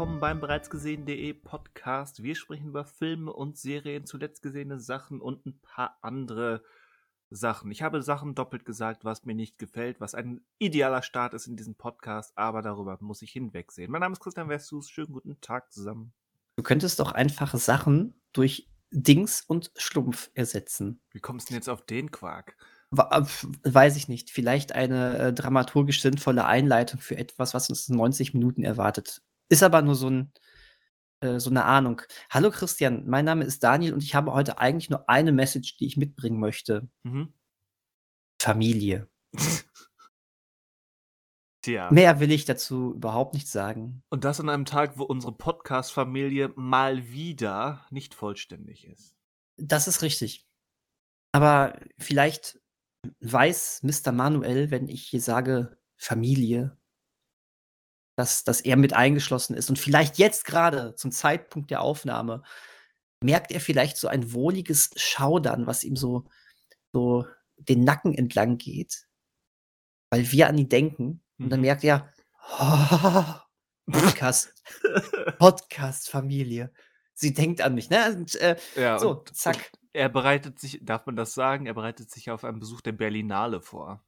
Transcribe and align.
willkommen 0.00 0.18
beim 0.18 0.40
bereits 0.40 0.70
gesehen.de 0.70 1.34
Podcast. 1.34 2.22
Wir 2.22 2.34
sprechen 2.34 2.68
über 2.68 2.86
Filme 2.86 3.34
und 3.34 3.58
Serien, 3.58 4.06
zuletzt 4.06 4.40
gesehene 4.40 4.80
Sachen 4.80 5.20
und 5.20 5.44
ein 5.44 5.60
paar 5.60 5.98
andere 6.00 6.64
Sachen. 7.28 7.70
Ich 7.70 7.82
habe 7.82 8.00
Sachen 8.00 8.34
doppelt 8.34 8.64
gesagt, 8.64 9.04
was 9.04 9.26
mir 9.26 9.34
nicht 9.34 9.58
gefällt, 9.58 10.00
was 10.00 10.14
ein 10.14 10.40
idealer 10.58 11.02
Start 11.02 11.34
ist 11.34 11.48
in 11.48 11.58
diesem 11.58 11.74
Podcast, 11.74 12.32
aber 12.38 12.62
darüber 12.62 12.96
muss 13.02 13.20
ich 13.20 13.30
hinwegsehen. 13.32 13.92
Mein 13.92 14.00
Name 14.00 14.14
ist 14.14 14.20
Christian 14.20 14.48
Westus, 14.48 14.88
schönen 14.88 15.12
guten 15.12 15.38
Tag 15.42 15.70
zusammen. 15.70 16.14
Du 16.56 16.62
könntest 16.62 16.98
doch 16.98 17.12
einfach 17.12 17.54
Sachen 17.56 18.14
durch 18.32 18.70
Dings 18.90 19.42
und 19.42 19.70
Schlumpf 19.76 20.30
ersetzen. 20.32 21.02
Wie 21.10 21.20
kommst 21.20 21.50
du 21.50 21.52
denn 21.52 21.58
jetzt 21.58 21.68
auf 21.68 21.84
den 21.84 22.10
Quark? 22.10 22.56
Äh, 22.96 23.22
weiß 23.64 23.96
ich 23.96 24.08
nicht. 24.08 24.30
Vielleicht 24.30 24.72
eine 24.72 25.18
äh, 25.18 25.32
dramaturgisch 25.34 26.00
sinnvolle 26.00 26.46
Einleitung 26.46 27.00
für 27.00 27.18
etwas, 27.18 27.52
was 27.52 27.68
uns 27.68 27.86
in 27.90 27.96
90 27.96 28.32
Minuten 28.32 28.64
erwartet. 28.64 29.20
Ist 29.50 29.64
aber 29.64 29.82
nur 29.82 29.96
so, 29.96 30.08
ein, 30.08 30.32
äh, 31.20 31.40
so 31.40 31.50
eine 31.50 31.64
Ahnung. 31.64 32.02
Hallo 32.30 32.50
Christian, 32.50 33.04
mein 33.06 33.24
Name 33.24 33.44
ist 33.44 33.64
Daniel 33.64 33.92
und 33.92 34.04
ich 34.04 34.14
habe 34.14 34.32
heute 34.32 34.58
eigentlich 34.58 34.90
nur 34.90 35.08
eine 35.08 35.32
Message, 35.32 35.76
die 35.76 35.86
ich 35.86 35.96
mitbringen 35.96 36.38
möchte. 36.38 36.88
Mhm. 37.02 37.34
Familie. 38.40 39.08
Tja. 41.62 41.90
Mehr 41.90 42.20
will 42.20 42.30
ich 42.30 42.44
dazu 42.44 42.94
überhaupt 42.94 43.34
nicht 43.34 43.48
sagen. 43.48 44.04
Und 44.08 44.24
das 44.24 44.38
an 44.38 44.48
einem 44.48 44.64
Tag, 44.64 44.96
wo 44.96 45.04
unsere 45.04 45.32
Podcast-Familie 45.32 46.52
mal 46.54 47.10
wieder 47.10 47.84
nicht 47.90 48.14
vollständig 48.14 48.86
ist. 48.86 49.16
Das 49.56 49.88
ist 49.88 50.00
richtig. 50.02 50.46
Aber 51.32 51.78
vielleicht 51.98 52.60
weiß 53.20 53.82
Mr. 53.82 54.12
Manuel, 54.12 54.70
wenn 54.70 54.88
ich 54.88 55.02
hier 55.02 55.20
sage 55.20 55.76
Familie, 55.96 56.78
dass, 58.20 58.44
dass 58.44 58.60
er 58.60 58.76
mit 58.76 58.92
eingeschlossen 58.92 59.56
ist. 59.56 59.70
Und 59.70 59.78
vielleicht 59.78 60.18
jetzt 60.18 60.44
gerade 60.44 60.94
zum 60.94 61.10
Zeitpunkt 61.10 61.70
der 61.70 61.80
Aufnahme 61.80 62.42
merkt 63.22 63.50
er 63.50 63.60
vielleicht 63.60 63.96
so 63.96 64.08
ein 64.08 64.34
wohliges 64.34 64.90
Schaudern, 64.96 65.66
was 65.66 65.84
ihm 65.84 65.96
so, 65.96 66.26
so 66.92 67.26
den 67.56 67.82
Nacken 67.82 68.14
entlang 68.14 68.58
geht, 68.58 69.06
weil 70.10 70.30
wir 70.30 70.48
an 70.48 70.58
ihn 70.58 70.68
denken. 70.68 71.22
Und 71.38 71.48
dann 71.48 71.60
mhm. 71.60 71.66
merkt 71.66 71.82
er, 71.82 72.12
oh, 72.58 73.24
Podcast, 73.90 74.52
Podcast-Familie. 75.38 76.70
Sie 77.14 77.32
denkt 77.32 77.62
an 77.62 77.74
mich, 77.74 77.88
ne? 77.88 78.14
Und, 78.14 78.34
äh, 78.34 78.56
ja, 78.76 78.98
so, 78.98 79.12
und, 79.12 79.34
zack 79.34 79.72
er 79.92 80.10
bereitet 80.10 80.58
sich, 80.58 80.78
darf 80.82 81.06
man 81.06 81.16
das 81.16 81.32
sagen, 81.32 81.66
er 81.66 81.74
bereitet 81.74 82.10
sich 82.10 82.30
auf 82.30 82.44
einen 82.44 82.60
Besuch 82.60 82.82
der 82.82 82.92
Berlinale 82.92 83.60
vor. 83.60 84.04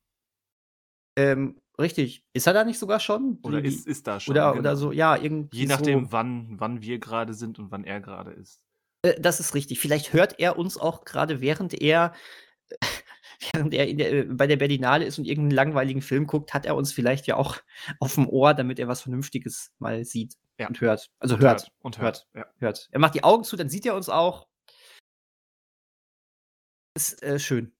Ähm, 1.16 1.61
richtig. 1.78 2.25
Ist 2.33 2.47
er 2.47 2.53
da 2.53 2.65
nicht 2.65 2.78
sogar 2.78 3.01
schon? 3.01 3.39
Oder 3.42 3.61
Die, 3.61 3.69
ist, 3.69 3.87
ist 3.87 4.06
da 4.06 4.20
schon? 4.20 4.33
Oder, 4.33 4.51
genau. 4.51 4.61
oder 4.61 4.77
so, 4.77 4.92
ja, 4.92 5.17
irgendwie. 5.17 5.59
Je 5.59 5.67
nachdem, 5.67 6.06
so. 6.06 6.12
wann, 6.12 6.61
wann 6.61 6.83
wir 6.83 6.98
gerade 6.98 7.34
sind 7.34 7.59
und 7.59 7.70
wann 7.70 7.84
er 7.84 8.01
gerade 8.01 8.33
ist. 8.33 8.62
Äh, 9.03 9.20
das 9.20 9.41
ist 9.41 9.55
richtig. 9.55 9.81
Vielleicht 9.81 10.12
hört 10.12 10.39
er 10.39 10.59
uns 10.59 10.78
auch 10.78 11.05
gerade, 11.05 11.41
während 11.41 11.75
er, 11.75 12.12
während 13.53 13.75
er 13.75 13.93
der, 13.95 14.12
äh, 14.12 14.25
bei 14.25 14.47
der 14.47 14.56
Berlinale 14.56 15.05
ist 15.05 15.19
und 15.19 15.27
irgendeinen 15.27 15.56
langweiligen 15.56 16.03
Film 16.03 16.27
guckt, 16.27 16.55
hat 16.55 16.67
er 16.67 16.77
uns 16.77 16.93
vielleicht 16.93 17.27
ja 17.27 17.37
auch 17.37 17.59
auf 18.00 18.15
dem 18.15 18.28
Ohr, 18.28 18.55
damit 18.55 18.78
er 18.78 18.89
was 18.89 19.03
Vernünftiges 19.03 19.73
mal 19.78 20.05
sieht 20.05 20.34
ja. 20.59 20.69
und 20.69 20.81
hört. 20.81 21.11
Also 21.19 21.34
und 21.34 21.43
hört. 21.43 21.62
hört. 21.62 21.73
Und 21.81 21.99
hört. 21.99 22.27
hört. 22.32 22.47
Ja. 22.47 22.53
hört. 22.59 22.88
Er 22.91 23.00
macht 23.00 23.15
die 23.15 23.25
Augen 23.25 23.44
zu, 23.44 23.56
dann 23.56 23.69
sieht 23.69 23.87
er 23.87 23.94
uns 23.94 24.09
auch 24.09 24.47
ist, 26.94 27.22
äh, 27.22 27.38
schön. 27.38 27.72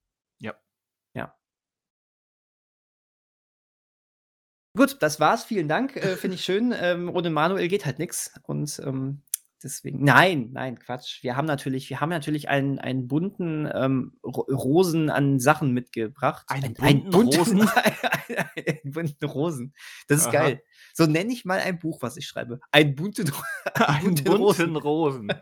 Gut, 4.75 4.97
das 5.01 5.19
war's. 5.19 5.43
Vielen 5.43 5.67
Dank. 5.67 5.95
Äh, 5.95 6.15
Finde 6.15 6.35
ich 6.35 6.43
schön. 6.43 6.73
Ähm, 6.75 7.09
ohne 7.09 7.29
Manuel 7.29 7.67
geht 7.67 7.85
halt 7.85 7.99
nichts. 7.99 8.33
Und 8.41 8.81
ähm, 8.83 9.21
deswegen. 9.61 10.03
Nein, 10.03 10.49
nein, 10.51 10.79
Quatsch. 10.79 11.21
Wir 11.21 11.37
haben 11.37 11.45
natürlich, 11.45 11.91
wir 11.91 12.01
haben 12.01 12.09
natürlich 12.09 12.49
einen, 12.49 12.79
einen 12.79 13.07
bunten 13.07 13.69
ähm, 13.71 14.17
Rosen 14.23 15.11
an 15.11 15.39
Sachen 15.39 15.73
mitgebracht. 15.73 16.45
Einen 16.47 16.75
ein, 16.79 17.09
bunten 17.09 17.37
Rosen? 17.37 17.69
einen 18.67 18.91
bunten 18.91 19.25
Rosen. 19.25 19.73
Das 20.07 20.21
ist 20.21 20.27
Aha. 20.27 20.31
geil. 20.31 20.63
So 20.95 21.05
nenne 21.05 21.31
ich 21.31 21.45
mal 21.45 21.59
ein 21.59 21.77
Buch, 21.77 22.01
was 22.01 22.17
ich 22.17 22.25
schreibe. 22.25 22.59
Ein 22.71 22.95
bunten, 22.95 23.31
ein 23.75 24.03
bunten, 24.03 24.23
bunten 24.23 24.75
Rosen. 24.75 25.29
Rosen. 25.29 25.33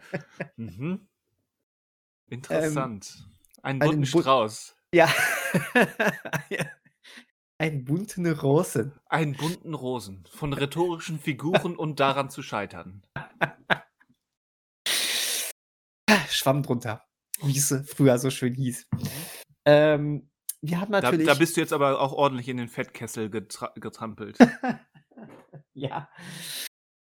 mhm. 0.58 1.08
Interessant. 2.28 3.30
Ein 3.62 3.80
bunten 3.80 4.06
Strauß. 4.06 4.76
Ja. 4.94 5.10
Ein 7.62 7.86
bunten 7.86 8.26
Rosen. 8.26 9.00
Einen 9.06 9.34
bunten 9.34 9.76
Rosen. 9.76 10.24
Von 10.32 10.52
rhetorischen 10.52 11.20
Figuren 11.20 11.76
und 11.76 12.00
daran 12.00 12.32
zu 12.32 12.42
scheitern. 12.42 13.04
Schwamm 16.28 16.64
drunter. 16.64 17.06
Wie 17.44 17.56
es 17.56 17.72
früher 17.86 18.18
so 18.18 18.32
schön 18.32 18.56
hieß. 18.56 18.88
Ähm, 19.66 20.28
wir 20.62 20.82
haben 20.82 20.90
natürlich. 20.90 21.28
Da, 21.28 21.34
da, 21.34 21.38
bist 21.38 21.56
du 21.56 21.62
jetzt 21.62 21.72
aber 21.72 22.02
auch 22.02 22.14
ordentlich 22.14 22.50
in 22.50 22.58
den 22.58 22.68
Fettkessel 22.68 23.30
getra 23.30 23.72
getrampelt. 23.76 24.40
ja. 25.76 26.10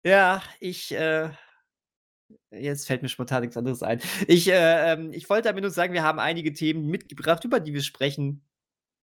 Ja, 0.06 0.44
ich 0.60 0.92
äh, 0.92 1.30
Jetzt 2.52 2.88
fällt 2.88 3.04
mir 3.04 3.10
spontan 3.10 3.42
nichts 3.42 3.56
anderes 3.56 3.84
ein. 3.84 4.02
Ich, 4.28 4.50
äh, 4.50 4.92
ähm, 4.92 5.14
ich 5.14 5.30
wollte 5.30 5.48
damit 5.48 5.62
nur 5.62 5.72
sagen, 5.72 5.94
wir 5.94 6.04
haben 6.04 6.20
einige 6.20 6.52
Themen 6.52 6.88
mitgebracht, 6.88 7.46
über 7.46 7.62
die 7.62 7.74
wir 7.74 7.84
sprechen. 7.84 8.46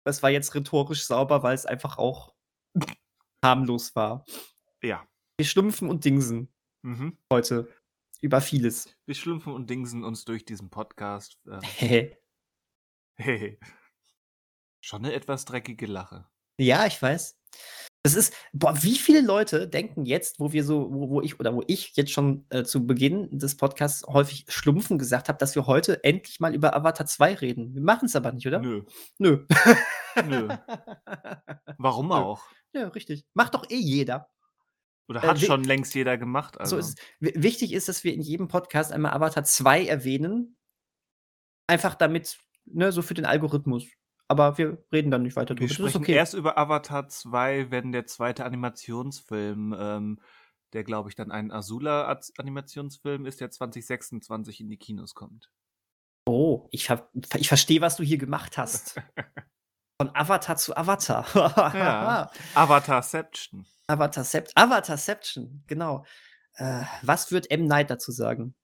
Das 0.07 0.23
war 0.23 0.31
jetzt 0.31 0.55
rhetorisch 0.55 1.05
sauber, 1.05 1.43
weil 1.43 1.57
es 1.57 1.67
einfach 1.67 1.99
auch 1.99 2.33
harmlos 3.45 3.97
war. 3.97 4.25
Ja. 4.81 5.05
Wir 5.37 5.45
schlumpfen 5.45 5.91
und 5.91 6.05
dingsen 6.05 6.49
mhm. 6.83 7.19
heute 7.29 7.69
über 8.21 8.41
vieles. 8.41 8.97
Wir 9.07 9.17
schlumpfen 9.17 9.53
und 9.53 9.69
dingsen 9.69 10.05
uns 10.05 10.25
durch 10.25 10.45
diesen 10.45 10.71
Podcast. 10.71 11.41
Hey. 11.61 12.17
Hey. 13.17 13.59
Schon 14.81 15.05
eine 15.05 15.13
etwas 15.13 15.45
dreckige 15.45 15.87
Lache. 15.87 16.29
Ja, 16.57 16.87
ich 16.87 17.03
weiß. 17.03 17.37
Das 18.07 18.15
ist, 18.15 18.33
boah, 18.53 18.85
wie 18.85 18.99
viele 18.99 19.21
Leute 19.21 19.67
denken 19.67 20.05
jetzt, 20.05 20.39
wo 20.39 20.53
wir 20.53 20.63
so, 20.63 20.93
wo, 20.93 21.11
wo 21.11 21.23
ich 21.23 21.41
oder 21.41 21.53
wo 21.57 21.65
ich 21.67 21.97
jetzt 21.97 22.13
schon 22.13 22.47
äh, 22.51 22.63
zu 22.63 22.87
Beginn 22.87 23.37
des 23.37 23.57
Podcasts 23.57 24.07
häufig 24.07 24.45
Schlumpfen 24.49 24.97
gesagt 24.97 25.29
habe, 25.29 25.39
dass 25.39 25.57
wir 25.57 25.67
heute 25.67 26.05
endlich 26.05 26.39
mal 26.39 26.55
über 26.55 26.77
Avatar 26.77 27.07
2 27.07 27.35
reden. 27.35 27.75
Wir 27.75 27.83
machen 27.83 28.07
es 28.07 28.15
aber 28.15 28.31
nicht, 28.31 28.47
oder? 28.47 28.61
Nö. 28.61 28.85
Nö. 29.19 29.45
Nö. 30.25 30.49
Warum 31.79 32.13
auch? 32.13 32.45
Ja, 32.73 32.87
richtig. 32.87 33.27
Macht 33.35 33.55
doch 33.55 33.69
eh 33.71 33.75
jeder. 33.75 34.31
Oder 35.09 35.23
hat 35.23 35.43
äh, 35.43 35.45
schon 35.45 35.65
längst 35.65 35.93
jeder 35.93 36.17
gemacht. 36.17 36.61
Also. 36.61 36.77
So 36.77 36.79
ist, 36.79 37.01
wichtig 37.19 37.73
ist, 37.73 37.89
dass 37.89 38.05
wir 38.05 38.15
in 38.15 38.23
jedem 38.23 38.47
Podcast 38.47 38.93
einmal 38.93 39.15
Avatar 39.15 39.43
2 39.43 39.85
erwähnen. 39.85 40.57
Einfach 41.67 41.97
damit, 41.97 42.39
ne, 42.67 42.93
so 42.93 43.03
für 43.03 43.15
den 43.15 43.27
Algorithmus 43.27 43.85
aber 44.29 44.59
wir 44.59 44.79
reden 44.93 45.11
dann 45.11 45.23
nicht 45.23 45.37
weiter 45.37 45.55
drüber. 45.55 45.69
Wir 45.69 45.75
sprechen 45.75 46.03
okay. 46.03 46.15
erst 46.15 46.35
über 46.35 46.59
Avatar 46.59 47.09
2, 47.09 47.71
wenn 47.71 47.93
der 47.93 48.07
zweite 48.07 48.45
Animationsfilm, 48.45 49.75
ähm, 49.79 50.21
der 50.73 50.85
glaube 50.85 51.09
ich 51.09 51.15
dann 51.15 51.31
ein 51.31 51.53
Azula-Animationsfilm 51.53 53.27
ist, 53.27 53.41
der 53.41 53.51
2026 53.51 54.61
in 54.61 54.69
die 54.69 54.79
Kinos 54.79 55.15
kommt. 55.15 55.51
Oh, 56.29 56.69
ich, 56.73 56.91
ich 57.37 57.49
verstehe, 57.49 57.81
was 57.81 57.97
du 57.97 58.03
hier 58.03 58.19
gemacht 58.19 58.59
hast. 58.59 59.01
Von 60.01 60.15
Avatar 60.15 60.57
zu 60.57 60.77
Avatar. 60.77 61.25
ja. 61.75 62.31
Avatarception. 62.55 63.65
Avatarception. 63.87 64.53
Avatarception, 64.57 65.65
genau. 65.67 66.05
Äh, 66.55 66.83
was 67.03 67.31
wird 67.31 67.51
M. 67.51 67.67
Night 67.67 67.91
dazu 67.91 68.11
sagen? 68.11 68.55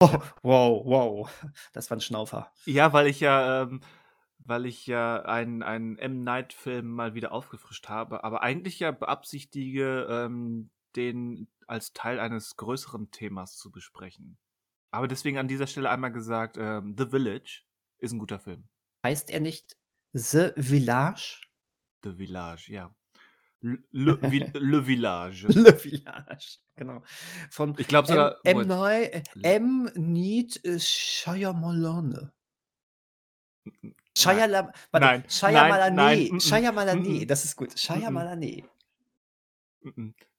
Oh, 0.00 0.08
wow, 0.42 0.84
wow. 0.84 1.44
Das 1.72 1.90
war 1.90 1.98
ein 1.98 2.00
Schnaufer. 2.00 2.50
Ja, 2.64 2.92
weil 2.92 3.06
ich 3.06 3.20
ja, 3.20 3.62
ähm, 3.62 3.80
weil 4.38 4.66
ich 4.66 4.86
ja 4.86 5.22
einen, 5.22 5.62
einen 5.62 5.98
M. 5.98 6.24
Night-Film 6.24 6.88
mal 6.88 7.14
wieder 7.14 7.32
aufgefrischt 7.32 7.88
habe, 7.88 8.24
aber 8.24 8.42
eigentlich 8.42 8.80
ja 8.80 8.90
beabsichtige, 8.90 10.06
ähm, 10.10 10.70
den 10.96 11.48
als 11.66 11.92
Teil 11.92 12.18
eines 12.18 12.56
größeren 12.56 13.10
Themas 13.10 13.56
zu 13.56 13.70
besprechen. 13.70 14.38
Aber 14.90 15.06
deswegen 15.06 15.38
an 15.38 15.46
dieser 15.46 15.68
Stelle 15.68 15.90
einmal 15.90 16.10
gesagt, 16.10 16.56
ähm, 16.58 16.96
The 16.98 17.06
Village 17.06 17.62
ist 17.98 18.12
ein 18.12 18.18
guter 18.18 18.40
Film. 18.40 18.68
Heißt 19.04 19.30
er 19.30 19.40
nicht 19.40 19.76
The 20.12 20.50
Village? 20.56 21.42
The 22.02 22.14
Village, 22.14 22.72
ja. 22.72 22.92
Le, 23.62 23.78
le, 23.92 24.80
Village. 24.80 25.46
Le 25.48 25.72
Village, 25.72 26.60
genau. 26.76 27.02
Von 27.50 27.74
ich 27.78 27.88
glaube 27.88 28.08
sogar. 28.08 28.36
M. 28.44 28.70
M. 28.70 29.22
M. 29.42 29.90
Need 29.96 30.60
Shyamalan. 30.78 32.32
Shyamalan. 34.16 34.72
Nein. 34.92 35.24
Shyamalan. 35.28 36.40
Shyamalan. 36.40 37.26
Das 37.26 37.44
ist 37.44 37.56
gut. 37.56 37.78
Shyamalan. 37.78 38.62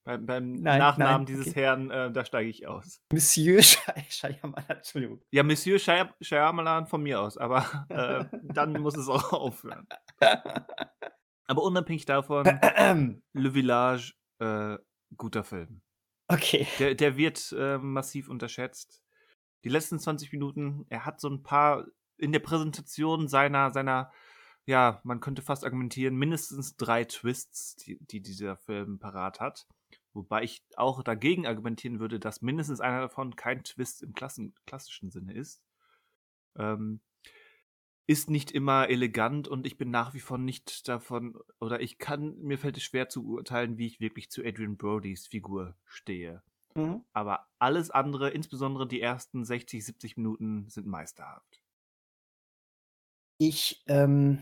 Beim, 0.04 0.26
beim 0.26 0.54
nein, 0.54 0.80
Nachnamen 0.80 1.18
nein, 1.18 1.26
dieses 1.28 1.50
okay. 1.50 1.62
Herrn, 1.62 1.92
äh, 1.92 2.12
da 2.12 2.26
steige 2.26 2.50
ich 2.50 2.66
aus. 2.66 3.02
Monsieur 3.14 3.62
Shyamalan, 4.10 4.66
Entschuldigung. 4.68 5.22
Ja, 5.30 5.44
Monsieur 5.44 5.78
Shyamalan 5.78 6.88
von 6.88 7.04
mir 7.04 7.22
aus, 7.22 7.38
aber 7.38 7.86
äh, 7.90 8.26
dann 8.42 8.74
muss 8.82 8.98
es 8.98 9.08
auch 9.08 9.32
aufhören. 9.32 9.88
Aber 11.51 11.63
unabhängig 11.63 12.06
davon, 12.06 12.45
Le 13.33 13.51
Village, 13.51 14.13
äh, 14.39 14.77
guter 15.18 15.44
Film. 15.44 15.81
Okay. 16.30 16.65
Der, 16.80 16.95
der 16.95 17.18
wird 17.18 17.53
äh, 17.57 17.77
massiv 17.77 18.30
unterschätzt. 18.30 19.03
Die 19.65 19.69
letzten 19.69 20.00
20 20.00 20.31
Minuten, 20.31 20.86
er 20.88 21.06
hat 21.06 21.19
so 21.19 21.27
ein 21.27 21.44
paar 21.44 21.88
in 22.18 22.31
der 22.31 22.39
Präsentation 22.39 23.27
seiner, 23.27 23.69
seiner, 23.71 24.13
ja, 24.65 25.01
man 25.03 25.19
könnte 25.19 25.42
fast 25.42 25.65
argumentieren, 25.65 26.15
mindestens 26.15 26.77
drei 26.77 27.03
Twists, 27.03 27.75
die, 27.75 28.00
die 28.00 28.21
dieser 28.21 28.56
Film 28.56 28.98
parat 28.98 29.42
hat. 29.42 29.68
Wobei 30.13 30.44
ich 30.44 30.63
auch 30.77 31.03
dagegen 31.03 31.45
argumentieren 31.45 32.00
würde, 32.00 32.18
dass 32.18 32.42
mindestens 32.42 32.80
einer 32.80 33.01
davon 33.01 33.36
kein 33.36 33.65
Twist 33.65 34.03
im 34.03 34.13
Klassen, 34.13 34.56
klassischen 34.65 35.12
Sinne 35.12 35.33
ist. 35.33 35.62
Ähm, 36.56 37.01
ist 38.07 38.30
nicht 38.30 38.51
immer 38.51 38.89
elegant 38.89 39.48
und 39.48 39.65
ich 39.65 39.77
bin 39.77 39.92
nach 39.92 40.13
wie 40.13 40.19
vor 40.19 40.38
nicht 40.38 40.88
davon, 40.88 41.38
oder 41.59 41.81
ich 41.81 41.98
kann, 41.98 42.38
mir 42.39 42.57
fällt 42.57 42.77
es 42.77 42.83
schwer 42.83 43.09
zu 43.09 43.25
urteilen, 43.25 43.77
wie 43.77 43.88
ich 43.88 44.00
wirklich 44.00 44.30
zu 44.30 44.44
Adrian 44.44 44.77
Brodys 44.77 45.27
Figur 45.27 45.75
stehe. 45.86 46.44
Mhm. 46.75 47.03
Aber 47.13 47.48
alles 47.59 47.92
andere, 47.92 48.30
insbesondere 48.30 48.88
die 48.88 49.01
ersten 49.01 49.45
60, 49.45 49.86
70 49.86 50.18
Minuten, 50.18 50.69
sind 50.69 50.88
meisterhaft. 50.88 51.62
Ich 53.38 53.83
ähm, 53.88 54.42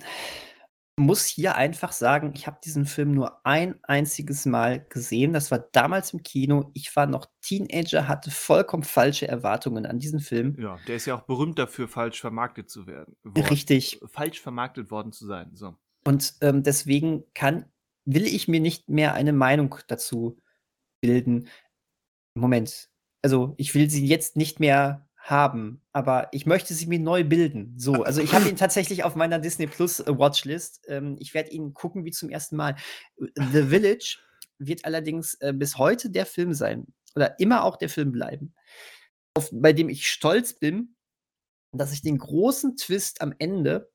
muss 1.00 1.26
hier 1.26 1.56
einfach 1.56 1.92
sagen, 1.92 2.34
ich 2.36 2.46
habe 2.46 2.60
diesen 2.64 2.86
Film 2.86 3.12
nur 3.14 3.46
ein 3.46 3.80
einziges 3.84 4.46
Mal 4.46 4.86
gesehen. 4.90 5.34
Das 5.34 5.50
war 5.50 5.60
damals 5.60 6.14
im 6.14 6.22
Kino. 6.22 6.70
Ich 6.74 6.96
war 6.96 7.06
noch 7.08 7.26
Teenager, 7.42 8.08
hatte 8.08 8.30
vollkommen 8.32 8.84
falsche 8.84 9.28
Erwartungen 9.28 9.86
an 9.86 9.98
diesen 10.00 10.20
Film. 10.20 10.56
Ja, 10.60 10.78
der 10.88 10.98
ist 10.98 11.06
ja 11.06 11.16
auch 11.16 11.24
berühmt 11.24 11.58
dafür, 11.58 11.88
falsch 11.88 12.22
vermarktet 12.22 12.70
zu 12.70 12.86
werden. 12.86 13.16
worden- 13.24 13.48
Richtig. 13.48 14.00
Falsch 14.06 14.40
vermarktet 14.40 14.92
worden 14.92 15.12
zu 15.12 15.26
sein. 15.26 15.50
So. 15.56 15.76
Und 16.06 16.36
ähm, 16.42 16.62
deswegen 16.64 17.24
kann, 17.34 17.66
will 18.06 18.26
ich 18.26 18.48
mir 18.48 18.60
nicht 18.60 18.90
mehr 18.90 19.14
eine 19.16 19.34
Meinung 19.34 19.76
dazu 19.88 20.38
bilden. 21.02 21.48
Moment. 22.36 22.90
Also, 23.22 23.54
ich 23.58 23.76
will 23.76 23.90
sie 23.90 24.06
jetzt 24.06 24.38
nicht 24.38 24.60
mehr 24.60 25.09
haben, 25.30 25.82
aber 25.94 26.30
ich 26.32 26.46
möchte 26.46 26.74
sie 26.74 26.88
mir 26.88 27.00
neu 27.00 27.24
bilden. 27.24 27.74
So, 27.78 28.04
also 28.04 28.22
ich 28.22 28.34
habe 28.34 28.48
ihn 28.50 28.56
tatsächlich 28.56 29.04
auf 29.04 29.16
meiner 29.16 29.40
Disney 29.40 29.68
Plus 29.68 30.00
äh, 30.00 30.18
Watchlist. 30.18 30.82
Ähm, 30.88 31.16
ich 31.20 31.34
werde 31.34 31.52
ihn 31.52 31.74
gucken 31.74 32.06
wie 32.06 32.12
zum 32.12 32.30
ersten 32.30 32.56
Mal. 32.56 32.76
The 33.18 33.64
Village 33.64 34.18
wird 34.58 34.86
allerdings 34.86 35.36
äh, 35.36 35.54
bis 35.54 35.78
heute 35.78 36.10
der 36.10 36.26
Film 36.26 36.54
sein 36.54 36.88
oder 37.16 37.40
immer 37.40 37.64
auch 37.64 37.78
der 37.78 37.90
Film 37.90 38.12
bleiben, 38.12 38.54
auf, 39.34 39.50
bei 39.52 39.74
dem 39.74 39.90
ich 39.90 40.10
stolz 40.10 40.54
bin, 40.54 40.96
dass 41.72 41.94
ich 41.94 42.02
den 42.02 42.18
großen 42.18 42.76
Twist 42.76 43.22
am 43.22 43.34
Ende 43.38 43.92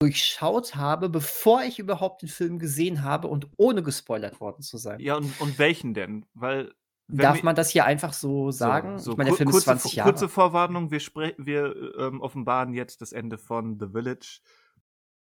durchschaut 0.00 0.74
habe, 0.74 1.08
bevor 1.08 1.62
ich 1.62 1.78
überhaupt 1.78 2.22
den 2.22 2.28
Film 2.28 2.58
gesehen 2.58 3.02
habe 3.02 3.28
und 3.28 3.48
ohne 3.56 3.82
gespoilert 3.82 4.40
worden 4.40 4.62
zu 4.62 4.76
sein. 4.76 5.00
Ja, 5.00 5.16
und, 5.16 5.40
und 5.40 5.58
welchen 5.58 5.94
denn? 5.94 6.26
Weil. 6.34 6.74
Darf 7.08 7.42
man 7.42 7.54
das 7.54 7.70
hier 7.70 7.84
einfach 7.84 8.12
so 8.12 8.50
sagen? 8.50 8.98
So, 8.98 9.12
ich 9.12 9.16
meine, 9.16 9.30
der 9.30 9.36
Film 9.36 9.48
ist 9.48 9.54
kurze, 9.54 9.66
20 9.66 9.92
Jahre. 9.94 10.10
kurze 10.10 10.28
Vorwarnung, 10.28 10.90
wir, 10.90 11.00
wir 11.38 11.94
ähm, 11.98 12.20
offenbaren 12.20 12.74
jetzt 12.74 13.00
das 13.00 13.12
Ende 13.12 13.38
von 13.38 13.78
The 13.78 13.88
Village. 13.92 14.40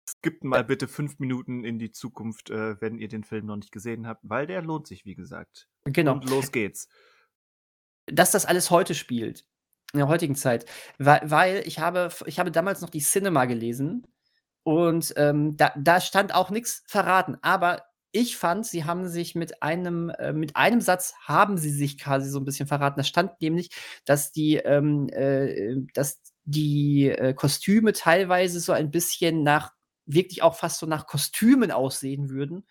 Skippt 0.08 0.42
mal 0.42 0.64
bitte 0.64 0.88
fünf 0.88 1.18
Minuten 1.18 1.64
in 1.64 1.78
die 1.78 1.92
Zukunft, 1.92 2.50
äh, 2.50 2.80
wenn 2.80 2.98
ihr 2.98 3.08
den 3.08 3.24
Film 3.24 3.46
noch 3.46 3.56
nicht 3.56 3.70
gesehen 3.70 4.06
habt, 4.06 4.22
weil 4.24 4.46
der 4.46 4.62
lohnt 4.62 4.86
sich, 4.86 5.04
wie 5.04 5.14
gesagt. 5.14 5.68
genau. 5.84 6.14
Und 6.14 6.28
los 6.28 6.50
geht's. 6.50 6.88
dass 8.06 8.30
das 8.32 8.46
alles 8.46 8.70
heute 8.70 8.94
spielt, 8.94 9.44
in 9.92 9.98
der 9.98 10.08
heutigen 10.08 10.34
Zeit. 10.34 10.64
Weil, 10.98 11.20
weil 11.24 11.62
ich, 11.66 11.78
habe, 11.78 12.08
ich 12.26 12.38
habe 12.38 12.50
damals 12.50 12.80
noch 12.80 12.90
die 12.90 13.02
Cinema 13.02 13.44
gelesen 13.44 14.06
und 14.64 15.12
ähm, 15.16 15.56
da, 15.56 15.72
da 15.76 16.00
stand 16.00 16.34
auch 16.34 16.50
nichts 16.50 16.82
verraten. 16.86 17.36
Aber 17.42 17.84
ich 18.12 18.36
fand, 18.36 18.66
sie 18.66 18.84
haben 18.84 19.08
sich 19.08 19.34
mit 19.34 19.62
einem, 19.62 20.10
äh, 20.10 20.32
mit 20.32 20.56
einem 20.56 20.80
Satz 20.80 21.14
haben 21.24 21.58
sie 21.58 21.70
sich 21.70 21.98
quasi 21.98 22.30
so 22.30 22.38
ein 22.38 22.44
bisschen 22.44 22.66
verraten. 22.66 22.98
Da 22.98 23.04
stand 23.04 23.40
nämlich, 23.40 23.70
dass 24.04 24.32
die, 24.32 24.56
ähm, 24.56 25.08
äh, 25.10 25.76
dass 25.94 26.20
die 26.44 27.10
äh, 27.10 27.34
Kostüme 27.34 27.92
teilweise 27.92 28.60
so 28.60 28.72
ein 28.72 28.90
bisschen 28.90 29.42
nach, 29.42 29.72
wirklich 30.06 30.42
auch 30.42 30.56
fast 30.56 30.80
so 30.80 30.86
nach 30.86 31.06
Kostümen 31.06 31.70
aussehen 31.70 32.30
würden. 32.30 32.66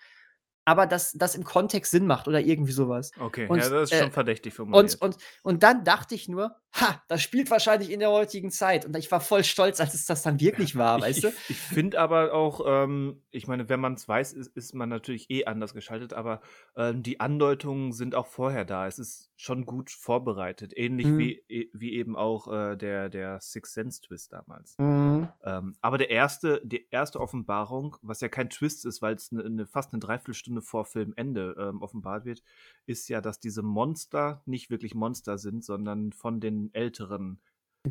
Aber 0.66 0.86
dass 0.86 1.14
das 1.14 1.36
im 1.36 1.46
Kontext 1.46 1.92
Sinn 1.92 2.08
macht 2.08 2.28
oder 2.28 2.42
irgendwie 2.42 2.74
sowas. 2.74 3.12
Okay, 3.18 3.48
Und, 3.48 3.60
ja, 3.60 3.70
das 3.70 3.90
ist 3.90 3.96
äh, 3.96 4.02
schon 4.02 4.12
verdächtig 4.12 4.54
formuliert. 4.54 4.96
Und, 4.96 5.02
und, 5.02 5.24
und 5.44 5.64
dann 5.64 5.86
dachte 5.86 6.14
ich 6.14 6.28
nur, 6.28 6.58
ha, 6.80 7.02
das 7.08 7.22
spielt 7.22 7.50
wahrscheinlich 7.52 7.92
in 7.92 8.00
der 8.00 8.12
heutigen 8.12 8.52
Zeit. 8.52 8.86
Und 8.86 8.96
ich 8.96 9.12
war 9.12 9.20
voll 9.22 9.44
stolz, 9.44 9.80
als 9.80 9.94
es 9.94 10.06
das 10.06 10.22
dann 10.22 10.40
wirklich 10.40 10.76
war, 10.76 11.02
weißt 11.02 11.18
ich, 11.18 11.22
du? 11.24 11.30
Ich, 11.30 11.50
ich 11.50 11.58
finde 11.60 12.00
aber 12.00 12.34
auch, 12.34 12.62
ähm, 12.66 13.22
ich 13.32 13.48
meine, 13.48 13.70
wenn 13.70 13.80
man 13.80 13.94
es 13.94 14.08
weiß, 14.08 14.34
ist, 14.34 14.56
ist 14.56 14.74
man 14.74 14.90
natürlich 14.90 15.30
eh 15.30 15.46
anders 15.46 15.74
geschaltet, 15.74 16.14
aber 16.14 16.42
ähm, 16.76 17.04
die 17.04 17.20
Andeutungen 17.20 17.92
sind 17.94 18.16
auch 18.16 18.28
vorher 18.28 18.66
da. 18.66 18.88
Es 18.88 19.00
ist 19.00 19.32
schon 19.36 19.66
gut 19.66 19.92
vorbereitet. 19.92 20.74
Ähnlich 20.76 21.08
Mhm. 21.08 21.18
wie, 21.18 21.44
e- 21.48 21.70
wie 21.74 21.94
eben 21.94 22.16
auch 22.16 22.52
äh, 22.52 22.76
der, 22.76 23.10
der 23.10 23.40
Six 23.40 23.74
Sense 23.74 24.02
Twist 24.02 24.34
damals. 24.34 24.78
Mhm. 24.80 25.30
Ähm, 25.44 25.76
aber 25.82 25.98
der 25.98 26.10
erste, 26.10 26.62
die 26.64 26.88
erste 26.90 27.20
Offenbarung, 27.20 27.98
was 28.02 28.22
ja 28.22 28.30
kein 28.30 28.50
Twist 28.50 28.86
ist, 28.86 29.02
weil 29.02 29.16
es 29.16 29.32
eine, 29.32 29.44
eine, 29.44 29.66
fast 29.68 29.94
eine 29.94 30.00
Dreiviertelstunde 30.00 30.62
vor 30.62 30.86
Filmende 30.86 31.56
ähm, 31.60 31.82
offenbart 31.82 32.26
wird, 32.26 32.42
ist 32.86 33.10
ja, 33.10 33.22
dass 33.22 33.40
diese 33.40 33.62
Monster 33.62 34.42
nicht 34.46 34.70
wirklich 34.70 34.96
Monster 34.96 35.38
sind, 35.38 35.64
sondern 35.64 36.14
von 36.14 36.40
den 36.40 36.67
Älteren 36.74 37.40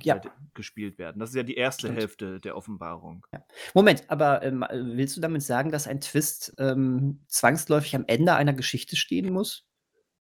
Ja, 0.03 0.17
äh, 0.17 0.21
gespielt 0.55 0.99
werden. 0.99 1.19
Das 1.19 1.31
ist 1.31 1.37
ja 1.37 1.43
die 1.43 1.57
erste 1.57 1.87
Stimmt. 1.87 2.01
Hälfte 2.01 2.41
der 2.41 2.57
Offenbarung. 2.57 3.27
Moment, 3.75 4.05
aber 4.09 4.43
ähm, 4.43 4.65
willst 4.71 5.17
du 5.17 5.21
damit 5.21 5.43
sagen, 5.43 5.71
dass 5.71 5.87
ein 5.87 6.01
Twist 6.01 6.55
ähm, 6.59 7.25
zwangsläufig 7.29 7.95
am 7.97 8.05
Ende 8.07 8.35
einer 8.35 8.53
Geschichte 8.53 8.97
stehen 8.97 9.33
muss? 9.33 9.67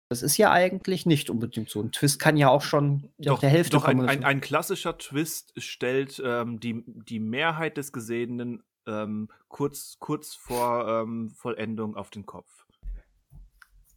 Das 0.09 0.23
ist 0.23 0.37
ja 0.37 0.53
eigentlich 0.53 1.05
nicht 1.05 1.31
unbedingt 1.31 1.69
so. 1.69 1.83
Ein 1.83 1.91
Twist 1.91 2.21
kann 2.21 2.37
ja 2.37 2.49
auch 2.49 2.63
schon 2.63 3.11
auf 3.27 3.41
der 3.41 3.51
Hälfte 3.51 3.73
doch 3.73 3.85
ein, 3.85 3.97
kommen. 3.97 4.09
ein, 4.09 4.21
so. 4.21 4.27
ein 4.27 4.41
klassischer 4.41 4.99
Twist 4.99 5.53
stellt 5.57 6.23
ähm, 6.25 6.61
die, 6.61 6.85
die 6.87 7.19
Mehrheit 7.19 7.77
des 7.77 7.93
Gesehenen 7.93 8.63
ähm, 8.87 9.29
kurz, 9.49 9.97
kurz 9.99 10.35
vor 10.35 10.87
ähm, 10.87 11.31
Vollendung 11.31 11.97
auf 11.97 12.11
den 12.11 12.25
Kopf. 12.25 12.66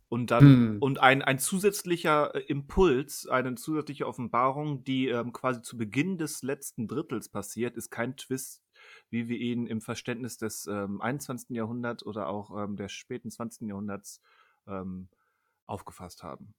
Und 0.09 0.31
dann 0.31 0.43
Hm. 0.43 0.77
und 0.79 0.99
ein, 0.99 1.21
ein 1.21 1.37
zusätzlicher 1.37 2.33
äh, 2.33 2.39
Impuls, 2.39 3.27
eine 3.27 3.53
zusätzliche 3.55 4.07
Offenbarung, 4.07 4.83
die 4.83 5.07
ähm, 5.07 5.31
quasi 5.31 5.61
zu 5.61 5.77
Beginn 5.77 6.17
des 6.17 6.41
letzten 6.41 6.87
Drittels 6.87 7.29
passiert, 7.29 7.77
ist 7.77 7.91
kein 7.91 8.17
Twist, 8.17 8.63
wie 9.11 9.27
wir 9.27 9.37
ihn 9.37 9.67
im 9.67 9.81
Verständnis 9.81 10.37
des 10.37 10.65
ähm, 10.65 10.99
21. 10.99 11.55
Jahrhunderts 11.55 12.03
oder 12.03 12.27
auch 12.27 12.57
ähm, 12.57 12.75
des 12.75 12.91
späten 12.91 13.29
20. 13.29 13.67
Jahrhunderts 13.67 14.19
ähm, 14.67 15.09
aufgefasst 15.67 16.23
haben. 16.23 16.55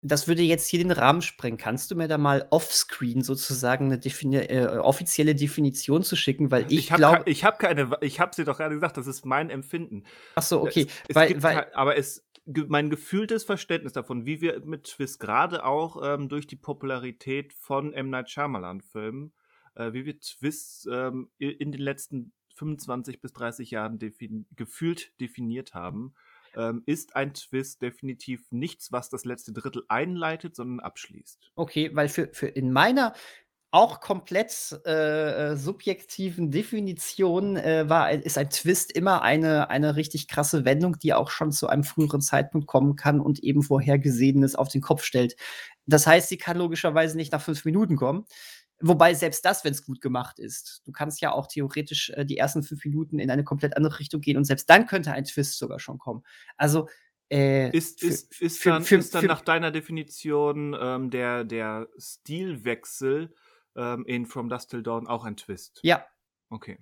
Das 0.00 0.28
würde 0.28 0.42
jetzt 0.42 0.68
hier 0.68 0.78
den 0.78 0.92
Rahmen 0.92 1.22
sprengen. 1.22 1.58
Kannst 1.58 1.90
du 1.90 1.96
mir 1.96 2.06
da 2.06 2.18
mal 2.18 2.46
offscreen 2.50 3.22
sozusagen 3.22 3.86
eine 3.86 3.98
defini 3.98 4.36
äh, 4.36 4.78
offizielle 4.78 5.34
Definition 5.34 6.04
zu 6.04 6.14
schicken? 6.14 6.50
Weil 6.50 6.66
ich, 6.68 6.78
Ich 6.78 6.92
habe 6.92 6.98
glaube. 7.00 7.22
ich 7.30 7.44
hab 7.44 7.58
keine, 7.58 7.90
ich 8.00 8.20
habe 8.20 8.34
dir 8.34 8.44
doch 8.44 8.58
gerade 8.58 8.74
gesagt, 8.74 8.96
das 8.96 9.08
ist 9.08 9.26
mein 9.26 9.50
Empfinden. 9.50 10.04
Ach 10.36 10.42
so, 10.42 10.62
okay. 10.62 10.82
Es, 10.82 10.94
es 11.08 11.16
weil, 11.16 11.28
gibt 11.28 11.42
weil, 11.42 11.66
aber 11.74 11.96
es, 11.96 12.24
mein 12.68 12.90
gefühltes 12.90 13.44
Verständnis 13.44 13.92
davon, 13.92 14.24
wie 14.24 14.40
wir 14.40 14.64
mit 14.64 14.84
Twist 14.84 15.20
gerade 15.20 15.64
auch 15.64 16.00
ähm, 16.02 16.28
durch 16.28 16.46
die 16.46 16.56
Popularität 16.56 17.52
von 17.52 17.92
M. 17.92 18.08
Night 18.08 18.30
Shyamalan-Filmen, 18.30 19.32
äh, 19.74 19.92
wie 19.92 20.06
wir 20.06 20.18
Twists 20.20 20.88
ähm, 20.90 21.28
in 21.38 21.72
den 21.72 21.80
letzten 21.80 22.32
25 22.54 23.20
bis 23.20 23.32
30 23.32 23.70
Jahren 23.70 23.98
defin 23.98 24.46
gefühlt 24.56 25.12
definiert 25.20 25.74
haben, 25.74 26.14
ähm, 26.58 26.82
ist 26.84 27.16
ein 27.16 27.32
Twist 27.32 27.80
definitiv 27.80 28.42
nichts, 28.50 28.92
was 28.92 29.08
das 29.08 29.24
letzte 29.24 29.52
Drittel 29.52 29.84
einleitet, 29.88 30.56
sondern 30.56 30.80
abschließt. 30.80 31.38
Okay, 31.54 31.90
weil 31.94 32.08
für, 32.08 32.28
für 32.32 32.48
in 32.48 32.72
meiner 32.72 33.14
auch 33.70 34.00
komplett 34.00 34.80
äh, 34.86 35.50
äh, 35.52 35.56
subjektiven 35.56 36.50
Definition 36.50 37.56
äh, 37.56 37.88
war, 37.88 38.10
ist 38.10 38.38
ein 38.38 38.48
Twist 38.48 38.92
immer 38.92 39.20
eine, 39.20 39.68
eine 39.68 39.94
richtig 39.94 40.26
krasse 40.26 40.64
Wendung, 40.64 40.98
die 40.98 41.12
auch 41.12 41.30
schon 41.30 41.52
zu 41.52 41.66
einem 41.68 41.84
früheren 41.84 42.22
Zeitpunkt 42.22 42.66
kommen 42.66 42.96
kann 42.96 43.20
und 43.20 43.40
eben 43.40 43.62
Vorhergesehenes 43.62 44.54
auf 44.54 44.68
den 44.68 44.80
Kopf 44.80 45.02
stellt. 45.02 45.36
Das 45.84 46.06
heißt, 46.06 46.30
sie 46.30 46.38
kann 46.38 46.56
logischerweise 46.56 47.16
nicht 47.16 47.32
nach 47.32 47.42
fünf 47.42 47.64
Minuten 47.66 47.96
kommen. 47.96 48.24
Wobei 48.80 49.12
selbst 49.14 49.44
das, 49.44 49.64
wenn 49.64 49.72
es 49.72 49.84
gut 49.84 50.00
gemacht 50.00 50.38
ist, 50.38 50.82
du 50.84 50.92
kannst 50.92 51.20
ja 51.20 51.32
auch 51.32 51.48
theoretisch 51.48 52.10
äh, 52.10 52.24
die 52.24 52.38
ersten 52.38 52.62
fünf 52.62 52.84
Minuten 52.84 53.18
in 53.18 53.30
eine 53.30 53.42
komplett 53.44 53.76
andere 53.76 53.98
Richtung 53.98 54.20
gehen 54.20 54.36
und 54.36 54.44
selbst 54.44 54.70
dann 54.70 54.86
könnte 54.86 55.12
ein 55.12 55.24
Twist 55.24 55.58
sogar 55.58 55.80
schon 55.80 55.98
kommen. 55.98 56.22
Also 56.56 56.88
äh, 57.28 57.76
Ist, 57.76 58.00
für- 58.00 58.06
ist, 58.06 58.40
ist, 58.40 58.58
für- 58.62 58.70
dann, 58.70 58.84
für- 58.84 58.96
ist 58.98 59.14
dann 59.14 59.26
nach 59.26 59.40
deiner 59.42 59.70
Definition 59.72 60.76
ähm, 60.80 61.10
der, 61.10 61.44
der 61.44 61.88
Stilwechsel 61.98 63.34
ähm, 63.76 64.04
in 64.06 64.26
From 64.26 64.48
Dust 64.48 64.70
Till 64.70 64.82
Dawn 64.82 65.06
auch 65.06 65.24
ein 65.24 65.36
Twist? 65.36 65.80
ja, 65.82 66.04
Okay. 66.50 66.78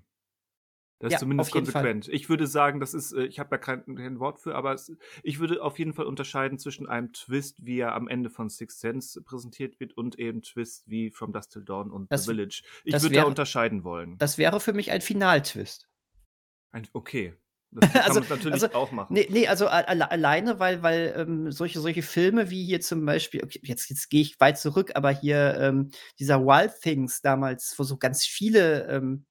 Das 0.98 1.12
Ja, 1.12 1.16
ist 1.16 1.20
zumindest 1.20 1.50
Fall. 1.52 1.60
konsequent. 1.62 2.08
Ich 2.08 2.28
würde 2.30 2.46
sagen, 2.46 2.80
das 2.80 2.94
ist, 2.94 3.12
äh, 3.12 3.24
ich 3.24 3.38
habe 3.38 3.50
da 3.50 3.58
kein, 3.58 3.84
kein 3.96 4.18
Wort 4.18 4.40
für, 4.40 4.54
aber 4.54 4.72
es, 4.72 4.90
ich 5.22 5.38
würde 5.38 5.62
auf 5.62 5.78
jeden 5.78 5.92
Fall 5.92 6.06
unterscheiden 6.06 6.58
zwischen 6.58 6.88
einem 6.88 7.12
Twist, 7.12 7.64
wie 7.66 7.78
er 7.80 7.94
am 7.94 8.08
Ende 8.08 8.30
von 8.30 8.48
Sixth 8.48 8.80
Sense 8.80 9.20
präsentiert 9.22 9.78
wird, 9.78 9.94
und 9.96 10.18
eben 10.18 10.40
Twist 10.40 10.88
wie 10.88 11.10
From 11.10 11.32
Dust 11.34 11.52
Till 11.52 11.64
Dawn 11.64 11.90
und 11.90 12.10
Das- 12.10 12.24
The 12.24 12.30
Village. 12.32 12.62
Ich 12.84 12.94
würde 13.02 13.14
da 13.14 13.24
unterscheiden 13.24 13.84
wollen. 13.84 14.16
das 14.18 14.38
wäre 14.38 14.58
für 14.58 14.72
mich 14.72 14.90
ein 14.90 15.02
Finaltwist. 15.02 15.86
Ein, 16.72 16.86
okay. 16.92 17.34
Das 17.72 17.92
kann 17.92 18.02
Also 18.02 18.20
man 18.20 18.28
natürlich 18.30 18.52
also, 18.54 18.72
auch 18.74 18.92
machen. 18.92 19.12
ne 19.12 19.26
ne, 19.28 19.48
also, 19.48 19.66
alle 19.66 20.10
alleine, 20.10 20.58
weil 20.60 20.82
weil, 20.82 21.12
ähm, 21.18 21.50
solche 21.50 21.80
solche 21.80 22.00
Filme 22.02 22.48
wie 22.48 22.64
hier 22.64 22.80
zum 22.80 23.04
Beispiel 23.04 23.42
okay, 23.44 23.60
jetzt 23.64 23.90
jetzt 23.90 24.08
gehe 24.08 24.22
ich 24.22 24.38
weit 24.40 24.56
zurück, 24.56 24.92
aber 24.94 25.10
hier, 25.10 25.58
ähm, 25.60 25.90
dieser 26.18 26.40
Wild 26.46 26.72
Things 26.80 27.20
damals, 27.20 27.74
wo 27.76 27.82
so 27.82 27.98
ganz 27.98 28.24
viele, 28.24 28.86
ähm, 28.88 29.26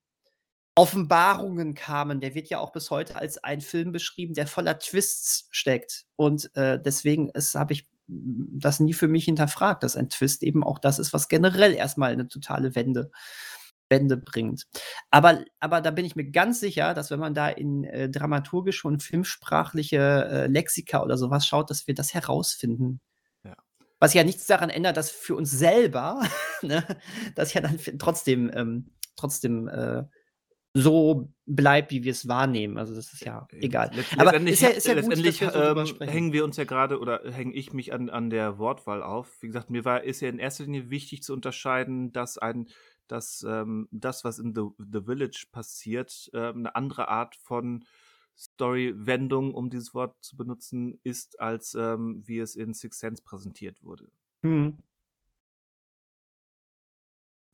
Offenbarungen 0.78 1.74
kamen, 1.74 2.20
der 2.20 2.36
wird 2.36 2.50
ja 2.50 2.60
auch 2.60 2.72
bis 2.74 2.92
heute 2.92 3.16
als 3.16 3.42
ein 3.44 3.62
Film 3.62 3.92
beschrieben, 3.94 4.34
der 4.34 4.48
voller 4.48 4.78
Twists 4.80 5.48
steckt. 5.52 6.06
Und, 6.18 6.54
äh, 6.56 6.80
deswegen 6.82 7.32
habe 7.56 7.74
ich, 7.74 7.88
das 8.08 8.80
nie 8.80 8.94
für 8.94 9.08
mich 9.08 9.26
hinterfragt, 9.26 9.84
dass 9.84 9.96
ein 9.96 10.10
Twist 10.10 10.44
eben 10.44 10.64
auch 10.64 10.78
das 10.80 11.00
ist, 11.00 11.14
was 11.14 11.28
generell 11.30 11.74
erst 11.74 11.98
mal 11.98 12.16
'ne 12.16 12.28
totale 12.28 12.76
Wende 12.76 13.10
Wende 13.90 14.18
bringt. 14.18 14.66
Aber 15.12 15.44
aber 15.60 15.82
da 15.82 15.92
bin 15.92 16.06
ich 16.06 16.16
mir 16.16 16.26
ganz 16.32 16.60
sicher, 16.60 16.94
dass 16.96 17.12
wenn 17.12 17.20
man 17.20 17.34
da 17.36 17.50
in, 17.50 17.84
äh, 17.86 18.10
dramaturgische 18.10 18.88
und 18.88 19.04
filmsprachliche, 19.04 19.98
äh, 20.32 20.48
Lexika 20.48 21.04
oder 21.04 21.18
so 21.18 21.30
was 21.32 21.46
schaut, 21.48 21.70
dass 21.72 21.88
wir 21.88 21.96
das 21.96 22.14
herausfinden. 22.14 23.00
Was 24.00 24.14
ja 24.14 24.24
nichts 24.24 24.46
daran 24.48 24.70
ändert, 24.70 24.98
dass 24.98 25.10
für 25.12 25.36
uns 25.36 25.52
selber, 25.52 26.22
ne, 26.62 26.84
das 27.36 27.54
ja 27.54 27.62
dann 27.62 27.80
trotzdem 28.00 28.52
ähm, 28.54 28.92
trotzdem, 29.16 29.68
äh, 29.70 30.04
so 30.76 31.34
bleibt, 31.48 31.92
wie 31.92 32.04
wir's 32.06 32.28
wahrnehmen. 32.28 32.78
Also, 32.80 32.96
das 32.96 33.14
ist 33.14 33.26
ja 33.26 33.50
Äh, 33.52 33.62
egal. 33.62 33.92
letzt 33.92 34.16
Aber 34.18 34.34
letztendlich 34.34 34.60
ist 34.60 34.62
ja 34.62 34.70
ist 34.70 34.88
ja 34.88 34.94
gut, 34.96 35.16
letztendlich, 35.16 35.42
wir 35.42 35.52
so 35.52 35.62
drüber 35.62 35.86
ähm, 35.86 36.00
hängen 36.02 36.34
wir 36.34 36.44
uns 36.44 36.58
ja 36.58 36.64
grade 36.64 37.00
oder 37.00 37.22
hänge 37.32 37.54
ich 37.54 37.74
mich 37.74 37.94
an 37.94 38.10
an 38.10 38.30
der 38.30 38.58
Wortwahl 38.58 39.04
auf. 39.04 39.42
Wie 39.42 39.48
gesagt, 39.48 39.70
mir 39.70 39.86
war 39.86 40.04
ist 40.04 40.22
ja 40.22 40.30
in 40.30 40.40
erster 40.40 40.64
Linie 40.66 40.90
wichtig 40.90 41.24
zu 41.24 41.34
unterscheiden, 41.34 42.12
dass 42.12 42.38
ein 42.38 42.68
dass, 43.08 43.46
ähm, 43.48 43.88
das, 43.92 44.24
was 44.24 44.40
in 44.40 44.56
The 44.56 44.64
The 44.80 45.02
Village 45.06 45.46
passiert, 45.52 46.30
ähm, 46.34 46.64
'ne 46.64 46.76
andere 46.76 47.08
Art 47.08 47.36
von 47.36 47.86
Story-Wendung, 48.38 49.54
um 49.54 49.70
dieses 49.70 49.94
Wort 49.94 50.16
zu 50.24 50.36
benutzen, 50.36 51.00
ist, 51.04 51.40
als, 51.40 51.76
ähm, 51.76 52.24
wie 52.26 52.40
es 52.40 52.56
in 52.56 52.74
Sixth 52.74 53.00
Sense 53.00 53.22
präsentiert 53.24 53.84
wurde. 53.84 54.10
Mhm. 54.44 54.78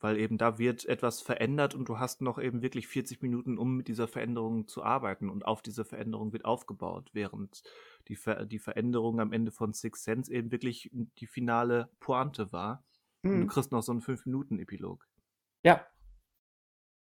Weil 0.02 0.18
eben 0.18 0.38
da 0.38 0.58
wird 0.58 0.86
etwas 0.86 1.22
verändert 1.22 1.76
und 1.76 1.88
du 1.88 2.00
hast 2.00 2.22
noch 2.22 2.40
eben 2.40 2.62
wirklich 2.62 2.88
40 2.88 3.22
Minuten, 3.22 3.58
um 3.58 3.78
mit 3.78 3.88
dieser 3.88 4.08
Veränderung 4.08 4.68
zu 4.68 4.84
arbeiten 4.84 5.30
und 5.30 5.46
auf 5.46 5.62
diese 5.62 5.86
Veränderung 5.86 6.34
wird 6.34 6.46
aufgebaut, 6.46 7.10
während 7.14 7.64
die 8.08 8.16
Ver 8.16 8.46
die 8.46 8.60
Veränderung 8.60 9.20
am 9.20 9.32
Ende 9.34 9.52
von 9.52 9.74
Sixth 9.74 10.04
Sense 10.04 10.34
eben 10.34 10.52
wirklich 10.52 10.90
die 10.94 11.28
finale 11.28 11.92
Pointe 12.00 12.52
war 12.52 12.84
und 13.32 13.40
du 13.42 13.46
Mhm. 13.46 13.48
kriegst 13.48 13.72
noch 13.72 13.84
so 13.84 13.92
'n 13.94 14.02
5 14.02 14.26
Minuten 14.26 14.60
Epilog. 14.60 15.08
Ja. 15.64 15.92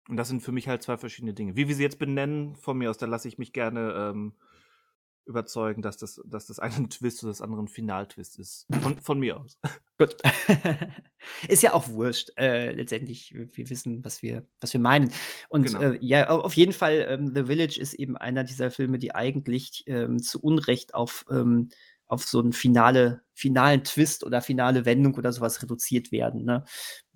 Und 0.10 0.18
das 0.18 0.28
sind 0.28 0.42
für 0.42 0.52
mich 0.52 0.68
halt 0.68 0.84
2 0.84 0.98
verschiedene 0.98 1.34
Dinge. 1.34 1.56
Wie 1.56 1.68
wir 1.68 1.76
sie 1.76 1.84
jetzt 1.84 2.00
benennen, 2.00 2.56
von 2.56 2.78
mir 2.78 2.90
aus, 2.90 2.98
da 2.98 3.06
lasse 3.06 3.28
ich 3.28 3.38
mich 3.38 3.54
gerne, 3.54 3.94
ähm, 3.94 4.34
überzeugen, 5.26 5.82
dass 5.82 5.98
das 5.98 6.22
dass 6.26 6.48
das 6.48 6.60
eine 6.60 6.76
'n 6.76 6.90
Twist 6.92 7.24
und 7.24 7.30
das 7.30 7.42
andere 7.42 7.62
'n 7.62 7.68
Final-Twist 7.68 8.40
ist. 8.40 8.68
Von 8.82 8.98
von 9.02 9.20
mir 9.20 9.40
aus. 9.40 9.58
Gut. 10.00 10.16
Ist 11.48 11.64
ja 11.64 11.74
auch 11.74 11.88
wurscht, 11.90 12.32
äh, 12.38 12.72
letztendlich. 12.74 13.34
Wir 13.34 13.70
wissen, 13.70 14.04
was 14.04 14.22
wir 14.22 14.46
was 14.60 14.74
wir 14.74 14.80
meinen. 14.82 15.12
Und, 15.50 15.66
Genau. 15.66 15.80
äh, 15.80 15.98
ja, 16.02 16.30
au 16.30 16.40
auf 16.42 16.56
jeden 16.56 16.74
Fall, 16.74 17.06
ähm, 17.10 17.32
The 17.36 17.46
Village 17.46 17.80
ist 17.80 17.94
eben 17.94 18.18
einer 18.18 18.44
dieser 18.44 18.72
Filme, 18.72 18.98
die 19.00 19.16
eigentlich, 19.16 19.84
ähm, 19.88 20.22
zu 20.22 20.42
Unrecht 20.42 20.94
auf, 20.96 21.26
ähm 21.32 21.70
auf 22.08 22.24
so 22.26 22.40
'n 22.42 22.52
finale 22.54 23.22
finalen 23.34 23.84
Twist 23.84 24.24
oder 24.26 24.42
finale 24.42 24.86
Wendung 24.86 25.16
oder 25.16 25.32
so 25.34 25.42
was 25.42 25.62
reduziert 25.64 26.12
werden, 26.12 26.44
ne? 26.46 26.66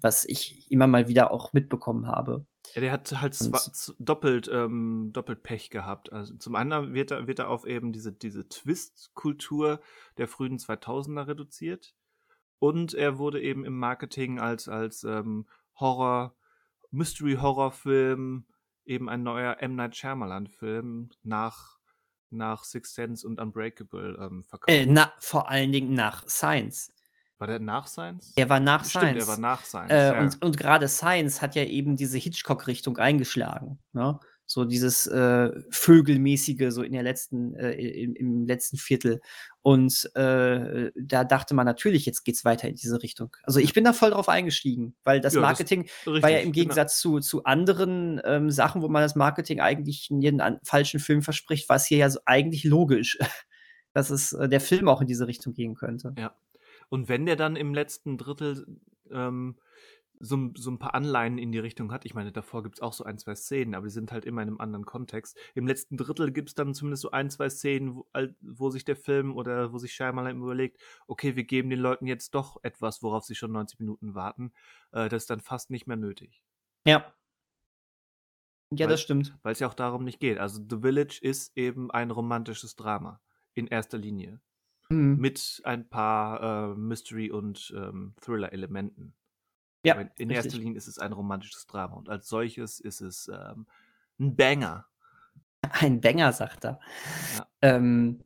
Was 0.02 0.24
ich 0.26 0.72
immer 0.72 0.88
mal 0.88 1.08
wieder 1.10 1.32
auch 1.32 1.54
mitbekommen 1.54 2.08
habe. 2.08 2.46
Ja, 2.74 2.82
der 2.82 2.92
hat 2.92 3.12
halt 3.22 3.40
Und 3.42 3.96
doppelt 4.00 4.50
ähm, 4.52 5.12
doppelt 5.14 5.44
Pech 5.44 5.70
gehabt. 5.70 6.12
Also, 6.12 6.36
zum 6.36 6.56
anderen 6.56 6.94
wird 6.94 7.12
er 7.12 7.28
wird 7.28 7.40
er 7.40 7.50
auf 7.50 7.66
eben 7.66 7.92
diese 7.92 8.12
diese 8.12 8.48
Twist-Kultur 8.48 9.82
der 10.18 10.28
frühen 10.28 10.58
2000er 10.58 11.28
reduziert 11.28 11.96
und 12.60 12.94
er 12.94 13.18
wurde 13.18 13.42
eben 13.42 13.66
im 13.66 13.78
Marketing 13.78 14.40
als 14.40 14.68
als, 14.68 15.04
ähm, 15.04 15.48
Horror 15.80 16.36
Mystery-Horrorfilm, 16.92 18.46
eben 18.86 19.10
ein 19.10 19.24
neuer 19.24 19.58
M. 19.60 19.76
Night 19.76 19.96
Shyamalan-Film 19.96 21.12
nach 21.24 21.78
nach 22.30 22.66
Sixth 22.66 22.96
Sense 22.96 23.26
und 23.26 23.40
Unbreakable, 23.40 24.18
ähm, 24.20 24.44
verkauft. 24.44 24.70
Äh, 24.70 24.86
na 24.86 25.14
vor 25.20 25.50
allen 25.50 25.72
Dingen 25.72 25.94
nach 25.94 26.28
Signs. 26.28 26.94
War 27.40 27.48
der 27.48 27.60
nach 27.60 27.88
Signs? 27.88 28.34
Er 28.36 28.50
war 28.50 28.60
nach 28.60 28.84
Stimmt, 28.86 29.04
er 29.06 29.12
Signs. 29.14 29.28
war 29.28 29.38
nach 29.40 29.64
Signs, 29.66 29.92
Äh, 29.92 30.08
ja. 30.14 30.20
und 30.22 30.42
und 30.44 30.58
grade 30.58 30.88
Signs 30.88 31.42
hat 31.42 31.56
ja 31.56 31.64
eben 31.64 31.96
diese 31.96 32.18
Hitchcock-Richtung 32.18 32.98
eingeschlagen, 32.98 33.80
ne? 33.94 34.20
So 34.50 34.64
dieses, 34.64 35.08
äh, 35.08 35.52
Vögelmäßige 35.72 36.68
so 36.72 36.82
in 36.82 36.94
der 36.94 37.04
letzten 37.04 37.54
äh, 37.56 37.74
im 37.74 38.16
im 38.16 38.46
letzten 38.46 38.78
Viertel. 38.78 39.20
Und, 39.62 40.10
äh, 40.16 40.90
da 40.96 41.26
dachte 41.26 41.54
man 41.54 41.66
natürlich, 41.66 42.06
jetzt 42.06 42.24
geht's 42.24 42.46
weiter 42.46 42.70
in 42.70 42.76
diese 42.76 43.04
Richtung. 43.04 43.36
Also, 43.44 43.60
ich 43.60 43.74
bin 43.74 43.84
da 43.84 43.92
voll 43.92 44.12
drauf 44.12 44.30
eingestiegen, 44.30 44.96
weil 45.04 45.20
das 45.20 45.34
Ja, 45.34 45.42
das 45.42 45.50
Marketing 45.50 45.90
war 46.06 46.14
ja 46.14 46.38
richtig, 46.38 46.46
im 46.46 46.52
genau. 46.54 46.64
Gegensatz 46.64 47.00
zu 47.02 47.20
zu 47.20 47.44
anderen, 47.44 48.22
ähm, 48.24 48.50
Sachen, 48.50 48.82
wo 48.82 48.88
man 48.88 49.02
das 49.02 49.16
Marketing 49.16 49.60
eigentlich 49.60 50.10
in 50.10 50.22
jeden 50.22 50.40
an 50.40 50.60
falschen 50.64 51.02
Film 51.02 51.22
verspricht, 51.22 51.68
war's 51.68 51.86
hier 51.86 51.98
ja 51.98 52.10
so 52.10 52.20
eigentlich 52.26 52.64
logisch, 52.64 53.18
dass 53.94 54.10
es 54.12 54.32
äh, 54.32 54.48
der 54.48 54.62
Film 54.62 54.88
auch 54.88 55.02
in 55.02 55.08
diese 55.08 55.28
Richtung 55.28 55.54
gehen 55.54 55.76
könnte. 55.76 56.14
Ja. 56.18 56.34
Und 56.92 57.10
wenn 57.10 57.26
der 57.26 57.36
dann 57.36 57.56
im 57.56 57.74
letzten 57.74 58.18
Drittel, 58.18 58.80
ähm, 59.12 59.58
so 60.20 60.50
so 60.56 60.72
'n 60.72 60.80
paar 60.80 60.96
Anleihen 60.96 61.38
in 61.38 61.52
die 61.52 61.60
Richtung 61.60 61.92
hat 61.92 62.04
ich 62.06 62.16
meine, 62.16 62.32
davor 62.32 62.64
gibt's 62.64 62.82
auch 62.82 62.94
so 62.94 63.04
1, 63.04 63.20
2 63.20 63.36
Szenen, 63.36 63.76
aber 63.76 63.86
die 63.88 63.92
sind 63.94 64.12
halt 64.12 64.26
immer 64.26 64.42
in 64.42 64.50
'nem 64.50 64.60
anderen 64.62 64.86
Kontext. 64.86 65.38
Im 65.56 65.68
letzten 65.68 65.96
Drittel 65.98 66.32
gibt's 66.32 66.56
dann 66.56 66.74
zumindest 66.74 67.04
so 67.04 67.12
1, 67.12 67.30
2 67.30 67.50
Szenen, 67.50 67.96
wo 67.96 68.08
wo 68.42 68.70
sich 68.72 68.84
der 68.86 68.96
Film 68.98 69.36
oder 69.36 69.74
wo 69.74 69.78
sich 69.80 69.94
Shyamalan 69.94 70.38
überlegt: 70.38 70.82
„Okay, 71.08 71.36
wir 71.36 71.44
geben 71.46 71.70
den 71.70 71.80
Leuten 71.80 72.08
jetzt 72.08 72.34
doch 72.36 72.58
etwas, 72.64 73.04
worauf 73.04 73.26
sie 73.26 73.36
schon 73.36 73.52
90 73.52 73.80
Minuten 73.80 74.16
warten.“ 74.16 74.54
Äh, 74.92 75.10
das 75.10 75.24
ist 75.24 75.30
dann 75.30 75.42
fast 75.42 75.70
nicht 75.72 75.88
mehr 75.88 75.98
nötig. 75.98 76.42
Ja. 76.86 77.14
Ja, 78.72 78.86
Weil 78.86 78.88
das 78.88 79.02
stimmt. 79.02 79.38
weil's 79.44 79.60
ja 79.60 79.68
auch 79.68 79.74
darum 79.74 80.04
nicht 80.04 80.20
geht. 80.20 80.38
Also, 80.38 80.62
The 80.70 80.80
Village 80.82 81.20
ist 81.22 81.58
eben 81.58 81.90
ein 81.92 82.12
romantisches 82.12 82.76
Drama 82.76 83.22
in 83.54 83.68
erster 83.68 83.98
Linie 83.98 84.40
Mhm. 84.92 85.22
mit 85.22 85.62
ein 85.66 85.90
paar, 85.90 86.74
äh, 86.74 86.76
Mystery 86.76 87.32
und, 87.32 87.74
ähm, 87.76 88.16
Thriller-Elementen. 88.22 89.14
Ja, 89.84 89.94
Aber 89.94 90.10
in 90.18 90.30
erster 90.32 90.58
richtig. 90.58 90.60
Linie 90.60 90.78
ist 90.78 90.88
es 90.88 91.00
ein 91.00 91.14
romantisches 91.14 91.68
Drama 91.68 91.96
und 91.96 92.10
als 92.10 92.28
solches 92.30 92.80
ist 92.80 93.02
es, 93.02 93.30
ähm, 93.30 93.68
'n 94.20 94.36
Banger. 94.36 94.88
Ein 95.72 96.02
Banger, 96.02 96.34
sagt 96.34 96.66
er. 96.66 96.80
Ja. 97.30 97.48
Ähm, 97.62 98.24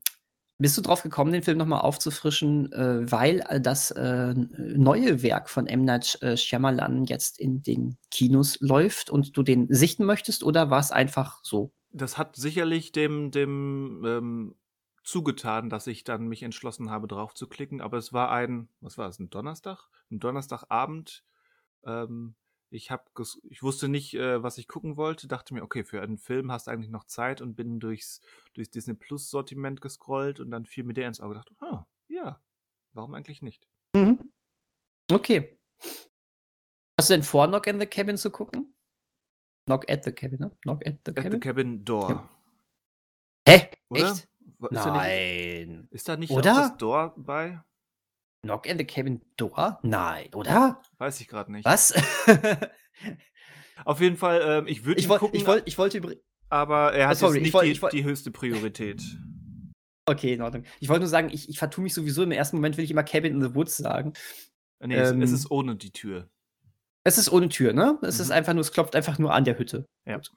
bist 0.59 0.77
du 0.77 0.81
drauf 0.81 1.03
gekommen, 1.03 1.33
den 1.33 1.43
Film 1.43 1.57
noch 1.59 1.65
mal 1.67 1.79
aufzufrischen, 1.81 2.71
äh, 2.73 3.11
weil, 3.11 3.41
äh, 3.49 3.61
das, 3.61 3.91
äh, 3.91 4.33
neue 4.35 5.23
Werk 5.23 5.49
von 5.49 5.67
M. 5.67 5.85
Night 5.85 6.21
äh, 6.21 6.37
Shyamalan 6.37 7.05
jetzt 7.05 7.39
in 7.39 7.63
den 7.63 7.97
Kinos 8.11 8.59
läuft 8.61 9.09
und 9.09 9.37
du 9.37 9.43
den 9.43 9.67
sichten 9.73 10.05
möchtest 10.05 10.43
oder 10.43 10.69
war's 10.71 10.91
einfach 10.91 11.41
so? 11.43 11.71
Das 11.93 12.17
hat 12.17 12.35
sicherlich 12.37 12.91
dem 12.93 13.31
dem, 13.31 14.03
ähm, 14.05 14.55
zugetan, 15.03 15.69
dass 15.69 15.87
ich 15.87 16.03
dann 16.03 16.27
mich 16.27 16.43
entschlossen 16.43 16.89
habe, 16.91 17.07
drauf 17.07 17.33
zu 17.33 17.47
klicken, 17.47 17.81
aber 17.81 17.97
es 17.97 18.13
war 18.13 18.31
ein 18.31 18.69
was 18.81 18.97
war 18.97 19.07
es, 19.09 19.19
'n 19.19 19.29
Donnerstag? 19.29 19.89
'N 20.11 20.19
Donnerstagabend. 20.19 21.23
Ähm, 21.85 22.35
ich 22.71 22.91
habe 22.91 23.03
ges 23.15 23.41
ich 23.49 23.63
wusste 23.63 23.87
nicht, 23.89 24.13
äh, 24.15 24.43
was 24.43 24.57
ich 24.57 24.67
gucken 24.67 24.97
wollte, 24.97 25.27
dachte 25.27 25.53
mir: 25.53 25.63
„Okay, 25.63 25.83
für 25.83 26.01
einen 26.01 26.17
Film 26.17 26.51
hast 26.51 26.67
du 26.67 26.71
eigentlich 26.71 26.91
noch 26.91 27.05
Zeit“ 27.05 27.41
und 27.41 27.55
bin 27.55 27.79
durchs 27.79 28.21
durchs 28.53 28.71
Disney-Plus-Sortiment 28.71 29.81
gescrollt 29.81 30.39
und 30.39 30.51
dann 30.51 30.65
fiel 30.65 30.83
mir 30.85 30.93
der 30.93 31.07
ins 31.07 31.21
Auge. 31.21 31.35
Dachte: 31.35 31.55
„Ah, 31.61 31.85
ja, 32.09 32.41
warum 32.93 33.13
eigentlich 33.15 33.41
nicht?“ 33.41 33.67
Mhm. 33.95 34.31
Okay. 35.11 35.57
Hast 36.99 37.09
du 37.09 37.13
denn 37.15 37.23
vor, 37.23 37.47
Knock 37.47 37.67
in 37.67 37.79
the 37.79 37.85
Cabin 37.87 38.17
zu 38.17 38.29
gucken? 38.31 38.73
Knock 39.65 39.89
at 39.91 40.03
the 40.05 40.11
Cabin, 40.11 40.39
ne? 40.39 40.51
Knock 40.61 40.85
at 40.87 40.99
the 41.05 41.11
At 41.11 41.17
the 41.17 41.21
Cabin? 41.23 41.39
Cabin 41.39 41.85
Door. 41.85 42.09
Ja. 42.09 42.29
Hä? 43.47 43.69
Oder? 43.89 44.11
Echt? 44.11 44.30
Ist 44.69 44.85
da 44.85 44.91
nicht 44.91 45.01
Nein. 45.01 45.87
ist 45.91 46.09
da 46.09 46.17
nicht 46.17 46.31
Oder? 46.31 46.53
das 46.53 46.77
Door 46.77 47.13
bei? 47.17 47.61
Knock 48.43 48.67
at 48.69 48.77
the 48.77 48.85
Cabin 48.85 49.21
Door? 49.37 49.79
Nein, 49.83 50.33
oder? 50.33 50.81
Weiß 50.97 51.19
ich 51.21 51.27
grad 51.27 51.49
nicht. 51.49 51.65
Was? 51.65 51.93
Auf 53.85 53.99
jeden 53.99 54.17
Fall, 54.17 54.41
ähm, 54.43 54.67
ich 54.67 54.85
würde 54.85 54.99
Ich 54.99 55.09
woll 55.09 55.19
gucken, 55.19 55.35
ich 55.39 55.47
wollt 55.47 55.63
ich 55.67 55.77
wollte 55.77 56.01
aber 56.49 56.93
er 56.93 57.07
hat 57.07 57.17
sorry, 57.17 57.35
jetzt 57.35 57.37
ich 57.37 57.43
nicht 57.43 57.53
woll 57.53 57.65
die 57.65 57.81
woll 57.81 57.89
die 57.91 58.03
höchste 58.03 58.31
Priorität. 58.31 59.01
Okay, 60.05 60.33
in 60.33 60.41
Ordnung. 60.41 60.63
Ich 60.79 60.89
wollte 60.89 61.01
nur 61.01 61.09
sagen, 61.09 61.29
ich 61.31 61.49
ich 61.49 61.57
vertue 61.59 61.83
mich 61.83 61.93
sowieso 61.93 62.23
im 62.23 62.31
ersten 62.31 62.57
Moment 62.57 62.77
will 62.77 62.83
ich 62.83 62.91
immer 62.91 63.03
Cabin 63.03 63.33
in 63.33 63.41
the 63.41 63.55
Woods 63.55 63.77
sagen. 63.77 64.13
Ne, 64.83 64.95
es 64.95 65.09
es 65.09 65.15
Ähm 65.15 65.21
ist 65.21 65.51
ohne 65.51 65.75
die 65.75 65.91
Tür. 65.91 66.29
Es 67.03 67.17
ist 67.17 67.31
ohne 67.31 67.49
Tür, 67.49 67.73
ne? 67.73 67.97
Es 68.01 68.19
ist 68.19 68.27
Mhm. 68.29 68.33
einfach 68.35 68.53
nur 68.53 68.61
es 68.61 68.71
klopft 68.71 68.95
einfach 68.95 69.17
nur 69.19 69.33
an 69.33 69.43
der 69.45 69.57
Hütte. 69.57 69.85
Ja. 70.05 70.17
Gut. 70.17 70.31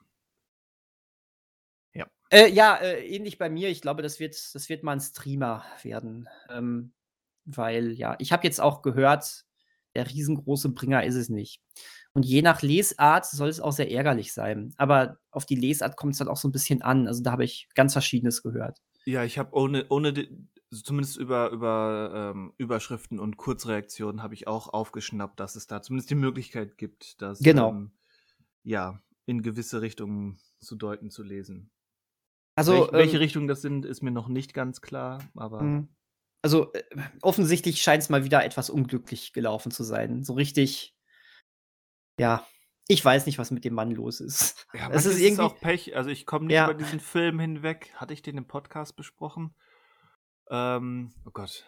Ja. 2.31 2.37
Äh, 2.39 2.51
ja, 2.51 2.75
äh, 2.77 3.05
ähnlich 3.07 3.37
bei 3.37 3.49
mir. 3.49 3.69
Ich 3.69 3.81
glaube, 3.81 4.01
das 4.01 4.19
wird 4.19 4.35
das 4.53 4.69
wird 4.69 4.83
mal 4.83 4.93
'n 4.93 4.99
Streamer 5.01 5.63
werden. 5.83 6.27
Ähm, 6.49 6.93
weil, 7.45 7.91
ja, 7.93 8.15
ich 8.19 8.31
habe 8.31 8.43
jetzt 8.45 8.59
auch 8.61 8.81
gehört, 8.81 9.45
der 9.95 10.09
riesengroße 10.09 10.69
Bringer 10.69 11.03
ist 11.03 11.15
es 11.15 11.29
nicht. 11.29 11.61
Und 12.13 12.25
je 12.25 12.41
nach 12.41 12.61
Lesart 12.61 13.25
soll 13.25 13.49
es 13.49 13.59
auch 13.61 13.71
sehr 13.73 13.91
ärgerlich 13.91 14.33
sein. 14.33 14.73
Aber 14.77 15.19
auf 15.31 15.45
die 15.45 15.55
Lesart 15.55 15.97
kommt 15.97 16.13
es 16.13 16.19
dann 16.19 16.27
auch 16.29 16.37
so 16.37 16.47
ein 16.47 16.51
bisschen 16.51 16.81
an. 16.81 17.07
Also 17.07 17.21
da 17.23 17.31
habe 17.31 17.43
ich 17.45 17.69
ganz 17.75 17.93
Verschiedenes 17.93 18.41
gehört. 18.43 18.79
Ja, 19.07 19.23
ich 19.23 19.37
habe 19.37 19.53
ohne, 19.55 19.85
ohne 19.89 20.27
zumindest 20.71 21.17
über, 21.17 21.51
über 21.51 22.31
ähm, 22.35 22.53
Überschriften 22.57 23.19
und 23.19 23.37
Kurzreaktionen 23.37 24.23
habe 24.23 24.33
ich 24.33 24.47
auch 24.47 24.67
aufgeschnappt, 24.73 25.39
dass 25.39 25.55
es 25.55 25.67
da 25.67 25.81
zumindest 25.83 26.09
die 26.09 26.15
Möglichkeit 26.15 26.77
gibt, 26.79 27.21
das 27.21 27.39
Genau. 27.41 27.69
ähm, 27.69 27.91
ja, 28.63 29.01
in 29.25 29.43
gewisse 29.43 29.81
Richtungen 29.81 30.39
zu 30.59 30.75
deuten, 30.75 31.11
zu 31.11 31.23
lesen. 31.23 31.69
Also, 32.55 32.73
Welch, 32.73 32.91
welche 32.93 33.15
ähm, 33.17 33.21
Richtungen 33.21 33.47
das 33.47 33.61
sind, 33.61 33.85
ist 33.85 34.01
mir 34.01 34.11
noch 34.11 34.27
nicht 34.27 34.53
ganz 34.53 34.81
klar, 34.81 35.21
aber 35.35 35.61
Mhm. 35.61 35.89
Also, 36.43 36.71
äh, 36.73 36.83
offensichtlich 37.23 37.81
scheint 37.81 38.03
es 38.03 38.09
mal 38.09 38.23
wieder 38.23 38.45
etwas 38.45 38.69
unglücklich 38.69 39.33
gelaufen 39.33 39.71
zu 39.71 39.83
sein. 39.83 40.23
So 40.23 40.33
richtig 40.33 40.95
ja, 42.19 42.45
ich 42.87 43.03
weiß 43.03 43.25
nicht, 43.25 43.39
was 43.39 43.51
mit 43.51 43.65
dem 43.65 43.73
Mann 43.73 43.91
los 43.91 44.21
ist. 44.21 44.67
ja, 44.73 44.89
Es 44.91 45.05
ist 45.05 45.19
irgendwie 45.19 45.41
auch 45.41 45.59
Pech. 45.59 45.95
Also 45.95 46.09
ich 46.09 46.25
komme 46.25 46.47
nicht 46.47 46.55
ja. 46.55 46.65
über 46.65 46.75
diesen 46.75 46.99
Film 46.99 47.39
hinweg. 47.39 47.91
Hatte 47.95 48.13
ich 48.13 48.21
den 48.21 48.37
im 48.37 48.47
Podcast 48.47 48.95
besprochen? 48.95 49.55
Ähm, 50.49 51.11
oh 51.25 51.31
Gott, 51.31 51.65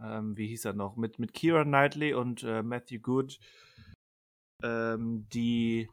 ähm, 0.00 0.36
wie 0.36 0.46
hieß 0.48 0.66
er 0.66 0.74
noch? 0.74 0.96
Mit, 0.96 1.18
mit 1.18 1.32
Keira 1.32 1.64
Knightley 1.64 2.12
und 2.12 2.42
äh, 2.42 2.62
Matthew 2.62 3.00
Good. 3.00 3.38
Ähm, 4.62 5.26
die 5.32 5.88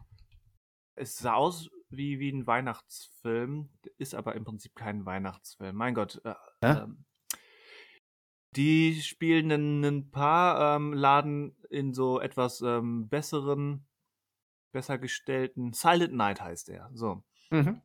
es 0.95 1.17
sah 1.17 1.35
aus 1.35 1.69
wie, 1.89 2.19
wie 2.19 2.31
ein 2.31 2.47
Weihnachtsfilm, 2.47 3.69
ist 3.97 4.15
aber 4.15 4.35
im 4.35 4.43
Prinzip 4.43 4.75
kein 4.75 5.05
Weihnachtsfilm. 5.05 5.75
Mein 5.75 5.93
Gott. 5.93 6.21
Äh, 6.23 6.33
Ja? 6.63 6.83
ähm, 6.83 7.05
die 8.55 9.01
spielen 9.01 9.51
ein, 9.51 9.83
ein 9.83 10.09
Paar, 10.09 10.75
ähm, 10.77 10.93
laden 10.93 11.55
in 11.69 11.93
so 11.93 12.19
etwas 12.19 12.61
ähm, 12.61 13.07
besseren, 13.07 13.85
besser 14.71 14.97
gestellten. 14.97 15.73
Silent 15.73 16.13
Night 16.13 16.41
heißt 16.41 16.69
er. 16.69 16.89
So. 16.93 17.23
Mhm. 17.51 17.81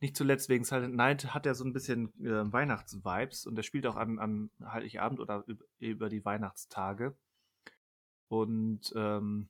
Nicht 0.00 0.16
zuletzt 0.16 0.48
wegen 0.50 0.64
Silent 0.64 0.94
Night 0.94 1.32
hat 1.32 1.46
er 1.46 1.54
so 1.54 1.64
ein 1.64 1.72
bisschen 1.72 2.12
äh, 2.22 2.52
Weihnachtsvibes 2.52 3.46
und 3.46 3.56
er 3.56 3.62
spielt 3.62 3.86
auch 3.86 3.96
an, 3.96 4.18
an 4.18 4.50
Heiligabend 4.62 5.20
oder 5.20 5.44
üb- 5.48 5.64
über 5.78 6.08
die 6.10 6.24
Weihnachtstage. 6.24 7.16
Und 8.28 8.92
ähm, 8.96 9.48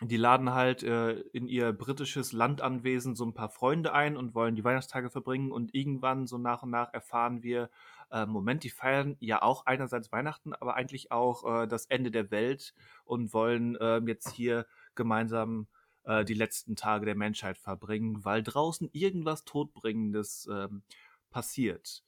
die 0.00 0.16
laden 0.16 0.52
halt 0.52 0.82
äh, 0.82 1.12
in 1.32 1.46
ihr 1.46 1.72
britisches 1.72 2.32
Landanwesen 2.32 3.14
so 3.14 3.24
ein 3.24 3.34
paar 3.34 3.50
Freunde 3.50 3.92
ein 3.92 4.16
und 4.16 4.34
wollen 4.34 4.56
die 4.56 4.64
Weihnachtstage 4.64 5.10
verbringen. 5.10 5.52
Und 5.52 5.74
irgendwann, 5.74 6.26
so 6.26 6.38
nach 6.38 6.62
und 6.62 6.70
nach, 6.70 6.92
erfahren 6.92 7.42
wir, 7.42 7.70
äh, 8.10 8.26
Moment, 8.26 8.64
die 8.64 8.70
feiern 8.70 9.16
ja 9.20 9.42
auch 9.42 9.66
einerseits 9.66 10.10
Weihnachten, 10.10 10.54
aber 10.54 10.74
eigentlich 10.74 11.12
auch 11.12 11.62
äh, 11.62 11.66
das 11.68 11.86
Ende 11.86 12.10
der 12.10 12.30
Welt 12.30 12.74
und 13.04 13.32
wollen 13.32 13.76
ähm, 13.80 14.08
jetzt 14.08 14.30
hier 14.30 14.66
gemeinsam 14.94 15.68
äh, 16.04 16.24
die 16.24 16.34
letzten 16.34 16.74
Tage 16.74 17.06
der 17.06 17.14
Menschheit 17.14 17.58
verbringen, 17.58 18.24
weil 18.24 18.42
draußen 18.42 18.90
irgendwas 18.92 19.44
Todbringendes 19.44 20.48
ähm, 20.50 20.82
passiert. 21.30 22.02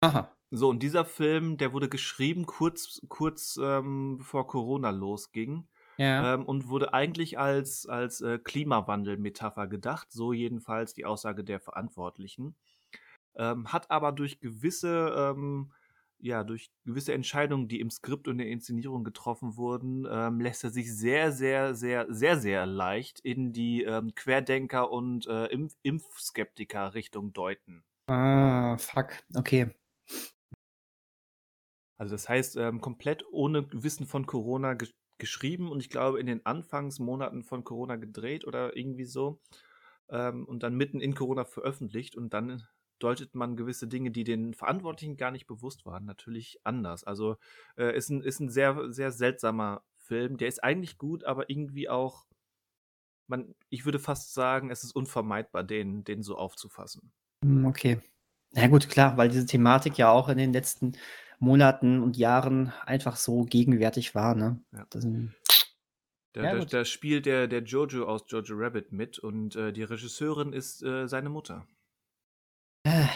Aha. 0.00 0.34
So, 0.50 0.70
und 0.70 0.82
dieser 0.82 1.04
Film, 1.04 1.58
der 1.58 1.72
wurde 1.72 1.88
geschrieben 1.88 2.46
kurz, 2.46 3.02
kurz 3.08 3.58
ähm, 3.62 4.18
bevor 4.18 4.46
Corona 4.46 4.90
losging 4.90 5.68
Ja. 5.98 6.34
ähm, 6.34 6.44
und 6.46 6.68
wurde 6.68 6.94
eigentlich 6.94 7.38
als, 7.38 7.86
als 7.86 8.20
äh, 8.20 8.38
Klimawandel-Metapher 8.38 9.66
gedacht, 9.66 10.12
so 10.12 10.32
jedenfalls 10.32 10.94
die 10.94 11.04
Aussage 11.04 11.44
der 11.44 11.60
Verantwortlichen. 11.60 12.54
Ähm, 13.36 13.72
hat 13.72 13.90
aber 13.90 14.12
durch 14.12 14.40
gewisse, 14.40 15.14
ähm, 15.16 15.72
ja, 16.18 16.44
durch 16.44 16.70
gewisse 16.84 17.14
Entscheidungen, 17.14 17.68
die 17.68 17.80
im 17.80 17.90
Skript 17.90 18.28
und 18.28 18.34
in 18.34 18.38
der 18.38 18.48
Inszenierung 18.48 19.04
getroffen 19.04 19.56
wurden, 19.56 20.06
ähm, 20.10 20.40
lässt 20.40 20.64
er 20.64 20.70
sich 20.70 20.94
sehr, 20.96 21.32
sehr, 21.32 21.74
sehr, 21.74 22.06
sehr, 22.08 22.38
sehr 22.38 22.66
leicht 22.66 23.20
in 23.20 23.52
die 23.52 23.84
ähm, 23.84 24.14
Querdenker- 24.14 24.90
und 24.90 25.26
äh, 25.26 25.46
Impf 25.46 25.74
Impfskeptiker-Richtung 25.82 27.32
deuten. 27.32 27.84
Ah, 28.08 28.76
fuck. 28.78 29.22
Okay. 29.36 29.70
Also 31.96 32.14
das 32.14 32.28
heißt, 32.28 32.56
ähm, 32.56 32.80
komplett 32.80 33.24
ohne 33.30 33.66
Wissen 33.72 34.06
von 34.06 34.26
Corona 34.26 34.74
geschrieben 35.18 35.70
und 35.70 35.80
ich 35.80 35.90
glaube 35.90 36.20
in 36.20 36.26
den 36.26 36.44
Anfangsmonaten 36.46 37.42
von 37.42 37.64
Corona 37.64 37.96
gedreht 37.96 38.46
oder 38.46 38.76
irgendwie 38.76 39.04
so 39.04 39.40
ähm, 40.08 40.44
und 40.44 40.62
dann 40.62 40.76
mitten 40.76 41.00
in 41.00 41.14
Corona 41.14 41.44
veröffentlicht 41.44 42.16
und 42.16 42.32
dann 42.34 42.66
deutet 42.98 43.34
man 43.34 43.56
gewisse 43.56 43.86
Dinge, 43.86 44.10
die 44.10 44.24
den 44.24 44.54
Verantwortlichen 44.54 45.16
gar 45.16 45.30
nicht 45.30 45.46
bewusst 45.46 45.86
waren, 45.86 46.04
natürlich 46.04 46.58
anders. 46.64 47.04
Also 47.04 47.36
äh, 47.76 47.96
ist 47.96 48.10
ein, 48.10 48.22
ist 48.22 48.40
ein 48.40 48.48
sehr, 48.48 48.92
sehr 48.92 49.12
seltsamer 49.12 49.82
Film. 49.96 50.36
Der 50.36 50.48
ist 50.48 50.62
eigentlich 50.64 50.98
gut, 50.98 51.24
aber 51.24 51.48
irgendwie 51.48 51.88
auch, 51.88 52.26
man, 53.28 53.54
ich 53.68 53.84
würde 53.84 53.98
fast 53.98 54.34
sagen, 54.34 54.70
es 54.70 54.84
ist 54.84 54.92
unvermeidbar, 54.92 55.64
den, 55.64 56.04
den 56.04 56.22
so 56.22 56.36
aufzufassen. 56.36 57.12
Hm, 57.44 57.66
okay. 57.66 58.00
Na 58.52 58.66
gut, 58.66 58.88
klar, 58.88 59.16
weil 59.16 59.28
diese 59.28 59.46
Thematik 59.46 59.98
ja 59.98 60.10
auch 60.10 60.28
in 60.28 60.38
den 60.38 60.52
letzten 60.52 60.94
Monaten 61.38 62.02
und 62.02 62.16
Jahren 62.16 62.72
einfach 62.84 63.16
so 63.16 63.44
gegenwärtig 63.44 64.14
war, 64.14 64.34
ne? 64.34 64.60
Ja. 64.72 64.86
Das 64.90 65.02
sind 65.02 65.34
Da, 66.32 66.42
Ja, 66.42 66.54
da, 66.56 66.64
da 66.64 66.84
spielt 66.84 67.26
der, 67.26 67.46
der 67.46 67.62
Jojo 67.62 68.04
aus 68.04 68.24
Jojo 68.28 68.54
Rabbit 68.56 68.92
mit 68.92 69.18
und 69.18 69.56
äh, 69.56 69.72
die 69.72 69.82
Regisseurin 69.82 70.52
ist 70.52 70.82
äh, 70.82 71.06
seine 71.06 71.30
Mutter. 71.30 71.66
Äh, 72.84 73.06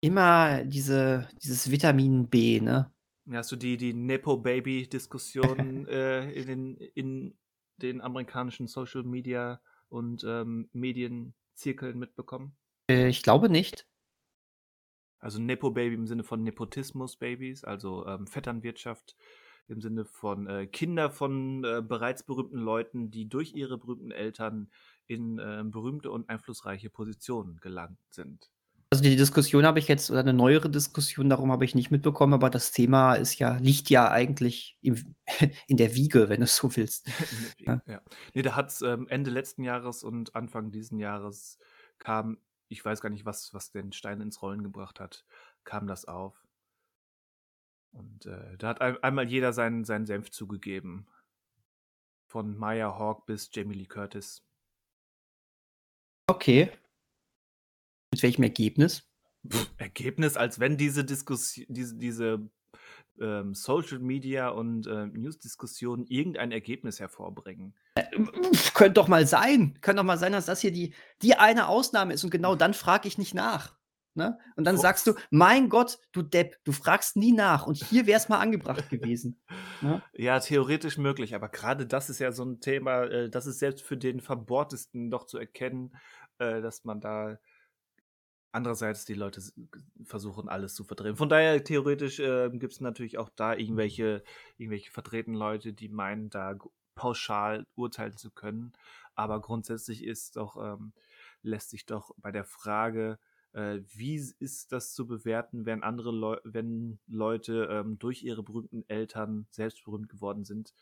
immer 0.00 0.64
diese 0.64 1.28
dieses 1.42 1.70
Vitamin 1.70 2.28
B, 2.28 2.60
ne? 2.60 2.90
Ja, 3.26 3.38
Hast 3.38 3.52
du 3.52 3.56
die, 3.56 3.76
die 3.76 3.94
Nepo-Baby-Diskussion 3.94 5.86
äh, 5.88 6.30
in, 6.32 6.46
den, 6.46 6.76
in 6.94 7.38
den 7.78 8.00
amerikanischen 8.02 8.66
Social 8.66 9.02
Media 9.02 9.60
und 9.88 10.24
ähm, 10.24 10.68
Medienzirkeln 10.72 11.98
mitbekommen? 11.98 12.56
Äh, 12.90 13.08
ich 13.08 13.22
glaube 13.22 13.48
nicht. 13.48 13.86
Also 15.24 15.40
Nepo-Baby 15.40 15.94
im 15.94 16.06
Sinne 16.06 16.22
von 16.22 16.42
Nepotismus-Babys, 16.42 17.64
also 17.64 18.06
ähm, 18.06 18.26
Vetternwirtschaft 18.26 19.16
im 19.68 19.80
Sinne 19.80 20.04
von 20.04 20.46
äh, 20.46 20.66
Kinder 20.66 21.10
von 21.10 21.64
äh, 21.64 21.80
bereits 21.80 22.24
berühmten 22.24 22.58
Leuten, 22.58 23.10
die 23.10 23.26
durch 23.26 23.54
ihre 23.54 23.78
berühmten 23.78 24.10
Eltern 24.10 24.68
in 25.06 25.38
äh, 25.38 25.62
berühmte 25.64 26.10
und 26.10 26.28
einflussreiche 26.28 26.90
Positionen 26.90 27.56
gelangt 27.62 27.96
sind. 28.10 28.50
Also 28.90 29.02
die 29.02 29.16
Diskussion 29.16 29.64
habe 29.64 29.78
ich 29.78 29.88
jetzt 29.88 30.10
oder 30.10 30.20
eine 30.20 30.34
neuere 30.34 30.68
Diskussion 30.68 31.30
darum 31.30 31.50
habe 31.50 31.64
ich 31.64 31.74
nicht 31.74 31.90
mitbekommen, 31.90 32.34
aber 32.34 32.50
das 32.50 32.70
Thema 32.70 33.14
ist 33.14 33.38
ja 33.38 33.56
liegt 33.56 33.88
ja 33.88 34.10
eigentlich 34.10 34.76
im 34.82 35.16
in 35.66 35.78
der 35.78 35.94
Wiege, 35.94 36.28
wenn 36.28 36.40
du 36.40 36.44
es 36.44 36.56
so 36.56 36.76
willst. 36.76 37.08
ja. 37.58 37.80
ja. 37.86 38.02
Nee, 38.34 38.42
da 38.42 38.56
hat 38.56 38.68
es 38.68 38.82
ähm, 38.82 39.08
Ende 39.08 39.30
letzten 39.30 39.64
Jahres 39.64 40.04
und 40.04 40.36
Anfang 40.36 40.70
diesen 40.70 40.98
Jahres 40.98 41.58
kam, 41.98 42.36
ich 42.68 42.84
weiß 42.84 43.00
gar 43.00 43.10
nicht, 43.10 43.26
was, 43.26 43.52
was 43.54 43.70
den 43.70 43.92
Stein 43.92 44.20
ins 44.20 44.42
Rollen 44.42 44.62
gebracht 44.62 45.00
hat, 45.00 45.24
kam 45.64 45.86
das 45.86 46.04
auf. 46.04 46.46
Und 47.92 48.26
äh, 48.26 48.56
da 48.58 48.68
hat 48.68 48.80
ein, 48.80 49.02
einmal 49.02 49.28
jeder 49.28 49.52
seinen, 49.52 49.84
seinen 49.84 50.06
Senf 50.06 50.30
zugegeben. 50.30 51.06
Von 52.26 52.56
Maya 52.56 52.98
Hawk 52.98 53.26
bis 53.26 53.50
Jamie 53.52 53.74
Lee 53.74 53.86
Curtis. 53.86 54.42
Okay. 56.26 56.72
Mit 58.12 58.22
welchem 58.22 58.42
Ergebnis? 58.42 59.08
Pff, 59.48 59.70
Ergebnis, 59.78 60.36
als 60.36 60.58
wenn 60.58 60.76
diese 60.76 61.04
Diskussion, 61.04 61.66
diese, 61.68 61.96
diese 61.96 62.50
ähm, 63.20 63.54
Social 63.54 63.98
Media 63.98 64.48
und 64.48 64.86
äh, 64.86 65.06
News-Diskussionen 65.06 66.06
irgendein 66.06 66.52
Ergebnis 66.52 67.00
hervorbringen. 67.00 67.74
Pff, 67.98 68.74
Könnte 68.74 68.94
doch 68.94 69.08
mal 69.08 69.26
sein. 69.26 69.78
Könnte 69.80 70.00
doch 70.00 70.06
mal 70.06 70.18
sein, 70.18 70.32
dass 70.32 70.46
das 70.46 70.60
hier 70.60 70.72
die, 70.72 70.94
die 71.22 71.34
eine 71.36 71.68
Ausnahme 71.68 72.12
ist 72.14 72.24
und 72.24 72.30
genau 72.30 72.54
dann 72.56 72.74
frage 72.74 73.08
ich 73.08 73.18
nicht 73.18 73.34
nach. 73.34 73.76
Ne? 74.16 74.38
Und 74.54 74.64
dann 74.64 74.76
Vor- 74.76 74.82
sagst 74.82 75.06
du, 75.08 75.14
mein 75.30 75.68
Gott, 75.68 75.98
du 76.12 76.22
Depp, 76.22 76.56
du 76.64 76.70
fragst 76.70 77.16
nie 77.16 77.32
nach. 77.32 77.66
Und 77.66 77.76
hier 77.76 78.06
wäre 78.06 78.16
es 78.18 78.28
mal 78.28 78.38
angebracht 78.38 78.88
gewesen. 78.88 79.40
Ne? 79.80 80.02
Ja, 80.12 80.38
theoretisch 80.38 80.98
möglich, 80.98 81.34
aber 81.34 81.48
gerade 81.48 81.84
das 81.84 82.08
ist 82.10 82.20
ja 82.20 82.30
so 82.30 82.44
ein 82.44 82.60
Thema, 82.60 83.04
äh, 83.04 83.28
das 83.28 83.46
ist 83.46 83.58
selbst 83.58 83.82
für 83.84 83.96
den 83.96 84.20
Verbohrtesten 84.20 85.10
doch 85.10 85.26
zu 85.26 85.36
erkennen, 85.38 85.96
äh, 86.38 86.62
dass 86.62 86.84
man 86.84 87.00
da 87.00 87.38
andererseits 88.54 89.04
die 89.04 89.14
Leute 89.14 89.42
versuchen, 90.04 90.48
alles 90.48 90.74
zu 90.74 90.84
verdrehen. 90.84 91.16
Von 91.16 91.28
daher, 91.28 91.62
theoretisch 91.62 92.20
äh, 92.20 92.50
gibt 92.52 92.72
es 92.72 92.80
natürlich 92.80 93.18
auch 93.18 93.30
da 93.30 93.54
irgendwelche, 93.54 94.22
irgendwelche 94.56 94.90
verdrehten 94.90 95.34
Leute, 95.34 95.72
die 95.72 95.88
meinen, 95.88 96.30
da 96.30 96.56
pauschal 96.94 97.66
urteilen 97.74 98.16
zu 98.16 98.30
können. 98.30 98.72
Aber 99.14 99.40
grundsätzlich 99.40 100.04
ist 100.04 100.36
doch, 100.36 100.56
ähm, 100.56 100.92
lässt 101.42 101.70
sich 101.70 101.86
doch 101.86 102.14
bei 102.18 102.30
der 102.30 102.44
Frage, 102.44 103.18
äh, 103.52 103.80
wie 103.88 104.16
ist 104.16 104.72
das 104.72 104.94
zu 104.94 105.06
bewerten, 105.06 105.66
wenn 105.66 105.82
andere 105.82 106.12
Leu 106.12 106.38
wenn 106.44 106.98
Leute 107.06 107.68
ähm, 107.70 107.98
durch 107.98 108.22
ihre 108.22 108.42
berühmten 108.42 108.84
Eltern 108.88 109.46
selbst 109.50 109.84
berühmt 109.84 110.08
geworden 110.08 110.44
sind, 110.44 110.74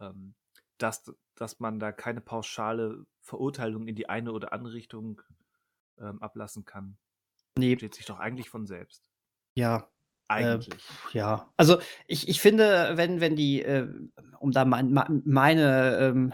ähm, 0.00 0.34
dass, 0.78 1.12
dass 1.36 1.60
man 1.60 1.78
da 1.78 1.92
keine 1.92 2.20
pauschale 2.20 3.06
Verurteilung 3.20 3.86
in 3.86 3.94
die 3.94 4.08
eine 4.08 4.32
oder 4.32 4.52
andere 4.52 4.74
Richtung 4.74 5.22
ähm, 5.98 6.20
ablassen 6.22 6.64
kann, 6.64 6.96
Nee, 7.58 7.76
steht 7.76 7.94
sich 7.94 8.06
doch 8.06 8.18
eigentlich 8.18 8.50
von 8.50 8.66
selbst. 8.66 9.04
ja. 9.54 9.88
Eigentlich. 10.30 10.78
Äh, 11.12 11.18
ja. 11.18 11.52
Also 11.56 11.80
ich, 12.06 12.28
ich 12.28 12.40
finde, 12.40 12.92
wenn, 12.94 13.20
wenn 13.20 13.34
die, 13.34 13.62
äh, 13.62 13.88
um 14.38 14.52
da 14.52 14.64
mein, 14.64 14.92
meine 15.24 15.98
ähm, 15.98 16.32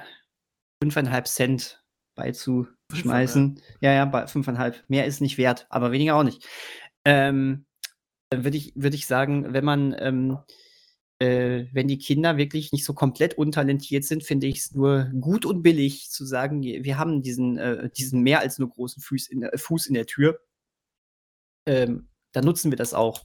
5,5 0.85 1.25
Cent 1.25 1.85
beizuschmeißen, 2.15 3.61
ja, 3.81 3.93
ja, 3.93 4.05
bei 4.05 4.25
5,5, 4.25 4.83
mehr 4.89 5.07
ist 5.07 5.23
nicht 5.23 5.39
wert, 5.39 5.67
aber 5.71 5.93
weniger 5.93 6.17
auch 6.17 6.25
nicht. 6.25 6.47
Ähm, 7.07 7.65
dann 8.29 8.45
würde 8.45 8.59
ich, 8.59 8.73
würd 8.77 8.95
ich 8.95 9.07
sagen, 9.07 9.55
wenn 9.55 9.65
man, 9.65 9.97
ähm, 9.99 10.39
äh, 11.19 11.65
wenn 11.73 11.89
die 11.89 11.99
Kinder 11.99 12.37
wirklich 12.37 12.73
nicht 12.73 12.85
so 12.85 12.93
komplett 12.93 13.39
untalentiert 13.39 14.05
sind, 14.05 14.25
finde 14.25 14.47
ich 14.47 14.59
es 14.59 14.75
nur 14.75 15.11
gut 15.21 15.47
und 15.47 15.63
billig 15.63 16.11
zu 16.11 16.27
sagen, 16.27 16.63
wir 16.63 16.99
haben 16.99 17.23
diesen, 17.23 17.57
äh, 17.57 17.89
diesen 17.97 18.21
mehr 18.21 18.41
als 18.41 18.59
nur 18.59 18.69
großen 18.69 19.01
Fuß 19.03 19.29
in, 19.29 19.43
äh, 19.43 19.57
Fuß 19.57 19.87
in 19.87 19.95
der 19.95 20.05
Tür. 20.05 20.39
Ähm, 21.67 22.09
dann 22.33 22.45
nutzen 22.45 22.71
wir 22.71 22.77
das 22.77 22.95
auch. 22.95 23.25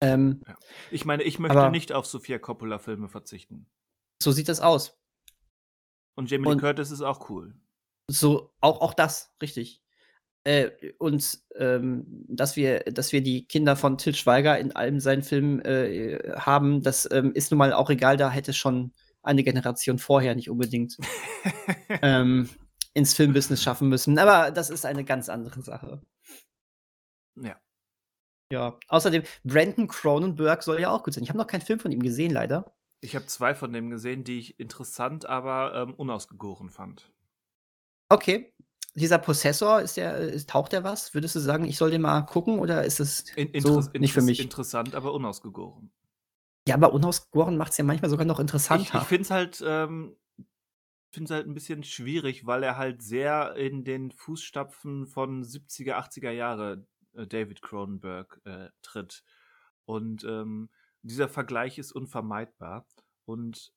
Ähm, 0.00 0.42
ja. 0.46 0.56
Ich 0.90 1.04
meine, 1.04 1.22
ich 1.22 1.38
möchte 1.38 1.58
aber, 1.58 1.70
nicht 1.70 1.92
auf 1.92 2.06
Sophia 2.06 2.38
Coppola-Filme 2.38 3.08
verzichten. 3.08 3.66
So 4.22 4.32
sieht 4.32 4.48
das 4.48 4.60
aus. 4.60 4.98
Und 6.14 6.30
Jamie 6.30 6.50
Lee 6.50 6.56
Curtis 6.56 6.90
ist 6.90 7.02
auch 7.02 7.30
cool. 7.30 7.54
So, 8.08 8.52
auch, 8.60 8.80
auch 8.80 8.94
das, 8.94 9.34
richtig. 9.40 9.82
Äh, 10.44 10.70
und 10.98 11.38
ähm, 11.56 12.24
dass 12.28 12.56
wir, 12.56 12.80
dass 12.80 13.12
wir 13.12 13.22
die 13.22 13.46
Kinder 13.46 13.76
von 13.76 13.98
Til 13.98 14.14
Schweiger 14.14 14.58
in 14.58 14.74
allen 14.74 15.00
seinen 15.00 15.22
Filmen 15.22 15.60
äh, 15.60 16.32
haben, 16.36 16.82
das 16.82 17.08
ähm, 17.12 17.32
ist 17.34 17.50
nun 17.50 17.58
mal 17.58 17.72
auch 17.74 17.90
egal, 17.90 18.16
da 18.16 18.30
hätte 18.30 18.54
schon 18.54 18.92
eine 19.22 19.44
Generation 19.44 19.98
vorher 19.98 20.34
nicht 20.34 20.48
unbedingt 20.48 20.96
ähm, 22.02 22.48
ins 22.94 23.14
Filmbusiness 23.14 23.62
schaffen 23.62 23.88
müssen. 23.88 24.18
Aber 24.18 24.50
das 24.50 24.70
ist 24.70 24.86
eine 24.86 25.04
ganz 25.04 25.28
andere 25.28 25.62
Sache. 25.62 26.00
Ja. 27.42 27.60
Ja, 28.52 28.78
außerdem, 28.88 29.22
Brandon 29.44 29.86
Cronenberg 29.86 30.62
soll 30.62 30.80
ja 30.80 30.90
auch 30.90 31.04
gut 31.04 31.14
sein. 31.14 31.22
Ich 31.22 31.28
habe 31.28 31.38
noch 31.38 31.46
keinen 31.46 31.60
Film 31.60 31.78
von 31.78 31.92
ihm 31.92 32.02
gesehen, 32.02 32.32
leider. 32.32 32.74
Ich 33.00 33.14
habe 33.14 33.26
zwei 33.26 33.54
von 33.54 33.72
dem 33.72 33.90
gesehen, 33.90 34.24
die 34.24 34.38
ich 34.38 34.60
interessant, 34.60 35.24
aber 35.24 35.74
ähm, 35.74 35.94
unausgegoren 35.94 36.68
fand. 36.68 37.12
Okay. 38.08 38.52
Dieser 38.94 39.18
Prozessor, 39.18 39.80
ist 39.80 39.96
der, 39.96 40.18
ist, 40.18 40.50
taucht 40.50 40.72
der 40.72 40.82
was? 40.82 41.14
Würdest 41.14 41.36
du 41.36 41.38
sagen, 41.38 41.64
ich 41.64 41.78
soll 41.78 41.92
den 41.92 42.02
mal 42.02 42.22
gucken 42.22 42.58
oder 42.58 42.84
ist 42.84 42.98
es 42.98 43.20
In, 43.36 43.60
so 43.60 43.80
nicht 43.96 44.12
für 44.12 44.20
mich? 44.20 44.40
Interessant, 44.40 44.96
aber 44.96 45.14
unausgegoren. 45.14 45.92
Ja, 46.66 46.74
aber 46.74 46.92
unausgegoren 46.92 47.56
macht 47.56 47.70
es 47.70 47.78
ja 47.78 47.84
manchmal 47.84 48.10
sogar 48.10 48.26
noch 48.26 48.40
interessanter. 48.40 48.96
Ich, 48.96 49.02
ich 49.02 49.08
finde 49.08 49.22
es 49.22 49.30
halt, 49.30 49.64
ähm, 49.64 50.16
halt 51.16 51.46
ein 51.46 51.54
bisschen 51.54 51.84
schwierig, 51.84 52.46
weil 52.46 52.64
er 52.64 52.76
halt 52.76 53.02
sehr 53.02 53.54
in 53.56 53.84
den 53.84 54.10
Fußstapfen 54.10 55.06
von 55.06 55.44
70er, 55.44 55.94
80er 55.94 56.30
Jahre 56.30 56.84
äh, 57.14 57.26
David 57.26 57.62
Cronenberg 57.62 58.40
äh, 58.44 58.68
tritt. 58.82 59.24
Und 59.84 60.24
ähm, 60.24 60.70
dieser 61.02 61.28
Vergleich 61.28 61.78
ist 61.78 61.92
unvermeidbar. 61.92 62.86
Und 63.24 63.72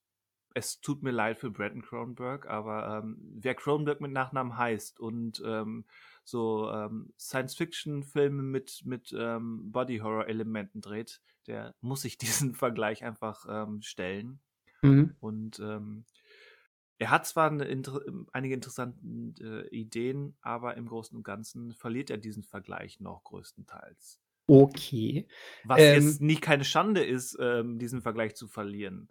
es 0.54 0.80
tut 0.80 1.02
mir 1.02 1.10
leid 1.10 1.38
für 1.38 1.50
Brandon 1.50 1.82
Cronenberg, 1.82 2.46
aber 2.46 2.98
ähm, 3.02 3.18
wer 3.34 3.54
Cronenberg 3.54 4.00
mit 4.00 4.12
Nachnamen 4.12 4.56
heißt 4.56 5.00
und 5.00 5.42
ähm, 5.44 5.84
so 6.22 6.70
ähm, 6.70 7.12
Science-Fiction-Filme 7.18 8.42
mit, 8.42 8.82
mit 8.84 9.12
ähm, 9.18 9.72
Body-Horror-Elementen 9.72 10.80
dreht, 10.80 11.20
der 11.48 11.74
muss 11.80 12.02
sich 12.02 12.18
diesen 12.18 12.54
Vergleich 12.54 13.04
einfach 13.04 13.46
ähm, 13.48 13.82
stellen. 13.82 14.40
Mhm. 14.82 15.16
Und 15.18 15.58
ähm, 15.58 16.04
er 16.98 17.10
hat 17.10 17.26
zwar 17.26 17.50
inter 17.60 18.00
einige 18.32 18.54
interessante 18.54 18.98
äh, 19.40 19.68
Ideen, 19.68 20.36
aber 20.40 20.76
im 20.76 20.86
Großen 20.86 21.16
und 21.16 21.24
Ganzen 21.24 21.72
verliert 21.74 22.10
er 22.10 22.18
diesen 22.18 22.44
Vergleich 22.44 23.00
noch 23.00 23.24
größtenteils. 23.24 24.20
Okay. 24.46 25.26
Was 25.64 25.80
ähm, 25.80 26.02
jetzt 26.02 26.20
nicht 26.20 26.42
keine 26.42 26.64
Schande 26.64 27.04
ist, 27.04 27.36
ähm, 27.40 27.78
diesen 27.78 28.02
Vergleich 28.02 28.36
zu 28.36 28.46
verlieren. 28.46 29.08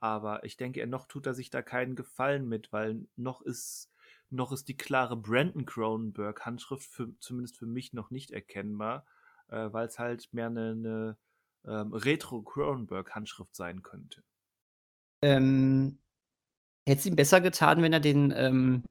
Aber 0.00 0.44
ich 0.44 0.56
denke, 0.56 0.80
er 0.80 0.86
noch 0.86 1.06
tut 1.06 1.26
er 1.26 1.34
sich 1.34 1.50
da 1.50 1.62
keinen 1.62 1.94
Gefallen 1.94 2.48
mit, 2.48 2.72
weil 2.72 3.06
noch 3.16 3.40
ist, 3.42 3.92
noch 4.30 4.50
ist 4.50 4.66
die 4.66 4.76
klare 4.76 5.16
Brandon 5.16 5.64
Cronenberg-Handschrift 5.64 6.90
für, 6.90 7.16
zumindest 7.20 7.56
für 7.56 7.66
mich 7.66 7.92
noch 7.92 8.10
nicht 8.10 8.32
erkennbar, 8.32 9.06
äh, 9.48 9.72
weil 9.72 9.86
es 9.86 9.98
halt 9.98 10.32
mehr 10.32 10.46
eine, 10.46 10.70
eine 10.70 11.18
ähm, 11.64 11.92
Retro-Cronenberg-Handschrift 11.92 13.54
sein 13.54 13.82
könnte. 13.82 14.24
Ähm, 15.20 15.98
Hätte 16.86 17.00
es 17.00 17.06
ihm 17.06 17.16
besser 17.16 17.40
getan, 17.40 17.82
wenn 17.82 17.92
er 17.92 18.00
den 18.00 18.32
ähm, 18.36 18.82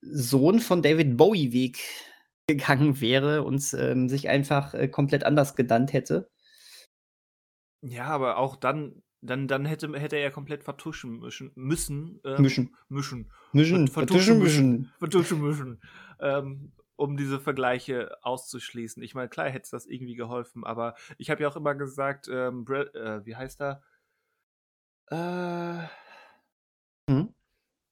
Sohn 0.00 0.60
von 0.60 0.82
David 0.82 1.16
Bowie 1.16 1.52
Weg 1.52 1.78
gegangen 2.46 3.00
wäre 3.00 3.42
und 3.42 3.74
ähm, 3.78 4.08
sich 4.08 4.28
einfach 4.28 4.74
äh, 4.74 4.88
komplett 4.88 5.24
anders 5.24 5.56
gedannt 5.56 5.92
hätte. 5.92 6.30
Ja, 7.82 8.06
aber 8.06 8.38
auch 8.38 8.56
dann, 8.56 9.02
dann, 9.20 9.48
dann 9.48 9.64
hätte, 9.64 9.92
hätte 9.98 10.16
er 10.16 10.22
ja 10.22 10.30
komplett 10.30 10.62
vertuschen 10.62 11.18
müssen. 11.54 12.20
Ähm, 12.24 12.42
mischen. 12.42 12.76
Mischen. 12.88 13.32
Mischen. 13.52 13.88
Vertuschen 13.88 14.38
müssen. 14.38 14.92
Vertuschen 14.98 15.40
müssen. 15.40 15.80
Ähm, 16.20 16.72
um 16.94 17.16
diese 17.16 17.40
Vergleiche 17.40 18.16
auszuschließen. 18.22 19.02
Ich 19.02 19.14
meine, 19.14 19.28
klar 19.28 19.48
hätte 19.48 19.64
es 19.64 19.70
das 19.70 19.86
irgendwie 19.86 20.14
geholfen, 20.14 20.64
aber 20.64 20.94
ich 21.18 21.30
habe 21.30 21.42
ja 21.42 21.48
auch 21.48 21.56
immer 21.56 21.74
gesagt, 21.74 22.28
ähm, 22.28 22.64
äh, 22.68 23.24
wie 23.26 23.36
heißt 23.36 23.60
er? 23.60 23.82
Äh 25.10 25.86
Mhm. 27.06 27.34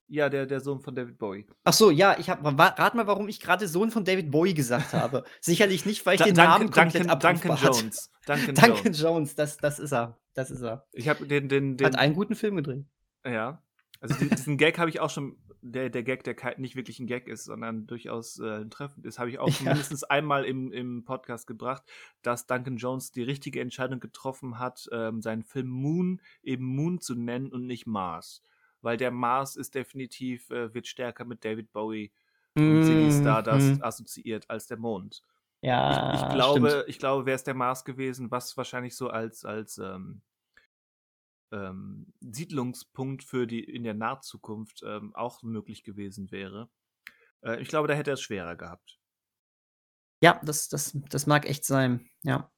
Ja, 0.07 0.29
der, 0.29 0.47
der 0.47 0.61
Sohn 0.61 0.81
von 0.81 0.95
David 0.95 1.19
Bowie. 1.19 1.47
Ach 1.65 1.73
so, 1.73 1.91
ja, 1.91 2.17
ich 2.19 2.29
habe 2.29 2.47
rat 2.59 2.95
mal, 2.95 3.07
warum 3.07 3.27
ich 3.29 3.41
gerade 3.41 3.67
Sohn 3.67 3.91
von 3.91 4.05
David 4.05 4.31
Bowie 4.31 4.53
gesagt 4.53 4.93
habe. 4.93 5.25
Sicherlich 5.41 5.87
nicht, 5.87 6.05
weil 6.05 6.17
ich 6.17 6.23
den 6.23 6.35
Namen 6.35 6.71
komplett 6.71 7.09
Duncan, 7.09 7.41
Duncan 7.41 7.57
Jones. 7.57 8.13
Duncan, 8.27 8.55
Duncan 8.55 8.85
Jones. 8.85 9.01
Jones, 9.01 9.35
das, 9.35 9.57
das 9.57 9.79
ist 9.79 9.93
er. 9.93 10.19
Das 10.35 10.51
ist 10.51 10.63
er. 10.63 10.87
Ich 10.93 11.09
habe 11.09 11.27
den, 11.27 11.49
den, 11.49 11.77
den 11.77 11.87
Hat 11.87 11.97
einen 11.97 12.15
guten 12.15 12.35
Film 12.35 12.57
gedreht. 12.57 12.85
Ja. 13.25 13.63
Also 14.01 14.23
diesen 14.23 14.59
Gag 14.59 14.79
habe 14.79 14.91
ich 14.91 15.01
auch 15.01 15.09
schon, 15.09 15.39
der, 15.63 15.89
der 15.89 16.03
Gag, 16.03 16.25
der 16.25 16.37
nicht 16.59 16.77
wirklich 16.77 17.01
ein 17.01 17.07
Gag 17.07 17.27
ist, 17.27 17.45
sondern 17.45 17.87
durchaus 17.87 18.39
äh, 18.39 18.67
treffend 18.67 19.07
ist, 19.07 19.19
habe 19.19 19.31
ich 19.31 19.39
auch 19.39 19.49
ja. 19.61 19.71
mindestens 19.71 20.05
einmal 20.05 20.45
im, 20.45 20.71
im 20.71 21.05
Podcast 21.05 21.47
gebracht, 21.47 21.83
dass 22.21 22.47
Duncan 22.47 22.77
Jones 22.77 23.13
die 23.13 23.23
richtige 23.23 23.63
Entscheidung 23.63 24.01
getroffen 24.01 24.59
hat, 24.59 24.87
ähm, 24.93 25.23
seinen 25.23 25.45
Film 25.45 25.69
Moon 25.69 26.21
eben 26.43 26.67
Moon 26.67 27.01
zu 27.01 27.15
nennen 27.15 27.51
und 27.51 27.67
nicht 27.67 27.87
Mars 27.87 28.43
weil 28.85 28.97
der 28.97 29.11
Mars 29.11 29.57
ist 29.57 29.75
definitiv, 29.75 30.51
äh, 30.51 30.73
wird 30.75 30.87
stärker 30.87 31.25
mit 31.25 31.45
David 31.45 31.73
Bowie 31.73 32.13
und 32.55 32.81
mm, 32.81 32.83
Ziggy 32.85 33.13
Stardust 33.13 33.81
mm. 33.81 33.83
assoziiert 33.83 34.49
als 34.49 34.67
der 34.67 34.77
Mond. 34.77 35.23
Ja, 35.61 36.15
ich, 36.15 36.21
ich 36.21 36.29
glaube, 36.29 36.71
stimmt. 36.71 36.85
ich 36.89 36.99
glaube, 36.99 37.27
wäre 37.27 37.37
es 37.37 37.45
der 37.45 37.55
Mars 37.55 37.85
gewesen, 37.85 38.31
was 38.31 38.57
wahrscheinlich 38.57 38.95
so 38.95 39.09
als, 39.09 39.45
als 39.45 39.79
ähm, 39.79 40.21
ähm, 41.53 42.13
Siedlungspunkt 42.21 43.25
für 43.25 43.47
die 43.47 43.65
in 43.65 43.83
der 43.83 43.95
Nahzukunft 43.95 44.83
ähm, 44.85 45.15
auch 45.15 45.43
möglich 45.43 45.83
gewesen 45.83 46.31
wäre. 46.31 46.69
Äh, 47.43 47.63
ich 47.63 47.69
glaube, 47.69 47.89
da 47.89 47.95
hätte 47.95 48.11
er 48.11 48.15
es 48.15 48.23
schwerer 48.23 48.57
gehabt. 48.57 49.01
Ja, 50.21 50.41
das, 50.45 50.69
das, 50.69 50.97
das 51.09 51.27
mag 51.27 51.47
echt 51.47 51.65
sein, 51.65 52.09
ja. 52.23 52.51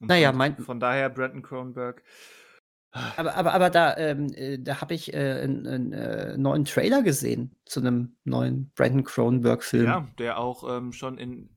Und 0.00 0.08
naja, 0.08 0.32
mein. 0.32 0.56
Von 0.58 0.80
daher, 0.80 1.10
Brandon 1.10 1.42
Cronenberg, 1.42 2.02
aber, 2.92 3.36
aber, 3.36 3.52
aber 3.52 3.70
da, 3.70 3.96
ähm, 3.96 4.32
äh, 4.34 4.58
da 4.58 4.80
habe 4.80 4.94
ich 4.94 5.14
äh, 5.14 5.42
einen, 5.42 5.92
äh, 5.92 6.36
neuen 6.36 6.64
Trailer 6.64 7.02
gesehen 7.02 7.56
zu 7.64 7.80
einem 7.80 8.16
neuen 8.24 8.72
Brandon 8.74 9.04
Cronenberg-Film. 9.04 9.84
Ja, 9.84 10.08
der 10.18 10.38
auch 10.38 10.68
ähm, 10.68 10.92
schon 10.92 11.16
in, 11.16 11.50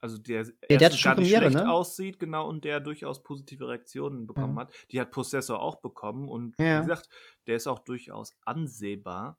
also 0.00 0.18
der, 0.18 0.46
ja, 0.68 0.78
der 0.78 0.78
gar 0.78 0.90
nicht 0.90 1.04
Premiere, 1.04 1.50
schlecht 1.50 1.66
ne? 1.66 1.70
aussieht, 1.70 2.18
genau, 2.18 2.48
und 2.48 2.64
der 2.64 2.80
durchaus 2.80 3.22
positive 3.22 3.68
Reaktionen 3.68 4.26
bekommen 4.26 4.56
ja. 4.56 4.62
hat. 4.62 4.72
Die 4.90 5.00
hat 5.00 5.10
Possessor 5.10 5.60
auch 5.60 5.76
bekommen 5.76 6.28
und 6.28 6.54
ja. 6.58 6.78
wie 6.78 6.86
gesagt, 6.86 7.08
der 7.46 7.56
ist 7.56 7.66
auch 7.66 7.80
durchaus 7.80 8.32
ansehbar. 8.44 9.38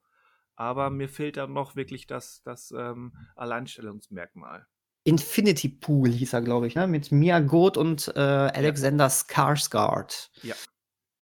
Aber 0.56 0.92
mir 0.92 1.10
fehlt 1.10 1.38
da 1.38 1.48
noch 1.48 1.76
wirklich 1.76 2.06
das, 2.06 2.44
das 2.44 2.72
ähm, 2.78 3.14
Alleinstellungsmerkmal. 3.36 4.68
Infinity 5.04 5.68
Pool 5.68 6.12
hieß 6.12 6.34
er, 6.34 6.42
glaube 6.42 6.68
ich, 6.68 6.76
ne? 6.76 6.88
Mit 6.88 7.12
Mia 7.12 7.40
Goth 7.40 7.76
und 7.76 8.08
äh, 8.16 8.20
Alexander 8.20 9.08
Skarsgård. 9.08 10.30
Ja. 10.44 10.56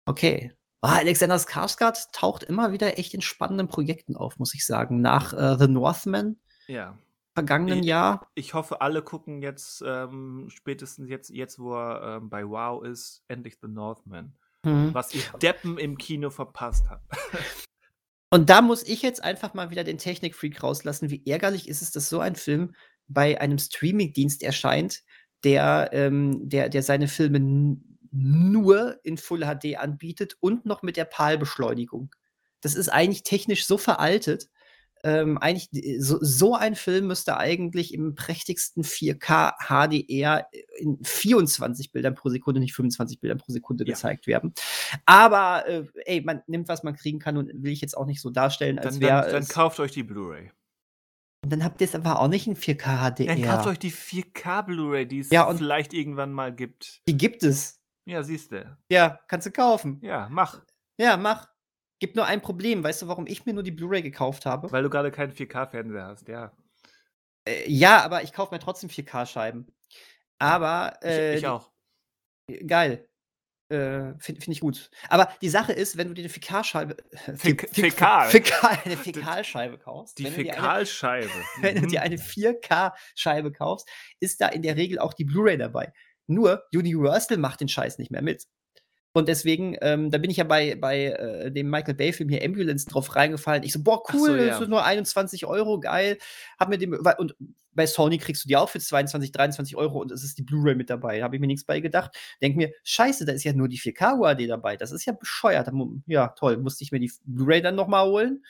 Okay. 0.04 0.52
Ah, 0.80 0.96
Alexander 0.96 1.36
Skarsgård 1.38 2.10
taucht 2.12 2.42
immer 2.42 2.72
wieder 2.72 2.98
echt 2.98 3.14
in 3.14 3.20
spannenden 3.20 3.68
Projekten 3.68 4.16
auf, 4.16 4.38
muss 4.38 4.54
ich 4.54 4.66
sagen. 4.66 5.00
Nach 5.00 5.32
äh, 5.32 5.56
The 5.56 5.68
Northman 5.68 6.40
ja. 6.66 6.98
vergangenen 7.34 7.80
ich, 7.80 7.86
Jahr. 7.86 8.28
Ich 8.34 8.54
hoffe, 8.54 8.80
alle 8.80 9.02
gucken 9.02 9.42
jetzt 9.42 9.82
ähm, 9.86 10.48
spätestens 10.50 11.08
jetzt, 11.08 11.30
jetzt, 11.30 11.60
wo 11.60 11.76
er 11.76 12.16
ähm, 12.16 12.30
bei 12.30 12.44
Wow 12.44 12.84
ist, 12.84 13.22
endlich 13.28 13.58
The 13.62 13.68
Northman. 13.68 14.34
Mhm. 14.64 14.92
Was 14.92 15.14
ihr 15.14 15.22
Deppen 15.40 15.78
im 15.78 15.96
Kino 15.98 16.30
verpasst 16.30 16.90
habt. 16.90 17.04
Und 18.30 18.48
da 18.48 18.62
muss 18.62 18.82
ich 18.82 19.02
jetzt 19.02 19.22
einfach 19.22 19.54
mal 19.54 19.70
wieder 19.70 19.84
den 19.84 19.98
Technikfreak 19.98 20.62
rauslassen. 20.62 21.10
Wie 21.10 21.22
ärgerlich 21.26 21.68
ist 21.68 21.82
es, 21.82 21.90
dass 21.92 22.08
so 22.08 22.18
ein 22.18 22.34
Film 22.34 22.74
bei 23.06 23.40
einem 23.40 23.58
Streamingdienst 23.58 24.42
erscheint, 24.42 25.02
der, 25.44 25.90
ähm, 25.92 26.48
der, 26.48 26.70
der 26.70 26.82
seine 26.82 27.08
Filme 27.08 27.76
nur 28.12 29.00
in 29.02 29.16
Full 29.16 29.40
HD 29.40 29.78
anbietet 29.78 30.36
und 30.40 30.66
noch 30.66 30.82
mit 30.82 30.96
der 30.96 31.06
PAL-Beschleunigung. 31.06 32.14
Das 32.60 32.74
ist 32.74 32.88
eigentlich 32.88 33.22
technisch 33.22 33.66
so 33.66 33.78
veraltet. 33.78 34.48
ähm, 35.04 35.36
eigentlich, 35.38 35.68
so, 35.98 36.18
so 36.20 36.54
ein 36.54 36.76
Film 36.76 37.08
müsste 37.08 37.36
eigentlich 37.36 37.92
im 37.92 38.14
prächtigsten 38.14 38.84
4K 38.84 39.54
HDR 39.58 40.46
in 40.78 41.02
24 41.02 41.90
Bildern 41.90 42.14
pro 42.14 42.28
Sekunde, 42.28 42.60
nicht 42.60 42.74
25 42.74 43.18
Bildern 43.18 43.38
pro 43.38 43.50
Sekunde 43.50 43.84
ja. 43.84 43.94
gezeigt 43.94 44.28
werden. 44.28 44.54
Aber, 45.04 45.66
äh, 45.66 45.84
ey, 46.04 46.20
man 46.20 46.42
nimmt, 46.46 46.68
was 46.68 46.84
man 46.84 46.94
kriegen 46.94 47.18
kann 47.18 47.36
und 47.36 47.50
will 47.64 47.72
ich 47.72 47.80
jetzt 47.80 47.96
auch 47.96 48.06
nicht 48.06 48.20
so 48.20 48.30
darstellen, 48.30 48.78
als 48.78 49.00
wäre. 49.00 49.22
Dann, 49.22 49.32
dann 49.32 49.48
kauft 49.48 49.80
euch 49.80 49.90
die 49.90 50.04
Blu-ray. 50.04 50.52
Dann 51.48 51.64
habt 51.64 51.80
ihr 51.80 51.88
es 51.88 51.96
aber 51.96 52.20
auch 52.20 52.28
nicht 52.28 52.46
in 52.46 52.54
4K 52.54 53.10
HDR. 53.10 53.34
Dann 53.34 53.42
kauft 53.42 53.66
euch 53.66 53.78
die 53.80 53.90
4K 53.90 54.62
Blu-ray, 54.62 55.06
die 55.08 55.18
es 55.18 55.30
ja, 55.30 55.52
vielleicht 55.52 55.92
irgendwann 55.92 56.32
mal 56.32 56.54
gibt. 56.54 57.02
Die 57.08 57.16
gibt 57.16 57.42
es. 57.42 57.81
Ja, 58.04 58.22
siehst 58.22 58.52
du. 58.52 58.76
Ja, 58.88 59.20
kannst 59.28 59.46
du 59.46 59.50
kaufen. 59.50 60.00
Ja, 60.02 60.28
mach. 60.30 60.60
Ja, 60.98 61.16
mach. 61.16 61.48
Gibt 62.00 62.16
nur 62.16 62.26
ein 62.26 62.42
Problem. 62.42 62.82
Weißt 62.82 63.02
du, 63.02 63.08
warum 63.08 63.26
ich 63.26 63.46
mir 63.46 63.54
nur 63.54 63.62
die 63.62 63.70
Blu-ray 63.70 64.02
gekauft 64.02 64.44
habe? 64.44 64.72
Weil 64.72 64.82
du 64.82 64.90
gerade 64.90 65.12
keinen 65.12 65.32
4K-Fernseher 65.32 66.06
hast, 66.06 66.26
ja. 66.28 66.52
Äh, 67.46 67.70
ja, 67.70 68.02
aber 68.02 68.22
ich 68.22 68.32
kaufe 68.32 68.54
mir 68.54 68.58
trotzdem 68.58 68.90
4K-Scheiben. 68.90 69.66
Aber. 70.38 70.98
Äh, 71.02 71.34
ich, 71.34 71.42
ich, 71.42 71.46
auch. 71.46 71.70
Geil. 72.66 73.08
Äh, 73.68 74.18
Finde 74.18 74.40
find 74.40 74.48
ich 74.48 74.60
gut. 74.60 74.90
Aber 75.08 75.32
die 75.40 75.48
Sache 75.48 75.72
ist, 75.72 75.96
wenn 75.96 76.08
du 76.08 76.14
dir 76.14 76.22
eine 76.22 76.28
Fäkalscheibe. 76.28 76.96
Fäkal. 77.36 78.28
Fäkal. 78.28 78.78
Eine 78.84 78.96
Fäkalscheibe 78.96 79.78
kaufst. 79.78 80.18
Die 80.18 80.26
Fäkalscheibe. 80.26 81.30
Wenn 81.60 81.80
du 81.80 81.86
dir 81.86 82.02
eine 82.02 82.16
4K-Scheibe 82.16 83.52
kaufst, 83.56 83.88
ist 84.20 84.40
da 84.40 84.48
in 84.48 84.62
der 84.62 84.76
Regel 84.76 84.98
auch 84.98 85.14
die 85.14 85.24
Blu-ray 85.24 85.56
dabei. 85.56 85.92
Nur 86.26 86.62
Universal 86.74 87.38
macht 87.38 87.60
den 87.60 87.68
Scheiß 87.68 87.98
nicht 87.98 88.10
mehr 88.10 88.22
mit. 88.22 88.46
Und 89.14 89.28
deswegen, 89.28 89.76
ähm, 89.82 90.10
da 90.10 90.16
bin 90.16 90.30
ich 90.30 90.38
ja 90.38 90.44
bei, 90.44 90.74
bei 90.74 91.06
äh, 91.06 91.52
dem 91.52 91.68
Michael 91.68 91.94
Bay-Film 91.94 92.30
hier 92.30 92.42
Ambulance 92.42 92.88
drauf 92.88 93.14
reingefallen. 93.14 93.62
Ich 93.62 93.72
so, 93.72 93.82
boah, 93.82 94.02
cool, 94.12 94.28
so, 94.28 94.36
ja. 94.36 94.46
das 94.46 94.60
ist 94.62 94.68
nur 94.68 94.84
21 94.84 95.44
Euro, 95.44 95.80
geil. 95.80 96.16
Hab 96.58 96.70
mir 96.70 96.78
dem, 96.78 96.98
und 97.18 97.36
bei 97.72 97.86
Sony 97.86 98.16
kriegst 98.16 98.44
du 98.44 98.48
die 98.48 98.56
auch 98.56 98.70
für 98.70 98.80
22, 98.80 99.32
23 99.32 99.76
Euro 99.76 100.00
und 100.00 100.10
es 100.12 100.24
ist 100.24 100.38
die 100.38 100.42
Blu-ray 100.42 100.74
mit 100.74 100.88
dabei. 100.88 101.18
Da 101.18 101.24
habe 101.24 101.36
ich 101.36 101.40
mir 101.40 101.46
nichts 101.46 101.64
bei 101.64 101.80
gedacht. 101.80 102.16
Denk 102.40 102.56
mir, 102.56 102.72
scheiße, 102.84 103.26
da 103.26 103.32
ist 103.32 103.44
ja 103.44 103.52
nur 103.52 103.68
die 103.68 103.78
4K 103.78 104.18
UAD 104.18 104.48
dabei. 104.48 104.76
Das 104.78 104.92
ist 104.92 105.04
ja 105.04 105.12
bescheuert. 105.12 105.70
Ja, 106.06 106.28
toll. 106.28 106.56
Musste 106.56 106.84
ich 106.84 106.92
mir 106.92 107.00
die 107.00 107.12
Blu-ray 107.24 107.60
dann 107.60 107.74
nochmal 107.74 108.06
holen. 108.06 108.44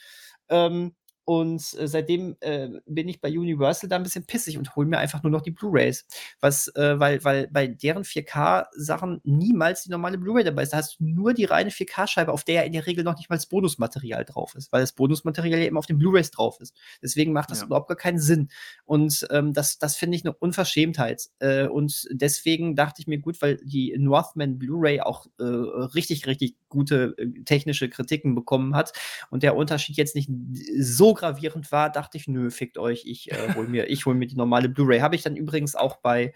Ähm, 0.48 0.94
und 1.24 1.62
äh, 1.78 1.86
seitdem 1.86 2.36
äh, 2.40 2.68
bin 2.86 3.08
ich 3.08 3.20
bei 3.20 3.28
Universal 3.28 3.88
da 3.88 3.96
ein 3.96 4.02
bisschen 4.02 4.26
pissig 4.26 4.58
und 4.58 4.74
hole 4.74 4.88
mir 4.88 4.98
einfach 4.98 5.22
nur 5.22 5.30
noch 5.30 5.42
die 5.42 5.52
Blu-Rays. 5.52 6.06
Was, 6.40 6.68
äh, 6.74 6.98
weil, 6.98 7.22
weil 7.24 7.48
bei 7.48 7.68
deren 7.68 8.02
4K-Sachen 8.02 9.20
niemals 9.22 9.84
die 9.84 9.90
normale 9.90 10.18
Blu-Ray 10.18 10.44
dabei 10.44 10.62
ist. 10.62 10.72
Da 10.72 10.78
hast 10.78 10.98
du 10.98 11.04
nur 11.04 11.32
die 11.32 11.44
reine 11.44 11.70
4K-Scheibe, 11.70 12.32
auf 12.32 12.44
der 12.44 12.54
ja 12.54 12.62
in 12.62 12.72
der 12.72 12.86
Regel 12.86 13.04
noch 13.04 13.16
nicht 13.16 13.30
mal 13.30 13.36
das 13.36 13.46
Bonusmaterial 13.46 14.24
drauf 14.24 14.54
ist, 14.56 14.72
weil 14.72 14.80
das 14.80 14.92
Bonusmaterial 14.92 15.60
ja 15.60 15.66
eben 15.66 15.78
auf 15.78 15.86
den 15.86 15.98
Blu-Rays 15.98 16.32
drauf 16.32 16.60
ist. 16.60 16.74
Deswegen 17.02 17.32
macht 17.32 17.50
das 17.50 17.60
ja. 17.60 17.66
überhaupt 17.66 17.88
gar 17.88 17.96
keinen 17.96 18.18
Sinn. 18.18 18.48
Und 18.84 19.26
ähm, 19.30 19.52
das, 19.52 19.78
das 19.78 19.96
finde 19.96 20.16
ich 20.16 20.24
eine 20.24 20.34
Unverschämtheit. 20.34 21.28
Äh, 21.38 21.66
und 21.68 22.08
deswegen 22.10 22.74
dachte 22.74 23.00
ich 23.00 23.06
mir, 23.06 23.18
gut, 23.18 23.40
weil 23.42 23.58
die 23.64 23.94
Northman 23.96 24.58
Blu-ray 24.58 25.00
auch 25.00 25.26
äh, 25.38 25.44
richtig, 25.44 26.26
richtig 26.26 26.56
gute 26.72 27.14
äh, 27.18 27.44
technische 27.44 27.88
Kritiken 27.88 28.34
bekommen 28.34 28.74
hat 28.74 28.92
und 29.30 29.42
der 29.42 29.54
Unterschied 29.54 29.96
jetzt 29.96 30.16
nicht 30.16 30.30
so 30.78 31.14
gravierend 31.14 31.70
war, 31.70 31.90
dachte 31.90 32.16
ich, 32.16 32.26
nö, 32.26 32.50
fickt 32.50 32.78
euch, 32.78 33.04
ich 33.06 33.30
äh, 33.30 33.54
hol 33.54 33.68
mir, 33.68 33.88
ich 33.90 34.06
hol 34.06 34.14
mir 34.14 34.26
die 34.26 34.36
normale 34.36 34.68
Blu-ray. 34.68 35.00
Habe 35.00 35.14
ich 35.14 35.22
dann 35.22 35.36
übrigens 35.36 35.76
auch 35.76 35.96
bei 35.96 36.32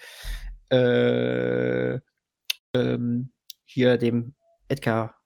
äh, 0.70 1.98
ähm, 2.74 3.30
hier 3.64 3.96
dem 3.96 4.34
Edgar 4.68 5.16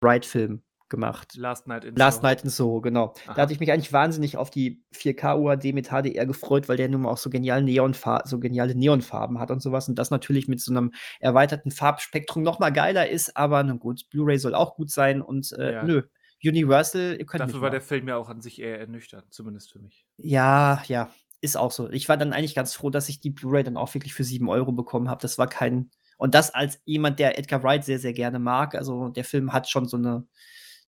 Wright-Film 0.00 0.62
gemacht. 0.92 1.34
Last 1.34 1.66
Night 1.66 1.84
in 1.84 1.96
Last 1.96 2.18
Soho. 2.18 2.26
Night 2.28 2.44
in 2.44 2.50
Soho, 2.50 2.80
genau. 2.80 3.14
Aha. 3.26 3.34
Da 3.34 3.42
hatte 3.42 3.52
ich 3.52 3.58
mich 3.58 3.72
eigentlich 3.72 3.92
wahnsinnig 3.92 4.36
auf 4.36 4.50
die 4.50 4.84
4K 4.94 5.36
UAD 5.40 5.72
mit 5.72 5.88
HDR 5.88 6.26
gefreut, 6.26 6.68
weil 6.68 6.76
der 6.76 6.88
nun 6.88 7.02
mal 7.02 7.10
auch 7.10 7.18
so 7.18 7.30
genial 7.30 7.62
Neonfar 7.62 8.22
so 8.26 8.38
geniale 8.38 8.76
Neonfarben 8.76 9.40
hat 9.40 9.50
und 9.50 9.60
sowas 9.60 9.88
und 9.88 9.98
das 9.98 10.10
natürlich 10.10 10.46
mit 10.46 10.60
so 10.60 10.70
einem 10.70 10.92
erweiterten 11.18 11.72
Farbspektrum 11.72 12.44
noch 12.44 12.60
mal 12.60 12.70
geiler 12.70 13.08
ist, 13.08 13.36
aber 13.36 13.64
nun 13.64 13.80
gut, 13.80 14.08
Blu-ray 14.10 14.38
soll 14.38 14.54
auch 14.54 14.76
gut 14.76 14.90
sein 14.90 15.20
und 15.20 15.50
äh, 15.58 15.72
ja. 15.72 15.82
nö, 15.82 16.02
Universal, 16.44 17.16
ihr 17.18 17.26
könnt 17.26 17.40
Dafür 17.40 17.60
war 17.60 17.70
der 17.70 17.80
Film 17.80 18.08
ja 18.08 18.16
auch 18.16 18.28
an 18.28 18.40
sich 18.40 18.60
eher 18.60 18.78
ernüchternd, 18.80 19.32
zumindest 19.32 19.72
für 19.72 19.78
mich. 19.78 20.04
Ja, 20.18 20.82
ja, 20.86 21.10
ist 21.42 21.56
auch 21.56 21.72
so. 21.72 21.90
Ich 21.90 22.08
war 22.08 22.16
dann 22.16 22.32
eigentlich 22.32 22.54
ganz 22.54 22.74
froh, 22.74 22.88
dass 22.88 23.08
ich 23.08 23.20
die 23.20 23.30
Blu-ray 23.30 23.64
dann 23.64 23.76
auch 23.76 23.92
wirklich 23.94 24.14
für 24.14 24.24
7 24.24 24.48
Euro 24.48 24.72
bekommen 24.72 25.10
habe. 25.10 25.20
Das 25.20 25.38
war 25.38 25.48
kein. 25.48 25.90
Und 26.16 26.34
das 26.34 26.54
als 26.54 26.80
jemand, 26.84 27.18
der 27.18 27.36
Edgar 27.36 27.64
Wright 27.64 27.84
sehr, 27.84 27.98
sehr 27.98 28.12
gerne 28.12 28.38
mag. 28.38 28.76
Also 28.76 29.08
der 29.08 29.24
Film 29.24 29.52
hat 29.52 29.68
schon 29.68 29.86
so 29.86 29.96
eine 29.96 30.26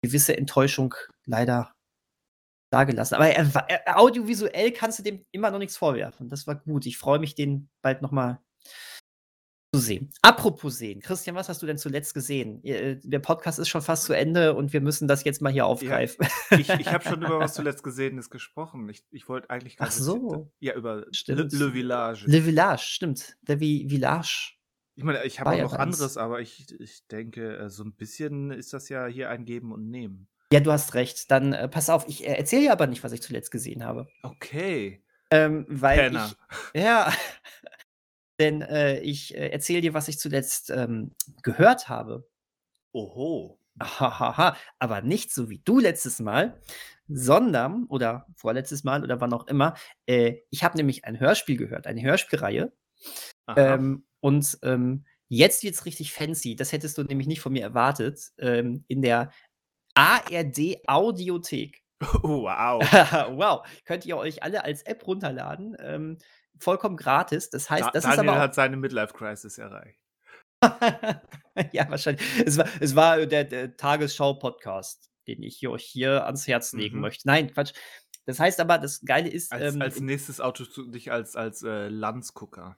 gewisse 0.02 0.38
Enttäuschung 0.38 0.96
leider 1.26 1.74
dagelassen. 2.72 3.16
Aber 3.16 3.28
er, 3.28 3.46
er, 3.68 4.00
audiovisuell 4.00 4.72
kannst 4.72 5.00
du 5.00 5.04
dem 5.04 5.26
immer 5.32 5.52
noch 5.52 5.60
nichts 5.60 5.78
vorwerfen. 5.78 6.30
Das 6.30 6.48
war 6.48 6.56
gut. 6.56 6.86
Ich 6.86 6.98
freue 6.98 7.20
mich, 7.20 7.36
den 7.36 7.70
bald 7.82 8.02
noch 8.02 8.12
mal 8.12 8.40
zu 9.74 9.80
sehen. 9.80 10.12
Apropos 10.22 10.78
sehen. 10.78 11.02
Christian, 11.02 11.36
was 11.36 11.48
hast 11.48 11.62
du 11.62 11.66
denn 11.66 11.78
zuletzt 11.78 12.14
gesehen? 12.14 12.64
Äh, 12.64 13.00
der 13.04 13.20
Podcast 13.20 13.58
ist 13.60 13.70
schon 13.70 13.82
fast 13.82 14.04
zu 14.04 14.14
Ende 14.14 14.54
und 14.54 14.74
wir 14.74 14.82
müssen 14.82 15.08
das 15.08 15.24
jetzt 15.24 15.42
mal 15.42 15.52
hier 15.52 15.66
aufgreifen. 15.66 16.28
Ja, 16.50 16.58
ich 16.60 16.70
ich 16.70 16.88
habe 16.92 17.04
schon 17.04 17.22
über 17.22 17.40
was 17.40 17.54
zuletzt 17.54 17.84
Gesehenes 17.84 18.30
gesprochen. 18.30 18.90
Ich, 18.90 19.06
ich 19.12 19.30
wollte 19.30 19.50
eigentlich 19.50 19.78
Ach 19.80 19.92
so. 19.92 20.52
Ja, 20.60 20.76
über 20.76 21.06
stimmt. 21.12 21.54
Le, 21.54 21.66
Le, 21.66 21.72
Village. 21.72 22.26
Le 22.28 22.42
Village, 22.42 22.84
stimmt. 22.84 23.38
Le 23.48 23.58
Village. 23.58 24.61
Ich 25.02 25.06
meine, 25.06 25.24
ich 25.24 25.40
habe 25.40 25.50
auch 25.50 25.72
noch 25.72 25.74
anderes, 25.74 26.16
aber 26.16 26.42
ich, 26.42 26.80
ich 26.80 27.08
denke, 27.08 27.58
äh, 27.58 27.70
so 27.72 27.84
ein 27.84 27.94
bisschen 27.94 28.52
ist 28.52 28.72
das 28.72 28.88
ja 28.88 29.08
hier 29.08 29.32
ein 29.32 29.46
Geben 29.46 29.72
und 29.72 29.90
Nehmen. 29.90 30.28
Ja, 30.54 30.60
du 30.60 30.72
hast 30.72 30.94
recht. 30.94 31.32
Dann 31.32 31.54
äh, 31.54 31.68
pass 31.68 31.90
auf, 31.90 32.08
ich 32.08 32.24
äh, 32.24 32.34
erzähle 32.34 32.62
dir 32.62 32.72
aber 32.72 32.86
nicht, 32.86 33.04
was 33.04 33.12
ich 33.12 33.24
zuletzt 33.24 33.50
gesehen 33.50 33.84
habe. 33.84 34.08
Okay. 34.22 35.04
Ähm, 35.32 35.66
weil 35.68 35.98
Penner. 35.98 36.32
ich, 36.76 36.82
ja, 36.84 37.12
denn 38.40 38.62
äh, 38.62 39.00
ich 39.00 39.34
äh, 39.36 39.50
erzähle 39.50 39.82
dir, 39.82 39.96
was 39.96 40.08
ich 40.08 40.20
zuletzt 40.20 40.70
ähm, 40.70 41.16
gehört 41.42 41.90
habe. 41.90 42.30
Oho. 42.92 43.58
Hahaha, 43.82 44.56
aber 44.78 45.02
nicht 45.02 45.34
so 45.34 45.50
wie 45.50 45.64
du 45.66 45.80
letztes 45.80 46.20
Mal, 46.20 46.62
sondern, 47.08 47.86
oder 47.86 48.28
vorletztes 48.36 48.84
Mal 48.84 49.02
oder 49.02 49.20
wann 49.20 49.34
auch 49.34 49.48
immer, 49.48 49.74
äh, 50.06 50.42
ich 50.52 50.64
habe 50.64 50.78
nämlich 50.78 51.06
ein 51.06 51.20
Hörspiel 51.20 51.58
gehört, 51.58 51.88
eine 51.88 52.04
Hörspielreihe. 52.04 52.72
Ähm, 53.56 54.06
und 54.22 54.58
ähm, 54.64 55.06
jetzt 55.28 55.64
es 55.64 55.86
richtig 55.86 56.14
fancy. 56.14 56.56
Das 56.56 56.72
hättest 56.72 56.98
du 56.98 57.04
nämlich 57.04 57.28
nicht 57.28 57.42
von 57.42 57.54
mir 57.54 57.64
erwartet. 57.64 58.32
Ähm, 58.38 58.86
in 58.88 59.02
der 59.02 59.32
ARD 59.94 60.78
Audiothek. 60.88 61.84
wow. 62.02 62.82
wow. 63.36 63.68
Könnt 63.86 64.06
ihr 64.06 64.18
euch 64.18 64.44
alle 64.44 64.64
als 64.64 64.84
App 64.84 65.06
runterladen. 65.06 65.76
Ähm, 65.80 66.18
vollkommen 66.60 66.98
gratis. 66.98 67.50
Das 67.50 67.70
heißt, 67.70 67.86
da, 67.88 67.92
das 67.92 68.04
Daniel 68.04 68.14
ist 68.14 68.30
aber. 68.30 68.38
Auch 68.38 68.42
hat 68.42 68.56
seine 68.56 68.78
Midlife-Crisis 68.78 69.58
erreicht. 69.58 70.00
ja, 71.72 71.90
wahrscheinlich. 71.90 72.26
Es 72.46 72.58
war, 72.58 72.68
es 72.80 72.96
war 72.96 73.26
der, 73.26 73.46
der 73.46 73.76
Tagesschau-Podcast, 73.76 75.10
den 75.28 75.44
ich 75.44 75.68
euch 75.68 75.84
hier 75.84 76.26
ans 76.26 76.48
Herz 76.48 76.74
legen 76.74 76.98
mhm. 76.98 77.02
möchte. 77.02 77.28
Nein, 77.28 77.52
Quatsch. 77.52 77.74
Das 78.26 78.40
heißt 78.40 78.60
aber, 78.60 78.78
das 78.78 79.02
Geile 79.02 79.30
ist. 79.30 79.52
Als, 79.52 79.74
ähm, 79.74 79.82
als 79.82 80.00
nächstes 80.00 80.40
Auto 80.40 80.66
dich 80.92 81.12
als, 81.12 81.36
als 81.36 81.64
äh, 81.64 81.88
Landsgucker. 81.88 82.78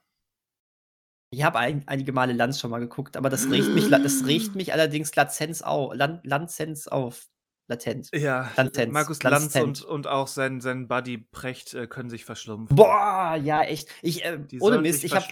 Ich 1.34 1.44
habe 1.44 1.58
ein, 1.58 1.84
einige 1.88 2.14
Male 2.14 2.34
Lanz 2.34 2.60
schon 2.60 2.70
mal 2.70 2.80
geguckt, 2.80 3.18
aber 3.18 3.30
das 3.30 3.50
riecht 3.50 3.70
mich, 3.70 3.90
das 3.90 4.26
riecht 4.26 4.56
mich 4.56 4.72
allerdings 4.72 5.16
Lazenz 5.16 5.64
auf. 5.64 5.94
Lanzenz 5.96 6.88
auf 6.88 7.28
latent. 7.68 8.10
Ja, 8.14 8.52
Latenz. 8.56 8.94
Markus 8.94 9.24
Lanz 9.24 9.56
und, 9.56 9.82
und 9.82 10.08
auch 10.08 10.28
sein, 10.28 10.62
sein 10.62 10.88
Buddy 10.88 11.18
Precht 11.18 11.74
äh, 11.74 11.88
können 11.88 12.10
sich 12.12 12.24
verschlumpfen. 12.24 12.76
Boah, 12.76 13.36
ja, 13.42 13.64
echt. 13.64 13.90
Ich, 14.04 14.24
äh, 14.24 14.38
Die 14.40 14.62
ohne 14.62 14.80
Mist, 14.80 15.04
ich, 15.04 15.14
hab, 15.14 15.32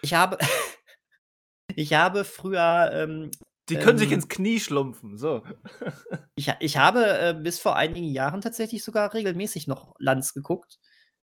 ich 0.00 0.14
habe. 0.14 0.38
ich 1.76 1.92
habe 1.92 2.24
früher. 2.24 2.90
Ähm, 2.92 3.30
die 3.68 3.76
können 3.76 3.90
ähm, 3.90 3.98
sich 3.98 4.12
ins 4.12 4.28
Knie 4.28 4.60
schlumpfen, 4.60 5.18
so. 5.18 5.42
ich, 6.36 6.52
ich 6.60 6.76
habe 6.78 7.04
äh, 7.18 7.34
bis 7.34 7.58
vor 7.58 7.76
einigen 7.76 8.06
Jahren 8.06 8.40
tatsächlich 8.40 8.82
sogar 8.82 9.12
regelmäßig 9.12 9.66
noch 9.66 9.94
Lanz 9.98 10.32
geguckt. 10.32 10.78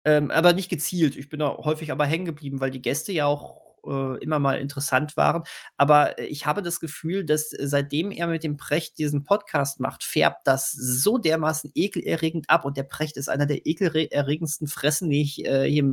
Ähm, 0.05 0.31
aber 0.31 0.53
nicht 0.53 0.69
gezielt. 0.69 1.17
Ich 1.17 1.29
bin 1.29 1.41
da 1.41 1.57
häufig 1.57 1.91
aber 1.91 2.07
hängen 2.07 2.27
geblieben, 2.27 2.61
weil 2.61 2.71
die 2.71 2.83
Gäste 2.83 3.13
ja 3.13 3.27
auch 3.27 3.64
äh, 3.87 4.23
immer 4.23 4.39
mal 4.39 4.59
interessant 4.59 5.17
waren. 5.17 5.43
Aber 5.77 6.19
äh, 6.19 6.27
ich 6.27 6.47
habe 6.47 6.63
das 6.63 6.81
Gefühl, 6.81 7.25
dass 7.25 7.53
äh, 7.53 7.67
seitdem 7.67 8.11
er 8.11 8.27
mit 8.27 8.45
dem 8.45 8.57
Precht 8.57 8.99
diesen 8.99 9.25
Podcast 9.25 9.81
macht, 9.81 10.05
färbt 10.05 10.47
das 10.47 10.73
so 10.73 11.19
dermaßen 11.19 11.71
ekelerregend 11.75 12.51
ab. 12.51 12.65
Und 12.65 12.77
der 12.77 12.85
Precht 12.85 13.17
ist 13.17 13.29
einer 13.29 13.47
der 13.47 13.67
ekelerregendsten 13.67 14.67
Fressen, 14.67 15.11
die 15.11 15.23
ich, 15.23 15.45
äh, 15.45 15.69
hier, 15.69 15.85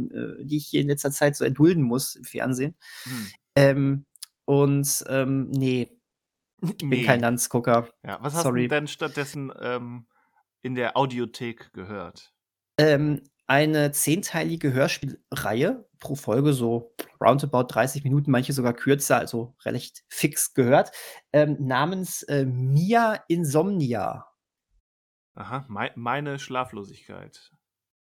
die 0.42 0.58
ich 0.58 0.68
hier 0.68 0.82
in 0.82 0.88
letzter 0.88 1.12
Zeit 1.12 1.36
so 1.36 1.44
erdulden 1.44 1.84
muss 1.84 2.16
im 2.16 2.24
Fernsehen. 2.24 2.76
Hm. 3.04 3.28
Ähm, 3.56 4.06
und 4.46 5.04
ähm, 5.08 5.50
nee, 5.50 5.90
ich 6.62 6.78
bin 6.78 6.90
nee. 6.90 7.04
kein 7.04 7.20
Landsgucker. 7.20 7.90
Ja, 8.06 8.20
was 8.22 8.34
hast 8.34 8.44
Sorry. 8.44 8.64
du 8.64 8.68
denn 8.68 8.88
stattdessen 8.88 9.52
ähm, 9.60 10.06
in 10.62 10.76
der 10.76 10.96
Audiothek 10.96 11.74
gehört? 11.74 12.34
Ähm, 12.78 13.22
eine 13.52 13.92
zehnteilige 13.92 14.72
Hörspielreihe 14.72 15.86
pro 16.00 16.16
Folge, 16.16 16.54
so 16.54 16.96
roundabout 17.20 17.64
30 17.64 18.06
Minuten, 18.06 18.32
manche 18.32 18.54
sogar 18.54 18.72
kürzer, 18.72 19.18
also 19.18 19.54
recht 19.66 20.06
fix 20.08 20.54
gehört, 20.54 20.94
ähm, 21.34 21.58
namens 21.60 22.24
äh, 22.24 22.46
Mia 22.46 23.22
Insomnia. 23.28 24.26
Aha, 25.36 25.66
mei 25.68 25.92
meine 25.96 26.40
Schlaflosigkeit. 26.40 27.52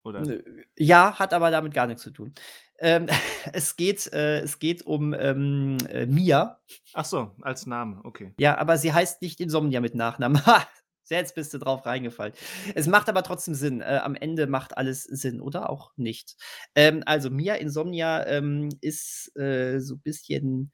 Oder? 0.04 0.42
Ja, 0.78 1.18
hat 1.18 1.34
aber 1.34 1.50
damit 1.50 1.74
gar 1.74 1.88
nichts 1.88 2.04
zu 2.04 2.12
tun. 2.12 2.36
Ähm, 2.78 3.08
es 3.52 3.76
geht 3.76 4.14
äh, 4.14 4.42
es 4.42 4.60
geht 4.60 4.86
um, 4.86 5.16
ähm, 5.16 5.80
äh, 5.90 6.06
Mia. 6.06 6.62
Ach 6.94 7.06
so, 7.06 7.36
als 7.42 7.66
Name, 7.66 8.00
okay. 8.04 8.36
Ja, 8.40 8.60
aber 8.60 8.78
sie 8.78 8.94
heißt 8.94 9.24
nicht 9.24 9.40
Insomnia 9.40 9.82
mit 9.82 9.96
Nachnamen. 9.96 10.40
Jetzt 11.12 11.36
bist 11.36 11.54
du 11.54 11.58
drauf 11.58 11.86
reingefallen. 11.86 12.34
Es 12.74 12.88
macht 12.88 13.10
aber 13.10 13.24
trotzdem 13.24 13.54
Sinn. 13.54 13.82
Äh, 13.82 14.00
am 14.04 14.16
Ende 14.16 14.48
macht 14.48 14.78
alles 14.78 15.04
Sinn 15.04 15.42
oder 15.42 15.70
auch 15.70 15.92
nicht. 15.98 16.36
Ähm, 16.76 17.04
also 17.06 17.30
Mia 17.30 17.56
Insomnia 17.56 18.26
ähm, 18.28 18.70
ist 18.82 19.36
äh, 19.38 19.80
so 19.80 19.96
ein 19.96 20.02
bisschen 20.02 20.72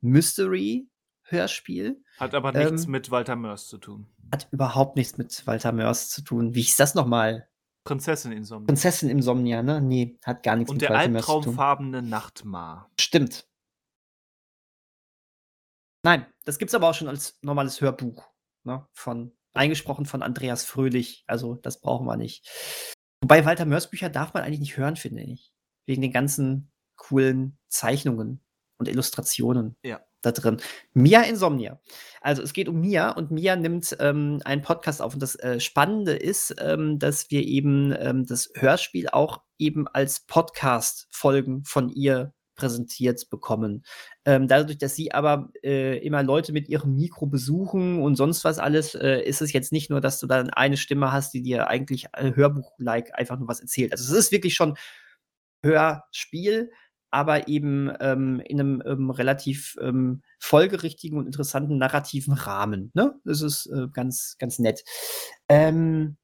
Mystery-Hörspiel. 0.00 2.02
Hat 2.18 2.34
aber 2.34 2.52
nichts 2.52 2.84
ähm, 2.84 2.90
mit 2.90 3.10
Walter 3.10 3.36
Mörs 3.36 3.66
zu 3.66 3.78
tun. 3.78 4.06
Hat 4.32 4.48
überhaupt 4.50 4.96
nichts 4.96 5.16
mit 5.16 5.46
Walter 5.46 5.72
Mörs 5.72 6.10
zu 6.10 6.22
tun. 6.22 6.54
Wie 6.54 6.62
hieß 6.62 6.76
das 6.76 6.94
nochmal? 6.94 7.48
Prinzessin 7.84 8.32
Insomnia. 8.32 8.66
Prinzessin 8.66 9.08
Insomnia, 9.08 9.62
ne? 9.62 9.80
Nee, 9.80 10.18
hat 10.22 10.42
gar 10.42 10.56
nichts 10.56 10.70
Und 10.70 10.82
mit 10.82 10.90
Walter 10.90 11.08
Mörs 11.08 11.24
zu 11.24 11.32
tun. 11.32 11.38
Und 11.38 11.44
der 11.44 11.50
albtraumfarbene 11.54 12.02
Nachtmar. 12.02 12.90
Stimmt. 13.00 13.48
Nein, 16.04 16.26
das 16.44 16.58
gibt's 16.58 16.74
aber 16.74 16.90
auch 16.90 16.94
schon 16.94 17.08
als 17.08 17.38
normales 17.42 17.80
Hörbuch, 17.80 18.28
ne? 18.64 18.86
Von 18.92 19.32
eingesprochen 19.58 20.06
von 20.06 20.22
Andreas 20.22 20.64
Fröhlich. 20.64 21.24
Also, 21.26 21.54
das 21.56 21.80
brauchen 21.80 22.06
wir 22.06 22.16
nicht. 22.16 22.48
Wobei 23.20 23.44
Walter 23.44 23.64
Mörs 23.64 23.90
Bücher 23.90 24.08
darf 24.08 24.32
man 24.32 24.42
eigentlich 24.42 24.60
nicht 24.60 24.76
hören, 24.76 24.96
finde 24.96 25.22
ich. 25.22 25.52
Wegen 25.86 26.02
den 26.02 26.12
ganzen 26.12 26.70
coolen 26.96 27.58
Zeichnungen 27.68 28.40
und 28.78 28.88
Illustrationen 28.88 29.76
ja. 29.82 30.00
da 30.22 30.32
drin. 30.32 30.58
Mia 30.92 31.22
Insomnia. 31.22 31.80
Also 32.20 32.42
es 32.42 32.52
geht 32.52 32.68
um 32.68 32.80
Mia 32.80 33.10
und 33.10 33.30
Mia 33.30 33.56
nimmt 33.56 33.96
ähm, 34.00 34.40
einen 34.44 34.62
Podcast 34.62 35.02
auf. 35.02 35.14
Und 35.14 35.22
das 35.22 35.34
äh, 35.36 35.60
Spannende 35.60 36.12
ist, 36.12 36.54
ähm, 36.58 36.98
dass 36.98 37.30
wir 37.30 37.42
eben 37.42 37.94
ähm, 37.98 38.26
das 38.26 38.50
Hörspiel 38.54 39.08
auch 39.08 39.42
eben 39.58 39.88
als 39.88 40.20
Podcast-Folgen 40.20 41.64
von 41.64 41.88
ihr 41.88 42.32
präsentiert 42.58 43.30
bekommen. 43.30 43.84
Ähm, 44.24 44.48
dadurch, 44.48 44.78
dass 44.78 44.94
sie 44.94 45.12
aber 45.12 45.50
äh, 45.62 45.96
immer 46.04 46.22
Leute 46.22 46.52
mit 46.52 46.68
ihrem 46.68 46.96
Mikro 46.96 47.26
besuchen 47.26 48.02
und 48.02 48.16
sonst 48.16 48.44
was 48.44 48.58
alles, 48.58 48.94
äh, 48.94 49.20
ist 49.22 49.40
es 49.40 49.52
jetzt 49.52 49.72
nicht 49.72 49.88
nur, 49.88 50.00
dass 50.00 50.18
du 50.20 50.26
dann 50.26 50.50
eine 50.50 50.76
Stimme 50.76 51.12
hast, 51.12 51.32
die 51.32 51.42
dir 51.42 51.68
eigentlich 51.68 52.08
äh, 52.12 52.34
Hörbuch-like 52.34 53.16
einfach 53.16 53.38
nur 53.38 53.48
was 53.48 53.60
erzählt. 53.60 53.92
Also 53.92 54.12
es 54.12 54.26
ist 54.26 54.32
wirklich 54.32 54.54
schon 54.54 54.76
Hörspiel, 55.62 56.70
aber 57.10 57.48
eben 57.48 57.90
ähm, 58.00 58.40
in 58.44 58.60
einem 58.60 58.82
ähm, 58.84 59.10
relativ 59.10 59.76
ähm, 59.80 60.22
folgerichtigen 60.40 61.16
und 61.16 61.26
interessanten 61.26 61.78
narrativen 61.78 62.34
Rahmen. 62.34 62.90
Ne? 62.94 63.14
Das 63.24 63.40
ist 63.40 63.66
äh, 63.66 63.86
ganz, 63.92 64.36
ganz 64.38 64.58
nett. 64.58 64.84
Ähm, 65.48 66.16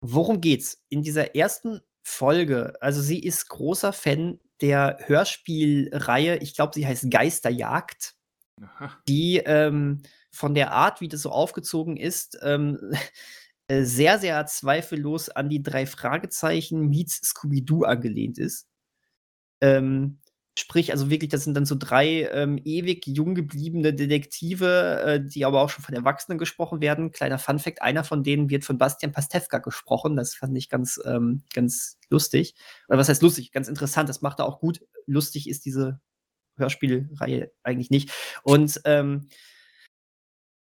worum 0.00 0.40
geht's? 0.40 0.82
In 0.88 1.02
dieser 1.02 1.36
ersten 1.36 1.80
Folge, 2.08 2.74
also 2.80 3.02
sie 3.02 3.18
ist 3.18 3.48
großer 3.48 3.92
Fan 3.92 4.38
der 4.60 4.96
Hörspielreihe, 5.06 6.36
ich 6.36 6.54
glaube, 6.54 6.70
sie 6.72 6.86
heißt 6.86 7.10
Geisterjagd, 7.10 8.14
Aha. 8.62 8.96
die 9.08 9.38
ähm, 9.38 10.02
von 10.30 10.54
der 10.54 10.70
Art, 10.70 11.00
wie 11.00 11.08
das 11.08 11.22
so 11.22 11.30
aufgezogen 11.30 11.96
ist, 11.96 12.38
ähm, 12.42 12.78
äh, 13.68 13.82
sehr, 13.82 14.20
sehr 14.20 14.46
zweifellos 14.46 15.30
an 15.30 15.50
die 15.50 15.64
drei 15.64 15.84
Fragezeichen 15.84 16.88
meets 16.88 17.16
Scooby-Doo 17.24 17.82
angelehnt 17.82 18.38
ist. 18.38 18.68
Ähm, 19.60 20.20
sprich, 20.58 20.90
also 20.90 21.10
wirklich, 21.10 21.30
das 21.30 21.44
sind 21.44 21.54
dann 21.54 21.66
so 21.66 21.76
drei 21.78 22.28
ähm, 22.32 22.58
ewig 22.64 23.06
jung 23.06 23.34
gebliebene 23.34 23.92
Detektive, 23.92 25.02
äh, 25.04 25.20
die 25.24 25.44
aber 25.44 25.60
auch 25.60 25.68
schon 25.70 25.84
von 25.84 25.94
Erwachsenen 25.94 26.38
gesprochen 26.38 26.80
werden. 26.80 27.12
Kleiner 27.12 27.38
Funfact: 27.38 27.82
Einer 27.82 28.04
von 28.04 28.22
denen 28.22 28.50
wird 28.50 28.64
von 28.64 28.78
Bastian 28.78 29.12
Pastewka 29.12 29.58
gesprochen. 29.58 30.16
Das 30.16 30.34
fand 30.34 30.56
ich 30.56 30.68
ganz, 30.68 31.00
ähm, 31.04 31.42
ganz 31.54 31.98
lustig. 32.08 32.54
Oder 32.88 32.98
was 32.98 33.08
heißt 33.08 33.22
lustig? 33.22 33.52
Ganz 33.52 33.68
interessant. 33.68 34.08
Das 34.08 34.22
macht 34.22 34.40
er 34.40 34.46
auch 34.46 34.58
gut. 34.58 34.80
Lustig 35.06 35.48
ist 35.48 35.66
diese 35.66 36.00
Hörspielreihe 36.56 37.52
eigentlich 37.62 37.90
nicht. 37.90 38.10
Und 38.42 38.80
ähm, 38.84 39.28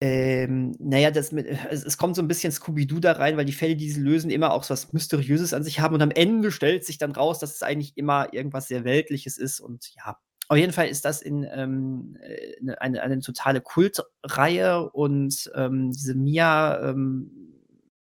ähm, 0.03 0.75
naja, 0.79 1.11
das 1.11 1.31
mit, 1.31 1.45
es, 1.47 1.85
es, 1.85 1.97
kommt 1.97 2.15
so 2.15 2.23
ein 2.23 2.27
bisschen 2.27 2.51
Scooby-Doo 2.51 2.99
da 2.99 3.11
rein, 3.11 3.37
weil 3.37 3.45
die 3.45 3.51
Fälle, 3.51 3.75
die 3.75 3.91
sie 3.91 4.01
lösen, 4.01 4.31
immer 4.31 4.51
auch 4.51 4.63
so 4.63 4.71
was 4.71 4.91
Mysteriöses 4.93 5.53
an 5.53 5.63
sich 5.63 5.79
haben. 5.79 5.93
Und 5.93 6.01
am 6.01 6.09
Ende 6.09 6.51
stellt 6.51 6.83
sich 6.83 6.97
dann 6.97 7.11
raus, 7.11 7.37
dass 7.37 7.53
es 7.53 7.61
eigentlich 7.61 7.95
immer 7.97 8.33
irgendwas 8.33 8.67
sehr 8.67 8.83
Weltliches 8.83 9.37
ist. 9.37 9.59
Und 9.59 9.93
ja, 9.95 10.17
auf 10.47 10.57
jeden 10.57 10.73
Fall 10.73 10.87
ist 10.87 11.05
das 11.05 11.21
in 11.21 11.43
ähm, 11.43 12.17
eine, 12.19 12.73
äh, 12.73 12.77
eine, 12.79 13.03
eine, 13.03 13.19
totale 13.19 13.61
Kultreihe. 13.61 14.89
Und 14.89 15.51
ähm, 15.53 15.91
diese 15.91 16.15
Mia 16.15 16.89
ähm, 16.89 17.59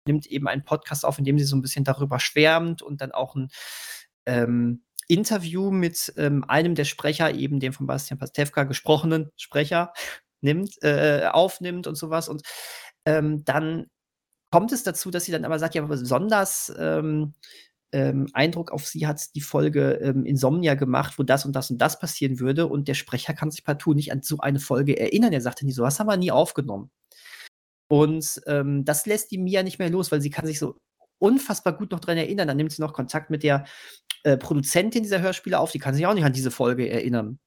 nimmt 0.07 0.27
eben 0.27 0.47
einen 0.47 0.65
Podcast 0.65 1.07
auf, 1.07 1.19
in 1.19 1.25
dem 1.25 1.39
sie 1.39 1.47
so 1.47 1.57
ein 1.57 1.63
bisschen 1.63 1.85
darüber 1.85 2.21
schwärmt 2.21 2.83
und 2.83 3.01
dann 3.01 3.13
auch 3.13 3.35
ein 3.35 3.49
ähm, 4.27 4.83
Interview 5.07 5.71
mit 5.71 6.13
ähm, 6.19 6.45
einem 6.45 6.75
der 6.75 6.85
Sprecher, 6.85 7.35
eben 7.35 7.61
dem 7.61 7.73
von 7.73 7.87
Bastian 7.87 8.19
Pastewka 8.19 8.65
gesprochenen 8.65 9.31
Sprecher, 9.37 9.95
nimmt, 10.41 10.83
äh, 10.83 11.29
aufnimmt 11.31 11.87
und 11.87 11.97
sowas. 11.97 12.29
Und 12.29 12.43
ähm, 13.05 13.45
dann 13.45 13.87
kommt 14.51 14.73
es 14.73 14.83
dazu, 14.83 15.11
dass 15.11 15.25
sie 15.25 15.33
dann 15.33 15.45
aber 15.45 15.59
sagt, 15.59 15.75
ja, 15.75 15.83
besonders 15.83 16.73
ähm, 16.79 17.35
ähm, 17.93 18.29
Eindruck 18.33 18.71
auf 18.71 18.87
sie 18.87 19.07
hat 19.07 19.35
die 19.35 19.41
Folge 19.41 19.93
ähm, 20.03 20.25
Insomnia 20.25 20.75
gemacht, 20.75 21.19
wo 21.19 21.23
das 21.23 21.47
und 21.47 21.55
das 21.55 21.71
und 21.71 21.79
das 21.79 21.99
passieren 21.99 22.39
würde. 22.41 22.67
Und 22.67 22.89
der 22.89 22.95
Sprecher 22.95 23.35
kann 23.35 23.51
sich 23.51 23.65
partout 23.65 23.95
nicht 23.95 24.13
an 24.13 24.23
so 24.23 24.39
eine 24.39 24.61
Folge 24.61 24.99
erinnern. 24.99 25.33
Er 25.33 25.41
sagte 25.41 25.65
nie, 25.65 25.73
sowas 25.73 25.99
haben 25.99 26.09
wir 26.09 26.17
nie 26.17 26.31
aufgenommen. 26.31 26.91
Und 27.89 28.43
ähm, 28.47 28.85
das 28.85 29.07
lässt 29.07 29.31
die 29.31 29.39
Mia 29.39 29.63
nicht 29.63 29.79
mehr 29.79 29.91
los, 29.91 30.13
weil 30.13 30.21
sie 30.21 30.31
kann 30.31 30.47
sich 30.47 30.59
so 30.59 30.77
unfassbar 31.19 31.77
gut 31.77 31.91
noch 31.91 32.01
dran 32.01 32.19
erinnern. 32.19 32.47
Dann 32.47 32.59
nimmt 32.59 32.73
sie 32.73 32.83
noch 32.83 32.93
Kontakt 32.93 33.31
mit 33.31 33.43
der 33.43 33.65
äh, 34.25 34.37
Produzentin 34.37 35.03
dieser 35.03 35.21
Hörspiele 35.21 35.59
auf, 35.59 35.73
die 35.73 35.79
kann 35.79 35.95
sich 35.95 36.07
auch 36.07 36.15
nicht 36.15 36.25
an 36.25 36.33
diese 36.33 36.51
Folge 36.51 36.89
erinnern. 36.89 37.39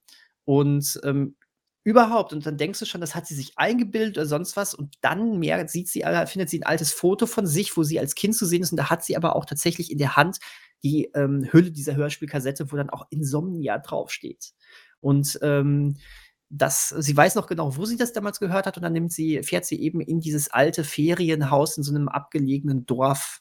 Und 0.44 1.00
ähm, 1.04 1.36
Überhaupt. 1.84 2.32
Und 2.32 2.46
dann 2.46 2.56
denkst 2.56 2.78
du 2.78 2.86
schon, 2.86 3.00
das 3.00 3.14
hat 3.14 3.26
sie 3.26 3.34
sich 3.34 3.54
eingebildet 3.56 4.16
oder 4.16 4.26
sonst 4.26 4.56
was. 4.56 4.72
Und 4.72 4.94
dann 5.00 5.38
mehr 5.38 5.66
sieht 5.66 5.88
sie, 5.88 6.02
äh, 6.02 6.26
findet 6.26 6.48
sie 6.48 6.60
ein 6.60 6.66
altes 6.66 6.92
Foto 6.92 7.26
von 7.26 7.46
sich, 7.46 7.76
wo 7.76 7.82
sie 7.82 7.98
als 7.98 8.14
Kind 8.14 8.36
zu 8.36 8.46
sehen 8.46 8.62
ist. 8.62 8.70
Und 8.70 8.76
da 8.76 8.88
hat 8.88 9.04
sie 9.04 9.16
aber 9.16 9.34
auch 9.34 9.44
tatsächlich 9.44 9.90
in 9.90 9.98
der 9.98 10.16
Hand 10.16 10.38
die 10.84 11.10
ähm, 11.14 11.48
Hülle 11.50 11.72
dieser 11.72 11.96
Hörspielkassette, 11.96 12.70
wo 12.70 12.76
dann 12.76 12.90
auch 12.90 13.06
Insomnia 13.10 13.78
draufsteht. 13.78 14.52
Und 15.00 15.38
ähm, 15.42 15.96
das, 16.50 16.90
sie 16.90 17.16
weiß 17.16 17.34
noch 17.34 17.46
genau, 17.46 17.76
wo 17.76 17.84
sie 17.84 17.96
das 17.96 18.12
damals 18.12 18.38
gehört 18.38 18.66
hat. 18.66 18.76
Und 18.76 18.84
dann 18.84 18.92
nimmt 18.92 19.12
sie, 19.12 19.42
fährt 19.42 19.64
sie 19.64 19.80
eben 19.80 20.00
in 20.00 20.20
dieses 20.20 20.50
alte 20.50 20.84
Ferienhaus 20.84 21.76
in 21.78 21.82
so 21.82 21.92
einem 21.92 22.08
abgelegenen 22.08 22.86
Dorf, 22.86 23.40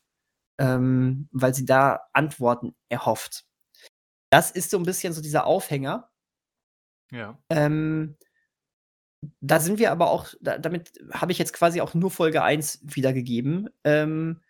ähm, 0.57 1.27
weil 1.31 1.53
sie 1.53 1.65
da 1.65 1.99
Antworten 2.13 2.73
erhofft. 2.89 3.45
Das 4.31 4.49
ist 4.49 4.71
so 4.71 4.77
ein 4.77 4.83
bisschen 4.83 5.13
so 5.13 5.21
dieser 5.21 5.45
Aufhänger. 5.45 6.09
Ja. 7.11 7.37
Ähm, 7.49 8.17
da 9.39 9.59
sind 9.59 9.79
wir 9.79 9.91
aber 9.91 10.09
auch, 10.11 10.27
da, 10.41 10.57
damit 10.57 10.91
habe 11.11 11.31
ich 11.31 11.37
jetzt 11.37 11.53
quasi 11.53 11.81
auch 11.81 11.93
nur 11.93 12.11
Folge 12.11 12.43
1 12.43 12.81
wiedergegeben. 12.83 13.69
Ähm, 13.83 14.41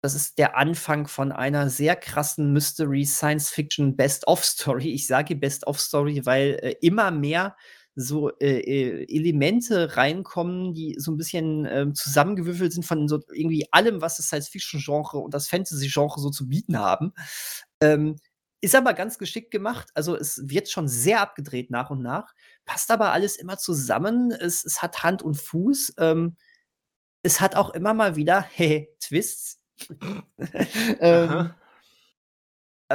das 0.00 0.14
ist 0.14 0.38
der 0.38 0.56
Anfang 0.56 1.08
von 1.08 1.32
einer 1.32 1.68
sehr 1.68 1.96
krassen 1.96 2.52
Mystery 2.52 3.04
Science 3.04 3.50
Fiction 3.50 3.96
Best-of-Story. 3.96 4.90
Ich 4.90 5.06
sage 5.06 5.34
Best-of-Story, 5.34 6.24
weil 6.24 6.58
äh, 6.62 6.74
immer 6.80 7.10
mehr 7.10 7.56
so 7.96 8.30
äh, 8.38 8.60
äh, 8.60 9.06
Elemente 9.12 9.96
reinkommen, 9.96 10.72
die 10.72 10.94
so 10.98 11.10
ein 11.10 11.16
bisschen 11.16 11.66
äh, 11.66 11.92
zusammengewürfelt 11.92 12.72
sind 12.72 12.86
von 12.86 13.08
so 13.08 13.18
irgendwie 13.32 13.66
allem, 13.72 14.00
was 14.00 14.16
das 14.18 14.26
Science-Fiction-Genre 14.26 15.18
und 15.18 15.34
das 15.34 15.48
Fantasy-Genre 15.48 16.20
so 16.20 16.30
zu 16.30 16.48
bieten 16.48 16.78
haben. 16.78 17.12
Ähm, 17.80 18.16
ist 18.60 18.74
aber 18.74 18.94
ganz 18.94 19.18
geschickt 19.18 19.50
gemacht. 19.50 19.88
Also 19.94 20.16
es 20.16 20.48
wird 20.48 20.68
schon 20.68 20.88
sehr 20.88 21.20
abgedreht 21.20 21.70
nach 21.70 21.90
und 21.90 22.02
nach. 22.02 22.34
Passt 22.64 22.90
aber 22.90 23.12
alles 23.12 23.36
immer 23.36 23.58
zusammen. 23.58 24.32
Es, 24.32 24.64
es 24.64 24.82
hat 24.82 25.02
Hand 25.02 25.22
und 25.22 25.36
Fuß. 25.36 25.94
Ähm, 25.98 26.36
es 27.22 27.40
hat 27.40 27.56
auch 27.56 27.70
immer 27.70 27.94
mal 27.94 28.16
wieder 28.16 28.40
hey, 28.52 28.88
Twists. 29.00 29.58
ähm, 31.00 31.50
äh, 32.90 32.94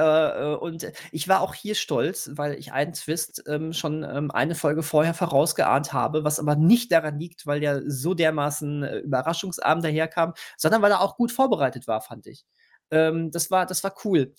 äh, 0.54 0.56
und 0.56 0.92
ich 1.12 1.28
war 1.28 1.42
auch 1.42 1.54
hier 1.54 1.76
stolz, 1.76 2.32
weil 2.34 2.56
ich 2.56 2.72
einen 2.74 2.94
Twist 2.94 3.44
ähm, 3.48 3.74
schon 3.74 4.04
ähm, 4.04 4.32
eine 4.32 4.56
Folge 4.56 4.82
vorher 4.82 5.14
vorausgeahnt 5.14 5.94
habe, 5.94 6.24
was 6.24 6.40
aber 6.40 6.56
nicht 6.56 6.92
daran 6.92 7.20
liegt, 7.20 7.46
weil 7.46 7.60
der 7.60 7.84
so 7.86 8.16
dermaßen 8.16 8.84
äh, 8.84 8.98
überraschungsarm 9.00 9.82
daherkam, 9.82 10.34
sondern 10.58 10.82
weil 10.82 10.92
er 10.92 11.02
auch 11.02 11.16
gut 11.16 11.32
vorbereitet 11.32 11.88
war, 11.88 12.02
fand 12.02 12.26
ich. 12.26 12.44
Ähm, 12.92 13.30
das, 13.32 13.52
war, 13.52 13.66
das 13.68 13.84
war 13.84 13.94
cool. 14.04 14.34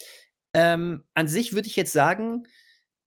Ähm, 0.55 1.05
an 1.15 1.29
sich 1.29 1.53
würde 1.53 1.69
ich 1.69 1.77
jetzt 1.77 1.93
sagen, 1.93 2.47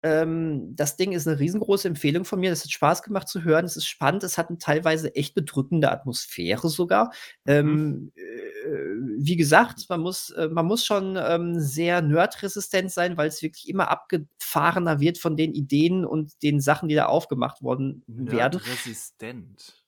ähm, 0.04 0.76
das 0.76 0.96
Ding 0.96 1.12
ist 1.12 1.28
eine 1.28 1.40
riesengroße 1.40 1.88
Empfehlung 1.88 2.24
von 2.24 2.40
mir. 2.40 2.52
Das 2.52 2.64
hat 2.64 2.72
Spaß 2.72 3.02
gemacht 3.02 3.28
zu 3.28 3.44
hören. 3.44 3.66
Es 3.66 3.78
ist 3.78 3.88
spannend. 3.88 4.24
Es 4.24 4.38
hat 4.38 4.50
eine 4.50 4.60
teilweise 4.60 5.16
echt 5.16 5.34
bedrückende 5.34 5.92
Atmosphäre 5.92 6.70
sogar. 6.70 7.12
Ähm, 7.46 7.74
mhm. 7.74 8.12
äh, 8.16 9.24
wie 9.24 9.36
gesagt, 9.36 9.90
man 9.90 10.02
muss, 10.02 10.30
äh, 10.32 10.50
man 10.50 10.68
muss 10.68 10.86
schon 10.86 11.18
ähm, 11.20 11.60
sehr 11.60 12.02
nerdresistent 12.02 12.92
sein, 12.92 13.18
weil 13.18 13.28
es 13.28 13.42
wirklich 13.42 13.68
immer 13.68 13.90
abgefahrener 13.90 15.00
wird 15.00 15.18
von 15.18 15.36
den 15.36 15.54
Ideen 15.54 16.06
und 16.06 16.44
den 16.44 16.60
Sachen, 16.60 16.90
die 16.90 16.96
da 16.96 17.08
aufgemacht 17.08 17.64
worden 17.64 18.04
werden. 18.08 18.62
Nerdresistent. 18.62 19.84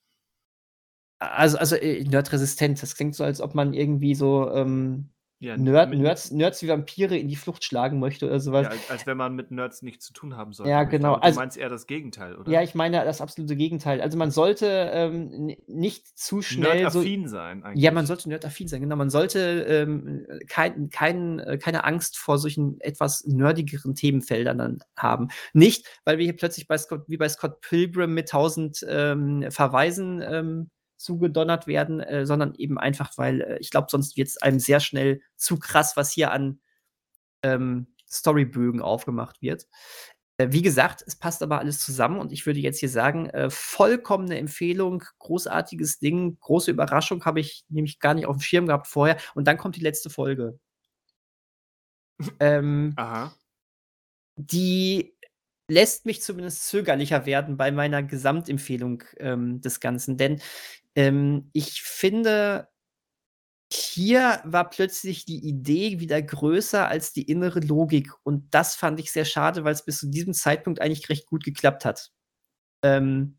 Also 1.20 1.58
also, 1.58 1.76
äh, 1.76 2.04
nerdresistent. 2.04 2.82
Das 2.82 2.96
klingt 2.96 3.14
so, 3.14 3.24
als 3.24 3.42
ob 3.42 3.54
man 3.54 3.74
irgendwie 3.74 4.16
so, 4.16 4.52
ähm, 4.52 5.10
Ja, 5.42 5.56
Nerd 5.56 5.92
Nerds 5.92 6.32
Nerds 6.32 6.62
wie 6.62 6.68
Vampire 6.68 7.18
in 7.18 7.30
die 7.30 7.38
Flucht 7.38 7.64
schlagen 7.64 7.98
möchte 8.00 8.26
oder 8.26 8.42
so 8.42 8.52
was. 8.52 8.64
Ja, 8.64 8.72
als 8.72 8.90
als 8.90 9.08
wenn 9.08 9.16
man 9.16 9.36
mit 9.36 9.52
Nerds 9.52 9.82
nichts 9.82 10.06
zu 10.06 10.12
tun 10.12 10.36
haben 10.36 10.52
sollte. 10.52 10.70
Ja, 10.70 10.84
genau. 10.84 11.12
glaube, 11.12 11.22
du 11.22 11.26
Also 11.28 11.40
meinst 11.40 11.58
eher 11.58 11.70
das 11.70 11.88
Gegenteil, 11.88 12.36
oder? 12.36 12.52
Ja, 12.52 12.62
ich 12.62 12.76
meine 12.76 13.06
das 13.06 13.22
absolute 13.22 13.56
Gegenteil. 13.56 14.02
Also, 14.02 14.18
man 14.18 14.32
sollte, 14.32 14.90
ähm, 14.92 15.56
nicht 15.68 16.18
zu 16.20 16.42
schnell 16.42 16.90
so 16.90 17.00
Nerdaffin 17.00 17.28
sein 17.30 17.64
Ja, 17.76 17.92
man 17.92 18.00
eigentlich. 18.00 18.08
sollte 18.08 18.28
nerdaffin 18.30 18.68
sein, 18.68 18.82
genau. 18.82 18.98
Man 18.98 19.10
sollte, 19.10 19.40
ähm, 19.40 20.26
kein 20.48 20.90
kein 20.90 21.40
äh, 21.40 21.58
keine 21.58 21.86
Angst 21.86 22.18
vor 22.18 22.38
solchen 22.38 22.80
etwas 22.82 23.24
nerdigeren 23.26 23.96
Themenfeldern 23.96 24.58
dann 24.58 24.80
haben. 24.98 25.30
Nicht, 25.54 25.88
weil 26.04 26.18
wir 26.18 26.26
hier 26.26 26.36
plötzlich 26.36 26.68
bei 26.68 26.78
Scott 26.78 27.04
wie 27.08 27.18
bei 27.18 27.30
Scott 27.30 27.62
Pilgrim 27.62 28.14
mit 28.14 28.28
1000, 28.30 28.86
ähm, 28.90 29.46
Verweisen, 29.52 30.22
ähm, 30.22 30.70
zugedonnert 31.00 31.68
werden, 31.68 32.02
äh, 32.02 32.26
sondern 32.26 32.56
eben 32.56 32.78
einfach, 32.80 33.18
weil, 33.18 33.42
äh, 33.42 33.58
ich 33.60 33.72
glaube, 33.72 33.88
sonst 33.90 34.18
wird's 34.18 34.38
einem 34.38 34.60
sehr 34.60 34.80
schnell 34.82 35.22
zu 35.38 35.58
krass, 35.60 35.98
was 35.98 36.12
hier 36.12 36.32
an, 36.32 36.60
ähm, 37.44 37.88
Storybögen 38.10 38.82
aufgemacht 38.82 39.42
wird. 39.42 39.68
Äh, 40.38 40.50
wie 40.52 40.62
gesagt, 40.64 41.04
es 41.08 41.16
passt 41.18 41.44
aber 41.44 41.60
alles 41.60 41.80
zusammen 41.80 42.20
und 42.20 42.32
ich 42.32 42.46
würde 42.46 42.60
jetzt 42.60 42.80
hier 42.80 42.90
sagen, 42.90 43.30
äh, 43.30 43.50
vollkommene 43.50 44.38
Empfehlung, 44.40 45.04
großartiges 45.20 46.00
Ding, 46.00 46.38
große 46.42 46.72
Überraschung, 46.72 47.26
habe 47.26 47.40
ich 47.42 47.66
nämlich 47.70 48.00
gar 48.00 48.14
nicht 48.16 48.26
aufm 48.28 48.42
Schirm 48.42 48.68
gehabt 48.68 48.88
vorher 48.88 49.18
und 49.36 49.48
dann 49.48 49.58
kommt 49.58 49.76
die 49.78 49.82
letzte 49.82 50.10
Folge. 50.10 50.60
Ähm 52.40 52.94
Aha. 52.98 53.34
die 54.38 55.16
lässt 55.70 56.06
mich 56.06 56.22
zumindest 56.22 56.68
zögerlicher 56.68 57.26
werden 57.26 57.58
bei 57.58 57.72
meiner 57.72 58.02
Gesamtempfehlung, 58.04 59.04
ähm, 59.18 59.62
des 59.62 59.80
Ganzen, 59.80 60.18
denn, 60.18 60.42
ähm, 60.96 61.50
ich 61.54 61.82
finde 61.82 62.70
hier 63.72 64.42
war 64.46 64.70
plötzlich 64.70 65.26
die 65.26 65.48
Idee 65.48 66.00
wieder 66.00 66.22
größer 66.22 66.88
als 66.88 67.14
die 67.14 67.24
innere 67.24 67.60
Logik 67.60 68.12
und 68.24 68.48
das 68.54 68.76
fand 68.76 69.00
ich 69.00 69.12
sehr 69.12 69.26
schade, 69.26 69.64
weil's 69.64 69.86
bis 69.86 70.00
zu 70.00 70.08
diesem 70.08 70.34
Zeitpunkt 70.34 70.82
eigentlich 70.82 71.10
recht 71.10 71.28
gut 71.28 71.44
geklappt 71.44 71.86
hat. 71.86 72.12
Ähm, 72.84 73.38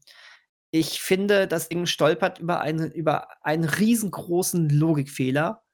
ich 0.73 1.03
finde, 1.03 1.49
das 1.49 1.69
Ding 1.69 1.87
stolpert 1.87 2.39
über 2.41 2.61
eine 2.61 2.87
über 2.87 3.29
einen 3.45 3.65
riesengroßen 3.65 4.69
Logikfehler, 4.71 5.65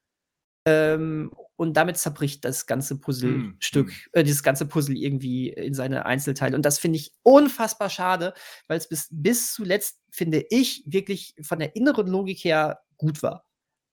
ähm, 0.67 1.33
und 1.57 1.75
damit 1.77 1.99
zerbricht 1.99 2.45
das 2.45 2.67
ganze 2.67 2.95
Hm, 2.95 3.01
Puzzlestück 3.01 3.91
hm. 3.91 3.97
äh, 4.13 4.25
dieses 4.25 4.43
ganze 4.43 4.67
Puzzle 4.67 4.97
irgendwie 4.97 5.49
in 5.51 5.75
seine 5.75 6.07
Einzelteile. 6.07 6.57
Und 6.57 6.65
das 6.67 6.79
finde 6.79 6.99
ich 6.99 7.13
unfassbar 7.23 7.91
schade, 7.91 8.35
weil's 8.69 8.89
bis 8.89 9.09
bis 9.11 9.53
zuletzt, 9.55 10.01
finde 10.11 10.45
ich, 10.51 10.85
wirklich 10.87 11.35
von 11.43 11.59
der 11.59 11.77
inneren 11.77 12.07
Logik 12.09 12.39
her 12.45 12.81
gut 12.97 13.23
war. 13.23 13.45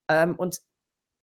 Ähm, 0.10 0.36
und 0.36 0.60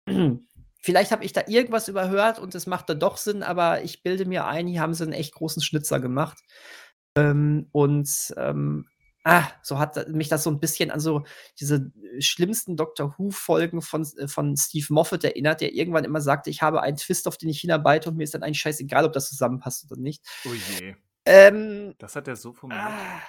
vielleicht 0.82 1.12
habe 1.12 1.24
ich 1.24 1.32
da 1.32 1.42
irgendwas 1.48 1.88
überhört 1.88 2.38
und 2.38 2.54
es 2.54 2.66
macht 2.66 2.88
dann 2.90 3.00
doch 3.00 3.16
Sinn, 3.16 3.42
aber 3.42 3.82
ich 3.82 4.02
bilde 4.02 4.26
mir 4.26 4.46
ein, 4.46 4.66
hier 4.66 4.80
haben 4.80 4.94
sie 4.94 5.04
'n 5.04 5.12
echt 5.12 5.34
großen 5.34 5.62
Schnitzer 5.62 6.00
gemacht. 6.00 6.38
Ähm, 7.16 7.68
und, 7.72 8.10
ähm, 8.36 8.86
ah, 9.28 9.48
so 9.62 9.78
hat 9.78 10.08
mich 10.08 10.28
das 10.28 10.42
so 10.44 10.50
'n 10.50 10.60
bisschen 10.60 10.90
an 10.90 11.00
so 11.00 11.24
diese, 11.60 11.92
äh, 12.16 12.20
schlimmsten 12.22 12.76
Doctor-Who-Folgen 12.76 13.82
von 13.82 14.02
S 14.02 14.16
äh, 14.16 14.28
von 14.28 14.56
Steve 14.56 14.86
Moffat 14.94 15.24
erinnert, 15.24 15.60
der 15.60 15.74
irgendwann 15.74 16.04
immer 16.04 16.20
sagte: 16.22 16.50
„Ich 16.50 16.62
habe 16.62 16.82
einen 16.82 16.96
Twist, 16.98 17.28
auf 17.28 17.36
den 17.38 17.48
ich 17.50 17.60
hinarbeite 17.60 18.10
und 18.10 18.16
mir 18.16 18.24
ist 18.24 18.34
dann 18.34 18.42
eigentlich 18.44 18.60
scheißegal, 18.60 19.04
ob 19.04 19.12
das 19.12 19.28
zusammenpasst 19.30 19.90
oder 19.90 20.00
nicht.“ 20.00 20.22
Oh 20.44 20.54
je. 20.54 20.94
Ähm 21.26 21.94
Das 21.98 22.16
hat 22.16 22.28
er 22.28 22.36
so 22.36 22.52
formuliert? 22.52 23.10
ah, 23.10 23.22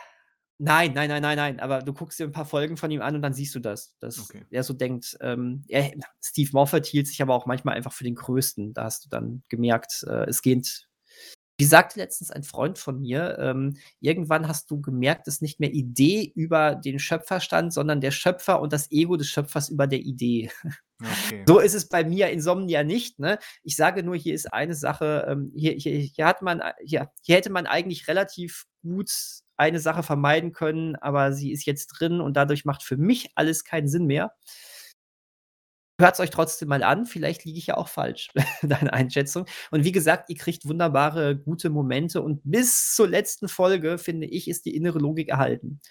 nein, 0.59 0.93
nein, 0.93 1.09
nein, 1.09 1.21
nein, 1.23 1.37
nein, 1.37 1.59
aber 1.61 1.81
du 1.81 1.93
guckst 1.93 2.19
dir 2.19 2.25
'n 2.25 2.31
paar 2.33 2.45
Folgen 2.45 2.77
von 2.77 2.91
ihm 2.91 3.01
an 3.03 3.15
und 3.17 3.21
dann 3.23 3.33
siehst 3.33 3.55
du 3.55 3.59
das, 3.61 3.95
dass 3.99 4.35
Okay. 4.35 4.45
er 4.51 4.63
so 4.63 4.73
denkt. 4.73 5.17
Ähm, 5.21 5.63
er 5.69 5.91
Steve 6.23 6.51
Moffat 6.53 6.85
hielt 6.87 7.07
sich 7.07 7.21
aber 7.23 7.35
auch 7.35 7.45
manchmal 7.47 7.75
einfach 7.77 7.93
für 7.93 8.03
den 8.05 8.15
Größten. 8.15 8.73
Da 8.75 8.85
hast 8.85 9.05
du 9.05 9.09
dann 9.09 9.43
gemerkt, 9.49 10.05
äh, 10.09 10.25
es 10.29 10.41
geht 10.43 10.88
wie 11.59 11.65
sagte 11.65 11.99
letztens 11.99 12.31
ein 12.31 12.43
Freund 12.43 12.79
von 12.79 13.01
mir, 13.01 13.37
ähm: 13.39 13.77
„Irgendwann 14.01 14.47
hast 14.47 14.71
du 14.71 14.81
gemerkt, 14.81 15.27
dass 15.27 15.41
nicht 15.41 15.59
mehr 15.59 15.71
Idee 15.73 16.31
über 16.35 16.75
den 16.75 16.99
Schöpfer 16.99 17.41
stand, 17.41 17.73
sondern 17.73 18.01
der 18.01 18.11
Schöpfer 18.11 18.61
und 18.61 18.73
das 18.73 18.91
Ego 18.91 19.17
des 19.17 19.27
Schöpfers 19.29 19.69
über 19.69 19.87
der 19.87 19.99
Idee.“ 19.99 20.51
Okay. 21.01 21.47
So 21.47 21.59
ist 21.59 21.75
es 21.75 21.87
bei 21.89 22.03
mir 22.03 22.29
Insomnia 22.29 22.83
nicht, 22.83 23.19
ne? 23.19 23.39
Ich 23.63 23.75
sage 23.77 24.03
nur, 24.03 24.15
hier 24.17 24.33
ist 24.33 24.51
eine 24.53 24.75
Sache, 24.75 25.25
ähm, 25.29 25.51
hier 25.55 25.73
hier 25.73 25.97
hier 25.97 26.25
hat 26.25 26.41
man 26.41 26.61
hier 26.83 27.09
hier 27.21 27.35
hätte 27.37 27.49
man 27.51 27.67
eigentlich 27.67 28.07
relativ 28.09 28.65
gut 28.83 29.11
eine 29.57 29.79
Sache 29.79 30.03
vermeiden 30.03 30.51
können, 30.53 30.95
aber 30.97 31.33
sie 31.33 31.51
ist 31.51 31.65
jetzt 31.65 31.87
drin 31.87 32.21
und 32.21 32.35
dadurch 32.37 32.65
macht 32.65 32.83
für 32.83 32.97
mich 32.97 33.29
alles 33.35 33.63
keinen 33.63 33.87
Sinn 33.87 34.05
mehr. 34.07 34.33
Hört's 35.99 36.19
euch 36.21 36.29
trotzdem 36.29 36.69
mal 36.69 36.81
an, 36.83 37.05
vielleicht 37.05 37.43
liege 37.45 37.59
ich 37.59 37.67
ja 37.67 37.77
auch 37.77 37.89
falsch, 37.89 38.29
deine 38.63 38.93
Einschätzung. 38.93 39.45
Und 39.69 39.83
wie 39.83 39.91
gesagt, 39.91 40.29
ihr 40.29 40.37
kriegt 40.37 40.67
wunderbare, 40.67 41.37
gute 41.37 41.69
Momente 41.69 42.21
und 42.21 42.41
bis 42.45 42.95
zur 42.95 43.09
letzten 43.09 43.49
Folge, 43.49 43.97
finde 43.97 44.25
ich, 44.27 44.47
ist 44.47 44.65
die 44.65 44.75
innere 44.75 44.99
Logik 44.99 45.27
erhalten. 45.29 45.81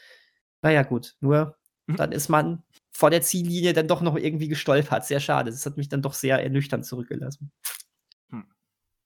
Na 0.62 0.72
ja, 0.72 0.82
gut, 0.82 1.16
nur 1.20 1.56
dann 1.96 2.12
ist 2.12 2.28
man 2.28 2.62
vor 2.92 3.10
der 3.10 3.22
Ziellinie 3.22 3.72
dann 3.72 3.88
doch 3.88 4.02
noch 4.02 4.16
irgendwie 4.16 4.48
gestolpert. 4.48 5.04
Sehr 5.06 5.20
schade. 5.20 5.50
Das 5.50 5.66
hat 5.66 5.76
mich 5.76 5.88
dann 5.88 6.02
doch 6.02 6.14
sehr 6.14 6.42
ernüchternd 6.42 6.84
zurückgelassen. 6.86 7.52
Hm. 8.30 8.46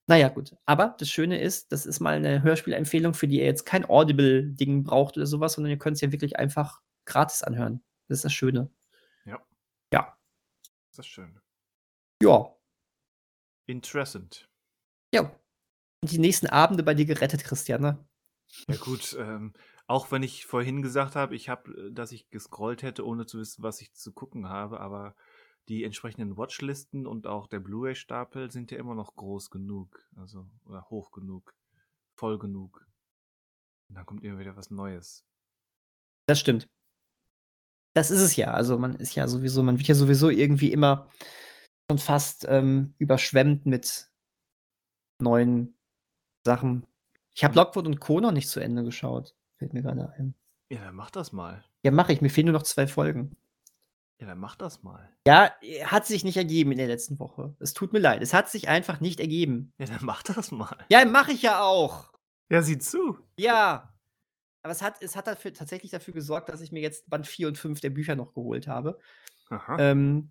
Na 0.09 0.17
ja, 0.19 0.29
gut. 0.29 0.57
Aber 0.67 0.97
das 0.99 1.11
Schöne 1.11 1.41
ist, 1.41 1.73
das 1.73 1.87
ist 1.87 2.01
mal 2.01 2.21
'ne 2.21 2.43
Hörspielempfehlung, 2.43 3.15
für 3.15 3.29
die 3.29 3.39
ihr 3.41 3.47
jetzt 3.47 3.67
kein 3.67 3.85
Audible-Ding 3.89 4.85
braucht 4.85 5.17
oder 5.17 5.27
so 5.27 5.41
was, 5.41 5.55
sondern 5.55 5.73
ihr 5.73 5.79
könnt's 5.79 6.01
ja 6.03 6.13
wirklich 6.13 6.39
einfach 6.39 6.81
gratis 7.07 7.43
anhören. 7.43 7.83
Das 8.09 8.19
ist 8.19 8.25
das 8.27 8.33
Schöne. 8.35 8.71
Ja. 10.93 10.97
Das 10.97 11.07
ist 11.07 11.13
schön. 11.13 11.41
Ja. 12.23 12.55
Interessant. 13.67 14.49
Ja. 15.15 15.35
Die 16.05 16.19
nächsten 16.19 16.49
Abende 16.49 16.83
bei 16.83 16.95
dir 16.95 17.07
gerettet, 17.07 17.45
Christian, 17.45 17.81
ne? 17.81 18.09
Ja 18.69 18.77
gut, 18.77 19.17
ähm, 19.19 19.55
auch 19.87 20.11
wenn 20.11 20.23
ich 20.23 20.45
vorhin 20.45 20.83
gesagt 20.83 21.17
habe, 21.17 21.35
ich 21.35 21.49
habe 21.49 21.73
äh, 21.73 21.93
dass 21.93 22.13
ich 22.13 22.29
gescrollt 22.29 22.83
hätte, 22.83 23.07
ohne 23.07 23.25
zu 23.25 23.39
wissen, 23.39 23.63
was 23.63 23.81
ich 23.81 23.95
zu 23.95 24.13
gucken 24.13 24.49
habe, 24.49 24.81
aber 24.81 25.15
die 25.69 25.85
entsprechenden 25.85 26.37
Watchlisten 26.37 27.07
und 27.07 27.27
auch 27.27 27.47
der 27.47 27.61
Blu-ray-Stapel 27.61 28.51
sind 28.51 28.71
ja 28.71 28.79
immer 28.79 28.95
noch 28.95 29.15
groß 29.15 29.49
genug, 29.51 30.07
also 30.17 30.51
oder 30.67 30.85
hoch 30.91 31.13
genug, 31.13 31.55
voll 32.17 32.39
genug. 32.39 32.87
Und 33.89 33.95
dann 33.95 34.05
kommt 34.05 34.25
immer 34.25 34.39
wieder 34.39 34.57
was 34.57 34.71
Neues. 34.71 35.25
Das 36.27 36.39
stimmt. 36.41 36.69
Das 37.95 38.11
ist 38.11 38.21
es 38.21 38.37
ja. 38.37 38.53
Also, 38.53 38.79
man 38.79 38.95
ist 38.97 39.15
ja 39.15 39.29
sowieso 39.29 39.63
man 39.63 39.79
wird 39.79 39.89
ja 39.89 39.95
sowieso 39.95 40.31
irgendwie 40.31 40.73
immer 40.73 41.09
schon 41.91 41.99
fast, 41.99 42.47
ähm, 42.49 42.95
überschwemmt 42.99 43.67
mit 43.67 44.09
neuen 45.21 45.75
Sachen. 46.45 46.87
Ich 47.35 47.45
habe. 47.45 47.55
Lockwood 47.55 47.87
und 47.87 48.01
Co. 48.01 48.21
noch 48.21 48.33
nicht 48.33 48.49
zu 48.49 48.61
Ende 48.61 48.85
geschaut, 48.85 49.35
fällt 49.59 49.73
mir 49.73 49.83
grade 49.83 50.13
ein. 50.17 50.35
Ja, 50.71 50.85
dann 50.85 50.95
mach 50.95 51.11
das 51.11 51.33
mal. 51.33 51.65
Ja, 51.85 51.91
mache 51.91 52.13
ich. 52.13 52.21
Mir 52.21 52.31
fehlen 52.31 52.47
nur 52.47 52.55
noch 52.55 52.63
2 52.63 52.87
Folgen. 52.87 53.37
Ja, 54.21 54.27
dann 54.29 54.39
mach 54.39 54.57
das 54.57 54.83
mal. 54.83 55.11
Ja, 55.27 55.53
hat 55.85 56.07
sich 56.07 56.25
nicht 56.25 56.37
ergeben 56.37 56.73
in 56.73 56.79
der 56.79 56.87
letzten 56.87 57.19
Woche. 57.19 57.55
Es 57.59 57.75
tut 57.75 57.93
mir 57.93 57.99
leid. 57.99 58.23
Es 58.23 58.33
hat 58.33 58.49
sich 58.49 58.69
einfach 58.69 59.01
nicht 59.01 59.21
ergeben. 59.21 59.73
Ja, 59.79 59.87
dann 59.87 59.99
mach 60.03 60.23
das 60.23 60.51
mal. 60.51 60.79
Ja, 60.89 61.05
mache 61.05 61.33
ich 61.33 61.43
ja 61.43 61.63
auch. 61.63 62.13
Ja, 62.49 62.63
sieh 62.63 62.79
zu. 62.79 63.19
Ja. 63.37 63.92
Aber 64.63 64.73
es 64.73 64.83
hat 64.83 65.03
es 65.03 65.17
hat 65.17 65.27
dafür 65.27 65.53
tatsächlich 65.53 65.91
dafür 65.91 66.15
gesorgt, 66.15 66.49
dass 66.49 66.61
ich 66.61 66.73
mir 66.73 66.81
jetzt 66.81 67.09
Band 67.11 67.27
4 67.27 67.49
und 67.49 67.59
5 67.59 67.81
der 67.81 67.91
Bücher 67.91 68.15
noch 68.15 68.35
geholt 68.35 68.69
habe. 68.69 68.99
Aha. 69.49 69.77
Ähm, 69.79 70.31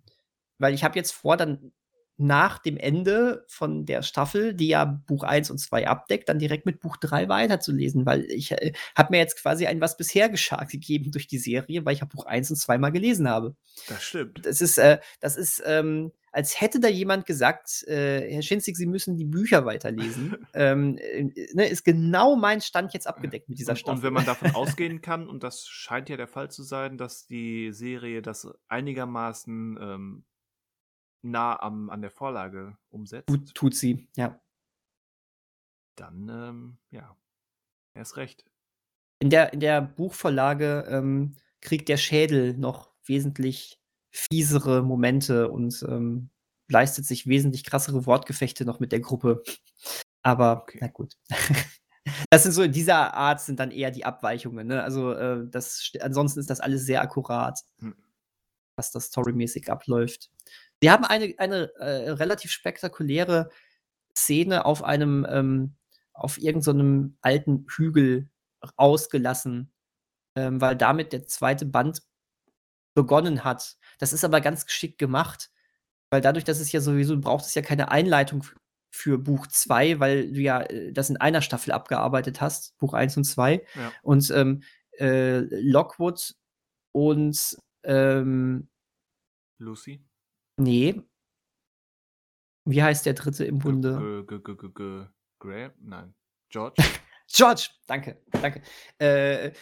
weil 0.58 0.74
ich 0.74 0.84
habe 0.84 0.96
jetzt 0.98 1.12
vor, 1.12 1.36
dann 1.36 1.72
nach 2.18 2.58
dem 2.58 2.76
Ende 2.76 3.44
von 3.48 3.84
der 3.84 4.02
Staffel, 4.02 4.54
die 4.54 4.68
ja 4.68 4.84
Buch 4.84 5.24
1 5.24 5.50
und 5.50 5.58
2 5.58 5.88
abdeckt, 5.88 6.28
dann 6.28 6.38
direkt 6.38 6.66
mit 6.66 6.80
Buch 6.80 6.96
3 6.96 7.28
weiterzulesen, 7.28 8.06
weil 8.06 8.24
ich, 8.26 8.52
äh, 8.52 8.72
habe 8.94 9.12
mir 9.12 9.18
jetzt 9.18 9.40
quasi 9.40 9.66
ein 9.66 9.80
was 9.80 9.96
bisher 9.96 10.28
geschah 10.28 10.64
gegeben 10.70 11.10
durch 11.10 11.26
die 11.26 11.38
Serie, 11.38 11.84
weil 11.84 11.94
ich 11.94 12.00
ja 12.00 12.06
Buch 12.06 12.26
1 12.26 12.50
und 12.50 12.56
2 12.56 12.78
mal 12.78 12.90
gelesen 12.90 13.28
habe. 13.28 13.56
Das 13.88 14.02
stimmt. 14.02 14.44
Das 14.46 14.60
ist, 14.60 14.78
äh 14.78 14.98
das 15.20 15.36
ist, 15.36 15.62
ähm, 15.66 16.12
als 16.32 16.60
hätte 16.60 16.80
da 16.80 16.88
jemand 16.88 17.26
gesagt: 17.26 17.84
„Äh, 17.86 18.32
Herr 18.32 18.42
Schinzig, 18.42 18.76
Sie 18.76 18.86
müssen 18.86 19.16
die 19.16 19.24
Bücher 19.24 19.64
weiterlesen.“ 19.64 20.36
Ähm, 20.54 20.98
äh, 20.98 21.30
ne, 21.54 21.66
ist 21.68 21.82
genau 21.84 22.36
mein 22.36 22.60
Stand 22.60 22.92
jetzt 22.92 23.06
abgedeckt 23.06 23.48
mit 23.48 23.58
dieser 23.58 23.74
Staffel. 23.74 23.96
und 23.96 24.02
wenn 24.02 24.12
man 24.12 24.24
davon 24.26 24.50
ausgehen 24.54 25.00
kann, 25.00 25.28
und 25.28 25.42
das 25.42 25.66
scheint 25.66 26.10
ja 26.10 26.16
der 26.16 26.26
Fall 26.26 26.50
zu 26.50 26.62
sein, 26.62 26.98
dass 26.98 27.26
die 27.26 27.72
Serie 27.72 28.20
das 28.20 28.48
einigermaßen, 28.68 29.78
ähm, 29.80 30.24
nah 31.22 31.58
am 31.60 31.88
an 31.90 32.02
der 32.02 32.10
Vorlage 32.10 32.76
umsetzt 32.90 33.28
Tut 33.28 33.54
tut 33.54 33.74
sie, 33.74 34.08
ja. 34.16 34.40
dann, 35.96 36.28
ähm, 36.28 36.78
ja, 36.90 37.16
erst 37.94 38.16
recht. 38.16 38.44
In 39.20 39.30
der 39.30 39.52
in 39.52 39.60
der 39.60 39.80
Buchvorlage, 39.80 40.84
ähm, 40.88 41.36
kriegt 41.60 41.88
der 41.88 41.96
Schädel 41.96 42.56
noch 42.58 42.92
wesentlich 43.04 43.81
fiesere 44.12 44.82
Momente 44.82 45.50
und, 45.50 45.82
ähm, 45.88 46.30
leistet 46.68 47.06
sich 47.06 47.26
wesentlich 47.26 47.64
krassere 47.64 48.06
Wortgefechte 48.06 48.64
noch 48.64 48.80
mit 48.80 48.92
der 48.92 49.00
Gruppe. 49.00 49.42
Aber 50.22 50.62
Okay. 50.64 50.78
na 50.82 50.88
gut. 50.88 51.16
Das 52.30 52.42
sind 52.44 52.52
so 52.52 52.62
in 52.62 52.72
dieser 52.72 53.14
Art 53.14 53.40
sind 53.40 53.60
dann 53.60 53.70
eher 53.70 53.90
die 53.92 54.04
Abweichungen, 54.04 54.66
ne? 54.66 54.82
Also, 54.82 55.12
äh, 55.12 55.46
das 55.50 55.76
st 55.78 56.02
ansonsten 56.02 56.40
ist 56.40 56.50
das 56.50 56.60
alles 56.60 56.84
sehr 56.86 57.02
akkurat. 57.02 57.60
Hm. 57.80 57.94
was 58.76 58.90
das 58.92 59.06
storymäßig 59.06 59.70
abläuft. 59.70 60.30
Wir 60.80 60.92
haben 60.92 61.04
eine, 61.04 61.34
eine 61.38 61.72
äh, 61.76 62.10
relativ 62.12 62.50
spektakuläre 62.52 63.50
Szene 64.16 64.64
auf 64.66 64.82
einem, 64.84 65.26
ähm, 65.30 65.76
auf 66.14 66.38
irgendeinem 66.38 67.10
so 67.12 67.18
alten 67.22 67.66
Hügel 67.70 68.28
ausgelassen, 68.76 69.72
ähm, 70.36 70.60
weil 70.60 70.76
damit 70.76 71.12
der 71.12 71.26
zweite 71.26 71.66
Band 71.66 72.02
begonnen 72.94 73.44
hat. 73.44 73.76
Das 73.98 74.12
ist 74.12 74.24
aber 74.24 74.40
ganz 74.40 74.66
geschickt 74.66 74.98
gemacht, 74.98 75.50
weil 76.10 76.20
dadurch, 76.20 76.44
dass 76.44 76.60
es 76.60 76.72
ja 76.72 76.80
sowieso, 76.80 77.18
braucht 77.18 77.44
es 77.44 77.54
ja 77.54 77.62
keine 77.62 77.90
Einleitung 77.90 78.44
für 78.90 79.18
Buch 79.18 79.46
2, 79.46 80.00
weil 80.00 80.32
du 80.32 80.40
ja 80.40 80.60
äh, 80.62 80.92
das 80.92 81.10
in 81.10 81.16
einer 81.16 81.40
Staffel 81.40 81.72
abgearbeitet 81.72 82.40
hast, 82.40 82.76
Buch 82.78 82.92
1 82.94 83.16
und 83.16 83.24
2. 83.24 83.64
Ja. 83.74 83.92
Und 84.02 84.30
ähm, 84.30 84.62
äh, 84.98 85.38
Lockwood 85.60 86.34
und 86.92 87.56
ähm, 87.84 88.68
Lucy? 89.58 90.04
Nee. 90.58 91.02
Wie 92.64 92.82
heißt 92.82 93.06
der 93.06 93.14
dritte 93.14 93.44
im 93.44 93.58
Bunde? 93.58 94.24
G 94.28 94.36
-g 94.36 94.54
-g 94.54 95.08
Graham? 95.38 95.72
Nein. 95.80 96.14
George? 96.50 96.82
George, 97.26 97.70
danke, 97.86 98.20
danke. 98.30 98.62
Äh, 98.98 99.52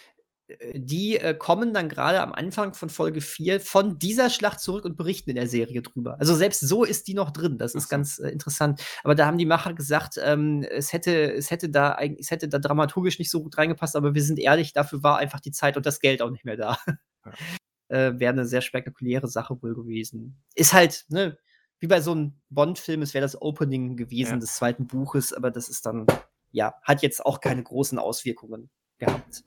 die 0.74 1.16
äh, 1.16 1.34
kommen 1.34 1.72
dann 1.74 1.88
gerade 1.88 2.20
am 2.20 2.32
Anfang 2.32 2.74
von 2.74 2.88
Folge 2.88 3.20
4 3.20 3.60
von 3.60 3.98
dieser 3.98 4.30
Schlacht 4.30 4.60
zurück 4.60 4.84
und 4.84 4.96
berichten 4.96 5.30
in 5.30 5.36
der 5.36 5.46
Serie 5.46 5.82
drüber. 5.82 6.16
Also 6.18 6.34
selbst 6.34 6.60
so 6.60 6.84
ist 6.84 7.08
die 7.08 7.14
noch 7.14 7.30
drin. 7.30 7.58
Das 7.58 7.74
ist 7.74 7.84
so. 7.84 7.88
ganz 7.88 8.18
äh, 8.18 8.28
interessant. 8.28 8.82
Aber 9.04 9.14
da 9.14 9.26
haben 9.26 9.38
die 9.38 9.46
Macher 9.46 9.74
gesagt, 9.74 10.20
ähm, 10.22 10.62
es 10.62 10.92
hätte, 10.92 11.32
es 11.32 11.50
hätte 11.50 11.68
da 11.68 11.98
es 11.98 12.30
hätte 12.30 12.48
da 12.48 12.58
dramaturgisch 12.58 13.18
nicht 13.18 13.30
so 13.30 13.42
gut 13.42 13.56
reingepasst, 13.58 13.96
aber 13.96 14.14
wir 14.14 14.22
sind 14.22 14.38
ehrlich, 14.38 14.72
dafür 14.72 15.02
war 15.02 15.18
einfach 15.18 15.40
die 15.40 15.52
Zeit 15.52 15.76
und 15.76 15.86
das 15.86 16.00
Geld 16.00 16.22
auch 16.22 16.30
nicht 16.30 16.44
mehr 16.44 16.56
da. 16.56 16.78
Ja. 17.24 17.32
äh, 17.90 18.18
Wäre 18.18 18.32
eine 18.32 18.46
sehr 18.46 18.60
spektakuläre 18.60 19.28
Sache 19.28 19.62
wohl 19.62 19.74
gewesen. 19.74 20.42
Ist 20.54 20.72
halt, 20.72 21.04
ne, 21.08 21.38
wie 21.80 21.86
bei 21.86 22.00
so 22.00 22.12
einem 22.12 22.40
Bond-Film, 22.50 23.02
es 23.02 23.14
wäre 23.14 23.22
das 23.22 23.40
Opening 23.40 23.96
gewesen 23.96 24.34
ja. 24.34 24.38
des 24.38 24.54
zweiten 24.54 24.86
Buches, 24.86 25.32
aber 25.32 25.50
das 25.50 25.68
ist 25.68 25.86
dann, 25.86 26.06
ja, 26.50 26.74
hat 26.82 27.02
jetzt 27.02 27.24
auch 27.24 27.40
keine 27.40 27.62
großen 27.62 27.98
Auswirkungen 27.98 28.70
gehabt. 28.98 29.42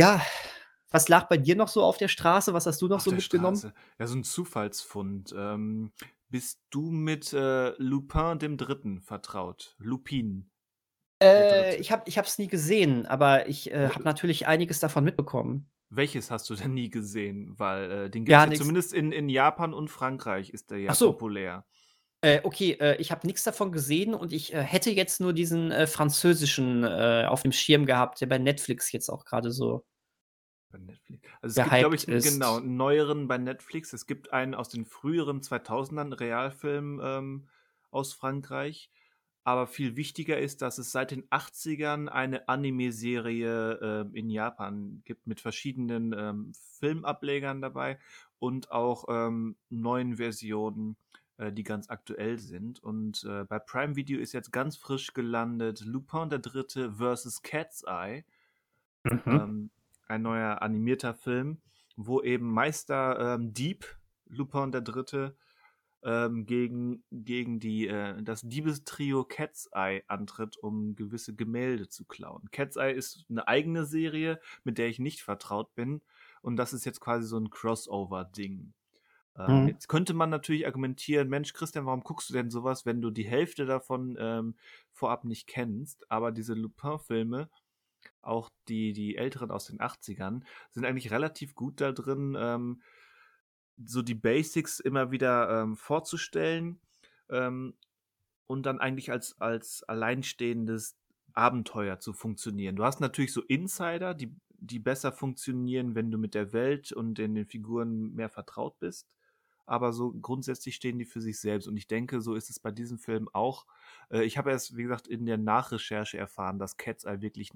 Ja, 0.00 0.22
was 0.90 1.08
lag 1.08 1.28
bei 1.28 1.36
dir 1.36 1.56
noch 1.56 1.68
so 1.68 1.82
auf 1.82 1.98
der 1.98 2.08
Straße? 2.08 2.54
Was 2.54 2.64
hast 2.64 2.80
du 2.80 2.88
noch 2.88 2.96
auf 2.96 3.02
so 3.02 3.10
mitgenommen? 3.10 3.58
Straße. 3.58 3.74
Ja, 3.98 4.06
so 4.06 4.16
ein 4.16 4.24
Zufallsfund. 4.24 5.34
Ähm, 5.36 5.92
bist 6.30 6.62
du 6.70 6.90
mit 6.90 7.34
äh, 7.34 7.74
Lupin 7.76 8.38
dem 8.38 8.56
Dritten 8.56 9.02
vertraut? 9.02 9.76
Lupin. 9.78 10.50
Äh, 11.22 11.76
ich 11.76 11.92
habe 11.92 12.04
es 12.08 12.38
nie 12.38 12.48
gesehen, 12.48 13.04
aber 13.04 13.46
ich 13.46 13.70
äh, 13.72 13.90
habe 13.90 14.04
natürlich 14.04 14.46
einiges 14.46 14.80
davon 14.80 15.04
mitbekommen. 15.04 15.70
Welches 15.90 16.30
hast 16.30 16.48
du 16.48 16.54
denn 16.54 16.72
nie 16.72 16.88
gesehen? 16.88 17.58
Weil 17.58 17.90
äh, 17.90 18.10
den 18.10 18.24
gibt 18.24 18.34
es 18.34 18.50
ja, 18.50 18.54
zumindest 18.54 18.94
in, 18.94 19.12
in 19.12 19.28
Japan 19.28 19.74
und 19.74 19.88
Frankreich 19.88 20.48
ist 20.48 20.70
der 20.70 20.78
ja 20.78 20.94
so. 20.94 21.12
populär. 21.12 21.66
Äh, 22.22 22.40
okay, 22.42 22.72
äh, 22.80 22.96
ich 22.96 23.10
habe 23.10 23.26
nichts 23.26 23.44
davon 23.44 23.72
gesehen 23.72 24.14
und 24.14 24.32
ich 24.32 24.52
äh, 24.52 24.62
hätte 24.62 24.90
jetzt 24.90 25.20
nur 25.20 25.32
diesen 25.32 25.70
äh, 25.72 25.86
französischen 25.86 26.84
äh, 26.84 27.24
auf 27.26 27.42
dem 27.42 27.52
Schirm 27.52 27.86
gehabt, 27.86 28.20
der 28.20 28.26
bei 28.26 28.38
Netflix 28.38 28.92
jetzt 28.92 29.08
auch 29.08 29.24
gerade 29.24 29.50
so 29.50 29.84
bei 30.70 30.78
Netflix. 30.78 31.28
Also 31.42 31.60
es 31.60 31.66
gibt, 31.66 31.78
glaube 31.78 31.96
ich, 31.96 32.08
ist. 32.08 32.32
genau, 32.32 32.56
einen 32.56 32.76
neueren 32.76 33.28
bei 33.28 33.38
Netflix. 33.38 33.92
Es 33.92 34.06
gibt 34.06 34.32
einen 34.32 34.54
aus 34.54 34.68
den 34.68 34.84
früheren 34.84 35.40
2000ern, 35.40 36.18
Realfilm 36.18 37.00
ähm, 37.02 37.48
aus 37.90 38.12
Frankreich. 38.12 38.90
Aber 39.42 39.66
viel 39.66 39.96
wichtiger 39.96 40.38
ist, 40.38 40.62
dass 40.62 40.78
es 40.78 40.92
seit 40.92 41.12
den 41.12 41.24
80ern 41.30 42.08
eine 42.08 42.48
Anime-Serie 42.48 44.06
äh, 44.12 44.18
in 44.18 44.28
Japan 44.28 45.02
gibt 45.04 45.26
mit 45.26 45.40
verschiedenen 45.40 46.14
ähm, 46.16 46.52
Filmablegern 46.78 47.62
dabei 47.62 47.98
und 48.38 48.70
auch 48.70 49.06
ähm, 49.08 49.56
neuen 49.70 50.16
Versionen 50.16 50.96
äh, 51.40 51.52
die 51.52 51.62
ganz 51.62 51.88
aktuell 51.88 52.38
sind. 52.38 52.82
Und 52.82 53.24
äh, 53.24 53.44
bei 53.44 53.58
Prime 53.58 53.96
Video 53.96 54.20
ist 54.20 54.32
jetzt 54.32 54.52
ganz 54.52 54.76
frisch 54.76 55.14
gelandet 55.14 55.80
Lupin 55.86 56.28
der 56.28 56.38
Dritte 56.38 56.92
versus 56.92 57.40
Cat's 57.42 57.82
Eye. 57.86 58.24
Mhm. 59.04 59.22
Ähm, 59.24 59.70
ein 60.10 60.22
neuer 60.22 60.62
animierter 60.62 61.14
Film, 61.14 61.60
wo 61.96 62.20
eben 62.20 62.52
Meister 62.52 63.34
ähm, 63.34 63.52
Dieb, 63.52 63.86
Lupin 64.26 64.72
der 64.72 64.80
Dritte, 64.82 65.36
ähm, 66.02 66.46
gegen, 66.46 67.04
gegen 67.10 67.60
die, 67.60 67.86
äh, 67.86 68.22
das 68.22 68.42
Diebestrio 68.42 69.24
Cat's 69.24 69.68
Eye 69.72 70.02
antritt, 70.08 70.56
um 70.56 70.94
gewisse 70.96 71.34
Gemälde 71.34 71.88
zu 71.88 72.04
klauen. 72.06 72.50
Cat's 72.50 72.76
Eye 72.76 72.92
ist 72.92 73.26
eine 73.28 73.46
eigene 73.48 73.84
Serie, 73.84 74.40
mit 74.64 74.78
der 74.78 74.88
ich 74.88 74.98
nicht 74.98 75.22
vertraut 75.22 75.74
bin. 75.74 76.00
Und 76.42 76.56
das 76.56 76.72
ist 76.72 76.86
jetzt 76.86 77.00
quasi 77.00 77.26
so 77.26 77.36
ein 77.38 77.50
Crossover-Ding. 77.50 78.72
Ähm, 79.36 79.62
mhm. 79.62 79.68
Jetzt 79.68 79.88
könnte 79.88 80.14
man 80.14 80.30
natürlich 80.30 80.66
argumentieren, 80.66 81.28
Mensch, 81.28 81.52
Christian, 81.52 81.86
warum 81.86 82.02
guckst 82.02 82.30
du 82.30 82.34
denn 82.34 82.50
sowas, 82.50 82.86
wenn 82.86 83.02
du 83.02 83.10
die 83.10 83.26
Hälfte 83.26 83.66
davon 83.66 84.16
ähm, 84.18 84.54
vorab 84.92 85.24
nicht 85.24 85.46
kennst? 85.46 86.10
Aber 86.10 86.32
diese 86.32 86.54
Lupin-Filme, 86.54 87.50
auch 88.22 88.50
die, 88.68 88.92
die 88.92 89.16
älteren 89.16 89.50
aus 89.50 89.66
den 89.66 89.78
80ern, 89.78 90.42
sind 90.70 90.84
eigentlich 90.84 91.10
relativ 91.10 91.54
gut 91.54 91.80
da 91.80 91.92
drin, 91.92 92.36
ähm, 92.38 92.82
so 93.84 94.02
die 94.02 94.14
Basics 94.14 94.80
immer 94.80 95.10
wieder 95.10 95.62
ähm, 95.62 95.76
vorzustellen 95.76 96.80
ähm, 97.30 97.74
und 98.46 98.66
dann 98.66 98.78
eigentlich 98.78 99.10
als, 99.10 99.40
als 99.40 99.82
alleinstehendes 99.84 100.96
Abenteuer 101.32 101.98
zu 101.98 102.12
funktionieren. 102.12 102.76
Du 102.76 102.84
hast 102.84 103.00
natürlich 103.00 103.32
so 103.32 103.42
Insider, 103.42 104.14
die, 104.14 104.34
die 104.50 104.78
besser 104.78 105.12
funktionieren, 105.12 105.94
wenn 105.94 106.10
du 106.10 106.18
mit 106.18 106.34
der 106.34 106.52
Welt 106.52 106.92
und 106.92 107.14
den, 107.14 107.34
den 107.34 107.46
Figuren 107.46 108.14
mehr 108.14 108.28
vertraut 108.28 108.78
bist 108.78 109.08
aber 109.66 109.92
so 109.92 110.12
grundsätzlich 110.12 110.74
stehen 110.74 110.98
die 110.98 111.04
für 111.04 111.20
sich 111.20 111.40
selbst. 111.40 111.68
Und 111.68 111.76
ich 111.76 111.86
denke, 111.86 112.20
so 112.20 112.34
ist 112.34 112.50
es 112.50 112.58
bei 112.58 112.70
diesem 112.70 112.98
Film 112.98 113.28
auch. 113.32 113.66
Äh, 114.10 114.24
ich 114.24 114.38
habe 114.38 114.50
erst, 114.50 114.76
wie 114.76 114.82
gesagt, 114.82 115.08
in 115.08 115.26
der 115.26 115.38
Nachrecherche 115.38 116.18
erfahren, 116.18 116.58
dass 116.58 116.76
Cat's 116.76 117.04
Eye 117.04 117.20
wirklich, 117.20 117.52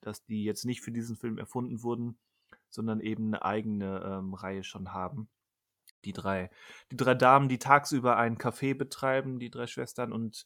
dass 0.00 0.24
die 0.24 0.44
jetzt 0.44 0.64
nicht 0.64 0.80
für 0.80 0.92
diesen 0.92 1.16
Film 1.16 1.38
erfunden 1.38 1.82
wurden, 1.82 2.18
sondern 2.70 3.00
eben 3.00 3.28
eine 3.28 3.44
eigene 3.44 4.02
ähm, 4.04 4.34
Reihe 4.34 4.64
schon 4.64 4.92
haben. 4.92 5.28
Die 6.04 6.12
drei, 6.12 6.50
die 6.90 6.96
drei 6.96 7.14
Damen, 7.14 7.48
die 7.48 7.58
tagsüber 7.58 8.16
ein 8.16 8.36
Café 8.36 8.74
betreiben, 8.74 9.38
die 9.38 9.50
drei 9.50 9.66
Schwestern 9.66 10.12
und 10.12 10.44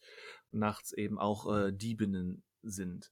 nachts 0.51 0.93
eben 0.93 1.19
auch 1.19 1.53
äh, 1.53 1.73
Diebinnen 1.73 2.43
sind. 2.61 3.11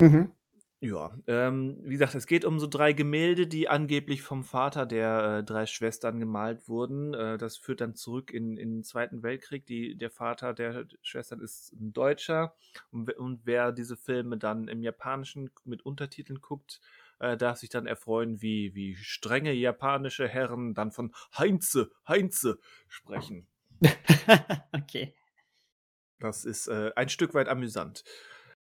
Mhm. 0.00 0.32
Ja, 0.80 1.16
ähm, 1.26 1.78
wie 1.84 1.92
gesagt, 1.92 2.14
es 2.14 2.26
geht 2.26 2.44
um 2.44 2.58
so 2.58 2.66
drei 2.66 2.92
Gemälde, 2.92 3.46
die 3.46 3.66
angeblich 3.66 4.20
vom 4.20 4.44
Vater 4.44 4.84
der 4.84 5.38
äh, 5.38 5.44
drei 5.44 5.64
Schwestern 5.64 6.20
gemalt 6.20 6.68
wurden. 6.68 7.14
Äh, 7.14 7.38
das 7.38 7.56
führt 7.56 7.80
dann 7.80 7.94
zurück 7.94 8.30
in, 8.30 8.58
in 8.58 8.74
den 8.74 8.84
Zweiten 8.84 9.22
Weltkrieg. 9.22 9.64
Die, 9.64 9.96
der 9.96 10.10
Vater 10.10 10.52
der 10.52 10.86
Schwestern 11.00 11.40
ist 11.40 11.72
ein 11.72 11.94
Deutscher. 11.94 12.54
Und, 12.90 13.10
und 13.16 13.40
wer 13.44 13.72
diese 13.72 13.96
Filme 13.96 14.36
dann 14.36 14.68
im 14.68 14.82
Japanischen 14.82 15.50
mit 15.64 15.80
Untertiteln 15.86 16.42
guckt, 16.42 16.82
äh, 17.20 17.38
darf 17.38 17.56
sich 17.56 17.70
dann 17.70 17.86
erfreuen, 17.86 18.42
wie, 18.42 18.74
wie 18.74 18.96
strenge 18.96 19.52
japanische 19.52 20.28
Herren 20.28 20.74
dann 20.74 20.92
von 20.92 21.14
Heinze, 21.38 21.90
Heinze 22.06 22.58
sprechen. 22.86 23.46
okay. 24.72 25.14
Das 26.18 26.44
ist 26.44 26.68
äh, 26.68 26.92
ein 26.96 27.08
Stück 27.08 27.32
weit 27.32 27.48
amüsant. 27.48 28.04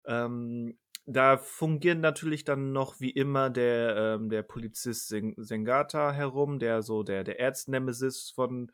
Ähm, 0.06 0.80
da 1.06 1.38
fungieren 1.38 2.00
natürlich 2.00 2.44
dann 2.44 2.72
noch 2.72 3.00
wie 3.00 3.10
immer 3.10 3.50
der, 3.50 3.96
ähm, 3.98 4.30
der 4.30 4.44
Polizist 4.44 5.08
Seng 5.08 5.34
Sengata 5.38 6.12
herum, 6.12 6.60
der 6.60 6.84
so 6.84 7.04
der, 7.04 7.24
der 7.24 7.40
Erznemesis 7.40 8.30
von, 8.30 8.72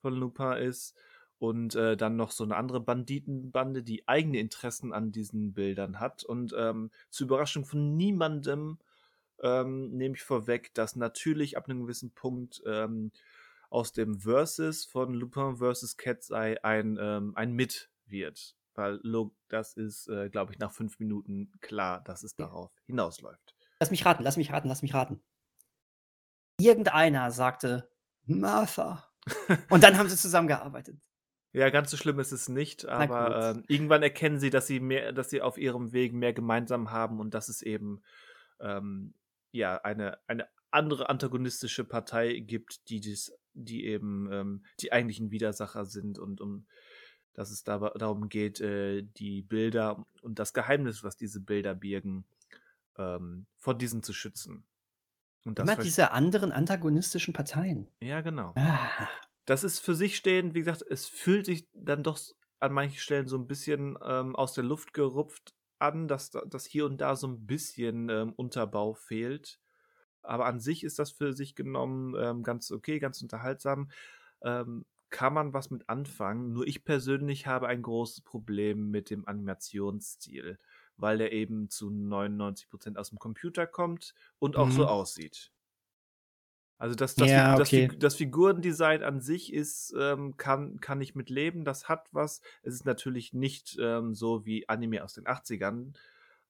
von 0.00 0.14
Lupin 0.14 0.52
ist. 0.58 0.94
Und 1.38 1.74
äh, 1.74 1.96
dann 1.96 2.16
noch 2.16 2.32
so 2.32 2.44
eine 2.44 2.56
andere 2.56 2.80
Banditenbande, 2.80 3.82
die 3.82 4.06
eigene 4.06 4.38
Interessen 4.38 4.92
an 4.92 5.10
diesen 5.10 5.54
Bildern 5.54 5.98
hat. 5.98 6.22
Und 6.22 6.54
ähm, 6.54 6.90
zur 7.08 7.28
Überraschung 7.28 7.64
von 7.64 7.96
niemandem 7.96 8.78
ähm, 9.42 9.90
nehme 9.96 10.16
ich 10.16 10.22
vorweg, 10.22 10.74
dass 10.74 10.96
natürlich 10.96 11.56
ab 11.56 11.66
einem 11.66 11.80
gewissen 11.80 12.10
Punkt 12.10 12.62
ähm, 12.66 13.10
aus 13.70 13.94
dem 13.94 14.20
Versus 14.20 14.84
von 14.84 15.14
Lupin 15.14 15.56
vs. 15.56 15.96
Cat's 15.96 16.28
Eye 16.30 16.58
ein, 16.62 16.98
ähm, 17.00 17.32
ein 17.36 17.52
Mit 17.52 17.88
wird 18.04 18.54
weil 18.74 19.00
das 19.48 19.74
ist, 19.74 20.08
äh, 20.08 20.28
glaube 20.30 20.52
ich, 20.52 20.58
nach 20.58 20.72
fünf 20.72 20.98
Minuten 20.98 21.52
klar, 21.60 22.02
dass 22.02 22.22
es 22.22 22.34
darauf 22.34 22.72
hinausläuft. 22.86 23.54
Lass 23.80 23.90
mich 23.90 24.04
raten, 24.04 24.22
lass 24.22 24.36
mich 24.36 24.52
raten, 24.52 24.68
lass 24.68 24.82
mich 24.82 24.94
raten. 24.94 25.22
Irgendeiner 26.58 27.30
sagte 27.30 27.90
Martha. 28.24 29.08
Und 29.70 29.82
dann 29.82 29.98
haben 29.98 30.08
sie 30.08 30.16
zusammengearbeitet. 30.16 30.98
Ja, 31.52 31.68
ganz 31.70 31.90
so 31.90 31.96
schlimm 31.96 32.20
ist 32.20 32.30
es 32.30 32.48
nicht, 32.48 32.86
aber 32.86 33.56
äh, 33.56 33.62
irgendwann 33.66 34.04
erkennen 34.04 34.38
sie, 34.38 34.50
dass 34.50 34.68
sie 34.68 34.78
mehr, 34.78 35.12
dass 35.12 35.30
sie 35.30 35.42
auf 35.42 35.58
ihrem 35.58 35.92
Weg 35.92 36.12
mehr 36.12 36.32
gemeinsam 36.32 36.92
haben 36.92 37.18
und 37.18 37.34
dass 37.34 37.48
es 37.48 37.60
eben 37.62 38.02
ähm, 38.60 39.14
ja 39.50 39.76
eine, 39.78 40.18
eine 40.28 40.48
andere 40.70 41.08
antagonistische 41.08 41.84
Partei 41.84 42.38
gibt, 42.38 42.88
die 42.88 43.00
dies, 43.00 43.32
die 43.52 43.84
eben 43.84 44.30
ähm, 44.32 44.64
die 44.80 44.92
eigentlichen 44.92 45.32
Widersacher 45.32 45.86
sind 45.86 46.20
und 46.20 46.40
um 46.40 46.66
dass 47.40 47.50
es 47.50 47.64
da, 47.64 47.78
darum 47.78 48.28
geht, 48.28 48.60
äh, 48.60 49.02
die 49.02 49.42
Bilder 49.42 50.06
und 50.22 50.38
das 50.38 50.52
Geheimnis, 50.54 51.02
was 51.04 51.16
diese 51.16 51.40
Bilder 51.40 51.74
birgen, 51.74 52.26
ähm, 52.98 53.46
vor 53.58 53.76
diesen 53.76 54.02
zu 54.02 54.12
schützen. 54.12 54.64
Und 55.44 55.58
das 55.58 55.64
Immer 55.64 55.76
diese 55.76 56.10
anderen 56.12 56.52
antagonistischen 56.52 57.34
Parteien. 57.34 57.88
Ja, 58.02 58.20
genau. 58.20 58.54
Ah. 58.56 59.08
Das 59.46 59.64
ist 59.64 59.80
für 59.80 59.94
sich 59.94 60.16
stehend, 60.16 60.54
wie 60.54 60.60
gesagt, 60.60 60.82
es 60.88 61.06
fühlt 61.06 61.46
sich 61.46 61.68
dann 61.72 62.02
doch 62.02 62.18
an 62.60 62.72
manchen 62.72 62.98
Stellen 62.98 63.26
so 63.28 63.36
ein 63.36 63.46
bisschen 63.46 63.98
ähm, 64.04 64.36
aus 64.36 64.52
der 64.54 64.64
Luft 64.64 64.92
gerupft 64.94 65.54
an, 65.78 66.08
dass, 66.08 66.30
da- 66.30 66.44
dass 66.44 66.66
hier 66.66 66.86
und 66.86 67.00
da 67.00 67.16
so 67.16 67.26
ein 67.26 67.46
bisschen 67.46 68.08
ähm, 68.10 68.32
Unterbau 68.36 68.94
fehlt. 68.94 69.60
Aber 70.22 70.46
an 70.46 70.60
sich 70.60 70.84
ist 70.84 70.98
das 70.98 71.12
für 71.12 71.32
sich 71.32 71.54
genommen 71.54 72.14
ähm, 72.18 72.42
ganz 72.42 72.70
okay, 72.70 72.98
ganz 72.98 73.22
unterhaltsam. 73.22 73.90
Kann 75.10 75.34
man 75.34 75.52
was 75.52 75.70
mit 75.70 75.88
anfangen. 75.88 76.52
Nur 76.52 76.66
ich 76.66 76.84
persönlich 76.84 77.46
habe 77.46 77.66
ein 77.68 77.82
großes 77.82 78.22
Problem 78.22 78.90
mit 78.90 79.10
dem 79.10 79.26
Animationsstil, 79.26 80.58
weil 80.96 81.18
der 81.18 81.32
eben 81.32 81.68
zu 81.68 81.90
99% 81.90 82.96
aus 82.98 83.10
dem 83.10 83.18
Computer 83.18 83.66
kommt 83.66 84.14
und 84.38 84.56
auch 84.56 84.70
so 84.70 84.86
Mhm. 84.86 84.86
aussieht. 84.86 85.52
Also 86.78 86.94
das, 86.94 87.14
das, 87.16 87.32
Ja, 87.32 87.54
das, 87.54 87.74
okay. 87.74 87.90
das 87.98 88.14
Figurendesign 88.16 89.02
an 89.02 89.20
sich 89.20 89.52
ist, 89.52 89.94
ähm, 89.98 90.36
kann, 90.38 90.80
kann 90.80 91.00
ich 91.02 91.14
mit 91.14 91.28
leben, 91.28 91.64
das 91.64 91.88
hat 91.90 92.08
was. 92.12 92.40
Es 92.62 92.72
ist 92.74 92.86
natürlich 92.86 93.34
nicht 93.34 93.76
ähm, 93.78 94.14
so 94.14 94.46
wie 94.46 94.66
Anime 94.68 95.04
aus 95.04 95.12
den 95.14 95.26
80ern, 95.26 95.92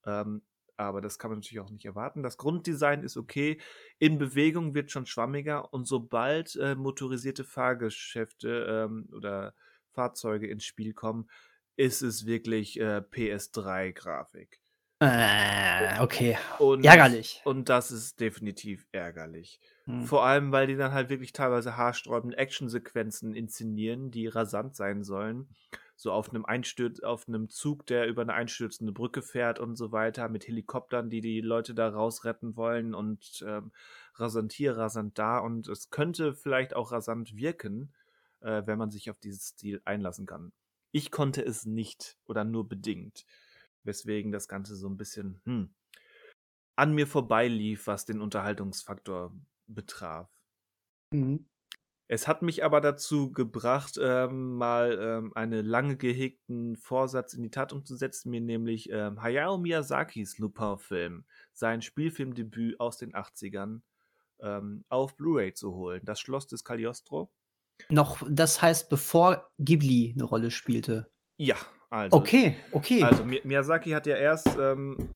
ähm, 0.07 0.43
aber 0.81 1.01
das 1.01 1.19
kann 1.19 1.31
man 1.31 1.39
natürlich 1.39 1.61
auch 1.61 1.71
nicht 1.71 1.85
erwarten. 1.85 2.23
Das 2.23 2.39
Grunddesign 2.39 3.03
ist 3.03 3.17
okay, 3.17 3.61
in 3.99 4.19
Bewegung 4.19 4.75
wird 4.75 4.91
schon 4.91 5.07
schwammiger 5.07 5.73
und 5.73 5.87
sobald 5.87 6.57
äh, 6.57 6.75
motorisierte 6.75 7.45
Fahrgeschäfte 7.45 8.87
ähm, 8.89 9.09
oder 9.13 9.55
Fahrzeuge 9.93 10.49
ins 10.49 10.65
Spiel 10.65 10.95
kommen, 10.95 11.29
ist 11.77 12.03
es 12.03 12.27
wirklich 12.27 12.81
äh, 12.81 13.03
PS3-Grafik. 13.11 14.61
Äh, 15.01 16.01
okay. 16.01 16.37
Und, 16.59 16.85
Ärgerlich. 16.85 17.41
Und 17.45 17.69
das 17.69 17.91
ist 17.91 18.21
definitiv 18.21 18.87
ärgerlich. 18.93 19.61
Hm. 19.85 20.05
Vor 20.05 20.25
allem, 20.25 20.53
weil 20.53 20.67
die 20.67 20.77
dann 20.77 20.93
halt 20.93 21.09
wirklich 21.09 21.33
teilweise 21.33 21.77
haarsträubende 21.77 22.37
Actionsequenzen 22.37 23.35
inszenieren, 23.35 24.11
die 24.11 24.27
rasant 24.27 24.77
sein 24.77 25.03
sollen. 25.03 25.49
So 26.01 26.13
auf 26.13 26.31
einem 26.31 26.47
Einstürz, 26.47 27.01
auf 27.01 27.29
einem 27.29 27.51
Zug, 27.51 27.85
der 27.85 28.07
über 28.07 28.23
eine 28.23 28.33
einstürzende 28.33 28.91
Brücke 28.91 29.21
fährt 29.21 29.59
und 29.59 29.77
so 29.77 29.93
weiter, 29.93 30.31
mit 30.31 30.49
Helikoptern, 30.49 31.11
die 31.11 31.21
die 31.21 31.43
Leute 31.43 31.75
da 31.75 31.91
rausretten 31.91 32.57
wollen 32.57 32.95
und 32.95 33.45
ähm, 33.47 33.71
rasant 34.15 34.55
hier, 34.55 34.79
rasant 34.79 35.19
da. 35.19 35.41
Und 35.41 35.69
es 35.69 35.91
könnte 35.91 36.33
vielleicht 36.33 36.75
auch 36.75 36.91
rasant 36.91 37.37
wirken, 37.37 37.93
äh, 38.41 38.63
wenn 38.65 38.79
man 38.79 38.91
sich 38.91 39.11
auf 39.11 39.19
dieses 39.19 39.49
Stil 39.49 39.83
einlassen 39.85 40.25
kann. 40.25 40.53
Ich 40.91 41.11
konnte 41.11 41.45
es 41.45 41.67
nicht 41.67 42.17
oder 42.27 42.45
nur 42.45 42.67
bedingt, 42.67 43.27
weswegen 43.85 44.33
das 44.33 44.49
Ganze 44.49 44.77
so 44.77 44.89
ein 44.89 44.97
bisschen 44.97 45.43
hm, 45.45 45.69
an 46.77 46.95
mir 46.95 47.09
vorbeilief, 47.09 47.89
was 47.89 48.07
den 48.07 48.23
Unterhaltungsfaktor 48.23 49.35
betraf. 49.67 50.31
Mhm. 51.13 51.45
Es 52.13 52.27
hat 52.27 52.43
mich 52.43 52.65
aber 52.65 52.81
dazu 52.81 53.31
gebracht, 53.33 53.97
ähm, 54.03 54.57
mal 54.57 54.99
ähm, 55.01 55.33
einen 55.37 55.65
lange 55.65 55.97
gehegten 55.97 56.75
Vorsatz 56.77 57.35
in 57.35 57.43
die 57.45 57.53
Tat 57.53 57.73
umzusetzen, 57.73 58.31
mir 58.31 58.41
nämlich 58.41 58.91
ähm, 58.91 59.23
Hayao 59.23 59.59
Miyazakis 59.59 60.39
Lupin-Film, 60.39 61.25
sein 61.53 61.83
Spielfilmdebüt 61.83 62.81
aus 62.81 62.99
den 62.99 63.13
80ern, 63.15 63.83
ähm, 64.41 64.85
auf 64.89 65.17
Blu-ray 65.17 65.55
zu 65.55 65.73
holen. 65.73 66.01
Das 66.05 66.19
Schloss 66.19 66.49
des 66.49 66.65
Cagliostro. 66.65 67.31
Noch, 67.91 68.27
das 68.29 68.61
heißt, 68.61 68.91
bevor 68.91 69.49
Ghibli 69.61 70.13
eine 70.17 70.25
Rolle 70.25 70.51
spielte. 70.51 71.13
Ja, 71.37 71.55
also. 71.91 72.17
Okay, 72.17 72.57
okay. 72.73 73.05
Also 73.05 73.23
Mi- 73.23 73.41
Miyazaki 73.45 73.91
hat 73.93 74.09
ja 74.09 74.17
erst 74.17 74.49
ähm, 74.59 75.11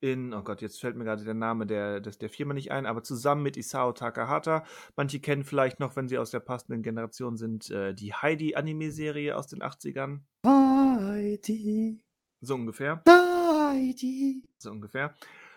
in, 0.00 0.32
oh 0.32 0.42
Gott, 0.42 0.62
jetzt 0.62 0.80
fällt 0.80 0.96
mir 0.96 1.04
gerade 1.04 1.24
der 1.24 1.34
Name 1.34 1.66
der, 1.66 2.00
des, 2.00 2.18
der 2.18 2.30
Firma 2.30 2.54
nicht 2.54 2.70
ein, 2.70 2.86
aber 2.86 3.02
zusammen 3.02 3.42
mit 3.42 3.56
Isao 3.56 3.92
Takahata, 3.92 4.64
manche 4.96 5.18
kennen 5.20 5.44
vielleicht 5.44 5.80
noch, 5.80 5.96
wenn 5.96 6.08
sie 6.08 6.18
aus 6.18 6.30
der 6.30 6.40
passenden 6.40 6.82
Generation 6.82 7.36
sind, 7.36 7.70
äh, 7.70 7.94
die 7.94 8.14
Heidi-Anime-Serie 8.14 9.36
aus 9.36 9.48
den 9.48 9.62
80ern. 9.62 10.20
Heidi, 10.46 12.00
So 12.40 12.54
ungefähr. 12.54 13.02
Heidi. 13.08 14.42
So 14.58 14.70
ungefähr. 14.70 15.14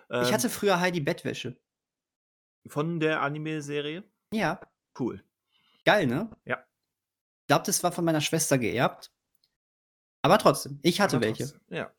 Ich 0.10 0.18
Ähm, 0.28 0.34
hatte 0.34 0.50
früher 0.50 0.80
Heidi 0.80 1.00
Bettwäsche. 1.00 1.56
von 2.68 3.00
der 3.00 3.22
Anime-Serie. 3.22 4.04
Ja, 4.34 4.60
Cool. 5.00 5.24
geil, 5.86 6.06
ne? 6.08 6.30
Ja. 6.46 6.58
Ich 7.44 7.48
glaube, 7.48 7.66
das 7.66 7.84
war 7.84 7.92
von 7.92 8.06
meiner 8.06 8.22
Schwester 8.22 8.58
geerbt. 8.58 9.12
Aber 10.24 10.38
trotzdem, 10.38 10.80
ich 10.84 11.02
hatte 11.02 11.18
Aber 11.18 11.26
welche. 11.26 11.44
trotzdem, 11.46 11.62
Ja. 11.70 11.92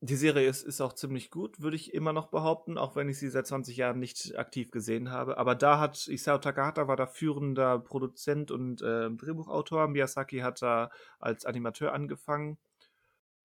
Die 0.00 0.14
Serie 0.14 0.48
ist, 0.48 0.62
ist 0.62 0.80
auch 0.80 0.92
ziemlich 0.92 1.28
gut, 1.28 1.60
würde 1.60 1.74
ich 1.74 1.92
immer 1.92 2.12
noch 2.12 2.28
behaupten, 2.28 2.78
auch 2.78 2.94
wenn 2.94 3.08
ich 3.08 3.18
sie 3.18 3.28
seit 3.30 3.48
20 3.48 3.76
Jahren 3.76 3.98
nicht 3.98 4.38
aktiv 4.38 4.70
gesehen 4.70 5.10
habe. 5.10 5.38
Aber 5.38 5.56
da 5.56 5.80
hat 5.80 6.06
Isao 6.06 6.38
Takahata 6.38 6.86
war 6.86 6.94
da 6.94 7.06
führender 7.06 7.80
Produzent 7.80 8.52
und 8.52 8.80
äh, 8.80 9.10
Drehbuchautor. 9.10 9.88
Miyazaki 9.88 10.38
hat 10.38 10.62
da 10.62 10.90
als 11.18 11.44
Animateur 11.46 11.92
angefangen. 11.92 12.58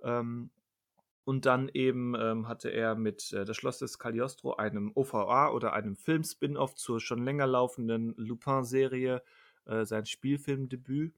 Ähm, 0.04 0.52
und 1.26 1.46
dann 1.46 1.70
eben 1.74 2.16
ähm, 2.20 2.48
hatte 2.48 2.70
er 2.70 2.96
mit 2.96 3.34
äh, 3.34 3.46
Das 3.46 3.58
Schloss 3.58 3.80
des 3.80 3.98
Cagliostro, 3.98 4.56
einem 4.56 4.92
OVA 4.94 5.50
oder 5.52 5.74
einem 5.74 5.96
Film-Spin-Off 5.96 6.76
zur 6.76 7.00
schon 7.00 7.24
länger 7.24 7.48
laufenden 7.48 8.14
Lupin-Serie, 8.18 9.24
äh, 9.66 9.86
sein 9.86 10.06
Spielfilmdebüt. 10.06 11.16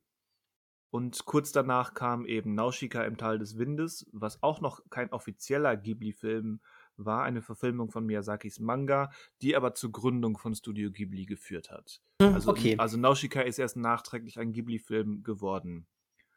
Und 0.96 1.26
kurz 1.26 1.52
danach 1.52 1.93
kam 1.93 2.26
eben 2.26 2.56
Nausica 2.56 3.04
im 3.04 3.18
Tal 3.18 3.38
des 3.38 3.58
Windes, 3.58 4.08
was 4.14 4.41
auch 4.41 4.62
noch 4.62 4.80
kein 4.89 5.12
offizieller 5.12 5.76
Ghibli-Film 5.76 6.62
war, 6.96 7.24
eine 7.24 7.41
Verfilmung 7.41 7.91
von 7.91 8.06
Miyazakis 8.06 8.62
Manga, 8.62 9.12
die 9.41 9.58
aber 9.58 9.74
zur 9.74 9.91
Gründung 9.91 10.38
von 10.38 10.56
Studio 10.56 10.89
Ghibli 10.91 11.26
geführt 11.26 11.70
hat. 11.70 12.02
Hm, 12.22 12.36
Also, 12.36 12.50
okay. 12.50 12.78
also 12.78 12.96
Nausica 12.96 13.41
ist 13.41 13.60
erst 13.60 13.76
nachträglich 13.76 14.39
ein 14.39 14.54
Ghibli-Film 14.54 15.24
geworden. 15.24 15.86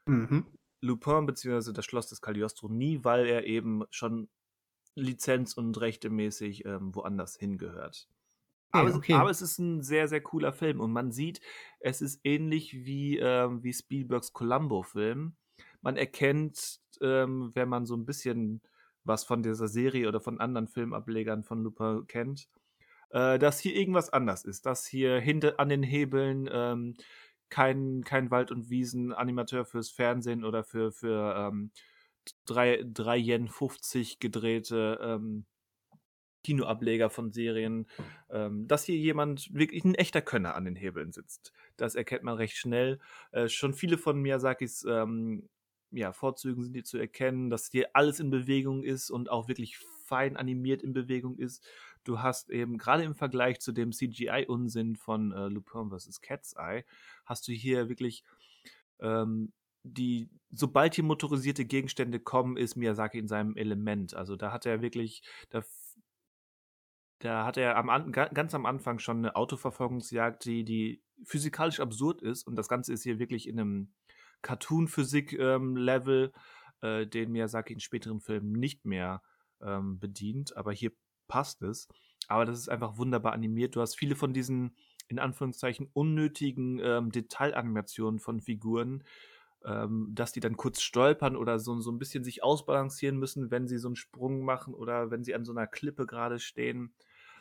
Mhm. 0.07 0.45
Lupin 0.81 1.27
bzw. 1.27 1.73
das 1.73 1.85
Schloss 1.85 2.09
des 2.09 2.21
Cagliostro 2.21 2.69
nie, 2.69 3.05
weil 3.05 3.27
er 3.27 3.45
eben 3.45 3.85
schon 3.91 4.29
lizenz- 4.97 5.55
und 5.55 5.81
rechtemäßig 5.81 6.65
ähm, 6.65 6.97
woanders 6.97 7.37
hingehört. 7.37 8.09
Okay, 8.73 8.79
Aber, 8.81 8.89
es- 8.91 8.97
okay. 8.97 9.13
aber 9.15 9.31
es 9.31 9.43
ist 9.43 9.59
ein 9.59 9.83
sehr, 9.83 10.09
sehr 10.09 10.21
cooler 10.21 10.53
Film 10.53 10.81
und 10.81 10.93
man 10.93 11.11
sieht, 11.13 11.41
es 11.81 12.01
ist 12.03 12.21
ähnlich 12.25 12.75
wie, 12.85 13.19
ähm, 13.19 13.63
wie 13.63 13.73
Spielbergs 13.73 14.33
Columbo-Film. 14.33 15.37
Man 15.81 15.97
erkennt, 15.97 16.81
ähm, 17.01 17.51
wenn 17.55 17.69
man 17.69 17.87
so 17.87 17.97
ein 17.97 18.05
bisschen 18.05 18.61
was 19.05 19.25
von 19.25 19.43
dieser 19.43 19.69
Serie 19.69 20.09
oder 20.09 20.21
von 20.21 20.39
anderen 20.41 20.69
Filmablegern 20.69 21.45
von 21.45 21.63
Lupin 21.63 22.07
kennt, 22.09 22.49
äh, 23.11 23.39
dass 23.39 23.61
hier 23.61 23.75
irgendwas 23.75 24.13
anders 24.13 24.45
ist. 24.45 24.67
Dass 24.67 24.87
hier 24.87 25.19
hinter 25.21 25.59
an 25.61 25.69
den 25.71 25.83
Hebeln 25.83 26.49
ähm, 26.53 26.97
kein, 27.49 28.05
kein 28.05 28.31
Wald- 28.31 28.51
und 28.51 28.69
Wiesen-Animateur 28.71 29.65
fürs 29.65 29.91
Fernsehen 29.91 30.45
oder 30.45 30.65
für, 30.65 30.93
für 30.93 31.35
ähm, 31.37 31.71
3, 32.47 32.85
3 32.85 33.17
Yen 33.17 33.49
50 33.49 34.19
gedrehte 34.21 34.99
ähm, 35.03 35.47
Kinoableger 36.45 37.11
von 37.11 37.31
Serien, 37.31 37.87
ähm, 38.31 38.69
dass 38.69 38.85
hier 38.85 38.97
jemand, 38.97 39.53
wirklich 39.55 39.85
ein 39.85 39.95
echter 39.95 40.23
Könner 40.23 40.55
an 40.55 40.65
den 40.65 40.77
Hebeln 40.77 41.13
sitzt. 41.13 41.53
Das 41.77 41.95
erkennt 41.95 42.23
man 42.23 42.37
recht 42.37 42.57
schnell. 42.57 42.99
Äh, 43.33 43.49
schon 43.49 43.75
viele 43.75 43.99
von 43.99 44.21
Miyazakis 44.21 44.85
ähm, 44.89 45.49
ja, 45.91 46.13
Vorzügen 46.13 46.63
sind 46.63 46.75
hier 46.75 46.85
zu 46.85 46.99
erkennen, 46.99 47.51
dass 47.51 47.71
hier 47.71 47.91
alles 47.95 48.21
in 48.21 48.31
Bewegung 48.31 48.83
ist 48.83 49.11
und 49.11 49.31
auch 49.31 49.49
wirklich 49.49 49.79
fein 49.79 50.37
animiert 50.37 50.83
in 50.83 50.93
Bewegung 50.93 51.39
ist. 51.39 51.67
Du 52.05 52.21
hast 52.21 52.51
eben 52.51 52.79
gerade 52.79 53.05
im 53.05 53.15
Vergleich 53.15 53.61
zu 53.61 53.73
dem 53.73 53.93
CGI-Unsinn 53.93 54.97
von 54.97 55.33
äh, 55.33 55.49
Lupin 55.49 55.91
vs. 55.91 56.21
Cat's 56.21 56.55
Eye, 56.55 56.85
hast 57.25 57.49
du 57.49 57.53
hier 57.53 57.89
wirklich 57.89 58.25
ähm, 59.01 59.53
die, 59.83 60.29
sobald 60.51 60.95
hier 60.95 61.05
motorisierte 61.05 61.65
Gegenstände 61.65 62.21
kommen, 62.21 62.57
ist 62.57 62.77
Miyazaki 62.77 63.19
in 63.19 63.29
seinem 63.29 63.57
Element. 63.57 64.15
Also 64.15 64.37
da 64.37 64.53
hat 64.53 64.67
er 64.67 64.83
wirklich, 64.83 65.23
da, 65.51 65.63
da 67.21 67.45
hat 67.45 67.57
er 67.57 67.77
am, 67.77 67.91
an- 67.91 68.13
ga- 68.13 68.29
ganz 68.29 68.55
am 68.55 68.67
Anfang 68.67 68.99
schon 68.99 69.19
eine 69.19 69.37
Autoverfolgungsjagd, 69.37 70.45
die, 70.45 70.65
die 70.65 71.03
physikalisch 71.25 71.81
absurd 71.81 72.23
ist. 72.23 72.47
Und 72.47 72.57
das 72.57 72.69
Ganze 72.69 72.93
ist 72.93 73.03
hier 73.03 73.19
wirklich 73.19 73.49
in 73.49 73.59
einem 73.59 73.93
Cartoon-Physik-Level, 74.43 76.33
äh, 76.81 77.07
den 77.07 77.33
Miyazaki 77.33 77.73
in 77.73 77.81
späteren 77.81 78.21
Filmen 78.21 78.53
nicht 78.53 78.85
mehr 78.85 79.23
ähm, 79.61 79.99
bedient. 79.99 80.57
Aber 80.57 80.73
hier 80.73 80.93
passt 81.27 81.63
es. 81.63 81.89
Aber 82.29 82.45
das 82.45 82.59
ist 82.59 82.69
einfach 82.69 82.99
wunderbar 82.99 83.33
animiert. 83.33 83.75
Du 83.75 83.81
hast 83.81 83.97
viele 83.97 84.15
von 84.15 84.33
diesen, 84.33 84.77
in 85.09 85.19
Anführungszeichen, 85.19 85.91
unnötigen 85.93 86.79
ähm, 86.81 87.11
Detailanimationen 87.11 88.21
von 88.21 88.41
Figuren, 88.41 89.03
ähm, 89.65 90.11
dass 90.13 90.33
die 90.33 90.41
dann 90.41 90.57
kurz 90.57 90.83
stolpern 90.83 91.35
oder 91.37 91.59
so, 91.59 91.81
so 91.81 91.91
ein 91.91 91.99
bisschen 91.99 92.23
sich 92.23 92.45
ausbalancieren 92.45 93.19
müssen, 93.19 93.51
wenn 93.51 93.67
sie 93.67 93.79
so 93.79 93.89
einen 93.89 93.97
Sprung 93.97 94.45
machen 94.45 94.73
oder 94.75 95.11
wenn 95.11 95.25
sie 95.25 95.35
an 95.35 95.45
so 95.45 95.53
einer 95.53 95.67
Klippe 95.67 96.07
gerade 96.07 96.39
stehen. 96.39 96.95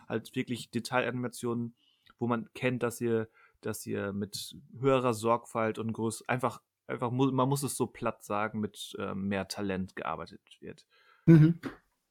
Halt 0.08 0.36
wirklich 0.36 0.72
Detailanimationen, 0.72 1.76
wo 2.20 2.28
man 2.28 2.50
kennt, 2.54 2.84
dass 2.84 3.02
ihr, 3.02 3.30
dass 3.62 3.86
ihr 3.86 4.14
mit 4.14 4.56
höherer 4.80 5.14
Sorgfalt 5.14 5.80
und 5.80 5.94
groß 5.94 6.28
einfach, 6.30 6.62
einfach, 6.88 7.12
man 7.12 7.50
muss 7.50 7.64
es 7.64 7.76
so 7.76 7.88
platt 7.88 8.24
sagen, 8.24 8.60
mit 8.60 8.96
ähm, 9.00 9.28
mehr 9.28 9.48
Talent 9.48 9.96
gearbeitet 9.96 10.42
wird. 10.60 10.86
Mhm. 11.26 11.60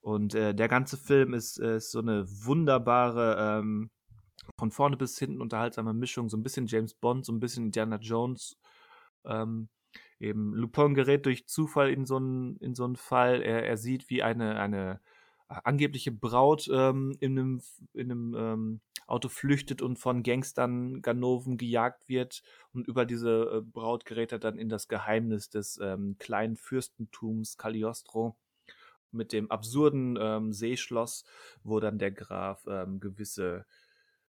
Und 0.01 0.34
äh, 0.34 0.55
der 0.55 0.68
ganze 0.68 0.97
Film 0.97 1.34
ist, 1.34 1.59
äh, 1.59 1.78
ist 1.78 1.90
so 1.90 1.99
eine 1.99 2.26
wunderbare 2.28 3.59
ähm, 3.59 3.90
von 4.59 4.70
vorne 4.70 4.97
bis 4.97 5.18
hinten 5.18 5.40
unterhaltsame 5.40 5.94
Mischung, 5.94 6.28
so 6.28 6.36
ein 6.36 6.42
bisschen 6.42 6.66
James 6.66 6.94
Bond, 6.94 7.26
so 7.26 7.32
ein 7.32 7.40
bisschen 7.40 7.66
Indiana 7.66 7.97
Jones. 7.97 8.57
Ähm, 9.24 9.68
eben 10.20 10.55
Lupin 10.55 10.94
gerät 10.94 11.26
durch 11.26 11.47
Zufall 11.49 11.90
in 11.90 12.07
so 12.07 12.16
einen, 12.16 12.57
in 12.59 12.74
so 12.74 12.84
einen 12.84 12.97
Fall. 12.97 13.42
Er, 13.42 13.64
er 13.66 13.76
sieht, 13.76 14.09
wie 14.09 14.22
eine, 14.22 14.61
eine 14.61 14.92
äh, 14.92 14.99
angebliche 15.49 16.12
Braut 16.12 16.68
ähm, 16.72 17.16
in 17.20 17.38
einem, 17.38 17.62
in 17.92 18.11
einem 18.11 18.34
ähm, 18.34 18.80
Auto 19.07 19.28
flüchtet 19.28 19.82
und 19.82 19.99
von 19.99 20.22
Gangstern 20.22 21.01
Ganoven 21.03 21.57
gejagt 21.57 22.09
wird. 22.09 22.42
Und 22.72 22.88
über 22.88 23.05
diese 23.05 23.59
äh, 23.59 23.61
Braut 23.61 24.05
gerät 24.05 24.32
er 24.32 24.38
dann 24.38 24.59
in 24.59 24.68
das 24.68 24.88
Geheimnis 24.88 25.49
des 25.49 25.78
ähm, 25.80 26.16
kleinen 26.18 26.57
Fürstentums 26.57 27.57
Cagliostro 27.57 28.36
mit 29.12 29.32
dem 29.32 29.51
absurden 29.51 30.18
ähm, 30.20 30.53
Seeschloss, 30.53 31.24
wo 31.62 31.80
dann 31.80 31.99
der 31.99 32.11
Graf 32.11 32.66
ähm, 32.68 33.01
gewisse 33.01 33.64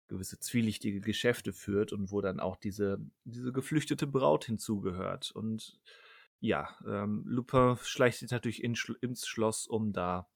gewisse 0.09 0.39
zwielichtige 0.39 1.01
Geschäfte 1.01 1.53
führt 1.53 1.93
und 1.93 2.11
wo 2.11 2.21
dann 2.21 2.39
auch 2.39 2.57
diese, 2.57 2.99
diese 3.25 3.53
geflüchtete 3.53 4.07
Braut 4.07 4.45
hinzugehört. 4.45 5.31
Und 5.31 5.81
ja, 6.41 6.69
ähm, 6.87 7.23
Lupin 7.27 7.77
schleicht 7.83 8.19
sich 8.19 8.31
natürlich 8.31 8.63
in, 8.63 8.77
ins 9.01 9.27
Schloss, 9.27 9.67
um 9.67 9.93
da 9.93 10.29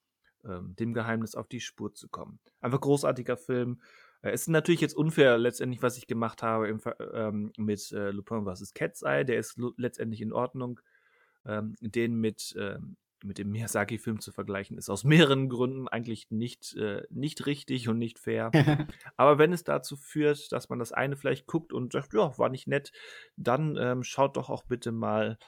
ähm, 0.44 0.74
dem 0.76 0.94
Geheimnis 0.94 1.34
auf 1.34 1.48
die 1.48 1.60
Spur 1.60 1.94
zu 1.94 2.08
kommen. 2.08 2.38
Einfach 2.60 2.80
großartiger 2.80 3.36
Film. 3.36 3.80
Äh, 4.22 4.30
es 4.30 4.42
ist 4.42 4.48
natürlich 4.48 4.80
jetzt 4.80 4.96
unfair, 4.96 5.38
letztendlich, 5.38 5.82
was 5.82 5.98
ich 5.98 6.06
gemacht 6.06 6.42
habe 6.42 6.68
im, 6.68 6.80
ähm, 7.12 7.52
mit 7.56 7.92
äh, 7.92 8.10
Lupin 8.10 8.44
vs. 8.44 8.74
Cat's 8.74 9.02
Eye. 9.02 9.24
Der 9.24 9.38
ist 9.38 9.58
letztendlich 9.76 10.20
in 10.20 10.32
Ordnung. 10.32 10.80
Ähm, 11.46 11.74
den 11.80 12.14
mit 12.16 12.54
ähm, 12.58 12.96
mit 13.24 13.38
dem 13.38 13.50
Miyazaki-Film 13.50 14.20
zu 14.20 14.32
vergleichen, 14.32 14.78
ist 14.78 14.90
aus 14.90 15.04
mehreren 15.04 15.48
Gründen 15.48 15.88
eigentlich 15.88 16.30
nicht, 16.30 16.76
äh, 16.76 17.02
nicht 17.10 17.46
richtig 17.46 17.88
und 17.88 17.98
nicht 17.98 18.18
fair. 18.18 18.50
Aber 19.16 19.38
wenn 19.38 19.52
es 19.52 19.64
dazu 19.64 19.96
führt, 19.96 20.52
dass 20.52 20.68
man 20.68 20.78
das 20.78 20.92
eine 20.92 21.16
vielleicht 21.16 21.46
guckt 21.46 21.72
und 21.72 21.92
sagt, 21.92 22.14
ja, 22.14 22.36
war 22.38 22.48
nicht 22.48 22.68
nett, 22.68 22.92
dann 23.36 23.76
ähm, 23.76 24.02
schaut 24.04 24.36
doch 24.36 24.50
auch 24.50 24.64
bitte 24.64 24.92
mal, 24.92 25.38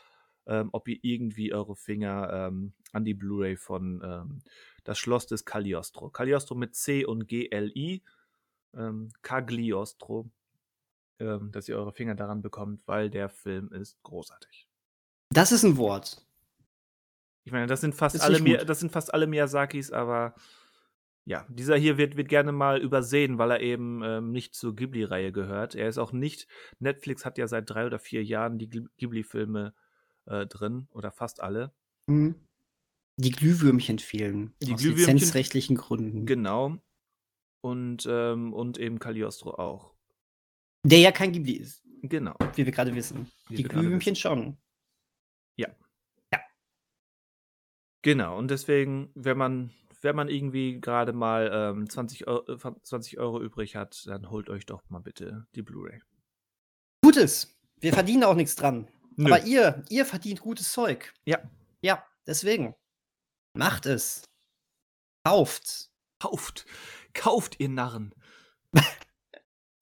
ähm, 0.46 0.70
ob 0.72 0.88
ihr 0.88 0.98
irgendwie 1.02 1.52
eure 1.52 1.76
Finger 1.76 2.30
ähm, 2.32 2.72
an 2.92 3.04
die 3.04 3.14
Blu-ray 3.14 3.56
von 3.56 4.00
ähm, 4.04 4.42
Das 4.84 4.98
Schloss 4.98 5.26
des 5.26 5.44
Cagliostro. 5.44 6.10
Cagliostro 6.10 6.54
mit 6.54 6.74
C 6.74 7.04
und 7.04 7.26
G-L-I. 7.26 8.02
Ähm, 8.74 9.10
Cagliostro. 9.22 10.30
Ähm, 11.18 11.52
dass 11.52 11.68
ihr 11.68 11.76
eure 11.76 11.92
Finger 11.92 12.14
daran 12.14 12.40
bekommt, 12.40 12.80
weil 12.86 13.10
der 13.10 13.28
Film 13.28 13.70
ist 13.72 14.02
großartig. 14.02 14.66
Das 15.28 15.52
ist 15.52 15.64
ein 15.64 15.76
Wort. 15.76 16.26
Ich 17.44 17.52
meine, 17.52 17.66
das 17.66 17.80
sind 17.82 17.94
fast 17.94 18.14
das 18.14 18.22
alle 18.22 18.64
das 18.64 18.80
sind 18.80 18.90
fast 18.90 19.12
alle 19.12 19.26
Miyazakis, 19.26 19.90
aber 19.90 20.34
ja, 21.26 21.46
dieser 21.48 21.76
hier 21.76 21.98
wird, 21.98 22.16
wird 22.16 22.28
gerne 22.28 22.52
mal 22.52 22.80
übersehen, 22.80 23.38
weil 23.38 23.50
er 23.50 23.60
eben 23.60 24.02
ähm, 24.02 24.32
nicht 24.32 24.54
zur 24.54 24.74
Ghibli-Reihe 24.74 25.32
gehört. 25.32 25.74
Er 25.74 25.88
ist 25.88 25.98
auch 25.98 26.12
nicht, 26.12 26.48
Netflix 26.78 27.24
hat 27.24 27.38
ja 27.38 27.46
seit 27.46 27.68
drei 27.68 27.86
oder 27.86 27.98
vier 27.98 28.24
Jahren 28.24 28.58
die 28.58 28.68
Ghibli-Filme 28.68 29.74
äh, 30.30 30.46
drin, 30.46 30.88
oder 30.92 31.10
fast 31.10 31.40
alle. 31.40 31.72
Mhm. 32.06 32.34
Die 33.16 33.30
Glühwürmchen 33.30 33.98
fehlen. 33.98 34.54
Die 34.62 34.72
aus 34.72 34.80
Glühwürmchen, 34.80 35.16
lizenzrechtlichen 35.16 35.76
Gründen. 35.76 36.24
Genau. 36.24 36.78
Und, 37.60 38.06
ähm, 38.08 38.54
und 38.54 38.78
eben 38.78 38.98
Cagliostro 38.98 39.54
auch. 39.54 39.94
Der 40.84 41.00
ja 41.00 41.12
kein 41.12 41.32
Ghibli 41.32 41.52
ist. 41.52 41.82
Genau. 42.02 42.34
Wie 42.54 42.64
wir 42.64 42.72
gerade 42.72 42.94
wissen. 42.94 43.30
Wie 43.48 43.56
die 43.56 43.62
Glühwürmchen 43.64 44.16
schon. 44.16 44.56
Ja. 45.56 45.68
Genau, 48.02 48.38
und 48.38 48.50
deswegen, 48.50 49.10
wenn 49.14 49.36
man, 49.36 49.70
wenn 50.00 50.16
man 50.16 50.30
irgendwie 50.30 50.80
gerade 50.80 51.12
mal 51.12 51.50
ähm, 51.52 51.90
20, 51.90 52.26
Euro, 52.26 52.56
20 52.56 53.18
Euro 53.18 53.42
übrig 53.42 53.76
hat, 53.76 54.06
dann 54.06 54.30
holt 54.30 54.48
euch 54.48 54.64
doch 54.64 54.82
mal 54.88 55.00
bitte 55.00 55.46
die 55.54 55.62
Blu-ray. 55.62 56.00
Gutes. 57.02 57.54
Wir 57.78 57.92
verdienen 57.92 58.24
auch 58.24 58.34
nichts 58.34 58.56
dran. 58.56 58.88
Nö. 59.20 59.34
Aber 59.34 59.44
ihr, 59.44 59.84
ihr 59.90 60.06
verdient 60.06 60.40
gutes 60.40 60.72
Zeug. 60.72 61.12
Ja. 61.26 61.38
Ja, 61.82 62.02
deswegen. 62.26 62.74
Macht 63.52 63.84
es. 63.84 64.22
Kauft. 65.24 65.90
Kauft. 66.18 66.64
Kauft, 67.12 67.60
ihr 67.60 67.68
Narren. 67.68 68.14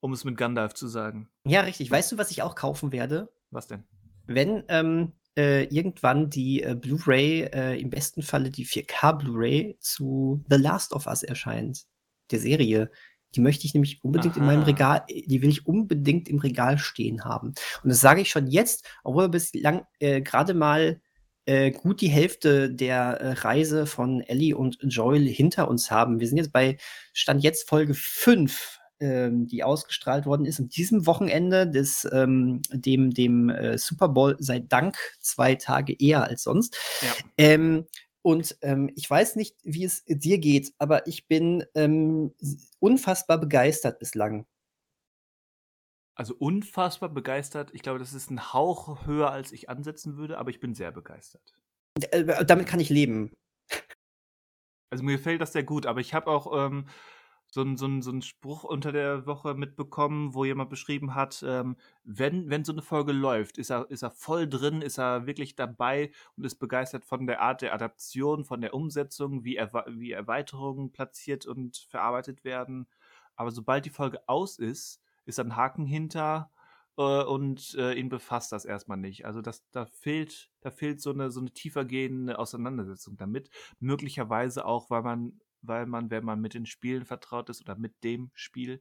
um 0.01 0.13
es 0.13 0.25
mit 0.25 0.37
Gandalf 0.37 0.75
zu 0.75 0.89
sagen. 0.89 1.31
Ja, 1.47 1.61
richtig. 1.61 1.89
Weißt 1.89 2.11
du, 2.11 2.19
was 2.19 2.33
ich 2.33 2.43
auch 2.43 2.57
kaufen 2.57 2.91
werde? 2.91 3.33
Was 3.51 3.69
denn? 3.69 3.85
Wenn 4.27 4.65
ähm, 4.67 5.13
äh, 5.37 5.73
irgendwann 5.73 6.31
die 6.31 6.65
äh, 6.65 6.75
Blu-ray, 6.75 7.43
äh, 7.43 7.81
im 7.81 7.91
besten 7.91 8.23
Falle 8.23 8.51
die 8.51 8.67
4K 8.67 9.19
Blu-ray 9.19 9.77
zu 9.79 10.45
The 10.51 10.57
Last 10.57 10.93
of 10.93 11.07
Us 11.07 11.23
erscheint, 11.23 11.87
der 12.33 12.41
Serie. 12.41 12.91
Die 13.35 13.41
möchte 13.41 13.67
ich 13.67 13.75
nämlich 13.75 14.03
unbedingt 14.03 14.35
Aha. 14.35 14.41
in 14.41 14.47
meinem 14.47 14.63
Regal, 14.63 15.05
die 15.09 15.43
will 15.43 15.51
ich 15.51 15.67
unbedingt 15.67 16.29
im 16.29 16.39
Regal 16.39 16.79
stehen 16.79 17.25
haben. 17.25 17.49
Und 17.83 17.91
das 17.91 18.01
sage 18.01 18.21
ich 18.21 18.31
schon 18.31 18.47
jetzt, 18.47 18.85
obwohl 19.05 19.25
wir 19.25 19.29
bislang 19.29 19.85
äh, 19.99 20.21
gerade 20.21 20.55
mal 20.55 21.01
äh, 21.45 21.71
gut 21.71 22.01
die 22.01 22.09
Hälfte 22.09 22.71
der 22.71 23.21
äh, 23.21 23.33
Reise 23.33 23.87
von 23.87 24.21
Ellie 24.21 24.57
und 24.57 24.79
Joel 24.83 25.27
hinter 25.27 25.69
uns 25.69 25.91
haben. 25.91 26.21
Wir 26.21 26.29
sind 26.29 26.39
jetzt 26.39 26.53
bei 26.53 26.79
Stand 27.13 27.43
jetzt 27.43 27.69
Folge 27.69 27.95
5 27.95 28.79
ähm, 29.01 29.47
die 29.47 29.63
ausgestrahlt 29.63 30.27
worden 30.27 30.45
ist, 30.45 30.59
an 30.59 30.69
diesem 30.69 31.07
Wochenende 31.07 31.71
des 31.71 32.07
ähm, 32.13 32.63
dem, 32.73 33.11
dem 33.11 33.49
äh, 33.49 33.79
Super 33.79 34.09
Bowl 34.09 34.37
sei 34.41 34.59
Dank 34.59 34.97
zwei 35.21 35.55
Tage 35.55 35.95
eher 35.97 36.25
als 36.25 36.43
sonst. 36.43 36.77
Ja. 37.03 37.13
Ähm, 37.37 37.87
und 38.29 38.59
ähm, 38.61 38.91
ich 38.95 39.09
weiß 39.09 39.37
nicht, 39.37 39.57
wie 39.63 39.85
es 39.85 40.05
dir 40.05 40.37
geht, 40.37 40.75
aber 40.77 41.07
ich 41.07 41.29
bin 41.29 41.65
ähm, 41.75 42.35
unfassbar 42.79 43.39
begeistert 43.39 43.99
bislang. 43.99 44.45
Also 46.15 46.35
unfassbar 46.35 47.09
begeistert. 47.09 47.71
Ich 47.73 47.81
glaube, 47.81 47.99
das 47.99 48.13
ist 48.13 48.31
ein 48.31 48.53
Hauch 48.53 49.07
höher, 49.07 49.31
als 49.31 49.51
ich 49.51 49.71
ansetzen 49.71 50.19
würde, 50.19 50.37
aber 50.37 50.51
ich 50.51 50.61
bin 50.61 50.75
sehr 50.75 50.93
begeistert. 50.93 51.55
Äh, 52.11 52.45
damit 52.45 52.67
kann 52.67 52.81
ich 52.81 52.91
leben. 52.91 53.33
Also 54.91 55.05
mir 55.05 55.17
gefällt 55.17 55.41
das 55.41 55.55
sehr 55.55 55.65
gut, 55.65 55.87
aber 55.87 56.01
ich 56.01 56.13
habe 56.13 56.27
auch 56.27 56.67
ähm, 56.67 56.87
so 57.51 57.61
einen 57.63 57.77
so 57.77 57.89
so 58.03 58.11
'n 58.11 58.23
Spruch 58.23 58.65
unter 58.65 58.93
der 58.93 59.27
Woche 59.27 59.55
mitbekommen, 59.55 60.35
wo 60.35 60.45
jemand 60.45 60.71
beschrieben 60.71 61.15
hat, 61.15 61.43
ähm, 61.47 61.77
wenn 62.05 62.51
wenn 62.51 62.65
so 62.65 62.73
eine 62.73 62.83
Folge 62.83 63.13
läuft, 63.13 63.59
ist 63.59 63.71
er 63.71 63.91
ist 63.91 64.03
er 64.03 64.11
voll 64.11 64.49
drin, 64.49 64.83
ist 64.83 64.99
er 64.99 65.27
wirklich 65.27 65.57
dabei 65.57 66.11
und 66.37 66.45
ist 66.45 66.57
begeistert 66.57 67.05
von 67.05 67.27
der 67.27 67.41
Art 67.43 67.63
der 67.63 67.75
Adaption, 67.75 68.45
von 68.45 68.61
der 68.61 68.75
Umsetzung, 68.75 69.45
wie 69.45 69.57
Erwei 69.57 69.85
wie 69.89 70.13
Erweiterungen 70.13 70.93
platziert 70.93 71.47
und 71.47 71.77
verarbeitet 71.89 72.45
werden. 72.45 72.87
Aber 73.37 73.51
sobald 73.51 73.85
die 73.87 73.91
Folge 73.91 74.21
aus 74.29 74.59
ist, 74.59 75.03
ist 75.25 75.39
da 75.39 75.43
'n 75.43 75.57
Haken 75.57 75.87
hinter, 75.87 76.51
äh, 76.99 77.23
und, 77.25 77.75
äh, 77.79 77.95
ihn 77.95 78.09
befasst 78.09 78.51
das 78.53 78.65
erstmal 78.65 78.99
nicht. 78.99 79.25
Also 79.27 79.41
das 79.43 79.65
da 79.71 79.87
fehlt 79.87 80.51
da 80.61 80.71
fehlt 80.71 81.01
so 81.01 81.11
eine 81.13 81.31
so 81.31 81.41
'ne 81.41 81.51
tiefergehende 81.53 82.39
Auseinandersetzung 82.39 83.17
damit. 83.17 83.51
Möglicherweise 83.81 84.65
auch, 84.67 84.91
weil 84.91 85.03
man 85.03 85.41
weil 85.63 85.87
man, 85.87 86.11
wenn 86.11 86.25
man 86.25 86.41
mit 86.41 86.55
den 86.55 86.67
Spielen 86.67 87.05
vertraut 87.05 87.49
ist 87.51 87.61
oder 87.63 87.77
mit 87.77 88.05
dem 88.05 88.31
Spiel, 88.35 88.81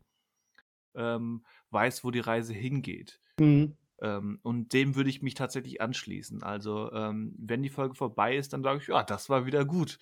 ähm, 0.95 1.45
weiß, 1.71 2.03
wo 2.03 2.11
die 2.11 2.19
Reise 2.19 2.53
hingeht. 2.53 3.19
Mhm. 3.39 3.77
Ähm, 3.99 4.39
und 4.43 4.73
dem 4.73 4.95
würde 4.95 5.09
ich 5.09 5.21
mich 5.21 5.33
tatsächlich 5.33 5.81
anschließen. 5.81 6.43
Also, 6.43 6.91
ähm, 6.91 7.33
wenn 7.37 7.63
die 7.63 7.69
Folge 7.69 7.95
vorbei 7.95 8.35
ist, 8.35 8.53
dann 8.53 8.63
sage 8.63 8.79
ich, 8.81 8.87
ja, 8.87 9.03
das 9.03 9.29
war 9.29 9.45
wieder 9.45 9.65
gut. 9.65 9.99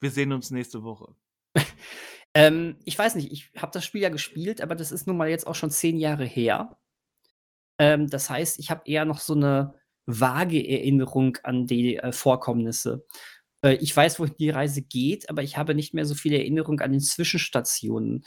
Wir 0.00 0.10
sehen 0.10 0.32
uns 0.32 0.50
nächste 0.50 0.82
Woche. 0.82 1.14
ähm, 2.34 2.76
ich 2.84 2.98
weiß 2.98 3.14
nicht, 3.16 3.32
ich 3.32 3.50
habe 3.56 3.72
das 3.72 3.84
Spiel 3.84 4.02
ja 4.02 4.08
gespielt, 4.08 4.60
aber 4.60 4.74
das 4.74 4.92
ist 4.92 5.06
nun 5.06 5.16
mal 5.16 5.28
jetzt 5.28 5.46
auch 5.46 5.54
schon 5.54 5.70
zehn 5.70 5.98
Jahre 5.98 6.24
her. 6.24 6.78
Ähm, 7.78 8.08
das 8.08 8.30
heißt, 8.30 8.58
ich 8.58 8.70
habe 8.70 8.82
eher 8.86 9.04
noch 9.04 9.20
so 9.20 9.34
eine 9.34 9.74
vage 10.06 10.66
Erinnerung 10.66 11.36
an 11.42 11.66
die 11.66 11.96
äh, 11.96 12.12
Vorkommnisse. 12.12 13.04
Äh, 13.62 13.74
ich 13.74 13.96
weiß, 13.96 14.18
wohin 14.18 14.34
die 14.38 14.50
Reise 14.50 14.82
geht, 14.82 15.28
aber 15.30 15.42
ich 15.42 15.56
habe 15.56 15.74
nicht 15.74 15.94
mehr 15.94 16.06
so 16.06 16.14
viel 16.14 16.32
Erinnerung 16.32 16.80
an 16.80 16.92
den 16.92 17.00
Zwischenstationen. 17.00 18.24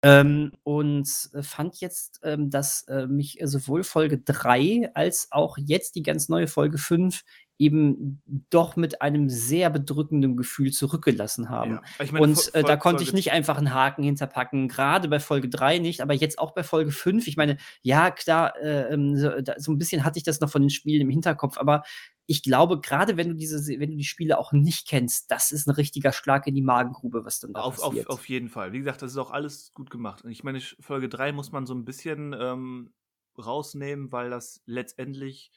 Ähm, 0.00 0.52
und 0.62 1.08
fand 1.40 1.80
jetzt, 1.80 2.20
ähm, 2.22 2.50
dass 2.50 2.82
äh, 2.82 3.08
mich 3.08 3.38
sowohl 3.42 3.82
Folge 3.82 4.18
3 4.18 4.90
als 4.94 5.28
auch 5.32 5.58
jetzt 5.58 5.96
die 5.96 6.04
ganz 6.04 6.28
neue 6.28 6.46
Folge 6.46 6.78
5 6.78 7.24
eben 7.58 8.22
doch 8.50 8.76
mit 8.76 9.02
einem 9.02 9.28
sehr 9.28 9.68
bedrückenden 9.70 10.36
Gefühl 10.36 10.70
zurückgelassen 10.70 11.50
haben. 11.50 11.80
Ja, 11.98 12.06
meine, 12.12 12.20
und 12.20 12.54
äh, 12.54 12.62
da 12.62 12.76
konnte 12.76 13.02
ich 13.02 13.12
nicht 13.12 13.32
einfach 13.32 13.58
einen 13.58 13.74
Haken 13.74 14.04
hinterpacken, 14.04 14.68
gerade 14.68 15.08
bei 15.08 15.18
Folge 15.18 15.48
3 15.48 15.78
nicht, 15.78 16.00
aber 16.00 16.14
jetzt 16.14 16.38
auch 16.38 16.52
bei 16.52 16.62
Folge 16.62 16.92
5. 16.92 17.26
Ich 17.26 17.36
meine, 17.36 17.56
ja, 17.82 18.12
klar, 18.12 18.56
äh, 18.62 18.92
ähm, 18.92 19.16
so, 19.16 19.40
da, 19.40 19.54
so, 19.58 19.72
ein 19.72 19.78
bisschen 19.78 20.04
hatte 20.04 20.18
ich 20.18 20.24
das 20.24 20.38
noch 20.38 20.50
von 20.50 20.62
den 20.62 20.70
Spielen 20.70 21.02
im 21.02 21.10
Hinterkopf, 21.10 21.58
aber 21.58 21.82
ich 22.30 22.42
glaube, 22.42 22.80
gerade 22.80 23.16
wenn 23.16 23.30
du 23.30 23.34
diese, 23.34 23.58
wenn 23.80 23.90
du 23.90 23.96
die 23.96 24.04
Spiele 24.04 24.38
auch 24.38 24.52
nicht 24.52 24.86
kennst, 24.86 25.30
das 25.30 25.50
ist 25.50 25.66
ein 25.66 25.74
richtiger 25.74 26.12
Schlag 26.12 26.46
in 26.46 26.54
die 26.54 26.62
Magengrube, 26.62 27.24
was 27.24 27.40
dann 27.40 27.54
da 27.54 27.62
auf, 27.62 27.80
passiert. 27.80 28.08
Auf, 28.08 28.18
auf 28.18 28.28
jeden 28.28 28.50
Fall. 28.50 28.72
Wie 28.72 28.78
gesagt, 28.78 29.00
das 29.00 29.12
ist 29.12 29.16
auch 29.16 29.30
alles 29.30 29.72
gut 29.72 29.88
gemacht. 29.88 30.22
Ich 30.28 30.44
meine, 30.44 30.60
Folge 30.60 31.08
3 31.08 31.32
muss 31.32 31.52
man 31.52 31.64
so 31.64 31.74
ein 31.74 31.86
bisschen 31.86 32.36
ähm, 32.38 32.92
rausnehmen, 33.38 34.12
weil 34.12 34.28
das 34.28 34.62
letztendlich 34.66 35.50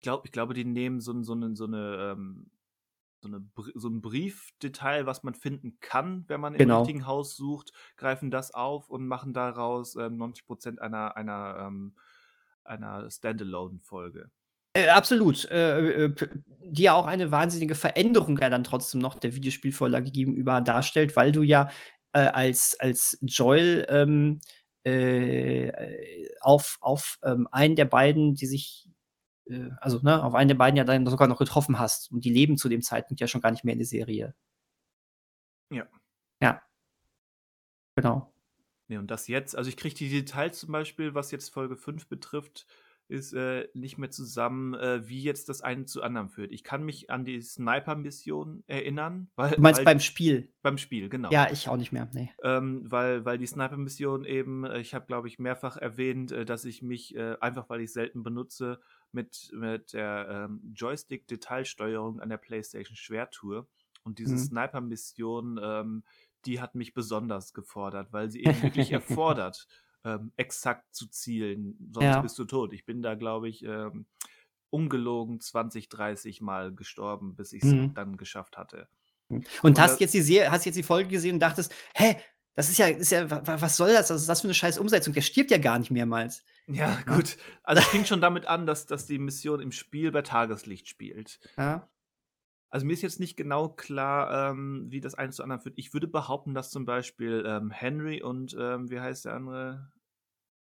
glaub, 0.00 0.26
ich 0.26 0.32
glaube, 0.32 0.54
die 0.54 0.64
nehmen 0.64 1.00
so, 1.00 1.22
so 1.22 1.34
eine, 1.34 1.54
so 1.54 1.66
eine 1.66 2.12
ähm, 2.12 2.50
so, 3.20 3.28
eine, 3.28 3.48
so 3.76 3.88
ein 3.88 4.00
Briefdetail, 4.02 5.06
was 5.06 5.22
man 5.22 5.34
finden 5.34 5.78
kann, 5.78 6.24
wenn 6.26 6.40
man 6.40 6.54
Genau. 6.54 6.74
im 6.74 6.80
richtigen 6.80 7.06
Haus 7.06 7.36
sucht, 7.36 7.72
greifen 7.96 8.32
das 8.32 8.52
auf 8.52 8.90
und 8.90 9.06
machen 9.06 9.32
daraus 9.32 9.94
ähm, 9.94 10.16
90% 10.16 10.78
einer, 10.78 11.16
einer, 11.16 11.58
ähm, 11.60 11.94
einer 12.64 13.08
Standalone-Folge. 13.08 14.32
Äh, 14.74 14.88
absolut. 14.88 15.44
Äh, 15.50 16.04
äh, 16.06 16.14
die 16.64 16.84
ja 16.84 16.94
auch 16.94 17.06
eine 17.06 17.30
wahnsinnige 17.30 17.74
Veränderung 17.74 18.38
ja 18.38 18.48
dann 18.48 18.64
trotzdem 18.64 19.00
noch 19.00 19.18
der 19.18 19.34
Videospielvorlage 19.34 20.10
gegenüber 20.10 20.60
darstellt, 20.60 21.16
weil 21.16 21.32
du 21.32 21.42
ja 21.42 21.70
äh, 22.12 22.20
als, 22.20 22.78
als 22.80 23.18
Joel 23.20 23.86
ähm, 23.90 24.40
äh, 24.84 25.70
auf, 26.40 26.78
auf 26.80 27.18
ähm, 27.22 27.46
einen 27.52 27.76
der 27.76 27.84
beiden, 27.84 28.34
die 28.34 28.46
sich, 28.46 28.88
also 29.80 30.00
ne, 30.02 30.22
auf 30.22 30.34
einen 30.34 30.48
der 30.48 30.54
beiden 30.54 30.76
ja 30.78 30.84
dann 30.84 31.06
sogar 31.06 31.28
noch 31.28 31.38
getroffen 31.38 31.78
hast. 31.78 32.10
Und 32.10 32.24
die 32.24 32.32
leben 32.32 32.56
zu 32.56 32.68
dem 32.70 32.80
Zeitpunkt 32.80 33.20
ja 33.20 33.26
schon 33.26 33.42
gar 33.42 33.50
nicht 33.50 33.64
mehr 33.64 33.72
in 33.72 33.80
der 33.80 33.86
Serie. 33.86 34.34
Ja. 35.70 35.86
Ja. 36.40 36.62
Genau. 37.96 38.32
Nee, 38.88 38.98
und 38.98 39.10
das 39.10 39.28
jetzt, 39.28 39.56
also 39.56 39.68
ich 39.68 39.76
kriege 39.76 39.94
die 39.94 40.08
Details 40.08 40.58
zum 40.58 40.72
Beispiel, 40.72 41.14
was 41.14 41.30
jetzt 41.30 41.50
Folge 41.50 41.76
5 41.76 42.08
betrifft, 42.08 42.66
ist 43.08 43.32
äh, 43.34 43.68
nicht 43.74 43.98
mehr 43.98 44.10
zusammen, 44.10 44.74
äh, 44.74 45.06
wie 45.06 45.22
jetzt 45.22 45.48
das 45.48 45.60
eine 45.60 45.84
zu 45.84 46.02
anderem 46.02 46.28
führt. 46.30 46.50
Ich 46.52 46.64
kann 46.64 46.82
mich 46.84 47.10
an 47.10 47.24
die 47.24 47.40
Sniper-Mission 47.40 48.64
erinnern. 48.66 49.30
Weil, 49.36 49.50
Du 49.52 49.60
meinst 49.60 49.78
weil, 49.78 49.84
beim 49.84 50.00
Spiel? 50.00 50.52
beim 50.62 50.78
Spiel, 50.78 51.08
genau. 51.08 51.30
Ja, 51.30 51.50
ich 51.50 51.68
auch 51.68 51.76
nicht 51.76 51.92
mehr. 51.92 52.08
Nee. 52.14 52.30
Ähm, 52.42 52.90
weil, 52.90 53.24
weil 53.24 53.38
die 53.38 53.46
Sniper-Mission 53.46 54.24
eben, 54.24 54.64
äh, 54.64 54.80
ich 54.80 54.94
habe, 54.94 55.06
glaube 55.06 55.28
ich, 55.28 55.38
mehrfach 55.38 55.76
erwähnt, 55.76 56.32
äh, 56.32 56.44
dass 56.44 56.64
ich 56.64 56.82
mich, 56.82 57.14
äh, 57.14 57.36
einfach 57.40 57.68
weil 57.68 57.80
ich 57.80 57.92
selten 57.92 58.22
benutze, 58.22 58.80
mit, 59.12 59.50
mit 59.54 59.92
der 59.92 60.48
ähm, 60.48 60.72
Joystick-Detailsteuerung 60.74 62.20
an 62.20 62.28
der 62.28 62.38
PlayStation 62.38 62.96
schwer 62.96 63.30
tue. 63.30 63.66
Und 64.04 64.18
diese 64.18 64.34
Mhm. 64.34 64.38
Sniper-Mission, 64.38 65.60
ähm, 65.62 66.04
die 66.46 66.60
hat 66.60 66.74
mich 66.74 66.94
besonders 66.94 67.52
gefordert, 67.52 68.12
weil 68.12 68.30
sie 68.30 68.42
eben 68.44 68.62
wirklich 68.62 68.90
erfordert, 68.92 69.66
ähm, 70.04 70.32
exakt 70.36 70.94
zu 70.94 71.06
zielen, 71.08 71.76
sonst 71.92 72.04
Ja. 72.04 72.20
bist 72.20 72.38
du 72.38 72.44
tot. 72.44 72.72
Ich 72.72 72.84
bin 72.84 73.02
da, 73.02 73.14
glaube 73.14 73.48
ich, 73.48 73.62
ähm, 73.64 74.06
ungelogen 74.70 75.40
20, 75.40 75.88
30 75.88 76.40
Mal 76.40 76.74
gestorben, 76.74 77.34
bis 77.36 77.52
ich 77.52 77.62
es 77.62 77.72
Mhm. 77.72 77.94
dann 77.94 78.16
geschafft 78.16 78.56
hatte. 78.56 78.88
Und 79.28 79.46
Und 79.62 79.80
hast 79.80 80.00
jetzt 80.00 80.14
die 80.14 80.22
Serie, 80.22 80.50
hast 80.50 80.64
jetzt 80.64 80.76
die 80.76 80.82
Folge 80.82 81.08
gesehen 81.10 81.34
und 81.34 81.40
dachtest, 81.40 81.74
hä, 81.94 82.16
das 82.54 82.68
ist 82.68 82.78
ja, 82.78 82.86
ist 82.88 83.10
ja, 83.12 83.30
wa- 83.30 83.42
wa- 83.46 83.60
was 83.60 83.76
soll 83.76 83.92
das? 83.92 84.10
Was 84.10 84.22
ist 84.22 84.28
das 84.28 84.40
für 84.42 84.46
eine 84.48 84.54
scheiß 84.54 84.78
Umsetzung? 84.78 85.14
Der 85.14 85.22
stirbt 85.22 85.50
ja 85.50 85.58
gar 85.58 85.78
nicht 85.78 85.90
mehrmals. 85.90 86.44
Ja, 86.66 87.00
gut. 87.06 87.36
Also 87.62 87.80
es 87.82 87.88
fing 87.88 88.04
schon 88.04 88.20
damit 88.20 88.46
an, 88.46 88.66
dass, 88.66 88.86
dass 88.86 89.06
die 89.06 89.18
Mission 89.18 89.60
im 89.60 89.72
Spiel 89.72 90.10
bei 90.12 90.22
Tageslicht 90.22 90.86
spielt. 90.88 91.40
Ja. 91.56 91.88
Also 92.72 92.86
mir 92.86 92.94
ist 92.94 93.02
jetzt 93.02 93.20
nicht 93.20 93.36
genau 93.36 93.68
klar, 93.68 94.50
ähm, 94.50 94.86
wie 94.90 95.00
das 95.00 95.14
eines 95.14 95.36
zu 95.36 95.42
anderen 95.42 95.60
führt. 95.60 95.78
Ich 95.78 95.92
würde 95.92 96.08
behaupten, 96.08 96.54
dass 96.54 96.70
zum 96.70 96.86
Beispiel 96.86 97.44
ähm, 97.46 97.70
Henry 97.70 98.22
und 98.22 98.56
ähm, 98.58 98.90
wie 98.90 98.98
heißt 98.98 99.26
der 99.26 99.34
andere? 99.34 99.92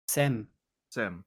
Sam. 0.07 0.49
Sam 0.91 1.25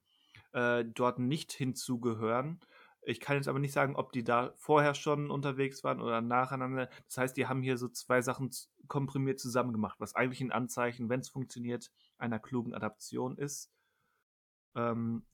äh, 0.52 0.84
dort 0.84 1.18
nicht 1.18 1.52
hinzugehören. 1.52 2.60
Ich 3.02 3.20
kann 3.20 3.36
jetzt 3.36 3.48
aber 3.48 3.58
nicht 3.58 3.72
sagen, 3.72 3.96
ob 3.96 4.12
die 4.12 4.24
da 4.24 4.52
vorher 4.56 4.94
schon 4.94 5.30
unterwegs 5.30 5.82
waren 5.84 6.00
oder 6.00 6.20
nacheinander. 6.20 6.88
Das 7.06 7.18
heißt, 7.18 7.36
die 7.36 7.46
haben 7.46 7.62
hier 7.62 7.78
so 7.78 7.88
zwei 7.88 8.20
Sachen 8.22 8.50
komprimiert 8.86 9.40
zusammen 9.40 9.72
gemacht, 9.72 9.98
was 10.00 10.14
eigentlich 10.14 10.40
ein 10.40 10.52
Anzeichen, 10.52 11.08
wenn 11.08 11.20
es 11.20 11.28
funktioniert, 11.28 11.90
einer 12.18 12.38
klugen 12.38 12.74
Adaption 12.74 13.36
ist. 13.36 13.70
Ähm, 14.74 15.24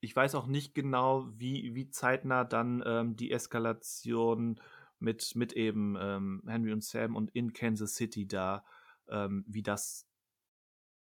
ich 0.00 0.14
weiß 0.14 0.34
auch 0.34 0.46
nicht 0.46 0.74
genau, 0.74 1.28
wie, 1.36 1.74
wie 1.74 1.90
zeitnah 1.90 2.44
dann 2.44 2.82
ähm, 2.86 3.16
die 3.16 3.32
Eskalation 3.32 4.60
mit, 5.00 5.34
mit 5.34 5.52
eben 5.52 5.96
ähm, 6.00 6.42
Henry 6.46 6.72
und 6.72 6.84
Sam 6.84 7.16
und 7.16 7.30
in 7.34 7.52
Kansas 7.52 7.94
City 7.94 8.26
da, 8.26 8.64
ähm, 9.08 9.44
wie 9.48 9.62
das 9.62 10.06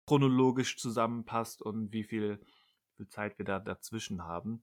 chronologisch 0.06 0.78
zusammenpasst 0.78 1.62
und 1.62 1.92
wie 1.92 2.04
viel, 2.04 2.40
viel 2.96 3.08
Zeit 3.08 3.38
wir 3.38 3.44
da 3.44 3.58
dazwischen 3.60 4.24
haben. 4.24 4.62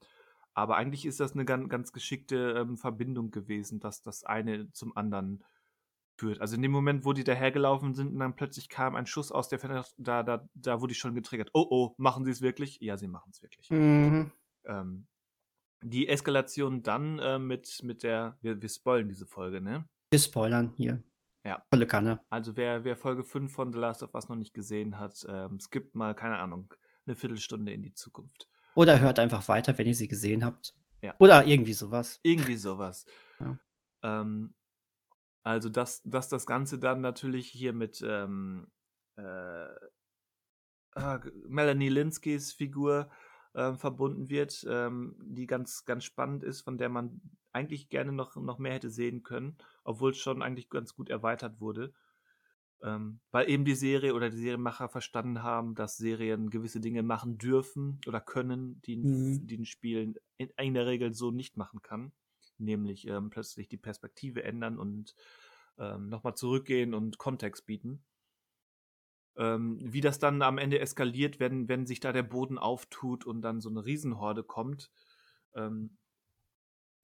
Aber 0.54 0.76
eigentlich 0.76 1.06
ist 1.06 1.20
das 1.20 1.34
eine 1.34 1.46
ganz, 1.46 1.70
ganz 1.70 1.92
geschickte 1.92 2.56
ähm, 2.58 2.78
Verbindung 2.78 3.30
gewesen, 3.30 3.80
dass 3.80 4.02
das 4.02 4.24
eine 4.24 4.72
zum 4.72 4.98
anderen 4.98 5.44
führt. 6.18 6.42
Also 6.42 6.56
in 6.56 6.62
dem 6.62 6.72
Moment, 6.72 7.06
wo 7.06 7.14
die 7.14 7.24
dahergelaufen 7.24 7.94
sind 7.94 8.14
und 8.14 8.20
dann 8.20 8.36
plötzlich 8.36 8.70
kam 8.70 8.96
ein 8.96 9.06
Schuss 9.06 9.32
aus 9.32 9.48
der 9.50 9.60
Ferne, 9.60 9.84
da, 9.98 10.24
da, 10.24 10.48
da 10.56 10.82
wurde 10.82 10.92
ich 10.94 11.00
schon 11.00 11.16
getriggert. 11.16 11.52
Oh 11.54 11.66
oh, 11.70 11.96
machen 11.98 12.26
sie 12.26 12.32
es 12.32 12.42
wirklich? 12.42 12.80
Ja, 12.82 12.98
sie 12.98 13.08
machen 13.08 13.32
es 13.32 13.42
wirklich. 13.42 13.70
Mhm. 13.70 14.32
Ähm, 14.66 15.08
die 15.82 16.08
Eskalation 16.08 16.84
dann 16.84 17.20
äh, 17.20 17.40
mit, 17.40 17.82
mit 17.84 18.04
der, 18.04 18.38
wir, 18.42 18.62
wir 18.62 18.70
spoilen 18.70 19.08
diese 19.08 19.26
Folge, 19.26 19.62
ne? 19.62 19.88
Wir 20.10 20.20
spoilern 20.20 20.74
hier. 20.76 21.04
Ja. 21.46 21.64
Volle 21.70 21.88
Kanne. 21.88 22.20
Also 22.30 22.58
wer, 22.58 22.84
wer 22.84 22.98
Folge 22.98 23.24
5 23.24 23.52
von 23.52 23.72
The 23.72 23.80
Last 23.80 24.04
of 24.04 24.14
Us 24.14 24.28
noch 24.28 24.36
nicht 24.36 24.54
gesehen 24.54 25.00
hat, 25.00 25.26
ähm, 25.30 25.60
skippt 25.60 25.96
mal, 25.96 26.14
keine 26.14 26.40
Ahnung, 26.40 26.74
eine 27.06 27.16
Viertelstunde 27.16 27.72
in 27.72 27.84
die 27.84 27.94
Zukunft. 27.94 28.50
Oder 28.76 29.00
hört 29.00 29.20
einfach 29.20 29.48
weiter, 29.48 29.78
wenn 29.78 29.88
ihr 29.88 29.96
sie 29.96 30.08
gesehen 30.08 30.44
habt. 30.44 30.76
Ja. 31.02 31.16
Oder 31.20 31.46
irgendwie 31.46 31.74
sowas. 31.74 32.20
Irgendwie 32.24 32.58
sowas. 32.58 33.06
Ja. 33.40 33.58
Ähm, 34.04 34.54
also, 35.48 35.70
dass, 35.70 36.02
dass 36.04 36.30
das 36.30 36.46
Ganze 36.46 36.80
dann 36.80 37.02
natürlich 37.02 37.50
hier 37.50 37.74
mit 37.74 38.02
ähm, 38.06 38.68
äh, 39.16 39.68
ah, 40.96 41.20
Melanie 41.48 41.90
Linskys 41.90 42.52
Figur 42.54 43.10
ähm, 43.56 43.78
verbunden 43.78 44.30
wird, 44.30 44.66
ähm, 44.70 45.16
die 45.24 45.48
ganz, 45.48 45.86
ganz 45.86 46.04
spannend 46.04 46.44
ist, 46.44 46.62
von 46.62 46.78
der 46.78 46.90
man 46.90 47.22
eigentlich 47.52 47.90
gerne 47.90 48.12
noch, 48.12 48.36
noch 48.36 48.60
mehr 48.60 48.74
hätte 48.74 48.90
sehen 48.90 49.24
können, 49.24 49.58
obwohl 49.84 50.12
es 50.12 50.18
schon 50.18 50.42
eigentlich 50.42 50.70
ganz 50.70 50.94
gut 50.96 51.10
erweitert 51.10 51.60
wurde. 51.60 51.94
Ähm, 52.84 53.22
weil 53.32 53.50
eben 53.50 53.66
die 53.66 53.74
Serie 53.74 54.14
oder 54.14 54.30
die 54.30 54.38
Serienmacher 54.38 54.88
verstanden 54.90 55.42
haben, 55.42 55.74
dass 55.74 55.98
Serien 55.98 56.52
gewisse 56.52 56.80
Dinge 56.80 57.02
machen 57.02 57.40
dürfen 57.40 58.00
oder 58.06 58.22
können, 58.22 58.82
die, 58.84 58.98
ein- 58.98 59.08
Mhm. 59.08 59.48
die 59.48 59.58
ein 59.58 59.66
Spiel 59.66 60.16
in, 60.38 60.50
in 60.58 60.74
der 60.76 60.86
Regel 60.86 61.14
so 61.16 61.32
nicht 61.32 61.58
machen 61.58 61.82
kann. 61.82 62.12
Nämlich 62.58 63.08
ähm, 63.08 63.30
plötzlich 63.30 63.68
die 63.68 63.78
Perspektive 63.78 64.44
ändern 64.44 64.78
und 64.80 65.16
ähm, 65.78 66.10
nochmal 66.10 66.36
zurückgehen 66.36 66.94
und 66.94 67.18
Kontext 67.18 67.66
bieten. 67.66 68.04
Ähm, 69.36 69.78
wie 69.82 70.02
das 70.02 70.18
dann 70.18 70.42
am 70.42 70.58
Ende 70.58 70.80
eskaliert, 70.80 71.40
wenn, 71.40 71.68
wenn 71.70 71.86
sich 71.86 72.00
da 72.00 72.12
der 72.12 72.24
Boden 72.24 72.58
auftut 72.58 73.26
und 73.26 73.42
dann 73.44 73.62
so 73.62 73.70
eine 73.70 73.86
Riesenhorde 73.86 74.44
kommt, 74.44 74.90
ähm, 75.54 75.98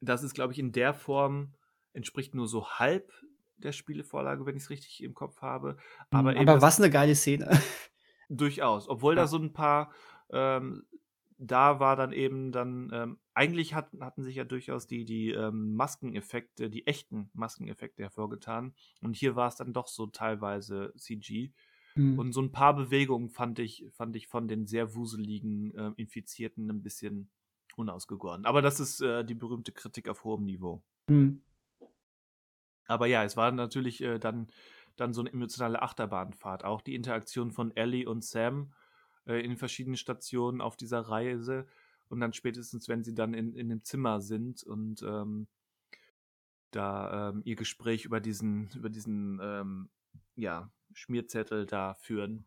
das 0.02 0.24
ist, 0.24 0.34
glaube 0.34 0.54
ich, 0.54 0.60
in 0.60 0.72
der 0.72 0.94
Form 0.94 1.54
entspricht 1.94 2.34
nur 2.34 2.48
so 2.48 2.68
halb 2.72 3.14
der 3.58 3.72
Spielevorlage, 3.72 4.46
wenn 4.46 4.58
ich 4.58 4.64
es 4.64 4.70
richtig 4.72 5.04
im 5.04 5.14
Kopf 5.14 5.42
habe. 5.42 5.78
Aber, 6.10 6.32
eben 6.32 6.40
Aber 6.42 6.54
das- 6.56 6.62
was 6.64 6.80
eine 6.82 6.90
geile 6.90 7.16
Szene. 7.16 7.50
Durchaus. 8.30 8.90
Obwohl 8.90 9.16
Ja. 9.16 9.22
da 9.22 9.28
so 9.28 9.38
ein 9.38 9.54
paar, 9.54 9.94
ähm, 10.32 10.88
da 11.38 11.80
war 11.80 11.96
dann 11.96 12.12
eben 12.14 12.52
dann, 12.52 12.90
ähm, 12.92 13.20
eigentlich 13.34 13.74
hat, 13.74 13.90
hatten 14.00 14.24
sich 14.24 14.36
ja 14.36 14.44
durchaus 14.44 14.88
die, 14.88 15.06
die 15.06 15.32
ähm, 15.32 15.76
Maskeneffekte, 15.76 16.70
die 16.70 16.86
echten 16.86 17.30
Maskeneffekte 17.34 18.04
hervorgetan. 18.04 18.74
Und 19.02 19.16
hier 19.16 19.36
war 19.36 19.48
es 19.48 19.56
dann 19.56 19.74
doch 19.74 19.88
so 19.88 20.08
teilweise 20.08 20.94
CG. 20.98 21.52
Mhm. 21.96 22.20
Und 22.20 22.34
so 22.34 22.42
ein 22.42 22.52
paar 22.52 22.76
Bewegungen 22.76 23.30
fand 23.30 23.60
ich, 23.60 23.86
fand 23.92 24.16
ich 24.16 24.28
von 24.28 24.48
den 24.48 24.68
sehr 24.68 24.96
wuseligen 24.96 25.74
ähm, 25.78 25.94
Infizierten 25.98 26.70
ein 26.70 26.84
bisschen 26.84 27.30
unausgegoren. 27.76 28.46
Aber 28.46 28.62
das 28.62 28.80
ist 28.80 29.02
äh, 29.02 29.24
die 29.26 29.36
berühmte 29.36 29.72
Kritik 29.72 30.10
auf 30.10 30.24
hohem 30.24 30.46
Niveau. 30.46 30.84
Mhm. 31.08 31.42
Aber 32.88 33.08
ja, 33.08 33.24
es 33.24 33.38
war 33.38 33.52
natürlich 33.52 34.02
äh, 34.02 34.20
dann, 34.20 34.48
dann 34.96 35.14
so 35.14 35.22
eine 35.22 35.32
emotionale 35.32 35.82
Achterbahnfahrt. 35.82 36.64
Auch 36.64 36.82
die 36.82 36.96
Interaktion 36.96 37.52
von 37.52 37.76
Ellie 37.76 38.08
und 38.08 38.24
Sam 38.24 38.74
äh, 39.26 39.44
in 39.44 39.58
verschiedenen 39.58 39.98
Stationen 39.98 40.62
auf 40.62 40.76
dieser 40.76 41.02
Reise. 41.02 41.66
Und 42.14 42.20
dann 42.22 42.34
spätestens, 42.34 42.88
wenn 42.88 43.04
sie 43.04 43.16
dann 43.16 43.34
in, 43.34 43.56
in 43.56 43.70
dem 43.70 43.84
Zimmer 43.84 44.22
sind 44.22 44.64
und 44.64 45.02
ähm, 45.02 45.48
da 46.72 47.30
ähm, 47.30 47.42
ihr 47.44 47.56
Gespräch 47.56 48.06
über 48.06 48.20
diesen, 48.20 48.70
über 48.76 48.90
diesen 48.90 49.40
ähm, 49.42 49.90
ja, 50.36 50.72
Schmierzettel 50.94 51.66
da 51.66 51.96
führen. 51.96 52.46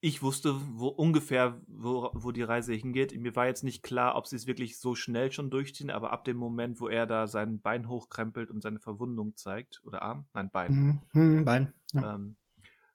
Ich 0.00 0.22
wusste 0.22 0.54
wo 0.78 0.88
ungefähr, 0.88 1.60
wo, 1.66 2.10
wo 2.14 2.30
die 2.32 2.42
Reise 2.42 2.72
hingeht. 2.72 3.18
Mir 3.18 3.36
war 3.36 3.46
jetzt 3.46 3.64
nicht 3.64 3.82
klar, 3.82 4.16
ob 4.16 4.26
sie 4.26 4.36
es 4.36 4.46
wirklich 4.46 4.78
so 4.78 4.94
schnell 4.94 5.30
schon 5.30 5.50
durchziehen, 5.50 5.90
aber 5.90 6.12
ab 6.12 6.24
dem 6.24 6.36
Moment, 6.36 6.80
wo 6.80 6.88
er 6.88 7.06
da 7.06 7.26
sein 7.26 7.60
Bein 7.60 7.88
hochkrempelt 7.88 8.50
und 8.50 8.62
seine 8.62 8.78
Verwundung 8.78 9.36
zeigt, 9.36 9.82
oder 9.84 10.02
Arm, 10.02 10.26
nein, 10.32 10.50
Bein, 10.50 10.72
Mhm. 10.72 11.00
Mhm. 11.12 11.44
Bein. 11.44 11.74
Ja. 11.92 12.14
ähm, 12.14 12.36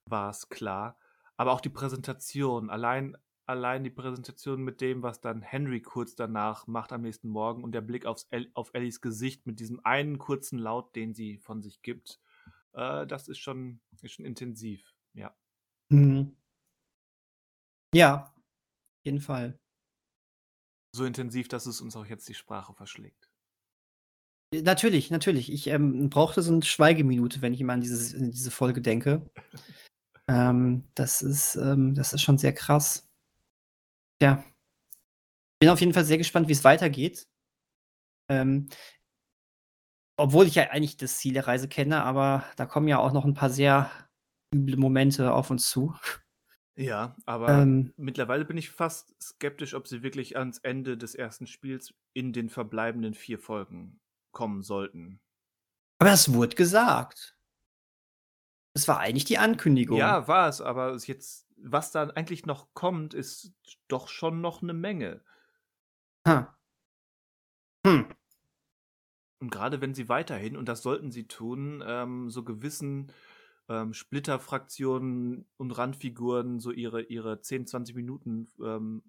war 0.05 0.29
es 0.29 0.49
klar. 0.49 0.97
Aber 1.37 1.51
auch 1.51 1.61
die 1.61 1.69
Präsentation, 1.69 2.69
allein, 2.69 3.17
allein 3.45 3.83
die 3.83 3.89
Präsentation 3.89 4.63
mit 4.63 4.81
dem, 4.81 5.03
was 5.03 5.21
dann 5.21 5.41
Henry 5.41 5.81
kurz 5.81 6.15
danach 6.15 6.67
macht 6.67 6.91
am 6.93 7.01
nächsten 7.01 7.29
Morgen 7.29 7.63
und 7.63 7.73
der 7.73 7.81
Blick 7.81 8.05
aufs 8.05 8.27
El 8.29 8.49
auf 8.53 8.73
Ellies 8.73 9.01
Gesicht 9.01 9.45
mit 9.45 9.59
diesem 9.59 9.79
einen 9.83 10.17
kurzen 10.17 10.59
Laut, 10.59 10.95
den 10.95 11.13
sie 11.13 11.37
von 11.37 11.61
sich 11.61 11.81
gibt, 11.81 12.19
äh, 12.73 13.05
das 13.07 13.27
ist 13.27 13.39
schon, 13.39 13.79
ist 14.01 14.13
schon 14.13 14.25
intensiv, 14.25 14.93
ja. 15.13 15.35
Mhm. 15.89 16.35
Ja, 17.93 18.25
auf 18.25 19.05
jeden 19.05 19.21
Fall. 19.21 19.59
So 20.95 21.05
intensiv, 21.05 21.47
dass 21.47 21.65
es 21.65 21.81
uns 21.81 21.95
auch 21.95 22.05
jetzt 22.05 22.27
die 22.27 22.33
Sprache 22.33 22.73
verschlägt. 22.73 23.29
Natürlich, 24.53 25.09
natürlich. 25.09 25.51
Ich 25.51 25.67
ähm, 25.67 26.09
brauchte 26.09 26.43
so 26.43 26.53
eine 26.53 26.61
Schweigeminute, 26.61 27.41
wenn 27.41 27.53
ich 27.53 27.61
immer 27.61 27.73
an, 27.73 27.81
dieses, 27.81 28.13
diese 28.15 28.51
Folge 28.51 28.81
denke. 28.81 29.27
ähm, 30.27 30.87
das, 30.93 31.21
ist, 31.21 31.55
ähm, 31.55 31.95
das 31.95 32.13
ist 32.13 32.21
schon 32.21 32.37
sehr 32.37 32.53
krass. 32.53 33.09
Ja. 34.21 34.43
Bin 35.59 35.69
auf 35.69 35.79
jeden 35.79 35.93
Fall 35.93 36.05
sehr 36.05 36.17
gespannt, 36.17 36.47
wie 36.47 36.53
es 36.53 36.63
weitergeht. 36.63 37.27
Ähm, 38.29 38.69
obwohl 40.17 40.47
ich 40.47 40.55
ja 40.55 40.69
eigentlich 40.69 40.97
das 40.97 41.17
Ziel 41.17 41.33
der 41.33 41.47
Reise 41.47 41.67
kenne, 41.67 42.03
aber 42.03 42.45
da 42.55 42.65
kommen 42.65 42.87
ja 42.87 42.99
auch 42.99 43.13
noch 43.13 43.25
ein 43.25 43.33
paar 43.33 43.49
sehr 43.49 43.89
üble 44.53 44.77
Momente 44.77 45.33
auf 45.33 45.49
uns 45.49 45.69
zu. 45.69 45.95
Ja, 46.75 47.15
aber 47.25 47.49
Ähm, 47.61 47.93
mittlerweile 47.97 48.45
bin 48.45 48.57
ich 48.57 48.71
fast 48.71 49.13
skeptisch, 49.21 49.75
ob 49.75 49.87
sie 49.87 50.01
wirklich 50.01 50.37
ans 50.37 50.57
Ende 50.59 50.97
des 50.97 51.13
ersten 51.13 51.45
Spiels 51.45 51.93
in 52.13 52.33
den 52.33 52.49
verbleibenden 52.49 53.13
vier 53.13 53.37
Folgen 53.39 53.99
kommen 54.31 54.63
sollten. 54.63 55.19
aber 55.99 56.11
es 56.13 56.33
wurde 56.33 56.55
gesagt. 56.55 57.37
Das 58.73 58.87
war 58.87 58.99
eigentlich 58.99 59.25
die 59.25 59.37
Ankündigung. 59.37 59.97
Ja, 59.97 60.27
war 60.27 60.49
es, 60.49 60.61
aber 60.61 60.93
es 60.93 61.07
jetzt, 61.07 61.47
was 61.57 61.91
da 61.91 62.07
eigentlich 62.09 62.45
noch 62.45 62.73
kommt, 62.73 63.13
ist 63.13 63.53
doch 63.87 64.07
schon 64.07 64.41
noch 64.41 64.61
eine 64.61 64.73
Menge. 64.73 65.21
Ha. 66.27 66.57
Hm. 67.85 68.07
Und 69.39 69.51
gerade 69.51 69.81
wenn 69.81 69.93
sie 69.93 70.09
weiterhin, 70.09 70.57
und 70.57 70.69
das 70.69 70.81
sollten 70.81 71.11
sie 71.11 71.27
tun, 71.27 71.83
ähm, 71.85 72.29
so 72.29 72.43
gewissen 72.43 73.11
ähm, 73.69 73.93
Splitterfraktionen 73.93 75.45
und 75.57 75.71
Randfiguren 75.71 76.59
so 76.59 76.71
ihre, 76.71 77.03
ihre 77.03 77.41
10, 77.41 77.67
20 77.67 77.95
Minuten 77.95 78.51
ähm, 78.63 79.03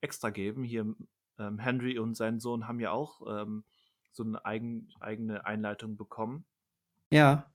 extra 0.00 0.30
geben. 0.30 0.62
Hier 0.62 0.94
ähm, 1.38 1.58
Henry 1.58 1.98
und 1.98 2.16
sein 2.16 2.40
Sohn 2.40 2.68
haben 2.68 2.80
ja 2.80 2.90
auch 2.92 3.22
ähm, 3.26 3.64
so 4.12 4.22
eine 4.22 4.44
eigen, 4.44 4.88
eigene 5.00 5.46
Einleitung 5.46 5.96
bekommen. 5.96 6.44
Ja. 7.10 7.51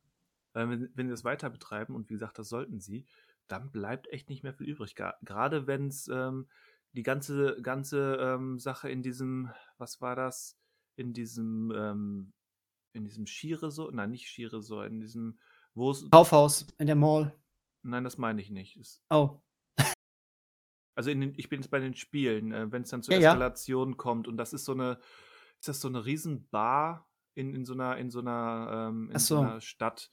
Äh, 0.58 0.70
wenn, 0.70 0.89
wenn 0.95 1.08
sie 1.08 1.12
das 1.12 1.24
weiter 1.24 1.49
betreiben, 1.49 1.95
und 1.95 2.10
wie 2.10 2.14
gesagt, 2.14 2.39
das 2.39 2.49
sollten 2.49 2.80
sie, 2.80 3.05
dann 3.47 3.72
bleibt 3.72 4.08
echt 4.10 4.30
nicht 4.30 4.43
mehr 4.43 4.53
viel 4.53 4.68
übrig. 4.68 4.95
Gerade 4.95 5.68
wenn 5.68 5.88
es 5.88 6.08
ähm, 6.08 6.47
die 6.93 7.03
ganze, 7.03 7.62
ganze 7.62 8.16
ähm, 8.20 8.60
Sache 8.60 8.89
in 8.89 9.03
diesem, 9.03 9.51
was 9.78 10.01
war 10.01 10.16
das? 10.16 10.58
In 10.95 11.14
diesem, 11.14 11.72
ähm, 11.76 12.34
in 12.93 13.05
diesem 13.05 13.28
Skiresort, 13.28 13.93
nein, 13.93 14.10
nicht 14.10 14.28
Skiresort, 14.28 14.89
in 14.89 14.99
diesem, 14.99 15.39
wo 15.76 15.91
es, 15.91 16.10
Kaufhaus 16.10 16.66
in 16.80 16.88
der 16.88 16.95
Mall. 16.95 17.34
nein, 17.84 18.03
das 18.03 18.18
meine 18.18 18.41
ich 18.41 18.49
nicht. 18.49 18.78
Es, 18.78 19.03
Oh. 19.12 19.39
also 20.95 21.12
in 21.12 21.22
den, 21.22 21.34
ich 21.38 21.49
bin 21.49 21.62
jetzt 21.62 21.70
bei 21.70 21.80
den 21.80 21.93
Spielen, 21.93 22.51
äh, 22.51 22.72
wenn 22.72 22.82
es 22.82 22.89
dann 22.89 23.03
zur 23.03 23.14
Ja, 23.14 23.20
ja. 23.20 23.30
Eskalation 23.30 23.95
kommt 23.95 24.28
und 24.28 24.38
das 24.38 24.53
ist 24.53 24.66
so 24.66 24.72
eine, 24.72 24.99
ist 25.60 25.68
das 25.68 25.80
so 25.80 25.88
eine 25.88 26.03
Riesenbar 26.03 27.08
in, 27.36 27.53
in 27.53 27.64
so 27.64 27.74
einer, 27.74 27.97
in 27.97 28.10
so 28.10 28.20
einer, 28.20 28.89
ähm, 28.89 29.12
in 29.12 29.20
so 29.20 29.36
so. 29.36 29.41
einer 29.41 29.62
Stadt, 29.62 30.10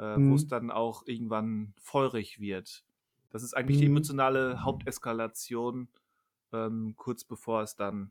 äh, 0.00 0.16
wo 0.18 0.34
es 0.34 0.44
Mhm. 0.44 0.48
dann 0.48 0.70
auch 0.70 1.06
irgendwann 1.06 1.74
feurig 1.78 2.40
wird. 2.40 2.84
Das 3.30 3.42
ist 3.42 3.54
eigentlich 3.54 3.78
die 3.78 3.84
Mhm. 3.88 3.96
emotionale 3.96 4.64
Haupteskalation, 4.64 5.88
ähm, 6.52 6.94
kurz 6.96 7.22
bevor 7.24 7.62
es 7.62 7.76
dann 7.76 8.10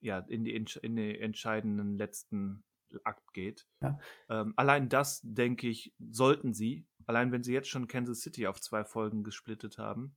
ja 0.00 0.18
in 0.20 0.44
die, 0.44 0.54
in 0.54 0.96
den 0.96 1.16
entscheidenden 1.16 1.98
letzten 1.98 2.62
Akt 3.04 3.32
geht. 3.34 3.66
Ja. 3.82 3.98
Ähm, 4.28 4.54
allein 4.56 4.88
das, 4.88 5.20
denke 5.24 5.68
ich, 5.68 5.92
sollten 6.10 6.54
sie, 6.54 6.86
allein 7.06 7.32
wenn 7.32 7.42
sie 7.42 7.52
jetzt 7.52 7.68
schon 7.68 7.88
Kansas 7.88 8.20
City 8.20 8.46
auf 8.46 8.60
zwei 8.60 8.84
Folgen 8.84 9.24
gesplittet 9.24 9.78
haben, 9.78 10.16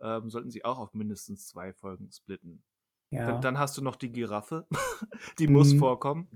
ähm, 0.00 0.28
sollten 0.28 0.50
sie 0.50 0.64
auch 0.64 0.78
auf 0.78 0.92
mindestens 0.94 1.46
zwei 1.46 1.72
Folgen 1.72 2.10
splitten. 2.10 2.62
Ja. 3.10 3.26
Dann, 3.26 3.40
dann 3.40 3.58
hast 3.58 3.78
du 3.78 3.82
noch 3.82 3.96
die 3.96 4.10
Giraffe, 4.12 4.66
die 5.38 5.46
muss 5.48 5.72
Mhm. 5.74 5.78
vorkommen. 5.78 6.28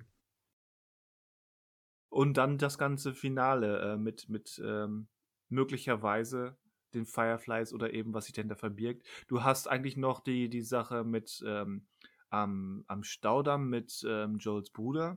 Und 2.13 2.37
dann 2.37 2.59
das 2.59 2.77
ganze 2.77 3.15
Finale 3.15 3.95
äh, 3.95 3.97
mit, 3.97 4.29
mit 4.29 4.61
ähm, 4.63 5.09
möglicherweise 5.49 6.59
den 6.93 7.07
Fireflies 7.07 7.73
oder 7.73 7.95
eben, 7.95 8.13
was 8.13 8.27
sich 8.27 8.35
denn 8.35 8.51
da 8.51 8.55
verbirgt. 8.55 9.07
Du 9.29 9.43
hast 9.43 9.67
eigentlich 9.67 9.97
noch 9.97 10.21
die, 10.21 10.51
die 10.51 10.61
Sache 10.61 11.05
mit 11.05 11.43
ähm, 11.47 11.87
am, 12.29 12.85
am 12.87 13.03
Staudamm 13.03 13.71
mit 13.71 14.05
ähm, 14.07 14.37
Joels 14.37 14.69
Bruder 14.69 15.17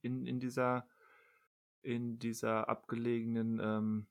in, 0.00 0.24
in 0.26 0.40
dieser 0.40 0.88
in 1.82 2.18
dieser 2.18 2.70
abgelegenen 2.70 3.60
ähm, 3.62 4.06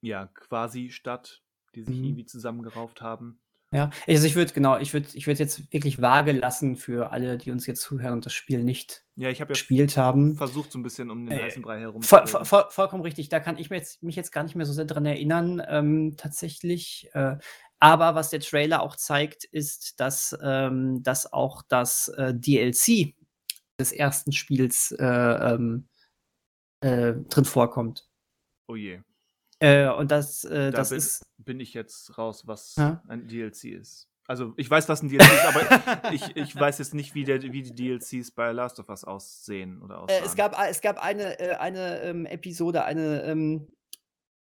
ja, 0.00 0.26
quasi 0.26 0.90
Stadt, 0.90 1.44
die 1.76 1.84
sich 1.84 1.98
Mhm. 1.98 2.04
irgendwie 2.04 2.26
zusammengerauft 2.26 3.02
haben. 3.02 3.40
Ja, 3.72 3.90
also 4.08 4.26
ich 4.26 4.34
würde, 4.34 4.52
genau, 4.52 4.78
ich 4.78 4.92
würde 4.92 5.08
ich 5.12 5.28
würd 5.28 5.38
jetzt 5.38 5.72
wirklich 5.72 6.02
vage 6.02 6.32
lassen 6.32 6.74
für 6.76 7.12
alle, 7.12 7.38
die 7.38 7.52
uns 7.52 7.66
jetzt 7.66 7.82
zuhören 7.82 8.14
und 8.14 8.26
das 8.26 8.32
Spiel 8.32 8.64
nicht 8.64 9.04
Ja, 9.14 9.30
ich 9.30 9.40
habe 9.40 9.50
ja 9.50 9.52
gespielt 9.52 9.96
haben. 9.96 10.34
versucht, 10.34 10.72
so 10.72 10.78
ein 10.78 10.82
bisschen 10.82 11.08
um 11.08 11.24
den 11.24 11.38
Äh, 11.38 11.42
heißen 11.42 11.62
Brei 11.62 11.78
herum 11.78 12.02
Voll, 12.02 12.26
voll, 12.26 12.44
voll, 12.44 12.64
vollkommen 12.70 13.02
richtig. 13.04 13.28
Da 13.28 13.38
kann 13.38 13.58
ich 13.58 13.70
mir 13.70 13.76
jetzt, 13.76 14.02
mich 14.02 14.16
jetzt 14.16 14.32
gar 14.32 14.42
nicht 14.42 14.56
mehr 14.56 14.66
so 14.66 14.72
sehr 14.72 14.86
dran 14.86 15.06
erinnern, 15.06 15.62
ähm, 15.68 16.14
tatsächlich. 16.16 17.10
Äh, 17.12 17.36
aber 17.78 18.16
was 18.16 18.30
der 18.30 18.40
Trailer 18.40 18.82
auch 18.82 18.96
zeigt, 18.96 19.44
ist, 19.44 20.00
dass, 20.00 20.36
ähm, 20.42 21.02
dass 21.04 21.32
auch 21.32 21.62
das 21.68 22.08
äh, 22.08 22.34
DLC 22.34 23.14
des 23.78 23.92
ersten 23.92 24.32
Spiels 24.32 24.90
äh, 24.98 25.04
ähm, 25.04 25.88
äh, 26.80 27.14
drin 27.28 27.44
vorkommt. 27.44 28.08
Oh 28.66 28.74
je. 28.74 29.00
Äh, 29.60 29.88
und 29.90 30.10
das, 30.10 30.40
Da 30.42 30.68
äh, 30.68 30.70
das 30.70 30.88
bin, 30.90 30.98
ist. 30.98 31.22
bin 31.38 31.60
ich 31.60 31.74
jetzt 31.74 32.16
raus, 32.18 32.46
was 32.46 32.74
Ja. 32.76 33.02
ein 33.08 33.26
DLC 33.28 33.64
ist. 33.78 34.08
Also 34.26 34.54
ich 34.56 34.70
weiß, 34.70 34.88
was 34.88 35.02
ein 35.02 35.08
DLC 35.08 35.22
ist, 35.22 35.44
aber 35.44 35.60
ich, 36.14 36.36
ich 36.36 36.54
weiß 36.56 36.78
jetzt 36.78 36.94
nicht, 36.94 37.14
wie, 37.14 37.24
der, 37.24 37.42
wie 37.42 37.62
die 37.62 37.74
DLCs 37.74 38.30
bei 38.30 38.52
Last 38.52 38.78
of 38.78 38.88
Us 38.88 39.04
aussehen 39.04 39.82
oder 39.82 39.96
Äh, 39.96 39.98
aussahen. 39.98 40.24
es 40.24 40.36
gab, 40.36 40.56
es 40.70 40.80
gab 40.80 41.02
eine, 41.02 41.38
äh, 41.40 41.54
eine 41.56 42.00
ähm, 42.02 42.26
Episode, 42.26 42.84
eine, 42.84 43.22
ähm, 43.24 43.68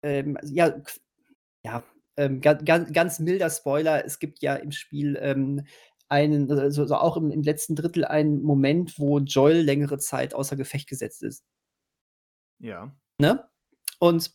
ähm, 0.03 0.39
ja, 0.43 0.69
qu- 0.69 1.01
ja 1.65 1.83
ähm, 2.17 2.41
ganz, 2.41 2.93
ganz 2.93 3.19
milder 3.21 3.51
Spoiler. 3.51 4.05
Es 4.05 4.19
gibt 4.19 4.41
ja 4.41 4.55
im 4.55 4.73
Spiel 4.73 5.19
ähm, 5.21 5.67
einen, 6.09 6.49
äh, 6.51 6.71
so, 6.71 6.87
so 6.87 6.95
auch 6.97 7.17
im, 7.17 7.31
im 7.31 7.43
letzten 7.43 7.75
Drittel 7.77 8.05
einen 8.05 8.43
Moment, 8.43 8.99
wo 8.99 9.19
Joel 9.19 9.61
längere 9.63 9.99
Zeit 9.99 10.33
außer 10.35 10.57
Gefecht 10.57 10.89
gesetzt 10.89 11.23
ist. 11.23 11.45
ja. 12.59 12.91
Ne? 13.21 13.49
Und 14.01 14.33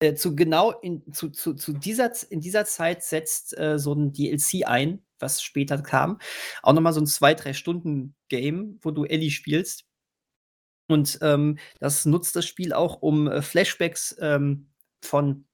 äh, 0.00 0.14
zu 0.14 0.36
genau 0.36 0.72
in, 0.80 1.12
zu, 1.12 1.30
zu, 1.30 1.54
zu 1.54 1.72
dieser, 1.72 2.10
in 2.30 2.40
dieser 2.40 2.64
Zeit 2.64 3.02
setzt 3.02 3.56
äh, 3.58 3.78
so 3.78 3.94
ein 3.94 4.12
DLC 4.12 4.64
ein, 4.64 5.04
was 5.18 5.42
später 5.42 5.80
kam. 5.82 6.18
Auch 6.62 6.72
nochmal 6.74 6.92
so 6.92 7.00
ein 7.00 7.06
zwei, 7.06 7.34
drei 7.34 7.52
Stunden 7.52 8.14
Game, 8.28 8.78
wo 8.82 8.90
du 8.90 9.04
Ellie 9.04 9.30
spielst. 9.30 9.84
Und 10.88 11.18
ähm, 11.22 11.58
das 11.80 12.04
nutzt 12.04 12.36
das 12.36 12.46
Spiel 12.46 12.72
auch, 12.72 13.02
um 13.02 13.26
äh, 13.28 13.42
Flashbacks 13.42 14.16
ähm, 14.20 14.68
von 15.04 15.46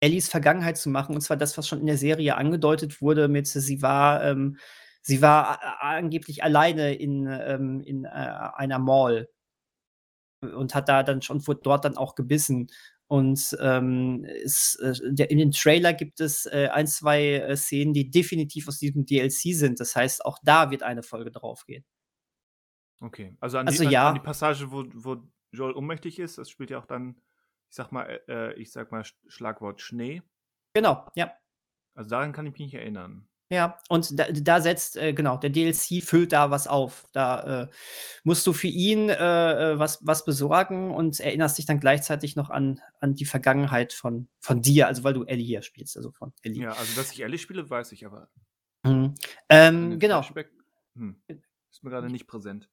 Ellies 0.00 0.28
Vergangenheit 0.28 0.78
zu 0.78 0.90
machen. 0.90 1.14
Und 1.14 1.22
zwar 1.22 1.36
das, 1.38 1.58
was 1.58 1.68
schon 1.68 1.80
in 1.80 1.86
der 1.86 1.98
Serie 1.98 2.36
angedeutet 2.36 3.02
wurde, 3.02 3.28
mit 3.28 3.46
sie 3.48 3.82
war, 3.82 4.24
ähm, 4.24 4.58
sie 5.02 5.22
war 5.22 5.62
a- 5.62 5.96
angeblich 5.98 6.44
alleine 6.44 6.94
in, 6.94 7.26
ähm, 7.28 7.82
in 7.82 8.04
äh, 8.06 8.08
einer 8.10 8.78
Mall 8.78 9.28
und 10.40 10.74
hat 10.74 10.88
da 10.88 11.02
dann 11.02 11.22
schon 11.22 11.46
wurde 11.46 11.60
dort 11.62 11.84
dann 11.84 11.96
auch 11.96 12.14
gebissen. 12.14 12.68
Und 13.12 13.54
ähm, 13.60 14.24
es, 14.42 14.76
äh, 14.76 14.94
der, 15.02 15.30
in 15.30 15.36
den 15.36 15.50
Trailer 15.50 15.92
gibt 15.92 16.18
es 16.18 16.46
äh, 16.46 16.70
ein, 16.72 16.86
zwei 16.86 17.34
äh, 17.34 17.56
Szenen, 17.58 17.92
die 17.92 18.10
definitiv 18.10 18.68
aus 18.68 18.78
diesem 18.78 19.04
DLC 19.04 19.54
sind. 19.54 19.80
Das 19.80 19.94
heißt, 19.94 20.24
auch 20.24 20.38
da 20.42 20.70
wird 20.70 20.82
eine 20.82 21.02
Folge 21.02 21.30
draufgehen. 21.30 21.84
Okay. 23.00 23.36
Also 23.38 23.58
an, 23.58 23.66
Also 23.66 23.82
die, 23.82 23.88
an, 23.88 23.92
ja. 23.92 24.08
an 24.08 24.14
die 24.14 24.20
Passage, 24.20 24.72
wo, 24.72 24.84
wo 24.94 25.22
Joel 25.50 25.74
ohnmächtig 25.74 26.20
ist, 26.20 26.38
das 26.38 26.48
spielt 26.48 26.70
ja 26.70 26.78
auch 26.78 26.86
dann, 26.86 27.20
ich 27.68 27.76
sag 27.76 27.92
mal, 27.92 28.18
äh, 28.28 28.54
ich 28.54 28.72
sag 28.72 28.90
mal 28.92 29.02
Sch- 29.02 29.12
Schlagwort 29.28 29.82
Schnee. 29.82 30.22
Genau, 30.72 31.06
ja. 31.14 31.34
Also 31.94 32.08
daran 32.08 32.32
kann 32.32 32.46
ich 32.46 32.52
mich 32.52 32.60
nicht 32.62 32.74
erinnern. 32.74 33.28
Ja, 33.52 33.78
und 33.90 34.18
da, 34.18 34.28
da 34.32 34.60
setzt, 34.62 34.96
äh, 34.96 35.12
genau, 35.12 35.36
der 35.36 35.50
DLC 35.50 36.02
füllt 36.02 36.32
da 36.32 36.50
was 36.50 36.66
auf. 36.66 37.06
Da 37.12 37.64
äh, 37.64 37.68
musst 38.24 38.46
du 38.46 38.54
für 38.54 38.68
ihn 38.68 39.10
äh, 39.10 39.72
äh, 39.72 39.78
was, 39.78 39.98
was 40.02 40.24
besorgen 40.24 40.90
und 40.90 41.20
erinnerst 41.20 41.58
dich 41.58 41.66
dann 41.66 41.78
gleichzeitig 41.78 42.34
noch 42.34 42.48
an, 42.48 42.80
an 43.00 43.14
die 43.14 43.26
Vergangenheit 43.26 43.92
von, 43.92 44.28
von 44.40 44.62
dir, 44.62 44.86
also 44.86 45.04
weil 45.04 45.12
du 45.12 45.24
Ellie 45.24 45.44
hier 45.44 45.60
spielst, 45.60 45.98
also 45.98 46.12
von 46.12 46.32
Ellie. 46.42 46.62
Ja, 46.62 46.70
also 46.72 46.96
dass 46.96 47.12
ich 47.12 47.22
Ellie 47.22 47.38
spiele, 47.38 47.68
weiß 47.68 47.92
ich, 47.92 48.06
aber 48.06 48.28
Mhm. 48.84 49.14
Ähm, 49.48 49.98
genau, 49.98 50.24
hm, 50.96 51.22
ist 51.70 51.84
mir 51.84 51.90
gerade 51.90 52.10
nicht 52.10 52.26
präsent. 52.26 52.68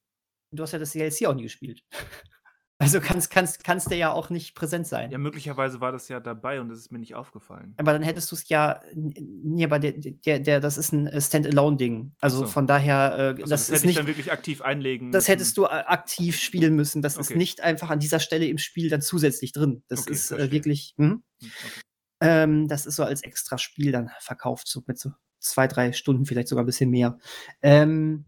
du 0.50 0.62
hast 0.62 0.72
ja 0.72 0.78
das 0.78 0.92
DLC 0.92 1.26
auch 1.26 1.34
nie 1.34 1.44
gespielt. 1.44 1.84
Also 2.80 2.98
kannst, 3.00 3.30
kannst, 3.30 3.62
kannst 3.62 3.90
der 3.90 3.98
ja 3.98 4.10
auch 4.10 4.30
nicht 4.30 4.54
präsent 4.54 4.86
sein. 4.86 5.10
Ja, 5.10 5.18
möglicherweise 5.18 5.80
war 5.82 5.92
das 5.92 6.08
ja 6.08 6.18
dabei 6.18 6.62
und 6.62 6.70
es 6.70 6.78
ist 6.78 6.90
mir 6.90 6.98
nicht 6.98 7.14
aufgefallen. 7.14 7.74
Aber 7.76 7.92
dann 7.92 8.02
hättest 8.02 8.30
du 8.32 8.36
es 8.36 8.48
ja, 8.48 8.80
nee, 8.94 9.64
aber 9.64 9.78
der, 9.78 9.92
der, 9.92 10.40
der, 10.40 10.60
das 10.60 10.78
ist 10.78 10.92
ein 10.92 11.06
äh, 11.06 11.20
Standalone-Ding. 11.20 12.14
Also 12.20 12.38
so. 12.38 12.46
von 12.46 12.66
daher, 12.66 13.12
äh, 13.18 13.20
Also 13.42 13.42
das, 13.42 13.48
das, 13.48 13.60
ist 13.60 13.68
hätte 13.68 13.76
ich 13.80 13.84
nicht, 13.88 13.98
dann 13.98 14.06
wirklich 14.06 14.32
aktiv 14.32 14.62
einlegen 14.62 15.12
das 15.12 15.24
müssen. 15.24 15.32
hättest 15.32 15.56
du 15.58 15.64
äh, 15.64 15.68
aktiv 15.68 16.38
spielen 16.40 16.74
müssen. 16.74 17.02
Das 17.02 17.18
ist 17.18 17.28
Okay. 17.28 17.36
nicht 17.38 17.60
einfach 17.60 17.90
an 17.90 17.98
dieser 18.00 18.18
Stelle 18.18 18.46
im 18.46 18.56
Spiel 18.56 18.88
dann 18.88 19.02
zusätzlich 19.02 19.52
drin. 19.52 19.82
Das 19.88 20.00
Okay, 20.02 20.12
ist 20.12 20.30
äh, 20.32 20.50
wirklich, 20.50 20.94
mhm. 20.96 21.04
Hm, 21.06 21.22
okay. 21.42 21.80
ähm, 22.22 22.66
das 22.68 22.86
ist 22.86 22.96
so 22.96 23.04
als 23.04 23.22
extra 23.22 23.58
Spiel 23.58 23.92
dann 23.92 24.10
verkauft, 24.20 24.68
so 24.68 24.82
mit 24.86 24.98
so 24.98 25.10
zwei, 25.38 25.66
drei 25.68 25.92
Stunden, 25.92 26.24
vielleicht 26.24 26.48
sogar 26.48 26.64
ein 26.64 26.66
bisschen 26.66 26.88
mehr. 26.90 27.18
Ähm, 27.62 28.24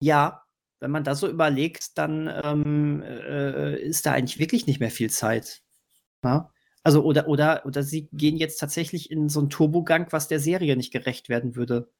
Ja, 0.00 0.42
wenn 0.82 0.92
man 0.92 1.04
da 1.04 1.14
so 1.16 1.28
überlegt, 1.30 1.98
dann, 1.98 2.28
ähm, 2.44 3.02
äh, 3.02 3.76
ist 3.82 4.06
da 4.06 4.12
eigentlich 4.12 4.38
wirklich 4.40 4.66
nicht 4.68 4.80
mehr 4.80 4.90
viel 4.92 5.10
Zeit, 5.10 5.62
ne? 6.24 6.48
Also, 6.84 7.04
oder 7.04 7.28
oder 7.28 7.64
oder 7.66 7.82
sie 7.84 8.08
gehen 8.12 8.36
jetzt 8.38 8.58
tatsächlich 8.58 9.10
in 9.10 9.28
so 9.28 9.40
'n 9.40 9.50
Turbogang, 9.50 10.08
was 10.12 10.28
der 10.28 10.40
Serie 10.40 10.76
nicht 10.76 10.92
gerecht 10.92 11.28
werden 11.28 11.56
würde. 11.56 11.92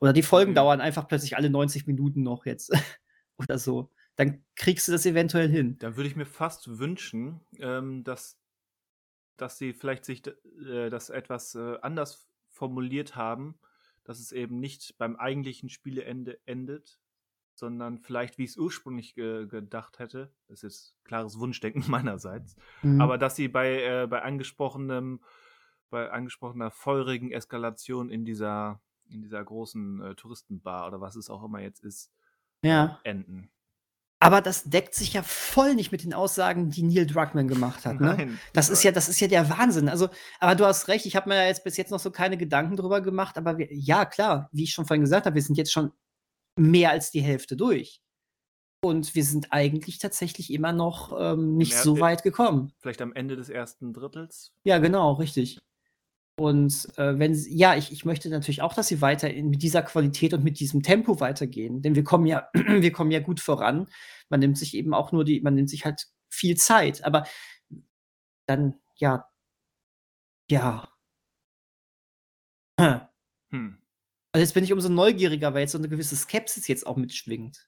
Oder 0.00 0.12
die 0.14 0.22
Folgen 0.22 0.54
Mhm. 0.54 0.56
dauern 0.56 0.80
einfach 0.80 1.08
plötzlich 1.08 1.36
alle 1.36 1.50
90 1.50 1.86
Minuten 1.86 2.22
noch 2.22 2.46
jetzt 2.46 2.72
oder 3.38 3.58
so. 3.58 3.90
Dann 4.16 4.44
kriegst 4.56 4.88
du 4.88 4.92
das 4.92 5.06
eventuell 5.06 5.48
hin. 5.50 5.80
Dann 5.80 5.96
würde 5.96 6.08
ich 6.08 6.14
mir 6.16 6.26
fast 6.26 6.78
wünschen, 6.78 7.40
ähm, 7.58 8.04
dass 8.04 8.38
dass 9.36 9.58
sie 9.58 9.72
vielleicht 9.72 10.04
sich 10.04 10.26
äh, 10.26 10.90
das 10.90 11.10
etwas, 11.10 11.54
äh, 11.54 11.78
anders 11.82 12.28
formuliert 12.48 13.16
haben, 13.16 13.58
dass 14.04 14.20
es 14.20 14.32
eben 14.32 14.60
nicht 14.60 14.98
beim 14.98 15.16
eigentlichen 15.16 15.68
Spieleende 15.68 16.40
endet, 16.46 16.99
sondern 17.60 17.98
vielleicht, 18.00 18.36
wie 18.38 18.44
ich's 18.44 18.56
ursprünglich 18.56 19.14
ge 19.14 19.46
gedacht 19.46 20.00
hätte. 20.00 20.32
Das 20.48 20.64
ist 20.64 20.96
klares 21.04 21.38
Wunschdenken 21.38 21.84
meinerseits. 21.88 22.56
Mhm. 22.82 23.00
Aber 23.00 23.16
dass 23.18 23.36
sie 23.36 23.46
bei 23.46 23.82
äh, 23.84 24.06
bei 24.08 24.22
angesprochenem 24.22 25.20
bei 25.90 26.10
angesprochener 26.10 26.70
feurigen 26.72 27.30
Eskalation 27.30 28.10
in 28.10 28.24
dieser 28.24 28.80
in 29.08 29.22
dieser 29.22 29.44
großen, 29.44 30.02
äh, 30.02 30.14
Touristenbar 30.14 30.86
oder 30.86 31.00
was 31.00 31.16
es 31.16 31.30
auch 31.30 31.42
immer 31.44 31.60
jetzt 31.60 31.82
ist, 31.84 32.10
äh, 32.62 32.68
Ja. 32.68 33.00
enden. 33.04 33.50
Aber 34.22 34.42
das 34.42 34.64
deckt 34.64 34.94
sich 34.94 35.14
ja 35.14 35.22
voll 35.22 35.74
nicht 35.74 35.92
mit 35.92 36.04
den 36.04 36.12
Aussagen, 36.12 36.70
die 36.70 36.82
Neil 36.82 37.06
Druckmann 37.06 37.48
gemacht 37.48 37.86
hat, 37.86 38.00
ne? 38.00 38.14
Nein, 38.18 38.38
Das 38.52 38.68
ist 38.68 38.82
ja 38.84 38.92
das 38.92 39.08
ist 39.08 39.18
ja 39.18 39.28
der 39.28 39.48
Wahnsinn. 39.48 39.88
Also 39.88 40.10
aber 40.38 40.54
du 40.54 40.66
hast 40.66 40.88
recht, 40.88 41.06
ich 41.06 41.16
habe 41.16 41.30
mir 41.30 41.36
ja 41.36 41.46
jetzt 41.46 41.64
bis 41.64 41.76
jetzt 41.78 41.90
noch 41.90 41.98
so 42.00 42.10
keine 42.10 42.36
Gedanken 42.36 42.76
drüber 42.76 43.00
gemacht, 43.00 43.38
aber 43.38 43.56
wir 43.58 43.66
ja 43.72 44.04
klar, 44.04 44.48
wie 44.52 44.64
ich 44.64 44.72
schon 44.72 44.84
vorhin 44.86 45.00
gesagt 45.00 45.24
habe, 45.26 45.34
wir 45.34 45.42
sind 45.42 45.56
jetzt 45.56 45.72
schon 45.72 45.90
mehr 46.60 46.90
als 46.90 47.10
die 47.10 47.22
Hälfte 47.22 47.56
durch. 47.56 48.00
Und 48.82 49.14
wir 49.14 49.24
sind 49.24 49.52
eigentlich 49.52 49.98
tatsächlich 49.98 50.52
immer 50.52 50.72
noch, 50.72 51.12
ähm, 51.18 51.56
nicht 51.56 51.76
so 51.76 51.98
äh, 51.98 52.00
weit 52.00 52.22
gekommen. 52.22 52.72
Vielleicht 52.78 53.02
am 53.02 53.12
Ende 53.12 53.36
des 53.36 53.50
ersten 53.50 53.92
Drittels? 53.92 54.52
Ja, 54.64 54.78
genau, 54.78 55.12
richtig. 55.14 55.58
Und, 56.38 56.88
äh, 56.96 57.18
wenn 57.18 57.32
s 57.32 57.46
ja, 57.50 57.76
ich 57.76 57.92
ich 57.92 58.06
möchte 58.06 58.30
natürlich 58.30 58.62
auch, 58.62 58.72
dass 58.72 58.88
sie 58.88 59.02
weiter 59.02 59.30
in 59.30 59.50
mit 59.50 59.62
dieser 59.62 59.82
Qualität 59.82 60.32
und 60.32 60.42
mit 60.44 60.58
diesem 60.60 60.82
Tempo 60.82 61.20
weitergehen, 61.20 61.82
denn 61.82 61.94
wir 61.94 62.04
kommen 62.04 62.26
ja 62.26 62.48
wir 62.54 62.92
kommen 62.92 63.10
ja 63.10 63.20
gut 63.20 63.40
voran. 63.40 63.88
Man 64.30 64.40
nimmt 64.40 64.56
sich 64.56 64.74
eben 64.74 64.94
auch 64.94 65.12
nur 65.12 65.24
die 65.24 65.40
man 65.42 65.54
nimmt 65.54 65.68
sich 65.68 65.84
halt 65.84 66.06
viel 66.30 66.56
Zeit, 66.56 67.04
aber 67.04 67.24
dann 68.46 68.74
ja 68.96 69.26
ja. 70.50 70.84
Hm. 73.52 73.79
Also, 74.34 74.42
jetzt 74.44 74.54
bin 74.54 74.64
ich 74.64 74.72
umso 74.72 74.88
neugieriger, 74.88 75.54
weil 75.54 75.62
jetzt 75.62 75.72
so 75.72 75.78
'ne 75.78 75.88
gewisse 75.88 76.16
Skepsis 76.16 76.68
jetzt 76.68 76.86
auch 76.86 76.96
mitschwingt. 76.96 77.66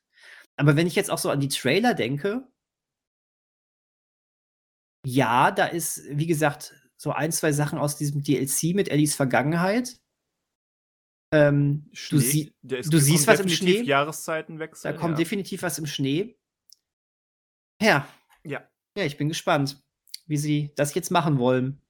Aber 0.57 0.77
wenn 0.77 0.87
ich 0.87 0.95
jetzt 0.95 1.11
auch 1.11 1.19
so 1.19 1.31
an 1.31 1.41
die 1.41 1.49
Trailer 1.49 1.95
denke 1.95 2.47
ja, 5.05 5.51
da 5.51 5.67
ist, 5.67 6.03
wie 6.11 6.27
gesagt, 6.27 6.75
so 6.97 7.13
1, 7.13 7.39
2 7.39 7.53
Sachen 7.53 7.79
aus 7.79 7.97
diesem 7.97 8.23
DLC 8.23 8.75
mit 8.75 8.89
Ellies 8.89 9.15
Vergangenheit. 9.17 9.97
Ähm, 11.35 11.91
du 12.11 12.19
sie 12.19 12.53
du 12.63 12.99
siehst 12.99 13.27
was 13.27 13.41
im 13.41 13.49
Schnee. 13.49 13.83
Jahreszeitenwechsel, 13.83 14.93
Da 14.93 14.99
kommt 14.99 15.13
ja. 15.13 15.17
definitiv 15.25 15.63
was 15.63 15.79
im 15.79 15.87
Schnee. 15.87 16.37
Ja. 17.81 18.07
Ja. 18.45 18.69
Ja, 18.97 19.05
ich 19.05 19.17
bin 19.17 19.29
gespannt, 19.29 19.83
wie 20.27 20.37
sie 20.37 20.73
das 20.77 20.95
jetzt 20.95 21.11
machen 21.11 21.39
wollen. 21.39 21.82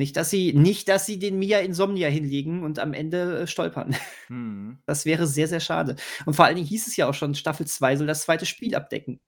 Nicht, 0.00 0.16
dass 0.16 0.30
sie 0.30 0.54
nicht, 0.54 0.88
dass 0.88 1.04
sie 1.04 1.18
den 1.18 1.38
Mia 1.38 1.58
Insomnia 1.60 2.08
hinlegen 2.08 2.62
und 2.64 2.78
am 2.78 2.94
Ende, 2.94 3.40
äh, 3.42 3.46
stolpern. 3.46 3.94
Mhm. 4.28 4.78
Das 4.86 5.04
wäre 5.04 5.26
sehr, 5.26 5.46
sehr 5.46 5.60
schade. 5.60 5.96
Und 6.24 6.34
vor 6.34 6.46
allen 6.46 6.56
Dingen 6.56 6.66
hieß 6.66 6.86
es 6.86 6.96
ja 6.96 7.06
auch 7.08 7.12
schon, 7.14 7.34
Staffel 7.34 7.66
2 7.66 7.96
soll 7.96 8.06
das 8.06 8.22
2. 8.22 8.46
Spiel 8.46 8.74
abdecken. 8.74 9.20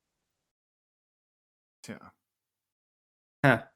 Tja. 1.82 2.12
Ja. 3.44 3.72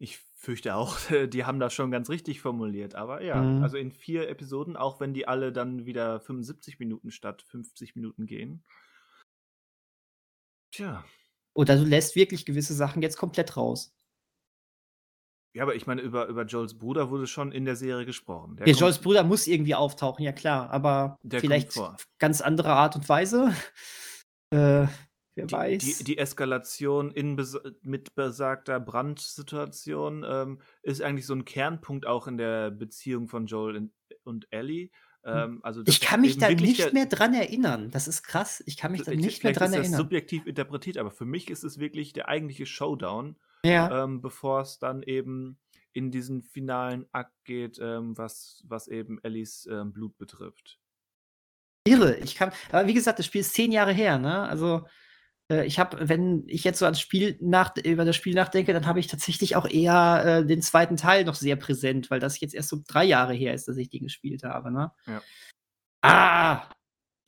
Ich 0.00 0.18
fürchte 0.34 0.74
auch, 0.74 0.96
die 1.28 1.44
haben 1.44 1.58
das 1.60 1.72
schon 1.74 1.90
ganz 1.90 2.10
richtig 2.10 2.40
formuliert. 2.40 2.94
Aber 2.94 3.22
ja, 3.22 3.40
Mhm. 3.42 3.62
also 3.62 3.76
in 3.78 3.92
4 3.92 4.28
Episoden, 4.28 4.76
auch 4.76 5.00
wenn 5.00 5.14
die 5.14 5.26
alle 5.28 5.52
dann 5.52 5.86
wieder 5.86 6.20
75 6.20 6.78
Minuten 6.78 7.10
statt 7.10 7.42
50 7.42 7.94
Minuten 7.96 8.26
gehen. 8.26 8.62
Tja. 10.72 11.04
Oder 11.54 11.76
du 11.76 11.84
lässt 11.84 12.16
wirklich 12.16 12.44
gewisse 12.44 12.74
Sachen 12.74 13.02
jetzt 13.02 13.16
komplett 13.16 13.56
raus. 13.56 13.95
Ja, 15.56 15.62
aber 15.62 15.74
ich 15.74 15.86
meine, 15.86 16.02
über 16.02 16.26
über 16.26 16.44
Joels 16.44 16.76
Bruder 16.76 17.08
wurde 17.08 17.26
schon 17.26 17.50
in 17.50 17.64
der 17.64 17.76
Serie 17.76 18.04
gesprochen. 18.04 18.56
Der 18.56 18.68
Ja, 18.68 18.74
Joels 18.74 18.98
Bruder 18.98 19.24
muss 19.24 19.46
irgendwie 19.46 19.74
auftauchen, 19.74 20.22
ja 20.22 20.32
klar, 20.32 20.68
aber 20.70 21.16
vielleicht 21.30 21.72
ganz 22.18 22.42
andere 22.42 22.72
Art 22.72 22.94
und 22.96 23.08
Weise. 23.08 23.52
Äh, 24.52 24.86
wer 25.34 25.46
Die 25.46 25.54
weiß. 25.54 25.98
die 25.98 26.04
die 26.04 26.18
Eskalation 26.18 27.10
in 27.10 27.34
bes 27.34 27.58
mit 27.82 28.14
besagter 28.14 28.78
Brandsituation, 28.78 30.24
ähm, 30.28 30.60
ist 30.82 31.02
eigentlich 31.02 31.26
so 31.26 31.34
'n 31.34 31.44
Kernpunkt 31.44 32.06
auch 32.06 32.28
in 32.28 32.36
der 32.38 32.70
Beziehung 32.70 33.26
von 33.26 33.46
Joel 33.46 33.74
in 33.76 33.92
und 34.22 34.46
Ellie. 34.52 34.90
Ähm, 35.24 35.58
also, 35.64 35.82
Ich 35.84 35.98
das 35.98 36.08
kann 36.08 36.20
mich 36.20 36.38
da 36.38 36.48
nicht 36.50 36.78
der 36.78 36.92
mehr 36.92 37.06
dran 37.06 37.34
erinnern. 37.34 37.90
Das 37.90 38.06
ist 38.06 38.22
krass. 38.22 38.62
Ich 38.66 38.76
kann 38.76 38.92
mich 38.92 39.02
da 39.02 39.12
nicht 39.12 39.42
mehr 39.42 39.52
dran 39.52 39.72
ist 39.72 39.76
das 39.76 39.80
erinnern. 39.82 40.00
subjektiv 40.02 40.46
interpretiert, 40.46 40.96
aber 40.98 41.10
für 41.10 41.24
mich 41.24 41.50
ist 41.50 41.64
es 41.64 41.78
wirklich 41.80 42.12
der 42.12 42.28
eigentliche 42.28 42.66
Showdown, 42.66 43.36
Ja. 43.66 44.04
ähm, 44.04 44.20
bevor's 44.20 44.78
dann 44.78 45.02
eben 45.02 45.58
in 45.92 46.10
diesen 46.10 46.42
finalen 46.42 47.06
Akt 47.12 47.32
geht, 47.44 47.78
ähm, 47.80 48.16
was 48.18 48.62
was 48.66 48.88
eben 48.88 49.18
Ellies, 49.22 49.66
ähm, 49.70 49.92
Blut 49.92 50.16
betrifft. 50.18 50.78
Irre. 51.86 52.16
Ich 52.18 52.34
kann 52.34 52.52
aber 52.70 52.86
wie 52.88 52.94
gesagt, 52.94 53.18
das 53.18 53.26
Spiel 53.26 53.40
ist 53.42 53.54
10 53.54 53.72
Jahre 53.72 53.92
her, 53.92 54.18
ne? 54.18 54.42
Also, 54.42 54.86
äh, 55.50 55.64
ich 55.66 55.78
habe 55.78 56.08
wenn 56.08 56.44
ich 56.48 56.64
jetzt 56.64 56.78
so 56.80 56.84
ans 56.84 57.00
Spiel 57.00 57.38
nach 57.40 57.76
über 57.84 58.04
das 58.04 58.16
Spiel 58.16 58.34
nachdenke, 58.34 58.72
dann 58.72 58.86
habe 58.86 59.00
ich 59.00 59.06
tatsächlich 59.06 59.56
auch 59.56 59.68
eher, 59.68 60.24
äh, 60.42 60.46
den 60.46 60.62
2. 60.62 60.96
Teil 60.96 61.24
noch 61.24 61.34
sehr 61.36 61.56
präsent, 61.56 62.10
weil 62.10 62.20
das 62.20 62.40
jetzt 62.40 62.54
erst 62.54 62.68
so 62.70 62.78
3 62.88 63.04
Jahre 63.04 63.34
her 63.34 63.54
ist, 63.54 63.68
dass 63.68 63.76
ich 63.78 63.88
den 63.90 64.02
gespielt 64.04 64.42
habe, 64.44 64.72
ne? 64.72 64.92
Ja. 65.06 65.22
Ah! 66.02 66.75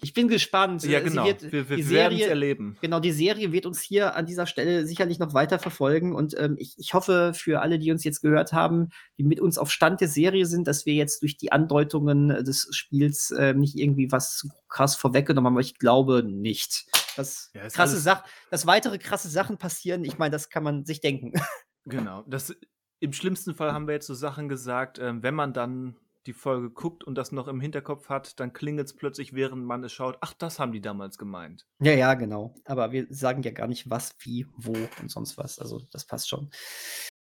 Ich 0.00 0.12
bin 0.14 0.28
gespannt. 0.28 0.84
Ja, 0.84 1.00
Äh, 1.00 1.02
genau. 1.02 1.24
wird 1.26 1.50
Wir 1.50 1.68
wir 1.68 1.76
die 1.76 1.82
Serie 1.82 2.26
erleben. 2.28 2.76
genau, 2.80 3.00
die 3.00 3.10
Serie 3.12 3.50
wird 3.52 3.66
uns 3.66 3.80
hier 3.80 4.14
an 4.14 4.26
dieser 4.26 4.46
Stelle 4.46 4.86
sicherlich 4.86 5.18
noch 5.18 5.34
weiter 5.34 5.58
verfolgen 5.58 6.14
und, 6.14 6.38
ähm, 6.38 6.54
ich 6.58 6.74
ich 6.78 6.94
hoffe 6.94 7.32
für 7.34 7.60
alle, 7.62 7.78
die 7.78 7.90
uns 7.90 8.04
jetzt 8.04 8.20
gehört 8.20 8.52
haben, 8.52 8.90
die 9.18 9.24
mit 9.24 9.40
uns 9.40 9.58
auf 9.58 9.70
Stand 9.72 10.00
der 10.00 10.08
Serie 10.08 10.46
sind, 10.46 10.68
dass 10.68 10.86
wir 10.86 10.94
jetzt 10.94 11.22
durch 11.22 11.36
die 11.36 11.50
Andeutungen, 11.50 12.30
äh, 12.30 12.44
des 12.44 12.68
Spiels, 12.70 13.30
äh, 13.32 13.54
nicht 13.54 13.76
irgendwie 13.76 14.12
was 14.12 14.46
krass 14.68 14.94
vorweggenommen 14.94 15.46
haben, 15.46 15.54
aber 15.54 15.60
ich 15.62 15.78
glaube 15.78 16.22
nicht. 16.22 16.86
Dass 17.16 17.50
Ja, 17.54 17.66
krasse 17.68 17.98
Sach 17.98 18.22
dass 18.50 18.66
weitere 18.66 18.98
krasse 18.98 19.28
Sachen 19.28 19.58
passieren, 19.58 20.04
ich 20.04 20.18
meine, 20.18 20.30
das 20.30 20.48
kann 20.50 20.62
man 20.62 20.84
sich 20.84 21.00
denken. 21.00 21.32
Genau. 21.86 22.22
Das 22.28 22.54
im 23.00 23.12
schlimmsten 23.14 23.54
Fall 23.54 23.72
haben 23.72 23.86
wir 23.86 23.94
jetzt 23.94 24.06
so 24.06 24.12
Sachen 24.14 24.48
gesagt, 24.50 24.98
ähm, 24.98 25.22
wenn 25.22 25.34
man 25.34 25.54
dann 25.54 25.96
die 26.28 26.32
Folge 26.32 26.70
guckt 26.70 27.02
und 27.02 27.16
das 27.16 27.32
noch 27.32 27.48
im 27.48 27.60
Hinterkopf 27.60 28.08
hat, 28.08 28.38
dann 28.38 28.52
klingelt's 28.52 28.94
plötzlich, 28.94 29.32
während 29.32 29.64
man 29.64 29.82
es 29.82 29.92
schaut: 29.92 30.18
„Ach, 30.20 30.34
das 30.34 30.58
haben 30.60 30.72
die 30.72 30.80
damals 30.80 31.18
gemeint.“ 31.18 31.66
Ja, 31.80 31.92
ja, 31.92 32.14
genau. 32.14 32.54
Aber 32.64 32.92
wir 32.92 33.06
sagen 33.10 33.42
ja 33.42 33.50
gar 33.50 33.66
nicht 33.66 33.90
was, 33.90 34.14
wie, 34.20 34.46
wo 34.56 34.74
und 35.00 35.10
sonst 35.10 35.38
was. 35.38 35.58
Also, 35.58 35.80
das 35.90 36.04
passt 36.04 36.28
schon. 36.28 36.50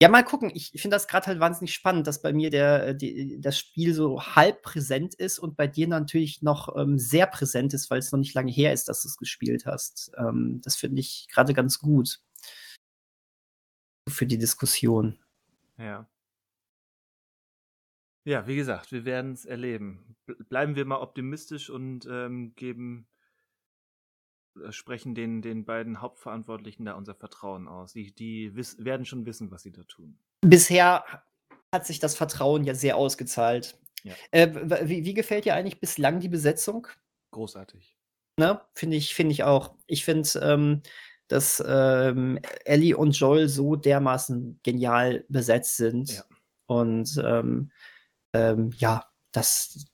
Ja, 0.02 0.09
mal 0.09 0.24
gucken. 0.24 0.51
Ich 0.55 0.72
finde 0.72 0.97
das 0.97 1.06
grad 1.06 1.26
halt 1.26 1.39
wahnsinnig 1.39 1.72
spannend, 1.72 2.06
dass 2.06 2.20
bei 2.20 2.32
mir 2.32 2.51
der 2.51 2.89
äh, 2.89 2.97
die 2.97 3.40
das 3.40 3.59
Spiel 3.59 3.94
so 3.94 4.20
halb 4.22 4.62
präsent 4.62 5.14
ist 5.14 5.39
und 5.39 5.56
bei 5.56 5.66
dir 5.66 5.86
natürlich 5.86 6.43
noch, 6.43 6.74
ähm, 6.76 6.98
sehr 6.98 7.26
präsent 7.26 7.74
ist, 7.74 7.90
weil's 7.90 8.10
noch 8.10 8.18
nicht 8.18 8.35
lange 8.35 8.51
her 8.51 8.72
ist, 8.72 8.89
dass 8.89 9.02
du's 9.02 9.16
gespielt 9.16 9.66
hast. 9.66 10.10
Ähm, 10.18 10.60
das 10.64 10.76
finde 10.76 11.01
ich 11.01 11.28
grade 11.31 11.55
ganz 11.55 11.78
gut. 11.78 12.20
Für 14.09 14.26
die 14.26 14.39
Diskussion. 14.39 15.18
Ja. 15.78 16.09
Ja, 18.24 18.46
wie 18.46 18.56
gesagt, 18.56 18.90
wir 18.92 19.05
werden's 19.05 19.44
erleben. 19.44 20.16
B 20.26 20.34
bleiben 20.48 20.76
wir 20.76 20.84
mal 20.84 21.01
optimistisch 21.01 21.68
und, 21.70 22.06
ähm, 22.10 22.55
geben 22.56 23.06
äh, 24.62 24.72
sprechen 24.72 25.14
den 25.14 25.42
den 25.42 25.64
beiden 25.64 26.01
Hauptverantwortlichen 26.01 26.86
da 26.86 26.94
unser 26.94 27.14
Vertrauen 27.14 27.68
aus. 27.68 27.92
Die 27.92 28.14
die 28.14 28.55
wiss 28.56 28.82
werden 28.82 29.05
schon 29.05 29.26
wissen, 29.26 29.51
was 29.51 29.62
sie 29.62 29.72
da 29.72 29.82
tun. 29.84 30.18
Bisher 30.40 31.05
hat 31.74 31.86
sich 31.86 31.98
das 31.98 32.16
Vertrauen 32.16 32.64
ja 32.64 32.74
sehr 32.74 32.96
ausgezahlt. 32.96 33.78
Ja. 34.05 34.14
Äh, 34.30 34.88
wie 34.88 35.05
wie 35.05 35.14
gefällt 35.14 35.44
dir 35.44 35.55
eigentlich 35.55 35.80
bislang 35.80 36.20
die 36.20 36.28
Besetzung? 36.28 36.86
Großartig. 37.32 37.96
Ne? 38.38 38.60
Finde 38.74 38.96
ich 38.96 39.14
finde 39.14 39.32
ich 39.32 39.44
auch. 39.44 39.74
Ich 39.86 40.05
finde, 40.05 40.28
ähm, 40.42 40.82
dass, 41.28 41.62
ähm, 41.66 42.38
Ellie 42.64 42.96
und 42.96 43.18
Joel 43.18 43.48
so 43.48 43.76
dermaßen 43.76 44.60
genial 44.62 45.24
besetzt 45.28 45.76
sind. 45.76 46.12
Ja. 46.12 46.24
Und, 46.66 47.20
ähm, 47.24 47.70
ähm, 48.35 48.70
ja, 48.78 49.05
das 49.32 49.86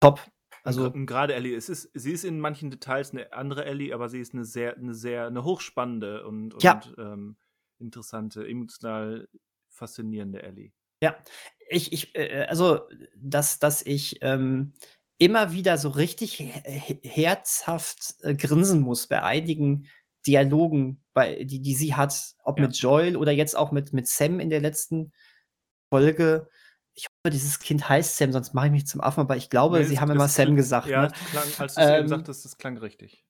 top. 0.00 0.20
Also 0.66 0.92
grade 1.06 1.34
Ellie, 1.34 1.54
es 1.54 1.68
ist 1.68 1.90
sie 1.94 2.12
ist 2.12 2.24
in 2.24 2.40
manchen 2.40 2.70
Details 2.70 3.12
'ne 3.12 3.32
andere 3.32 3.64
Ellie, 3.64 3.94
aber 3.94 4.08
sie 4.08 4.20
ist 4.20 4.34
'ne 4.34 4.44
sehr 4.44 4.76
'ne 4.78 4.92
sehr 4.94 5.30
'ne 5.30 5.44
hochspannende 5.44 6.26
und 6.26 6.52
und, 6.54 6.92
Ja. 6.92 6.98
ähm, 6.98 7.36
interessante, 7.78 8.46
emotional 8.46 9.28
faszinierende 9.70 10.42
Ellie. 10.42 10.72
Ja, 11.02 11.16
ich 11.68 11.92
ich 11.92 12.14
äh, 12.16 12.46
also, 12.48 12.80
dass 13.16 13.58
dass 13.60 13.82
ich, 13.86 14.18
ähm, 14.22 14.72
immer 15.18 15.52
wieder 15.52 15.78
so 15.78 15.88
richtig 15.90 16.34
he 16.36 16.50
he 16.64 16.98
herzhaft, 17.08 18.16
äh, 18.22 18.34
grinsen 18.34 18.80
muss 18.80 19.06
bei 19.06 19.22
einigen 19.22 19.86
Dialogen, 20.26 21.02
bei 21.12 21.44
die 21.44 21.60
die 21.62 21.74
sie 21.74 21.94
hat, 21.94 22.34
ob 22.42 22.58
Ja. 22.58 22.58
mit 22.58 22.76
Joel 22.76 23.16
oder 23.16 23.30
jetzt 23.32 23.56
auch 23.56 23.70
mit 23.70 23.92
mit 23.92 24.08
Sam 24.08 24.40
in 24.40 24.50
der 24.50 24.60
letzten 24.60 25.12
Folge. 25.90 26.48
Ich 26.98 27.06
hoffe, 27.06 27.30
dieses 27.32 27.60
Kind 27.60 27.88
heißt 27.88 28.16
Sam, 28.16 28.32
sonst 28.32 28.54
mache 28.54 28.66
ich 28.66 28.72
mich 28.72 28.86
zum 28.88 29.00
Affen, 29.00 29.20
aber 29.20 29.36
ich 29.36 29.50
glaube, 29.50 29.82
Ne, 29.82 29.84
sie 29.84 30.00
haben 30.00 30.10
immer 30.10 30.28
Sam 30.28 30.56
gesagt, 30.56 30.88
ja, 30.88 30.98
ne? 30.98 31.12
klang 31.30 31.54
als 31.58 31.78
du's 31.78 31.90
eben 31.90 32.06
Ähm 32.06 32.08
sagtest, 32.08 32.44
das 32.44 32.58
klang 32.58 32.76
richtig. 32.78 33.24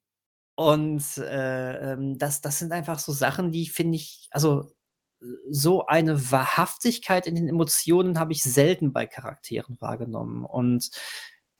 und, 0.56 1.18
äh, 1.18 1.92
ähm, 1.92 2.18
das 2.18 2.40
das 2.40 2.58
sind 2.58 2.72
einfach 2.72 2.98
so 2.98 3.12
Sachen, 3.12 3.52
die 3.52 3.66
finde 3.68 3.96
ich 3.96 4.28
also, 4.32 4.72
so 5.50 5.86
eine 5.86 6.30
Wahrhaftigkeit 6.32 7.26
in 7.26 7.34
den 7.36 7.48
Emotionen 7.48 8.18
habe 8.20 8.32
ich 8.32 8.42
selten 8.44 8.92
bei 8.92 9.06
Charakteren 9.06 9.76
wahrgenommen 9.80 10.44
und 10.44 10.90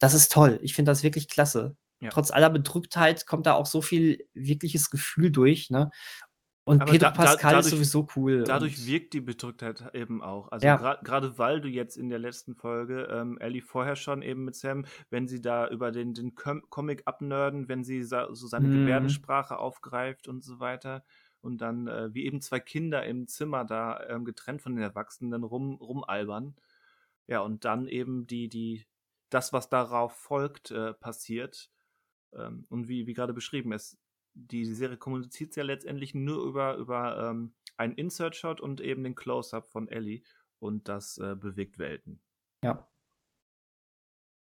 das 0.00 0.14
ist 0.14 0.32
toll. 0.32 0.60
Ich 0.62 0.74
finde 0.74 0.92
das 0.92 1.02
wirklich 1.02 1.28
klasse. 1.28 1.76
Ja. 2.00 2.10
Trotz 2.10 2.30
aller 2.30 2.50
Bedrücktheit 2.50 3.26
kommt 3.26 3.46
da 3.46 3.54
auch 3.54 3.66
so 3.66 3.82
viel 3.82 4.26
wirkliches 4.34 4.90
Gefühl 4.90 5.32
durch, 5.32 5.70
ne? 5.70 5.90
Und 6.68 6.84
Aber 6.84 6.94
Pedro 6.94 7.10
da 7.10 7.10
da 7.20 7.34
Pascal 7.36 7.58
ist 7.58 7.70
dadurch 7.70 7.70
sowieso 7.70 8.06
cool 8.16 8.44
dadurch 8.44 8.86
wirkt 8.86 9.14
die 9.14 9.20
Bedrücktheit 9.20 9.94
eben 9.94 10.22
auch. 10.22 10.50
Also, 10.52 10.70
Ja. 10.70 10.76
gra 10.76 10.96
grade 11.02 11.38
weil 11.38 11.60
du 11.60 11.68
jetzt 11.68 11.96
in 11.96 12.08
der 12.10 12.18
letzten 12.20 12.54
Folge, 12.56 13.04
ähm, 13.10 13.38
Ellie 13.38 13.62
vorher 13.62 13.96
schon 13.96 14.22
eben 14.22 14.44
mit 14.44 14.54
Sam, 14.56 14.84
wenn 15.10 15.28
sie 15.28 15.40
da 15.42 15.68
über 15.68 15.92
den 15.92 16.14
den 16.14 16.34
Com 16.34 16.62
Comic 16.70 17.02
abnerden, 17.06 17.68
wenn 17.68 17.84
sie 17.84 18.02
so 18.04 18.34
seine 18.34 18.68
Mhm. 18.68 18.70
Gebärdensprache 18.70 19.58
aufgreift 19.58 20.28
und 20.28 20.42
so 20.44 20.60
weiter 20.60 21.04
und 21.40 21.58
dann, 21.60 21.88
äh, 21.88 22.14
wie 22.14 22.26
eben 22.26 22.40
2 22.40 22.60
Kinder 22.60 23.04
im 23.06 23.26
Zimmer 23.28 23.64
da, 23.64 24.00
ähm, 24.08 24.24
getrennt 24.24 24.62
von 24.62 24.74
den 24.76 24.84
Erwachsenen 24.84 25.44
rum 25.44 25.76
rumalbern. 25.76 26.56
Ja, 27.26 27.40
und 27.40 27.64
dann 27.64 27.86
eben 27.88 28.26
die 28.26 28.48
die 28.48 28.86
das, 29.30 29.52
was 29.52 29.68
darauf 29.68 30.14
folgt, 30.14 30.70
äh, 30.70 30.94
passiert. 30.94 31.70
Ähm, 32.34 32.66
und 32.70 32.88
wie 32.88 33.06
wie 33.06 33.14
grade 33.14 33.34
beschrieben, 33.34 33.72
es 33.72 33.98
die 34.38 34.64
Serie 34.64 34.96
kommuniziert 34.96 35.56
ja 35.56 35.64
letztendlich 35.64 36.14
nur 36.14 36.44
über 36.44 36.76
über, 36.76 37.30
ähm, 37.30 37.54
einen 37.76 37.94
Insert-Shot 37.94 38.60
und 38.60 38.80
eben 38.80 39.04
den 39.04 39.14
Close-up 39.14 39.68
von 39.68 39.88
Ellie 39.88 40.22
und 40.58 40.88
das, 40.88 41.18
äh, 41.18 41.34
bewegt 41.36 41.78
Welten. 41.78 42.20
Ja. 42.64 42.88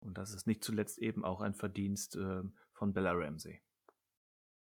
Und 0.02 0.18
das 0.18 0.34
ist 0.34 0.46
nicht 0.48 0.64
zuletzt 0.64 1.00
eben 1.00 1.26
auch 1.26 1.42
ein 1.42 1.54
Verdienst, 1.56 2.16
ähm, 2.16 2.54
von 2.74 2.94
Bella 2.94 3.14
Ramsey. 3.14 3.62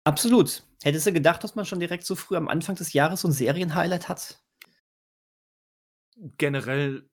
Absolut. 0.06 0.64
Hättest 0.84 1.08
du 1.08 1.14
gedacht, 1.14 1.44
dass 1.44 1.56
man 1.56 1.66
schon 1.66 1.80
direkt 1.80 2.06
so 2.06 2.16
früh 2.16 2.36
am 2.36 2.50
Anfang 2.50 2.76
des 2.76 2.94
Jahres 2.94 3.22
so 3.22 3.28
'n 3.30 3.32
Serienhighlight 3.32 4.10
hat? 4.10 4.44
Generell 6.38 7.10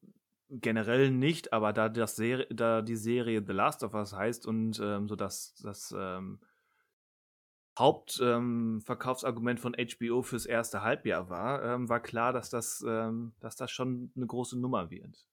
generell 0.51 1.11
nicht, 1.13 1.53
aber 1.53 1.73
da 1.73 1.89
das 1.89 2.17
Seri 2.17 2.47
da 2.51 2.83
die 2.83 2.97
Serie 2.97 3.43
The 3.47 3.53
Last 3.53 3.85
of 3.85 3.95
Us 3.95 4.13
heißt 4.13 4.47
und, 4.47 4.81
ähm, 4.83 5.09
so 5.09 5.15
das 5.17 5.55
das, 5.63 5.95
ähm, 5.97 6.41
Haupt 7.81 8.21
ähm, 8.23 8.83
von 8.83 9.75
HBO 9.75 10.23
fürs 10.23 10.47
erste 10.47 10.83
Halbjahr 10.83 11.31
war, 11.31 11.65
ähm, 11.65 11.89
war 11.89 12.01
klar, 12.01 12.33
dass 12.33 12.51
das 12.51 12.85
ähm, 12.89 13.35
dass 13.41 13.57
das 13.57 13.71
schon 13.73 14.13
'ne 14.15 14.27
große 14.29 14.59
Nummer 14.61 14.91
wird. 14.91 15.25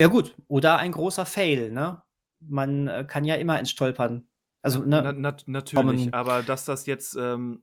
Ja 0.00 0.08
gut, 0.08 0.34
oder 0.48 0.76
ein 0.78 0.92
großer 0.92 1.24
Fail, 1.24 1.70
ne? 1.70 2.02
Man, 2.40 2.86
äh, 2.86 3.04
kann 3.08 3.24
ja 3.24 3.34
immer 3.36 3.58
ins 3.58 3.70
Stolpern 3.70 4.28
also, 4.64 4.84
Na 5.00 5.02
ne, 5.02 5.12
nat 5.12 5.44
natürlich, 5.48 6.12
kommen. 6.12 6.12
aber 6.14 6.42
dass 6.42 6.64
das 6.64 6.86
jetzt, 6.86 7.16
ähm 7.16 7.62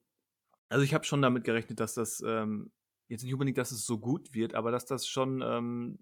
also, 0.69 0.83
ich 0.85 0.93
habe 0.93 1.05
schon 1.05 1.21
damit 1.21 1.43
gerechnet, 1.45 1.79
dass 1.79 1.95
das, 1.95 2.23
ähm 2.25 2.71
jetzt 3.09 3.23
nicht 3.23 3.33
unbedingt, 3.33 3.57
dass 3.59 3.71
es 3.71 3.85
so 3.85 3.99
gut 3.99 4.33
wird, 4.33 4.55
aber 4.55 4.71
dass 4.71 4.85
das 4.85 5.07
schon, 5.07 5.41
ähm, 5.43 5.99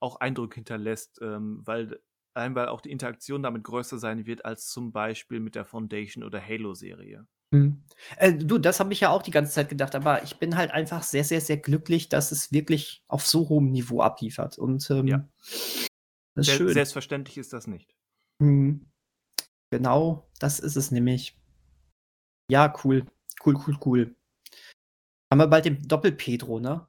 auch 0.00 0.16
Eindruck 0.20 0.54
hinterlässt, 0.54 1.18
weil 1.66 2.00
allein 2.34 2.54
weil 2.54 2.68
auch 2.68 2.80
die 2.80 2.90
Interaktion 2.90 3.42
damit 3.42 3.64
größer 3.64 3.98
sein 3.98 4.26
wird 4.26 4.44
als 4.44 4.68
zum 4.68 4.92
Beispiel 4.92 5.40
mit 5.40 5.54
der 5.54 5.64
Foundation 5.64 6.24
oder 6.24 6.40
Halo-Serie. 6.44 7.26
Mhm. 7.52 7.84
Äh, 8.16 8.34
du, 8.34 8.58
das 8.58 8.80
habe 8.80 8.92
ich 8.92 9.00
ja 9.00 9.10
auch 9.10 9.22
die 9.22 9.30
ganze 9.30 9.52
Zeit 9.52 9.68
gedacht, 9.68 9.94
aber 9.94 10.22
ich 10.24 10.38
bin 10.38 10.56
halt 10.56 10.72
einfach 10.72 11.02
sehr, 11.02 11.24
sehr, 11.24 11.40
sehr 11.40 11.56
glücklich, 11.56 12.08
dass 12.08 12.32
es 12.32 12.52
wirklich 12.52 13.04
auf 13.06 13.24
so 13.26 13.48
hohem 13.48 13.70
Niveau 13.70 14.00
abliefert 14.02 14.58
und, 14.58 14.86
Ja. 14.88 14.98
ähm, 14.98 15.28
das 16.34 16.48
ist 16.48 16.54
schön. 16.54 16.72
selbstverständlich 16.72 17.38
ist 17.38 17.52
das 17.52 17.66
nicht. 17.68 17.94
Mhm. 18.40 18.90
Genau, 19.70 20.28
das 20.40 20.58
ist 20.58 20.76
es 20.76 20.90
nämlich. 20.90 21.38
Ja, 22.50 22.74
cool. 22.84 23.06
Cool, 23.44 23.56
cool, 23.66 23.78
cool. 23.84 24.16
Haben 25.32 25.38
wir 25.38 25.46
bald 25.46 25.64
den 25.64 25.82
Doppel-Pedro, 25.82 26.60
ne? 26.60 26.86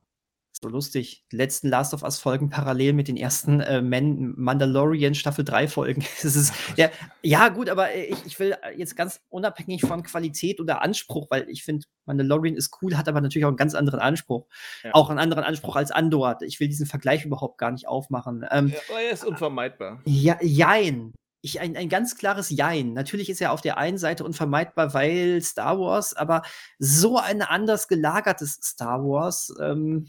So 0.61 0.69
lustig. 0.69 1.25
Die 1.31 1.35
letzten 1.35 1.67
Last 1.67 1.93
of 1.93 2.01
Us 2.03 2.17
Folgen 2.17 2.49
parallel 2.49 2.93
mit 2.93 3.09
den 3.09 3.17
ersten, 3.17 3.59
äh, 3.59 3.81
Man 3.81 4.33
Mandalorian 4.37 5.13
Staffel 5.13 5.43
3 5.43 5.67
Folgen. 5.67 6.01
Es 6.23 6.35
ist 6.35 6.53
ja 6.77 6.89
ja 7.21 7.49
gut, 7.49 7.69
aber, 7.69 7.91
äh, 7.91 8.05
ich 8.05 8.25
ich 8.25 8.39
will, 8.39 8.55
äh, 8.63 8.77
jetzt 8.77 8.95
ganz 8.95 9.19
unabhängig 9.29 9.81
von 9.81 10.01
Qualität 10.03 10.61
oder 10.61 10.81
Anspruch, 10.81 11.27
weil 11.29 11.49
ich 11.49 11.63
finde, 11.63 11.85
Mandalorian 12.05 12.55
ist 12.55 12.71
cool, 12.81 12.95
hat 12.97 13.09
aber 13.09 13.19
natürlich 13.19 13.45
auch 13.45 13.49
'n 13.51 13.57
ganz 13.57 13.75
anderen 13.75 13.99
Anspruch. 13.99 14.47
Ja. 14.83 14.93
Auch 14.93 15.09
'n 15.09 15.19
anderen 15.19 15.43
Anspruch 15.43 15.75
als 15.75 15.91
Andor. 15.91 16.37
Ich 16.41 16.59
will 16.61 16.69
diesen 16.69 16.85
Vergleich 16.85 17.25
überhaupt 17.25 17.57
gar 17.57 17.71
nicht 17.71 17.87
aufmachen. 17.87 18.45
Ähm, 18.49 18.69
Ja, 18.69 18.97
er 18.97 19.11
ist 19.11 19.25
unvermeidbar. 19.25 20.01
ja, 20.05 20.37
jein. 20.41 21.13
Ich 21.41 21.59
ein 21.59 21.75
ein 21.75 21.89
ganz 21.89 22.17
klares 22.17 22.49
Jein. 22.49 22.93
Natürlich 22.93 23.29
ist 23.29 23.39
er 23.41 23.51
auf 23.51 23.61
der 23.61 23.77
einen 23.77 23.97
Seite 23.99 24.23
unvermeidbar, 24.23 24.93
weil 24.95 25.41
Star 25.41 25.77
Wars, 25.79 26.13
aber 26.15 26.41
so 26.79 27.19
ein 27.19 27.41
anders 27.43 27.87
gelagertes 27.89 28.53
Star 28.63 29.03
Wars, 29.03 29.53
ähm 29.61 30.07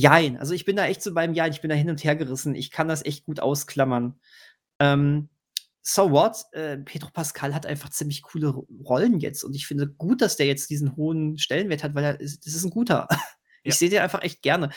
jein. 0.00 0.36
Also, 0.38 0.54
ich 0.54 0.64
bin 0.64 0.76
da 0.76 0.86
echt 0.86 1.02
so 1.02 1.14
beim 1.14 1.34
Jein. 1.34 1.52
Ich 1.52 1.60
bin 1.62 1.70
da 1.70 1.76
hin 1.76 1.90
und 1.90 2.04
her 2.04 2.16
gerissen. 2.16 2.54
Ich 2.54 2.70
kann 2.70 2.88
das 2.88 3.04
echt 3.04 3.24
gut 3.26 3.40
ausklammern. 3.40 4.20
Ähm, 4.80 5.28
so 5.82 6.10
what? 6.12 6.38
Äh, 6.52 6.78
Pedro 6.78 7.10
Pascal 7.12 7.54
hat 7.54 7.66
einfach 7.66 7.90
ziemlich 7.90 8.22
coole 8.22 8.48
Rollen 8.84 9.20
jetzt 9.20 9.44
und 9.44 9.54
ich 9.56 9.66
finde 9.68 9.88
gut, 9.88 10.22
dass 10.22 10.36
der 10.36 10.46
jetzt 10.46 10.70
diesen 10.70 10.96
hohen 10.96 11.38
Stellenwert 11.38 11.84
hat, 11.84 11.94
weil 11.94 12.04
er 12.04 12.20
ist 12.20 12.46
das 12.46 12.54
ist 12.54 12.64
'n 12.64 12.70
guter. 12.70 13.08
Ich 13.64 13.74
Ja. 13.74 13.78
sehe 13.80 13.90
den 13.90 14.00
einfach 14.02 14.22
echt 14.22 14.42
gerne. 14.42 14.70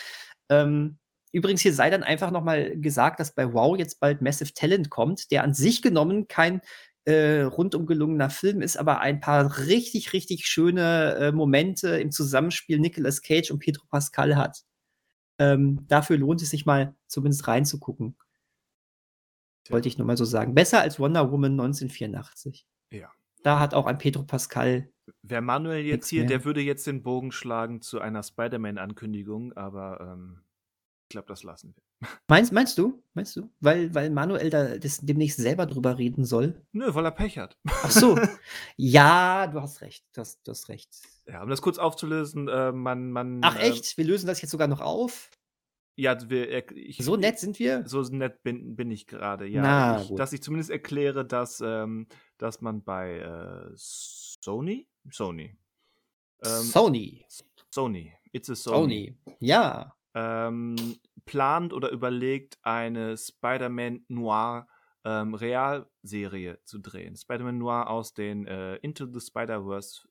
Ähm, 0.49 0.99
übrigens, 1.33 1.61
hier 1.61 1.73
sei 1.73 1.89
dann 1.91 2.03
einfach 2.03 2.31
noch 2.31 2.43
mal 2.43 2.77
gesagt, 2.79 3.19
dass 3.19 3.35
bei 3.35 3.53
WoW 3.53 3.77
jetzt 3.79 3.99
bald 4.01 4.21
Massive 4.21 4.53
Talent 4.53 4.89
kommt, 4.91 5.31
der 5.31 5.43
an 5.43 5.53
sich 5.55 5.81
genommen 5.83 6.27
kein, 6.27 6.61
äh, 7.05 7.41
rundum 7.43 7.85
gelungener 7.87 8.29
Film 8.31 8.61
ist, 8.63 8.77
aber 8.77 9.01
ein 9.01 9.19
paar 9.21 9.59
richtig, 9.67 10.13
richtig 10.13 10.47
schöne, 10.47 11.15
äh, 11.19 11.31
Momente 11.33 11.99
im 11.99 12.11
Zusammenspiel 12.11 12.79
Nicolas 12.79 13.21
Cage 13.23 13.51
und 13.51 13.59
Pedro 13.59 13.85
Pascal 13.89 14.35
hat. 14.37 14.61
Ähm, 15.39 15.85
dafür 15.87 16.17
lohnt 16.17 16.41
es 16.41 16.49
sich 16.49 16.65
mal 16.65 16.93
zumindest 17.07 17.47
reinzugucken. 17.47 18.15
Wollte 19.69 19.87
ich 19.87 19.97
nur 19.97 20.07
mal 20.07 20.17
so 20.17 20.25
sagen. 20.25 20.55
Besser 20.55 20.81
als 20.81 20.99
Wonder 20.99 21.31
Woman 21.31 21.53
1984. 21.53 22.65
Ja. 22.91 23.11
Da 23.43 23.59
hat 23.59 23.73
auch 23.73 23.85
ein 23.85 23.97
Pedro 23.97 24.23
Pascal 24.23 24.89
Wäre 25.21 25.41
Manuel 25.41 25.85
jetzt 25.85 26.09
hier, 26.09 26.21
mehr. 26.21 26.29
der 26.29 26.45
würde 26.45 26.61
jetzt 26.61 26.85
den 26.87 27.03
Bogen 27.03 27.31
schlagen 27.31 27.81
zu 27.81 27.99
einer 27.99 28.23
Spider-Man-Ankündigung, 28.23 29.53
aber, 29.53 29.99
ähm, 30.01 30.41
ich 31.03 31.09
glaube, 31.09 31.27
das 31.27 31.43
lassen 31.43 31.75
wir. 31.75 31.83
Meinst 32.27 32.53
meinst 32.53 32.77
du? 32.77 33.03
Meinst 33.13 33.35
du? 33.35 33.49
Weil 33.59 33.93
weil 33.93 34.09
Manuel 34.09 34.49
da 34.49 34.77
des 34.77 34.99
demnächst 34.99 35.37
selber 35.37 35.65
drüber 35.65 35.97
reden 35.97 36.23
soll? 36.23 36.61
Nö, 36.71 36.93
weil 36.93 37.03
er 37.03 37.11
Pech 37.11 37.37
hat. 37.37 37.57
Ach 37.67 37.91
so. 37.91 38.17
Ja, 38.77 39.47
du 39.47 39.61
hast 39.61 39.81
recht. 39.81 40.05
Du 40.13 40.21
hast 40.21 40.39
du 40.47 40.51
hast 40.51 40.69
recht. 40.69 40.89
Ja, 41.31 41.43
um 41.43 41.49
das 41.49 41.61
kurz 41.61 41.77
aufzulösen, 41.77 42.47
äh, 42.47 42.71
man 42.71 43.11
man, 43.11 43.39
Ach 43.43 43.55
ähm 43.55 43.71
echt? 43.71 43.97
Wir 43.97 44.05
lösen 44.05 44.27
das 44.27 44.41
jetzt 44.41 44.51
sogar 44.51 44.67
noch 44.67 44.81
auf? 44.81 45.29
Ja, 45.95 46.17
wir 46.29 46.71
ich 46.75 46.97
So 47.03 47.17
nett 47.17 47.39
sind 47.39 47.59
wir? 47.59 47.85
So 47.85 48.01
nett 48.01 48.41
bin 48.41 48.75
bin 48.75 48.89
ich 48.89 49.05
grade, 49.05 49.45
ja. 49.45 49.61
Na 49.61 50.01
Ich 50.01 50.15
dass 50.15 50.33
ich 50.33 50.41
zumindest 50.41 50.69
erkläre, 50.69 51.25
dass, 51.25 51.61
ähm 51.61 52.07
dass 52.37 52.61
man 52.61 52.83
bei, 52.83 53.19
äh, 53.19 53.71
Sony? 53.75 54.87
Sony. 55.11 55.57
Ähm, 56.43 56.63
Sony. 56.63 57.25
Sony. 57.69 58.13
It's 58.31 58.49
a 58.49 58.55
Sony. 58.55 59.17
Sony. 59.25 59.37
Ja. 59.39 59.95
Ähm, 60.15 60.75
plant 61.25 61.73
oder 61.73 61.91
überlegt, 61.91 62.57
eine 62.63 63.17
Spider-Man 63.17 64.05
Noir, 64.07 64.67
ähm, 65.03 65.33
Realserie 65.33 66.59
zu 66.63 66.79
drehen. 66.79 67.15
Spider-Man 67.15 67.57
Noir 67.57 67.89
aus 67.89 68.13
den, 68.13 68.47
äh, 68.47 68.77
Into 68.77 69.05
the 69.05 69.19
Spider-Verse 69.19 70.08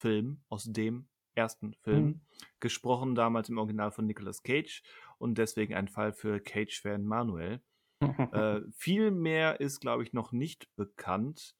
Filmen, 0.00 0.44
aus 0.48 0.64
dem 0.64 1.08
ersten 1.34 1.74
Film, 1.74 2.14
Mhm. 2.14 2.20
gesprochen 2.60 3.14
damals 3.14 3.48
im 3.48 3.58
Original 3.58 3.92
von 3.92 4.06
Nicolas 4.06 4.42
Cage 4.42 4.82
und 5.18 5.38
deswegen 5.38 5.74
ein 5.74 5.88
Fall 5.88 6.12
für 6.12 6.40
Cage-Fan 6.40 7.04
Manuel. 7.04 7.62
Äh, 8.32 8.62
viel 8.72 9.10
mehr 9.12 9.60
ist, 9.60 9.80
glaube 9.80 10.02
ich, 10.04 10.12
noch 10.14 10.32
nicht 10.32 10.74
bekannt. 10.76 11.56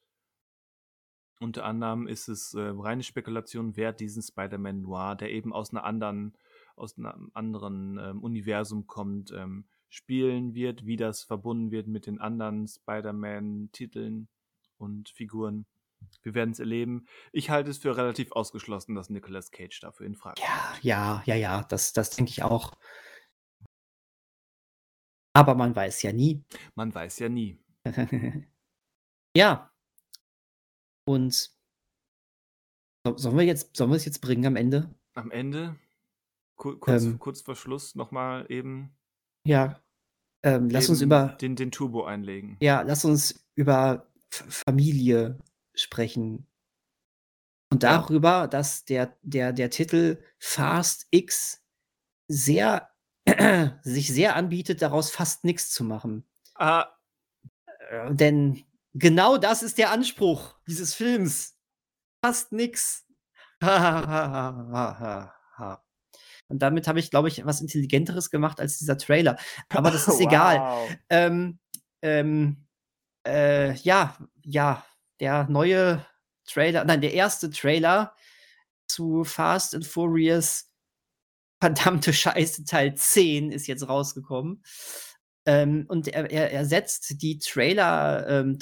Unter 1.41 1.65
anderem 1.65 2.07
ist 2.07 2.29
es, 2.29 2.53
äh, 2.55 2.61
reine 2.61 3.03
Spekulation, 3.03 3.77
wer 3.77 3.93
diesen 3.93 4.23
Spider-Man 4.23 4.83
Noir, 4.83 5.17
der 5.17 5.31
eben 5.33 5.53
aus 5.55 5.73
'ner 5.73 5.85
anderen 5.85 6.37
aus 6.77 6.97
'nem 6.99 7.31
anderen, 7.35 7.99
ähm, 7.99 8.23
Universum 8.23 8.87
kommt, 8.87 9.33
ähm, 9.33 9.67
spielen 9.89 10.55
wird, 10.55 10.87
wie 10.87 10.97
das 10.97 11.23
verbunden 11.25 11.71
wird 11.71 11.89
mit 11.89 12.07
den 12.07 12.21
anderen 12.21 12.67
Spider-Man-Titeln 12.69 14.29
und 14.79 15.09
Figuren. 15.11 15.67
Wir 16.23 16.35
werden's 16.35 16.59
erleben. 16.61 17.07
Ich 17.33 17.51
halte 17.51 17.71
es 17.71 17.79
für 17.79 17.97
relativ 17.97 18.33
ausgeschlossen, 18.33 18.95
dass 18.95 19.09
Nicolas 19.11 19.51
Cage 19.51 19.81
dafür 19.81 20.07
infrage 20.07 20.41
Ja, 20.43 20.71
kommt. 20.73 20.85
ja, 20.85 21.23
ja, 21.27 21.35
ja, 21.35 21.63
das 21.65 21.93
das 21.93 22.11
denke 22.11 22.31
ich 22.31 22.43
auch. 22.43 22.73
Aber 25.35 25.55
man 25.55 25.75
weiß 25.75 26.03
ja 26.03 26.13
nie. 26.13 26.45
Man 26.75 26.95
weiß 26.95 27.19
ja 27.21 27.29
nie. 27.29 27.59
Ja. 29.37 29.71
Und 31.07 31.53
so 33.07 33.17
sollen 33.17 33.37
wir 33.39 33.45
jetzt 33.45 33.77
sollen 33.77 33.91
wir 33.91 33.97
es 33.97 34.05
jetzt 34.05 34.21
bringen 34.21 34.45
am 34.45 34.57
Ende? 34.57 34.93
Am 35.15 35.31
Ende, 35.31 35.77
ku 36.57 36.77
kurz 36.79 37.05
Ähm. 37.05 37.19
kurz 37.21 37.41
vor 37.41 37.55
Schluss 37.55 37.95
noch 37.95 38.11
mal 38.11 38.47
eben 38.51 38.91
Ja. 39.47 39.81
Ähm, 40.43 40.69
lass 40.69 40.89
uns 40.89 41.01
über 41.01 41.37
den 41.41 41.55
den 41.55 41.71
Turbo 41.71 42.05
einlegen. 42.05 42.57
ja, 42.61 42.83
lass 42.83 43.05
uns 43.05 43.47
über 43.55 44.09
Familie 44.31 45.39
sprechen. 45.83 46.47
Und 47.73 47.83
darüber, 47.83 48.49
dass 48.49 48.85
der 48.85 49.17
der 49.23 49.53
der 49.53 49.71
Titel 49.71 50.23
Fast 50.39 51.07
X 51.11 51.63
sehr 52.29 52.91
sich 53.83 54.13
sehr 54.13 54.37
anbietet, 54.37 54.83
daraus 54.83 55.11
fast 55.11 55.45
nix 55.45 55.71
zu 55.71 55.85
machen. 55.85 56.25
Ah. 56.55 56.87
Äh, 57.91 58.15
denn 58.15 58.65
genau 58.95 59.37
das 59.37 59.63
ist 59.63 59.79
der 59.79 59.91
Anspruch 59.91 60.57
dieses 60.67 60.95
Films. 60.95 61.57
Fast 62.25 62.53
nix. 62.53 63.07
Und 66.49 66.59
damit 66.59 66.89
habe 66.89 66.99
ich, 66.99 67.11
glaube 67.11 67.29
ich, 67.29 67.45
was 67.45 67.61
Intelligenteres 67.61 68.31
gemacht 68.31 68.61
als 68.61 68.79
dieser 68.79 68.99
Trailer. 68.99 69.39
Aber 69.69 69.91
das 69.91 70.09
ist 70.09 70.21
egal. 70.21 70.59
Wow. 70.59 70.97
Ähm, 71.11 71.59
ähm, 72.03 72.67
äh, 73.27 73.75
ja, 73.75 74.17
ja, 74.43 74.85
der 75.21 75.49
neue 75.49 76.05
Trailer 76.47 76.85
nein, 76.85 77.01
der 77.01 77.15
erste 77.15 77.51
Trailer 77.51 78.15
zu 78.89 79.25
Fast 79.25 79.75
and 79.75 79.87
Furious 79.87 80.71
verdammte 81.61 82.13
Scheiße 82.13 82.65
Teil 82.65 82.95
10 82.95 83.53
ist 83.53 83.67
jetzt 83.67 83.89
rausgekommen. 83.89 84.63
Ähm, 85.47 85.87
und 85.89 86.09
er 86.09 86.31
er 86.31 86.53
ersetzt 86.53 87.23
die 87.23 87.39
Trailer, 87.39 88.27
ähm, 88.29 88.59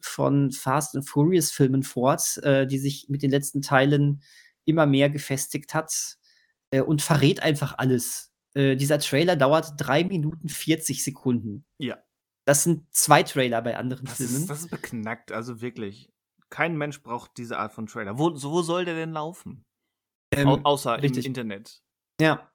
von 0.00 0.52
Fast 0.52 0.96
and 0.96 1.08
Furious 1.08 1.50
Filmen 1.50 1.82
fort, 1.82 2.38
äh, 2.42 2.66
die 2.66 2.78
sich 2.78 3.06
mit 3.08 3.22
den 3.22 3.30
letzten 3.30 3.62
Teilen 3.62 4.22
immer 4.64 4.86
mehr 4.86 5.10
gefestigt 5.10 5.74
hat, 5.74 6.18
äh, 6.70 6.80
und 6.80 7.02
verrät 7.02 7.42
einfach 7.42 7.78
alles. 7.78 8.32
Äh, 8.54 8.76
dieser 8.76 8.98
Trailer 8.98 9.36
dauert 9.36 9.74
3 9.76 10.04
Minuten 10.04 10.48
40 10.48 11.02
Sekunden. 11.02 11.64
Ja. 11.78 11.98
Das 12.46 12.62
sind 12.62 12.86
2 12.94 13.24
Trailer 13.24 13.60
bei 13.60 13.76
anderen 13.76 14.06
Das 14.06 14.16
Filmen. 14.18 14.36
ist 14.36 14.50
das 14.50 14.60
ist 14.60 14.70
beknackt, 14.70 15.32
also 15.32 15.60
wirklich. 15.60 16.10
Kein 16.48 16.76
Mensch 16.76 17.02
braucht 17.02 17.32
diese 17.38 17.58
Art 17.58 17.72
von 17.72 17.86
Trailer. 17.86 18.18
Wo 18.18 18.30
wo 18.40 18.62
soll 18.62 18.84
der 18.84 18.94
denn 18.94 19.12
laufen? 19.12 19.64
Au 20.44 20.58
Ähm, 20.58 20.64
außer 20.64 20.94
im 20.96 21.00
richtig. 21.02 21.26
Internet. 21.26 21.82
Ja. 22.20 22.50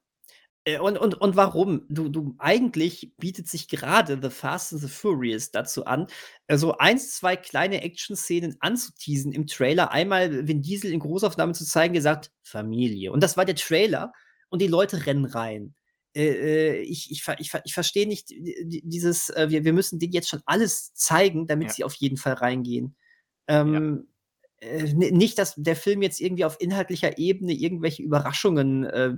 Äh, 0.66 0.80
und 0.80 0.98
und 0.98 1.16
und 1.16 1.36
warum? 1.36 1.86
Du 1.90 2.10
du 2.10 2.36
eigentlich 2.40 3.14
bietet 3.18 3.48
sich 3.50 3.68
gerade 3.70 4.20
The 4.22 4.30
Fast 4.30 4.74
and 4.74 4.82
the 4.84 4.88
Furious 4.90 5.52
dazu 5.52 5.86
an, 5.86 6.08
äh, 6.48 6.58
so 6.58 6.78
1, 6.78 7.16
2 7.18 7.36
kleine 7.38 7.82
Action-Szenen 7.84 8.58
anzuteasen 8.62 9.34
im 9.34 9.48
Trailer. 9.48 9.92
Einmal 9.92 10.48
Vin 10.48 10.62
Diesel 10.62 10.92
in 10.94 11.00
Großaufnahme 11.00 11.54
zu 11.54 11.66
zeigen, 11.66 11.94
der 11.94 12.04
sagt: 12.04 12.32
„Familie.“ 12.44 13.12
Und 13.12 13.24
das 13.24 13.38
war 13.38 13.46
der 13.46 13.56
Trailer 13.56 14.14
und 14.50 14.62
die 14.62 14.68
Leute 14.68 15.06
rennen 15.08 15.26
rein. 15.26 15.76
Äh, 16.16 16.80
äh, 16.80 16.82
ich 16.82 17.12
ich 17.12 17.24
ich 17.40 17.52
ich 17.66 17.74
verstehe 17.74 18.08
nicht 18.08 18.30
di 18.32 18.56
di 18.66 18.82
dieses, 18.86 19.30
äh, 19.30 19.48
wir 19.50 19.64
wir 19.64 19.74
müssen 19.74 20.00
denen 20.00 20.14
jetzt 20.14 20.30
schon 20.30 20.42
alles 20.46 20.94
zeigen, 20.94 21.48
damit 21.48 21.70
Ja. 21.70 21.74
sie 21.74 21.84
auf 21.86 21.94
jeden 21.96 22.18
Fall 22.18 22.34
reingehen. 22.34 22.96
Ja. 23.72 23.82
Ähm, 23.82 24.08
äh, 24.62 24.84
ni 24.94 25.12
nicht, 25.12 25.40
dass 25.40 25.56
der 25.58 25.76
Film 25.78 26.02
jetzt 26.04 26.22
irgendwie 26.22 26.46
auf 26.46 26.58
inhaltlicher 26.62 27.18
Ebene 27.20 27.54
irgendwelche 27.54 28.04
Überraschungen, 28.04 28.86
äh, 28.86 29.14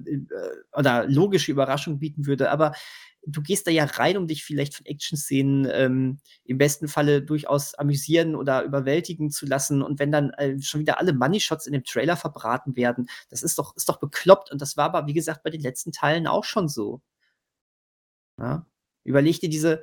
oder 0.78 1.08
logische 1.10 1.52
Überraschungen 1.52 2.00
bieten 2.00 2.28
würde, 2.28 2.52
aber 2.52 2.74
du 3.26 3.42
gehst 3.42 3.68
da 3.68 3.72
ja 3.72 3.86
rein, 3.86 4.18
um 4.18 4.28
dich 4.28 4.44
vielleicht 4.44 4.76
von 4.76 4.86
Action-Szenen, 4.86 5.68
ähm, 5.72 6.20
im 6.46 6.58
besten 6.58 6.88
Falle 6.88 7.22
durchaus 7.22 7.74
amüsieren 7.76 8.36
oder 8.36 8.64
überwältigen 8.64 9.32
zu 9.32 9.46
lassen. 9.46 9.82
Und 9.82 10.00
wenn 10.00 10.12
dann, 10.12 10.32
äh, 10.32 10.60
schon 10.62 10.82
wieder 10.82 11.00
alle 11.00 11.14
Money 11.14 11.40
Shots 11.40 11.68
in 11.68 11.74
dem 11.74 11.84
Trailer 11.84 12.18
verbraten 12.18 12.76
werden, 12.76 13.08
das 13.30 13.44
ist 13.44 13.58
doch 13.58 13.76
ist 13.76 13.90
doch 13.90 14.00
bekloppt. 14.00 14.52
Und 14.52 14.62
das 14.62 14.78
war 14.78 14.86
aber, 14.86 15.08
wie 15.08 15.14
gesagt, 15.14 15.44
bei 15.44 15.50
den 15.50 15.62
letzten 15.62 15.92
Teilen 15.92 16.28
auch 16.28 16.44
schon 16.44 16.68
so. 16.68 17.02
Ja? 18.40 18.66
Überleg 19.04 19.40
dir 19.40 19.50
diese 19.50 19.82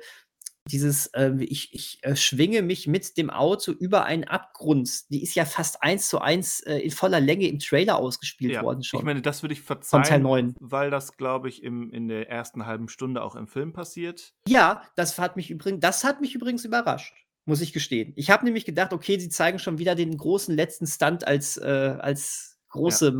dieses, 0.69 1.09
ähm, 1.15 1.39
ich 1.41 1.73
ich, 1.73 1.99
äh, 2.03 2.15
schwinge 2.15 2.61
mich 2.61 2.87
mit 2.87 3.17
dem 3.17 3.29
Auto 3.29 3.71
über 3.71 4.05
einen 4.05 4.23
Abgrund. 4.25 5.09
Die 5.09 5.23
ist 5.23 5.35
ja 5.35 5.45
fast 5.45 5.81
1:1, 5.83 6.61
äh, 6.61 6.77
in 6.79 6.91
voller 6.91 7.19
Länge 7.19 7.47
im 7.47 7.59
Trailer 7.59 7.97
ausgespielt 7.97 8.59
Ja, 8.59 8.61
worden 8.61 8.83
ich 8.91 9.03
schon. 9.03 9.03
meine, 9.03 9.21
das 9.21 9.43
würde 9.43 9.53
ich 9.53 9.61
verzeihen, 9.61 10.21
9. 10.21 10.55
weil 10.59 10.89
das, 10.89 11.15
glaube 11.15 11.47
ich, 11.49 11.63
im 11.63 11.91
in 11.91 12.07
der 12.07 12.29
ersten 12.29 12.65
halben 12.65 12.89
Stunde 12.89 13.21
auch 13.23 13.35
im 13.35 13.47
Film 13.47 13.71
passiert. 13.73 14.31
Ja, 14.47 14.83
das 14.95 15.17
hat 15.19 15.35
mich 15.35 15.51
übrig 15.51 15.79
das 15.79 16.03
hat 16.03 16.19
mich 16.21 16.33
übrigens 16.33 16.65
überrascht, 16.65 17.13
muss 17.45 17.61
ich 17.61 17.73
gestehen. 17.73 18.13
Ich 18.15 18.29
habe 18.31 18.43
nämlich 18.45 18.65
gedacht: 18.65 18.91
„Okay, 18.91 19.19
sie 19.19 19.29
zeigen 19.29 19.59
schon 19.59 19.77
wieder 19.77 19.93
den 19.95 20.17
großen 20.17 20.55
letzten 20.55 20.87
Stunt 20.87 21.25
als 21.27 21.57
äh, 21.57 21.63
als 22.73 22.81
Ja. 22.85 23.01
große 23.01 23.11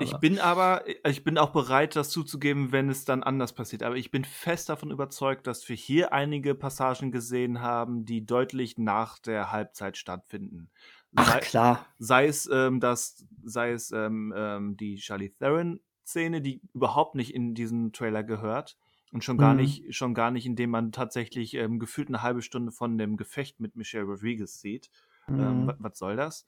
Ich 0.00 0.20
Money-Shot-Aufnahme.“ 0.20 0.20
bin 0.20 0.38
aber 0.38 0.84
ich 1.04 1.24
bin 1.24 1.38
auch 1.38 1.50
bereit, 1.50 1.96
das 1.96 2.10
zuzugeben, 2.10 2.70
wenn 2.70 2.88
es 2.88 3.04
dann 3.04 3.24
anders 3.24 3.52
passiert. 3.52 3.82
Aber 3.82 3.96
ich 3.96 4.12
bin 4.12 4.24
fest 4.24 4.68
davon 4.68 4.92
überzeugt, 4.92 5.48
dass 5.48 5.68
wir 5.68 5.74
hier 5.74 6.12
einige 6.12 6.54
Passagen 6.54 7.10
gesehen 7.10 7.60
haben, 7.62 8.04
die 8.04 8.24
deutlich 8.24 8.78
nach 8.78 9.18
der 9.18 9.50
Halbzeit 9.50 9.96
stattfinden. 9.96 10.70
Ach 11.16 11.40
Sei 11.40 11.40
klar. 11.40 11.88
sei 11.98 12.26
es, 12.28 12.48
ähm, 12.52 12.78
das 12.78 13.26
sei 13.42 13.72
es, 13.72 13.90
ähm, 13.90 14.32
ähm, 14.36 14.76
die 14.76 14.98
Charlize 14.98 15.36
Theron-Szene, 15.38 16.42
die 16.42 16.60
überhaupt 16.74 17.16
nicht 17.16 17.34
in 17.34 17.54
diesen 17.54 17.92
Trailer 17.92 18.22
gehört 18.22 18.76
und 19.10 19.24
schon 19.24 19.38
gar 19.38 19.54
Mhm. 19.54 19.54
nicht 19.54 19.96
schon 19.96 20.14
gar 20.14 20.30
nicht, 20.30 20.46
indem 20.46 20.70
man 20.70 20.92
tatsächlich, 20.92 21.54
ähm, 21.54 21.80
gefühlt 21.80 22.08
'ne 22.10 22.22
halbe 22.22 22.42
Stunde 22.42 22.70
von 22.70 22.98
dem 22.98 23.16
Gefecht 23.16 23.58
mit 23.58 23.74
Michelle 23.74 24.04
Rodriguez 24.04 24.60
sieht. 24.60 24.90
Ähm, 25.36 25.68
Mhm. 25.68 25.78
was 25.78 25.98
soll 25.98 26.14
das? 26.16 26.44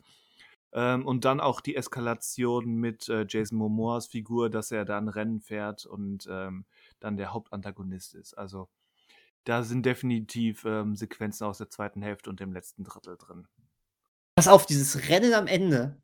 Ähm, 0.73 1.07
und 1.07 1.25
dann 1.25 1.41
auch 1.41 1.61
die 1.61 1.77
Eskalation 1.77 2.67
mit, 2.77 3.09
äh, 3.09 3.27
Jason 3.29 3.59
Momoas 3.59 4.07
Figur, 4.09 4.51
dass 4.51 4.71
er 4.73 4.85
da 4.85 4.99
'n 4.99 5.09
Rennen 5.09 5.41
fährt 5.41 5.87
und, 5.87 6.29
ähm, 6.31 6.65
dann 7.01 7.17
der 7.17 7.33
Hauptantagonist 7.35 8.15
ist. 8.15 8.35
Also, 8.35 8.69
da 9.45 9.63
sind 9.65 9.87
definitiv, 9.87 10.65
ähm, 10.67 10.97
Sequenzen 10.97 11.47
aus 11.47 11.59
der 11.59 11.71
zweiten 11.71 12.03
Hälfte 12.03 12.31
und 12.31 12.41
dem 12.41 12.53
letzten 12.53 12.85
Drittel 12.85 13.17
drin. 13.19 13.47
Pass 14.37 14.49
auf, 14.49 14.67
dieses 14.67 15.09
Rennen 15.09 15.35
am 15.35 15.47
Ende. 15.47 16.01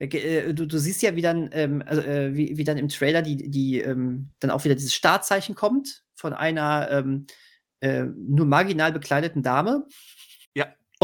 Äh, 0.00 0.06
äh, 0.08 0.54
du 0.54 0.66
du 0.66 0.78
siehst 0.78 1.02
ja, 1.02 1.16
wie 1.16 1.22
dann, 1.22 1.50
ähm, 1.52 1.82
also, 1.86 2.02
äh, 2.02 2.34
wie 2.36 2.56
wie 2.58 2.64
dann 2.64 2.78
im 2.78 2.88
Trailer 2.88 3.22
die 3.22 3.50
die, 3.50 3.80
ähm 3.80 4.30
dann 4.40 4.50
auch 4.50 4.64
wieder 4.64 4.74
dieses 4.76 4.94
Startzeichen 4.94 5.54
kommt 5.56 6.04
von 6.16 6.32
einer, 6.34 6.90
ähm, 6.90 7.26
äh, 7.80 8.04
nur 8.04 8.46
marginal 8.46 8.92
bekleideten 8.92 9.42
Dame. 9.42 9.86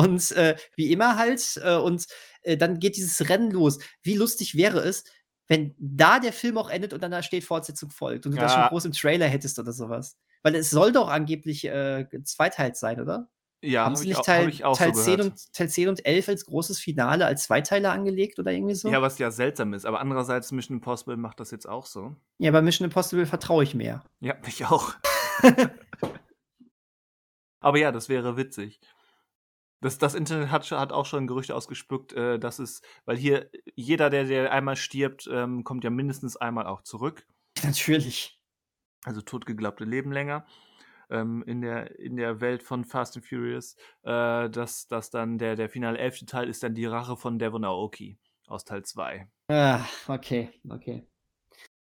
Ja. 0.00 0.08
Und, 0.08 0.30
äh, 0.32 0.56
wie 0.76 0.92
immer 0.92 1.16
halt, 1.16 1.60
äh, 1.62 1.76
und, 1.76 2.06
äh, 2.42 2.56
dann 2.56 2.78
geht 2.78 2.96
dieses 2.96 3.28
Rennen 3.28 3.50
los. 3.50 3.78
Wie 4.02 4.14
lustig 4.16 4.56
wäre 4.56 4.80
es, 4.80 5.04
wenn 5.48 5.74
da 5.78 6.20
der 6.20 6.32
Film 6.32 6.58
auch 6.58 6.70
endet 6.70 6.92
und 6.92 7.02
dann 7.02 7.10
da 7.10 7.22
steht: 7.22 7.44
„Fortsetzung 7.44 7.90
folgt“ 7.90 8.26
und 8.26 8.32
du 8.32 8.38
das 8.38 8.52
schon 8.52 8.62
Ja. 8.62 8.68
groß 8.68 8.84
im 8.86 8.92
Trailer 8.92 9.26
hättest 9.26 9.58
oder 9.58 9.72
so 9.72 9.88
was. 9.88 10.16
Weil 10.42 10.54
es 10.54 10.70
soll 10.70 10.92
doch 10.92 11.08
angeblich, 11.08 11.64
äh, 11.66 12.06
gezweiteilt 12.08 12.76
sein, 12.76 13.00
oder? 13.00 13.28
Ja, 13.62 13.84
Haben 13.84 13.92
habe 13.92 13.96
sie 13.96 14.04
ich 14.04 14.08
nicht 14.10 14.18
au 14.20 14.26
habe 14.28 14.50
Teil 14.52 14.64
auch 14.64 14.76
Teil 14.78 14.94
so 14.94 15.02
10 15.02 15.16
gehört. 15.16 15.32
und 15.32 15.52
Teil 15.52 15.68
10 15.68 15.88
und 15.88 16.06
11 16.06 16.28
als 16.28 16.46
großes 16.46 16.78
Finale 16.78 17.26
als 17.26 17.42
Zweiteiler 17.44 17.92
angelegt 17.92 18.38
oder 18.38 18.52
irgendwie 18.52 18.74
so? 18.74 18.88
Ja, 18.88 19.02
was 19.02 19.18
ja 19.18 19.30
seltsam 19.30 19.74
ist, 19.74 19.84
aber 19.84 20.00
andererseits 20.00 20.50
Mission 20.52 20.76
Impossible 20.78 21.16
macht 21.18 21.40
das 21.40 21.50
jetzt 21.50 21.68
auch 21.68 21.84
so. 21.86 22.16
Ja, 22.38 22.52
bei 22.52 22.62
Mission 22.62 22.86
Impossible 22.86 23.26
vertraue 23.26 23.64
ich 23.64 23.74
mehr. 23.74 24.02
Ja, 24.20 24.34
ich 24.46 24.64
auch. 24.66 24.94
Aber 27.60 27.78
ja, 27.78 27.92
das 27.92 28.08
wäre 28.08 28.36
witzig. 28.36 28.80
Das 29.80 29.98
das 29.98 30.14
Internet 30.14 30.50
hat 30.50 30.70
hat 30.70 30.92
auch 30.92 31.06
schon 31.06 31.26
Gerüchte 31.26 31.54
ausgespuckt, 31.54 32.12
äh, 32.12 32.38
dass 32.38 32.58
es 32.58 32.82
weil 33.06 33.16
hier 33.16 33.50
jeder, 33.74 34.10
der 34.10 34.24
der 34.24 34.52
einmal 34.52 34.76
stirbt, 34.76 35.28
ähm, 35.32 35.64
kommt 35.64 35.84
ja 35.84 35.90
mindestens 35.90 36.36
einmal 36.36 36.66
auch 36.66 36.82
zurück. 36.82 37.26
Natürlich. 37.62 38.38
Also 39.04 39.22
Totgeglaubte 39.22 39.84
leben 39.84 40.12
länger, 40.12 40.44
ähm, 41.08 41.42
in 41.46 41.62
der 41.62 41.98
in 41.98 42.16
der 42.16 42.40
Welt 42.40 42.62
von 42.62 42.84
Fast 42.84 43.16
and 43.16 43.26
Furious. 43.26 43.76
Äh, 44.02 44.50
dass 44.50 44.88
dass 44.88 45.10
dann 45.10 45.38
der 45.38 45.56
der 45.56 45.70
finale 45.70 45.98
11. 45.98 46.26
Teil 46.26 46.48
ist 46.48 46.62
dann 46.62 46.74
die 46.74 46.86
Rache 46.86 47.16
von 47.16 47.38
Devon 47.38 47.64
Aoki 47.64 48.18
aus 48.46 48.64
Teil 48.64 48.84
2. 48.84 49.28
Ah, 49.48 49.84
okay, 50.08 50.50
okay. 50.68 51.06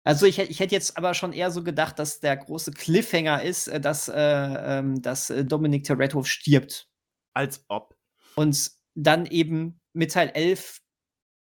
Also, 0.06 0.26
ich 0.26 0.38
ich 0.38 0.60
hätte 0.60 0.74
jetzt 0.74 0.96
aber 0.96 1.14
schon 1.14 1.32
eher 1.32 1.50
so 1.50 1.64
gedacht, 1.64 1.98
dass 1.98 2.20
der 2.20 2.36
große 2.36 2.70
Cliffhanger 2.70 3.42
ist, 3.42 3.66
äh, 3.66 3.80
dass, 3.80 4.08
äh, 4.08 4.14
ähm 4.14 5.02
dass, 5.02 5.30
äh, 5.30 5.44
Dominic 5.44 5.84
Toretto 5.84 6.22
stirbt. 6.22 6.88
Als 7.36 7.64
ob. 7.68 7.94
Und 8.34 8.70
dann 8.94 9.26
eben 9.26 9.78
mit 9.92 10.12
Teil 10.12 10.30
11 10.34 10.80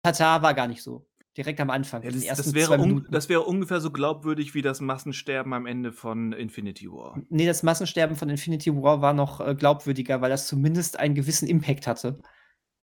tata, 0.05 0.41
war 0.43 0.55
gar 0.55 0.69
nicht 0.69 0.83
so. 0.83 1.07
Direkt 1.37 1.61
am 1.61 1.71
Anfang, 1.71 2.03
Ja, 2.03 2.11
das 2.11 2.23
ersten 2.25 2.45
das 2.45 2.55
wäre 2.55 2.69
2 2.69 2.79
un 2.79 2.89
Minuten. 2.89 3.12
das 3.12 3.29
wäre 3.29 3.43
ungefähr 3.43 3.81
so 3.81 3.91
glaubwürdig 3.91 4.55
wie 4.55 4.62
das 4.62 4.81
Massensterben 4.81 5.53
am 5.53 5.67
Ende 5.67 5.93
von 5.93 6.33
Infinity 6.33 6.91
War. 6.91 7.21
Ne, 7.29 7.47
das 7.47 7.62
Massensterben 7.62 8.17
von 8.17 8.29
Infinity 8.29 8.75
War 8.75 9.01
war 9.01 9.15
noch, 9.15 9.41
äh, 9.41 9.55
glaubwürdiger, 9.55 10.21
weil 10.21 10.31
das 10.31 10.47
zumindest 10.49 10.99
einen 10.99 11.15
gewissen 11.15 11.49
Impact 11.49 11.87
hatte. 11.87 12.21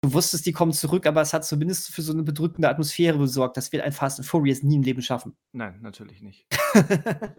Du 0.01 0.13
wusstest, 0.13 0.45
die 0.45 0.51
kommen 0.51 0.73
zurück, 0.73 1.05
aber 1.07 1.21
es 1.21 1.33
hat 1.33 1.45
zumindest 1.45 1.89
für 1.89 2.01
so 2.01 2.11
'ne 2.13 2.23
bedrückende 2.23 2.67
Atmosphäre 2.69 3.17
gesorgt. 3.17 3.55
Das 3.55 3.71
wird 3.71 3.83
ein 3.83 3.93
Fast 3.93 4.19
and 4.19 4.27
Furious 4.27 4.61
nie 4.63 4.75
im 4.75 4.83
Leben 4.83 5.01
schaffen. 5.01 5.35
Nein, 5.53 5.79
natürlich 5.81 6.21
nicht. 6.21 6.45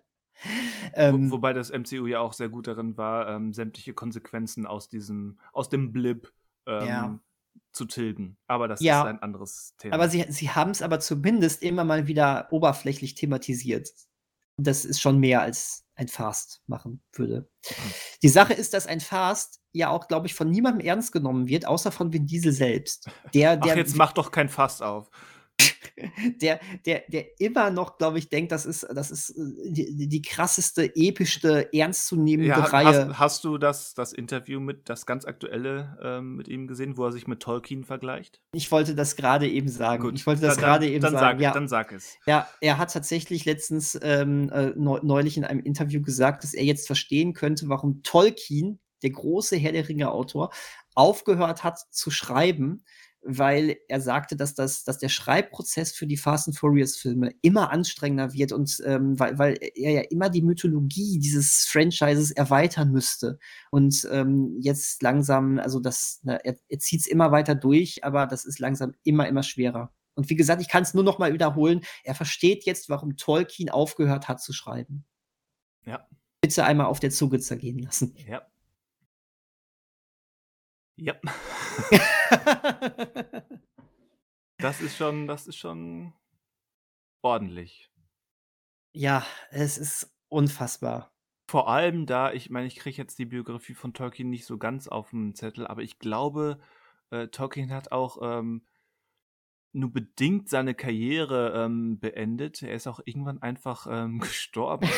ähm, 0.94 1.30
Wo, 1.30 1.36
wobei 1.36 1.52
das 1.52 1.70
MCU 1.70 2.06
ja 2.06 2.20
auch 2.20 2.32
sehr 2.32 2.48
gut 2.48 2.66
darin 2.66 2.96
war, 2.96 3.28
ähm, 3.28 3.52
sämtliche 3.52 3.94
Konsequenzen 3.94 4.66
aus 4.66 4.88
diesem, 4.88 5.38
aus 5.52 5.68
dem 5.68 5.92
Blip 5.92 6.32
ähm, 6.66 6.86
ja. 6.86 7.20
zu 7.72 7.84
tilgen. 7.84 8.36
Aber 8.46 8.68
das 8.68 8.80
ja, 8.80 9.02
ist 9.02 9.08
ein 9.08 9.22
anderes 9.22 9.74
Thema. 9.78 9.94
Aber 9.94 10.08
sie, 10.08 10.24
sie 10.28 10.50
haben 10.50 10.70
es 10.70 10.82
aber 10.82 11.00
zumindest 11.00 11.62
immer 11.62 11.84
mal 11.84 12.06
wieder 12.06 12.48
oberflächlich 12.50 13.14
thematisiert. 13.14 13.90
Das 14.56 14.84
ist 14.84 15.00
schon 15.00 15.18
mehr 15.18 15.42
als 15.42 15.84
ein 15.96 16.08
Fast 16.08 16.62
machen 16.66 17.02
würde. 17.12 17.48
Mhm. 17.68 17.92
Die 18.22 18.28
Sache 18.28 18.52
ist, 18.52 18.74
dass 18.74 18.86
ein 18.86 19.00
Fast 19.00 19.60
ja 19.72 19.90
auch, 19.90 20.08
glaube 20.08 20.26
ich, 20.26 20.34
von 20.34 20.50
niemandem 20.50 20.86
ernst 20.86 21.12
genommen 21.12 21.48
wird, 21.48 21.66
außer 21.66 21.92
von 21.92 22.12
Vin 22.12 22.26
Diesel 22.26 22.52
selbst. 22.52 23.10
Der, 23.32 23.56
der, 23.56 23.72
Ach, 23.72 23.76
jetzt 23.76 23.96
mach 23.96 24.12
doch 24.12 24.30
kein 24.30 24.48
Fast 24.48 24.82
auf. 24.82 25.10
Der, 26.40 26.60
der, 26.86 27.02
der 27.08 27.40
immer 27.40 27.70
noch, 27.70 27.98
glaube 27.98 28.18
ich, 28.18 28.28
denkt, 28.28 28.52
das 28.52 28.66
ist, 28.66 28.86
das 28.92 29.10
ist 29.10 29.30
äh, 29.30 29.70
die, 29.70 30.08
die 30.08 30.22
krasseste, 30.22 30.94
epischste, 30.94 31.72
ernstzunehmende 31.72 32.50
ja, 32.50 32.64
Reihe. 32.64 33.08
Hast, 33.08 33.18
hast, 33.18 33.44
du 33.44 33.58
das, 33.58 33.94
das 33.94 34.12
Interview 34.12 34.60
mit, 34.60 34.88
das 34.88 35.06
ganz 35.06 35.24
aktuelle 35.24 35.98
ähm, 36.02 36.36
mit 36.36 36.48
ihm 36.48 36.66
gesehen, 36.66 36.96
wo 36.96 37.04
er 37.04 37.12
sich 37.12 37.26
mit 37.26 37.40
Tolkien 37.40 37.84
vergleicht? 37.84 38.40
Ich 38.52 38.70
wollte 38.72 38.94
das 38.94 39.16
gerade 39.16 39.48
eben 39.48 39.68
sagen. 39.68 40.02
Gut, 40.02 40.14
ich 40.14 40.26
wollte 40.26 40.42
das 40.42 40.56
gerade 40.56 40.88
eben 40.88 41.02
dann 41.02 41.12
sagen. 41.12 41.38
Sag, 41.38 41.40
ja, 41.40 41.52
dann 41.52 41.68
sag 41.68 41.92
es. 41.92 42.16
Ja, 42.26 42.48
er 42.60 42.78
hat 42.78 42.92
tatsächlich 42.92 43.44
letztens 43.44 43.98
ähm, 44.02 44.50
äh, 44.50 44.72
neulich 44.74 45.36
in 45.36 45.44
einem 45.44 45.60
Interview 45.60 46.02
gesagt, 46.02 46.42
dass 46.44 46.54
er 46.54 46.64
jetzt 46.64 46.86
verstehen 46.86 47.34
könnte, 47.34 47.68
warum 47.68 48.02
Tolkien, 48.02 48.80
der 49.02 49.10
große 49.10 49.56
Herr 49.56 49.72
der 49.72 49.88
Ringe-Autor, 49.88 50.50
aufgehört 50.94 51.64
hat 51.64 51.78
zu 51.90 52.10
schreiben, 52.10 52.84
weil 53.26 53.76
er 53.88 54.00
sagte, 54.00 54.36
dass, 54.36 54.54
das, 54.54 54.84
dass 54.84 54.98
der 54.98 55.08
Schreibprozess 55.08 55.92
für 55.92 56.06
die 56.06 56.16
Fast 56.16 56.48
and 56.48 56.58
Furious-Filme 56.58 57.32
immer 57.42 57.70
anstrengender 57.70 58.32
wird 58.32 58.52
und 58.52 58.82
ähm, 58.84 59.18
weil, 59.18 59.38
weil 59.38 59.58
er 59.74 59.92
ja 59.92 60.00
immer 60.02 60.28
die 60.30 60.42
Mythologie 60.42 61.18
dieses 61.18 61.66
Franchises 61.66 62.30
erweitern 62.30 62.92
müsste. 62.92 63.38
Und 63.70 64.06
ähm, 64.10 64.56
jetzt 64.60 65.02
langsam, 65.02 65.58
also 65.58 65.80
das, 65.80 66.20
na, 66.22 66.36
er, 66.36 66.56
er 66.68 66.78
zieht 66.78 67.00
es 67.00 67.06
immer 67.06 67.32
weiter 67.32 67.54
durch, 67.54 68.04
aber 68.04 68.26
das 68.26 68.44
ist 68.44 68.58
langsam 68.58 68.94
immer, 69.04 69.26
immer 69.26 69.42
schwerer. 69.42 69.92
Und 70.14 70.30
wie 70.30 70.36
gesagt, 70.36 70.62
ich 70.62 70.68
kann 70.68 70.82
es 70.82 70.94
nur 70.94 71.04
noch 71.04 71.18
mal 71.18 71.32
wiederholen. 71.32 71.80
Er 72.04 72.14
versteht 72.14 72.64
jetzt, 72.64 72.88
warum 72.88 73.16
Tolkien 73.16 73.68
aufgehört 73.68 74.28
hat 74.28 74.40
zu 74.40 74.52
schreiben. 74.52 75.04
Ja. 75.84 76.06
Bitte 76.40 76.64
einmal 76.64 76.86
auf 76.86 77.00
der 77.00 77.10
Zunge 77.10 77.40
zergehen 77.40 77.78
lassen. 77.78 78.14
Ja. 78.28 78.42
Ja. 80.96 81.14
das 84.58 84.80
ist 84.80 84.96
schon, 84.96 85.26
das 85.26 85.46
ist 85.46 85.56
schon 85.56 86.12
ordentlich. 87.22 87.90
Ja, 88.92 89.26
es 89.50 89.76
ist 89.76 90.14
unfassbar. 90.28 91.12
Vor 91.48 91.68
allem 91.68 92.06
da, 92.06 92.32
ich 92.32 92.50
meine, 92.50 92.66
ich 92.66 92.76
kriege 92.76 92.96
jetzt 92.96 93.18
die 93.18 93.26
Biografie 93.26 93.74
von 93.74 93.92
Tolkien 93.92 94.30
nicht 94.30 94.46
so 94.46 94.56
ganz 94.56 94.88
auf 94.88 95.10
dem 95.10 95.34
Zettel, 95.34 95.66
aber 95.66 95.82
ich 95.82 95.98
glaube, 95.98 96.58
äh, 97.10 97.28
Tolkien 97.28 97.72
hat 97.72 97.92
auch 97.92 98.18
ähm, 98.22 98.64
nur 99.72 99.92
bedingt 99.92 100.48
seine 100.48 100.74
Karriere 100.74 101.64
ähm, 101.64 101.98
beendet. 101.98 102.62
Er 102.62 102.74
ist 102.74 102.86
auch 102.86 103.00
irgendwann 103.04 103.42
einfach 103.42 103.86
ähm, 103.90 104.18
gestorben. 104.20 104.88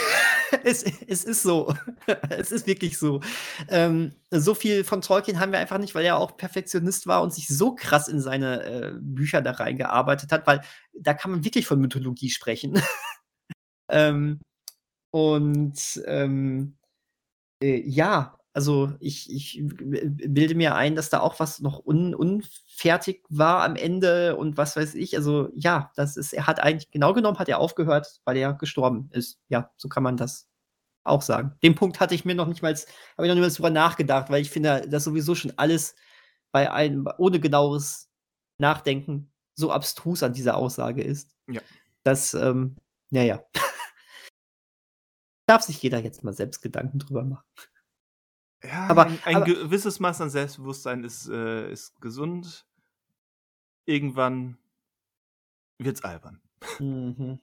es, 0.64 0.82
es 0.82 1.24
ist 1.24 1.42
so. 1.42 1.74
es 2.30 2.52
ist 2.52 2.66
wirklich 2.66 2.98
so. 2.98 3.20
Ähm, 3.68 4.12
so 4.30 4.54
viel 4.54 4.84
von 4.84 5.00
Tolkien 5.00 5.40
haben 5.40 5.52
wir 5.52 5.58
einfach 5.58 5.78
nicht, 5.78 5.94
weil 5.94 6.04
er 6.04 6.18
auch 6.18 6.36
Perfektionist 6.36 7.06
war 7.06 7.22
und 7.22 7.32
sich 7.32 7.48
so 7.48 7.74
krass 7.74 8.08
in 8.08 8.20
seine 8.20 8.62
äh, 8.64 8.92
Bücher 9.00 9.42
da 9.42 9.52
reingearbeitet 9.52 10.32
hat, 10.32 10.46
weil 10.46 10.60
da 10.94 11.14
kann 11.14 11.30
man 11.30 11.44
wirklich 11.44 11.66
von 11.66 11.80
Mythologie 11.80 12.30
sprechen. 12.30 12.74
ähm, 13.90 14.40
und 15.12 16.02
ähm, 16.06 16.76
äh, 17.62 17.80
ja, 17.88 18.38
also 18.56 18.94
ich, 19.00 19.30
ich 19.30 19.60
bilde 19.62 20.54
mir 20.54 20.76
ein, 20.76 20.96
dass 20.96 21.10
da 21.10 21.20
auch 21.20 21.38
was 21.40 21.60
noch 21.60 21.84
un, 21.84 22.14
unfertig 22.14 23.22
war 23.28 23.62
am 23.62 23.76
Ende 23.76 24.34
und 24.34 24.56
was 24.56 24.76
weiß 24.76 24.94
ich. 24.94 25.14
Also 25.14 25.50
ja, 25.54 25.92
das 25.94 26.16
ist, 26.16 26.32
er 26.32 26.46
hat 26.46 26.60
eigentlich 26.60 26.90
genau 26.90 27.12
genommen, 27.12 27.38
hat 27.38 27.50
er 27.50 27.58
aufgehört, 27.58 28.22
weil 28.24 28.38
er 28.38 28.54
gestorben 28.54 29.10
ist. 29.12 29.38
Ja, 29.50 29.70
so 29.76 29.90
kann 29.90 30.02
man 30.02 30.16
das 30.16 30.48
auch 31.04 31.20
sagen. 31.20 31.54
Den 31.62 31.74
Punkt 31.74 32.00
hatte 32.00 32.14
ich 32.14 32.24
mir 32.24 32.34
noch 32.34 32.48
nicht 32.48 32.62
mal, 32.62 32.74
habe 32.74 33.26
ich 33.26 33.28
noch 33.28 33.34
nicht 33.34 33.42
mal 33.42 33.50
drüber 33.50 33.68
nachgedacht, 33.68 34.30
weil 34.30 34.40
ich 34.40 34.48
finde, 34.48 34.88
dass 34.88 35.04
sowieso 35.04 35.34
schon 35.34 35.52
alles 35.58 35.94
bei 36.50 36.72
einem, 36.72 37.06
ohne 37.18 37.40
genaueres 37.40 38.08
Nachdenken 38.56 39.30
so 39.54 39.70
abstrus 39.70 40.22
an 40.22 40.32
dieser 40.32 40.56
Aussage 40.56 41.02
ist. 41.02 41.36
Ja. 41.46 41.60
Dass, 42.04 42.32
ähm, 42.32 42.76
naja. 43.10 43.44
Darf 45.46 45.60
sich 45.60 45.82
jeder 45.82 45.98
jetzt 45.98 46.24
mal 46.24 46.32
selbst 46.32 46.62
Gedanken 46.62 46.98
drüber 46.98 47.22
machen. 47.22 47.44
Ja, 48.62 48.86
aber 48.88 49.06
ein, 49.06 49.18
ein 49.24 49.36
aber, 49.36 49.44
gewisses 49.44 50.00
Maß 50.00 50.20
an 50.20 50.30
Selbstbewusstsein 50.30 51.04
ist, 51.04 51.28
äh, 51.28 51.70
ist 51.70 52.00
gesund. 52.00 52.66
Irgendwann 53.84 54.58
wird's 55.78 56.02
albern. 56.02 56.40
Mhm. 56.78 57.38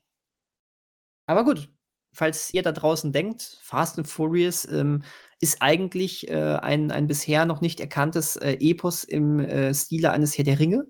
Aber 1.26 1.46
gut, 1.46 1.70
falls 2.14 2.54
ihr 2.54 2.64
da 2.64 2.72
draußen 2.72 3.12
denkt, 3.12 3.60
Fast 3.62 3.98
and 3.98 4.08
Furious 4.08 4.66
ähm, 4.66 5.04
ist 5.40 5.62
eigentlich 5.62 6.28
äh, 6.30 6.58
ein, 6.62 6.92
ein 6.92 7.08
bisher 7.08 7.46
noch 7.46 7.62
nicht 7.62 7.80
erkanntes 7.80 8.36
äh, 8.36 8.58
Epos 8.60 9.04
im 9.04 9.40
äh, 9.40 9.74
Stile 9.74 10.12
eines 10.12 10.38
Herr 10.38 10.46
der 10.46 10.60
Ringe, 10.60 10.86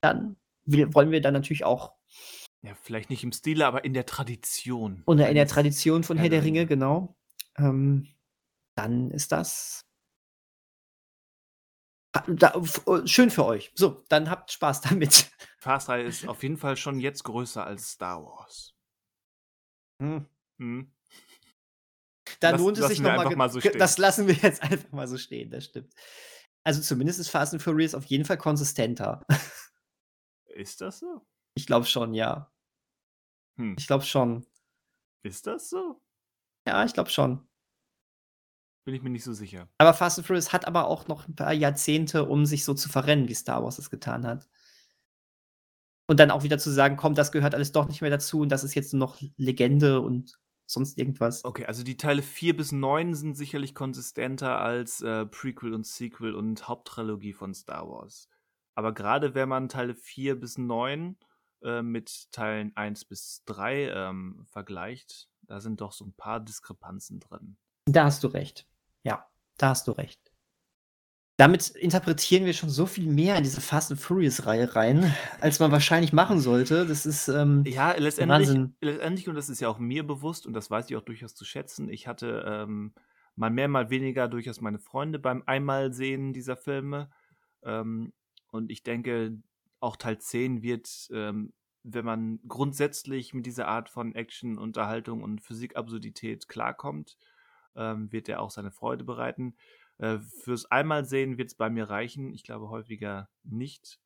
dann 0.00 0.36
will, 0.64 0.92
wollen 0.94 1.10
wir 1.10 1.20
da 1.20 1.30
natürlich 1.30 1.64
auch. 1.64 1.92
Ja, 2.62 2.74
vielleicht 2.82 3.10
nicht 3.10 3.22
im 3.22 3.32
Stile, 3.32 3.66
aber 3.66 3.84
in 3.84 3.94
der 3.94 4.06
Tradition. 4.06 5.02
Oder 5.06 5.28
in 5.28 5.34
der 5.34 5.46
Tradition 5.46 6.02
von 6.02 6.18
Herr 6.18 6.28
der 6.28 6.42
Ringe, 6.42 6.66
genau. 6.66 7.16
Ähm, 7.58 8.08
dann 8.76 9.10
ist 9.10 9.32
das 9.32 9.86
da, 12.26 12.54
oh, 12.86 13.06
schön 13.06 13.30
für 13.30 13.44
euch. 13.44 13.72
So, 13.74 14.04
dann 14.08 14.30
habt 14.30 14.50
Spaß 14.50 14.80
damit. 14.82 15.30
Fast 15.58 15.88
3 15.88 16.02
ist 16.04 16.28
auf 16.28 16.42
jeden 16.42 16.56
Fall 16.56 16.76
schon 16.76 17.00
jetzt 17.00 17.24
größer 17.24 17.64
als 17.66 17.92
Star 17.92 18.24
Wars. 18.24 18.74
Hm. 20.00 20.26
Hm. 20.58 20.92
Da 22.40 22.50
Lass, 22.50 22.60
lohnt 22.60 22.78
es 22.78 22.88
sich 22.88 23.00
nochmal. 23.00 23.34
Mal 23.36 23.50
so 23.50 23.60
das 23.60 23.98
lassen 23.98 24.26
wir 24.26 24.34
jetzt 24.34 24.62
einfach 24.62 24.90
mal 24.92 25.08
so 25.08 25.16
stehen, 25.16 25.50
das 25.50 25.64
stimmt. 25.66 25.94
Also 26.64 26.80
zumindest 26.80 27.20
ist 27.20 27.28
Fast 27.28 27.52
and 27.52 27.62
Furious 27.62 27.94
auf 27.94 28.04
jeden 28.06 28.24
Fall 28.24 28.38
konsistenter. 28.38 29.24
Ist 30.46 30.80
das 30.80 31.00
so? 31.00 31.24
Ich 31.54 31.66
glaube 31.66 31.86
schon, 31.86 32.14
ja. 32.14 32.50
Hm. 33.58 33.76
Ich 33.78 33.86
glaube 33.86 34.04
schon. 34.04 34.46
Ist 35.22 35.46
das 35.46 35.68
so? 35.70 36.00
Ja, 36.66 36.84
ich 36.84 36.94
glaube 36.94 37.10
schon. 37.10 37.46
Bin 38.86 38.94
ich 38.94 39.02
mir 39.02 39.10
nicht 39.10 39.24
so 39.24 39.32
sicher. 39.32 39.68
Aber 39.78 39.94
Fast 39.94 40.16
and 40.16 40.28
Furious 40.28 40.52
hat 40.52 40.68
aber 40.68 40.86
auch 40.86 41.08
noch 41.08 41.26
ein 41.26 41.34
paar 41.34 41.52
Jahrzehnte, 41.52 42.24
um 42.24 42.46
sich 42.46 42.64
so 42.64 42.72
zu 42.72 42.88
verrennen, 42.88 43.28
wie 43.28 43.34
Star 43.34 43.64
Wars 43.64 43.80
es 43.80 43.90
getan 43.90 44.24
hat. 44.24 44.48
Und 46.08 46.20
dann 46.20 46.30
auch 46.30 46.44
wieder 46.44 46.56
zu 46.56 46.70
sagen, 46.70 46.96
komm, 46.96 47.16
das 47.16 47.32
gehört 47.32 47.56
alles 47.56 47.72
doch 47.72 47.88
nicht 47.88 48.00
mehr 48.00 48.12
dazu 48.12 48.42
und 48.42 48.48
das 48.50 48.62
ist 48.62 48.76
jetzt 48.76 48.94
nur 48.94 49.00
noch 49.00 49.20
Legende 49.36 50.00
und 50.00 50.38
sonst 50.66 50.98
irgendwas. 50.98 51.44
Okay, 51.44 51.66
also 51.66 51.82
die 51.82 51.96
Teile 51.96 52.22
4 52.22 52.56
bis 52.56 52.70
9 52.70 53.16
sind 53.16 53.36
sicherlich 53.36 53.74
konsistenter 53.74 54.60
als 54.60 55.00
äh, 55.00 55.26
Prequel 55.26 55.74
und 55.74 55.84
Sequel 55.84 56.36
und 56.36 56.68
Haupttrilogie 56.68 57.32
von 57.32 57.54
Star 57.54 57.88
Wars. 57.88 58.28
Aber 58.76 58.94
gerade 58.94 59.34
wenn 59.34 59.48
man 59.48 59.68
Teile 59.68 59.96
4 59.96 60.38
bis 60.38 60.58
9 60.58 61.16
äh, 61.62 61.82
mit 61.82 62.30
Teilen 62.30 62.70
1 62.76 63.04
bis 63.06 63.42
3 63.46 63.88
ähm, 63.88 64.44
vergleicht, 64.46 65.28
da 65.42 65.60
sind 65.60 65.80
doch 65.80 65.90
so 65.90 66.04
ein 66.04 66.14
paar 66.14 66.38
Diskrepanzen 66.38 67.18
drin. 67.18 67.56
Da 67.86 68.04
hast 68.04 68.22
du 68.22 68.28
recht. 68.28 68.68
Ja, 69.06 69.24
da 69.56 69.68
hast 69.68 69.86
du 69.86 69.92
recht. 69.92 70.20
Damit 71.36 71.68
interpretieren 71.68 72.44
wir 72.44 72.54
schon 72.54 72.70
so 72.70 72.86
viel 72.86 73.06
mehr 73.06 73.36
in 73.36 73.44
diese 73.44 73.60
Fast 73.60 73.92
and 73.92 74.00
Furious-Reihe 74.00 74.74
rein, 74.74 75.14
als 75.40 75.60
man 75.60 75.70
wahrscheinlich 75.70 76.12
machen 76.12 76.40
sollte. 76.40 76.86
Das 76.86 77.06
ist 77.06 77.28
ähm, 77.28 77.62
ja 77.66 77.92
letztendlich, 77.92 78.48
letztendlich, 78.80 79.28
und 79.28 79.36
das 79.36 79.48
ist 79.48 79.60
ja 79.60 79.68
auch 79.68 79.78
mir 79.78 80.04
bewusst 80.04 80.46
und 80.46 80.54
das 80.54 80.70
weiß 80.70 80.90
ich 80.90 80.96
auch 80.96 81.02
durchaus 81.02 81.34
zu 81.34 81.44
schätzen. 81.44 81.88
Ich 81.88 82.08
hatte 82.08 82.44
ähm, 82.46 82.94
mal 83.36 83.50
mehr, 83.50 83.68
mal 83.68 83.90
weniger 83.90 84.28
durchaus 84.28 84.60
meine 84.60 84.80
Freunde 84.80 85.18
beim 85.20 85.44
Einmalsehen 85.46 86.32
dieser 86.32 86.56
Filme. 86.56 87.10
Ähm, 87.62 88.12
und 88.50 88.72
ich 88.72 88.82
denke, 88.82 89.38
auch 89.78 89.96
Teil 89.96 90.18
10 90.18 90.62
wird, 90.62 90.88
ähm, 91.12 91.52
wenn 91.84 92.04
man 92.04 92.40
grundsätzlich 92.48 93.34
mit 93.34 93.46
dieser 93.46 93.68
Art 93.68 93.88
von 93.88 94.16
Action, 94.16 94.58
Unterhaltung 94.58 95.22
und 95.22 95.42
Physikabsurdität 95.42 96.48
klarkommt, 96.48 97.18
ähm, 97.76 98.12
wird 98.12 98.28
er 98.28 98.40
auch 98.40 98.50
seine 98.50 98.70
Freude 98.70 99.04
bereiten. 99.04 99.56
Äh, 99.98 100.18
fürs 100.18 100.70
Einmalsehen 100.70 101.38
wird 101.38 101.48
es 101.48 101.54
bei 101.54 101.70
mir 101.70 101.88
reichen. 101.88 102.32
Ich 102.32 102.44
glaube 102.44 102.68
häufiger 102.68 103.28
nicht. 103.42 104.00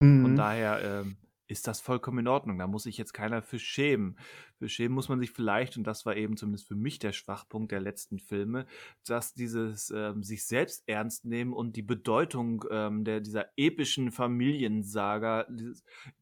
Mhm. 0.00 0.22
Von 0.22 0.36
daher 0.36 0.82
ähm, 0.82 1.16
ist 1.52 1.68
das 1.68 1.80
vollkommen 1.80 2.20
in 2.20 2.28
Ordnung. 2.28 2.58
Da 2.58 2.66
muss 2.66 2.84
sich 2.84 2.98
jetzt 2.98 3.12
keiner 3.12 3.42
für 3.42 3.58
schämen. 3.58 4.18
Für 4.58 4.68
schämen 4.68 4.94
muss 4.94 5.08
man 5.08 5.20
sich 5.20 5.30
vielleicht, 5.30 5.76
und 5.76 5.84
das 5.84 6.04
war 6.04 6.16
eben 6.16 6.36
zumindest 6.36 6.66
für 6.66 6.74
mich 6.74 6.98
der 6.98 7.12
Schwachpunkt 7.12 7.72
der 7.72 7.80
letzten 7.80 8.18
Filme, 8.18 8.66
dass 9.06 9.34
dieses 9.34 9.92
ähm, 9.94 10.22
sich 10.22 10.46
selbst 10.46 10.82
ernst 10.86 11.24
nehmen 11.24 11.52
und 11.52 11.76
die 11.76 11.82
Bedeutung 11.82 12.64
ähm, 12.70 13.04
der, 13.04 13.20
dieser 13.20 13.46
epischen 13.56 14.10
Familiensaga 14.10 15.46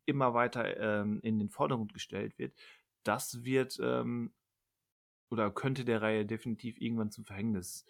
immer 0.05 0.35
weiter 0.35 0.77
ähm, 0.79 1.21
in 1.23 1.39
den 1.39 1.49
Vordergrund 1.49 1.95
gestellt 1.95 2.39
wird. 2.39 2.55
Das 3.03 3.45
wird 3.45 3.79
ähm, 3.83 4.33
oder 5.31 5.51
könnte 5.51 5.85
der 5.85 6.03
Reihe 6.03 6.27
definitiv 6.27 6.81
irgendwann 6.81 7.11
zum 7.11 7.25
Verhängnis 7.25 7.87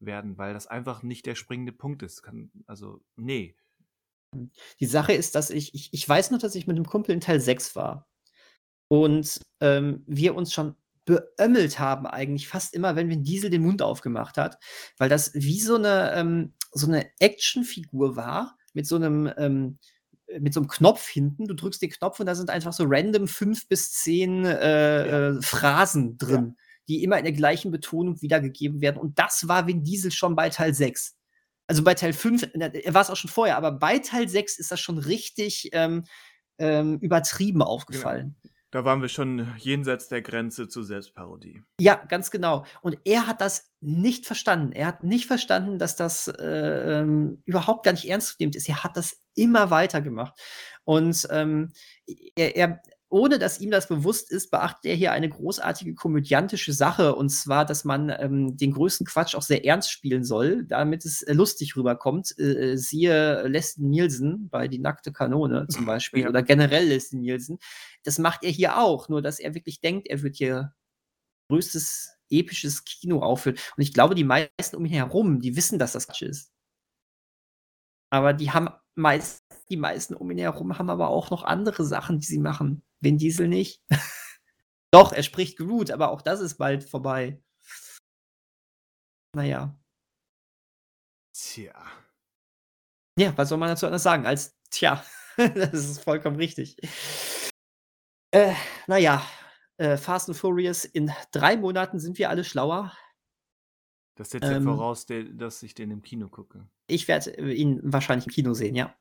werden, 0.00 0.38
weil 0.38 0.54
das 0.54 0.66
einfach 0.66 1.02
nicht 1.02 1.26
der 1.26 1.34
springende 1.34 1.72
Punkt 1.72 2.02
ist. 2.02 2.22
Kann, 2.22 2.50
also, 2.66 3.02
nee. 3.16 3.56
Die 4.80 4.86
Sache 4.86 5.12
ist, 5.12 5.34
dass 5.34 5.50
ich, 5.50 5.74
ich, 5.74 5.92
ich 5.92 6.08
weiß 6.08 6.30
nur, 6.30 6.40
dass 6.40 6.54
ich 6.54 6.66
mit 6.66 6.76
einem 6.76 6.86
Kumpel 6.86 7.12
in 7.12 7.20
Teil 7.20 7.40
6 7.40 7.76
war. 7.76 8.08
Und 8.88 9.40
ähm, 9.60 10.02
wir 10.06 10.34
uns 10.34 10.52
schon 10.52 10.74
beömmelt 11.04 11.78
haben, 11.78 12.06
eigentlich 12.06 12.48
fast 12.48 12.74
immer, 12.74 12.96
wenn 12.96 13.08
Vin 13.08 13.24
Diesel 13.24 13.50
den 13.50 13.62
Mund 13.62 13.82
aufgemacht 13.82 14.36
hat, 14.36 14.58
weil 14.98 15.08
das 15.08 15.32
wie 15.34 15.60
so 15.60 15.76
eine, 15.76 16.12
ähm, 16.14 16.54
so 16.72 16.86
eine 16.86 17.10
Actionfigur 17.18 18.16
war, 18.16 18.56
mit 18.72 18.86
so 18.86 18.96
einem, 18.96 19.30
ähm, 19.36 19.78
mit 20.38 20.54
so 20.54 20.60
einem 20.60 20.68
Knopf 20.68 21.08
hinten. 21.08 21.46
Du 21.46 21.54
drückst 21.54 21.82
den 21.82 21.90
Knopf 21.90 22.20
und 22.20 22.26
da 22.26 22.34
sind 22.34 22.50
einfach 22.50 22.72
so 22.72 22.84
random 22.86 23.26
fünf 23.26 23.66
bis 23.68 23.92
zehn 23.92 24.44
äh, 24.44 25.08
ja. 25.08 25.28
äh, 25.30 25.42
Phrasen 25.42 26.18
drin, 26.18 26.56
ja. 26.56 26.64
Die 26.90 27.04
immer 27.04 27.18
in 27.18 27.24
der 27.24 27.32
gleichen 27.32 27.70
Betonung 27.70 28.20
wiedergegeben 28.20 28.80
werden. 28.80 28.98
Und 28.98 29.16
das 29.18 29.46
war 29.46 29.68
Vin 29.68 29.84
Diesel 29.84 30.10
schon 30.10 30.34
bei 30.34 30.50
Teil 30.50 30.74
6. 30.74 31.16
Also 31.68 31.84
bei 31.84 31.94
Teil 31.94 32.12
5, 32.12 32.48
er 32.52 32.94
war 32.94 33.02
es 33.02 33.10
auch 33.10 33.16
schon 33.16 33.30
vorher, 33.30 33.56
aber 33.56 33.70
bei 33.70 34.00
Teil 34.00 34.28
6 34.28 34.58
ist 34.58 34.72
das 34.72 34.80
schon 34.80 34.98
richtig 34.98 35.70
ähm, 35.72 36.02
ähm, 36.58 36.98
übertrieben 36.98 37.62
aufgefallen. 37.62 38.34
Genau. 38.42 38.54
Da 38.72 38.84
waren 38.84 39.02
wir 39.02 39.08
schon 39.08 39.52
jenseits 39.58 40.08
der 40.08 40.20
Grenze 40.22 40.68
zur 40.68 40.84
Selbstparodie. 40.84 41.62
Ja, 41.80 41.94
ganz 41.94 42.32
genau. 42.32 42.64
Und 42.82 42.98
er 43.04 43.28
hat 43.28 43.40
das 43.40 43.70
nicht 43.80 44.26
verstanden. 44.26 44.72
Er 44.72 44.86
hat 44.86 45.04
nicht 45.04 45.26
verstanden, 45.26 45.78
dass 45.78 45.94
das 45.94 46.26
äh, 46.26 47.00
ähm, 47.00 47.42
überhaupt 47.46 47.84
gar 47.84 47.92
nicht 47.92 48.08
ernst 48.08 48.28
zu 48.30 48.34
nehmen 48.40 48.52
ist. 48.52 48.68
Er 48.68 48.82
hat 48.82 48.96
das 48.96 49.22
immer 49.34 49.70
weiter 49.70 50.00
gemacht. 50.00 50.40
Und 50.84 51.26
ähm, 51.30 51.72
er, 52.36 52.56
er, 52.56 52.82
ohne 53.10 53.38
dass 53.38 53.60
ihm 53.60 53.70
das 53.70 53.88
bewusst 53.88 54.30
ist, 54.30 54.50
beachtet 54.50 54.86
er 54.86 54.94
hier 54.94 55.12
eine 55.12 55.28
großartige 55.28 55.94
komödiantische 55.94 56.72
Sache, 56.72 57.14
und 57.16 57.28
zwar, 57.28 57.66
dass 57.66 57.84
man 57.84 58.08
ähm, 58.08 58.56
den 58.56 58.72
größten 58.72 59.04
Quatsch 59.04 59.34
auch 59.34 59.42
sehr 59.42 59.64
ernst 59.64 59.90
spielen 59.90 60.24
soll, 60.24 60.64
damit 60.64 61.04
es 61.04 61.22
äh, 61.22 61.32
lustig 61.32 61.76
rüberkommt. 61.76 62.34
Äh, 62.38 62.72
äh 62.72 62.76
siehe 62.76 63.46
Leslie 63.48 63.86
Nielsen 63.86 64.48
bei 64.48 64.68
Die 64.68 64.78
nackte 64.78 65.12
Kanone 65.12 65.66
zum 65.68 65.86
Beispiel, 65.86 66.22
ja. 66.22 66.28
oder 66.28 66.42
generell 66.42 66.86
Leslie 66.86 67.18
Nielsen. 67.18 67.58
Das 68.04 68.18
macht 68.18 68.44
er 68.44 68.50
hier 68.50 68.78
auch, 68.78 69.08
nur 69.08 69.22
dass 69.22 69.40
er 69.40 69.54
wirklich 69.54 69.80
denkt, 69.80 70.06
er 70.08 70.22
wird 70.22 70.36
hier 70.36 70.72
größtes 71.48 72.16
episches 72.30 72.84
Kino 72.84 73.22
aufführen. 73.22 73.58
Und 73.76 73.82
ich 73.82 73.92
glaube, 73.92 74.14
die 74.14 74.24
meisten 74.24 74.76
um 74.76 74.86
ihn 74.86 74.92
herum, 74.92 75.40
die 75.40 75.56
wissen, 75.56 75.80
dass 75.80 75.92
das 75.92 76.06
Quatsch 76.06 76.22
ist. 76.22 76.52
Aber 78.10 78.32
die 78.32 78.52
haben 78.52 78.68
meist, 78.94 79.44
die 79.68 79.76
meisten 79.76 80.14
um 80.14 80.30
ihn 80.30 80.38
herum 80.38 80.78
haben 80.78 80.90
aber 80.90 81.08
auch 81.08 81.30
noch 81.30 81.42
andere 81.42 81.84
Sachen, 81.84 82.20
die 82.20 82.26
sie 82.26 82.38
machen. 82.38 82.82
Vin 83.00 83.18
Diesel 83.18 83.48
nicht. 83.48 83.82
Doch, 84.92 85.12
er 85.12 85.22
spricht 85.22 85.58
gut, 85.58 85.90
aber 85.90 86.10
auch 86.10 86.22
das 86.22 86.40
ist 86.40 86.58
bald 86.58 86.84
vorbei. 86.84 87.42
Naja. 89.34 89.78
Tja. 91.32 91.86
Ja, 93.18 93.36
was 93.36 93.48
soll 93.48 93.58
man 93.58 93.68
dazu 93.68 93.86
anders 93.86 94.02
sagen 94.02 94.26
als 94.26 94.58
tja? 94.70 95.04
das 95.36 95.72
ist 95.72 96.04
vollkommen 96.04 96.36
richtig. 96.36 96.76
Äh, 98.32 98.54
naja, 98.86 99.24
äh, 99.78 99.96
Fast 99.96 100.28
and 100.28 100.36
Furious, 100.36 100.84
in 100.84 101.12
drei 101.32 101.56
Monaten 101.56 101.98
sind 101.98 102.18
wir 102.18 102.28
alle 102.30 102.44
schlauer. 102.44 102.96
Das 104.16 104.30
setzt 104.30 104.44
ähm, 104.44 104.52
ja 104.52 104.74
voraus, 104.74 105.06
dass 105.06 105.62
ich 105.62 105.74
den 105.74 105.90
im 105.90 106.02
Kino 106.02 106.28
gucke. 106.28 106.68
Ich 106.88 107.08
werde 107.08 107.30
ihn 107.52 107.80
wahrscheinlich 107.82 108.26
im 108.26 108.32
Kino 108.32 108.54
sehen, 108.54 108.74
ja. 108.74 108.94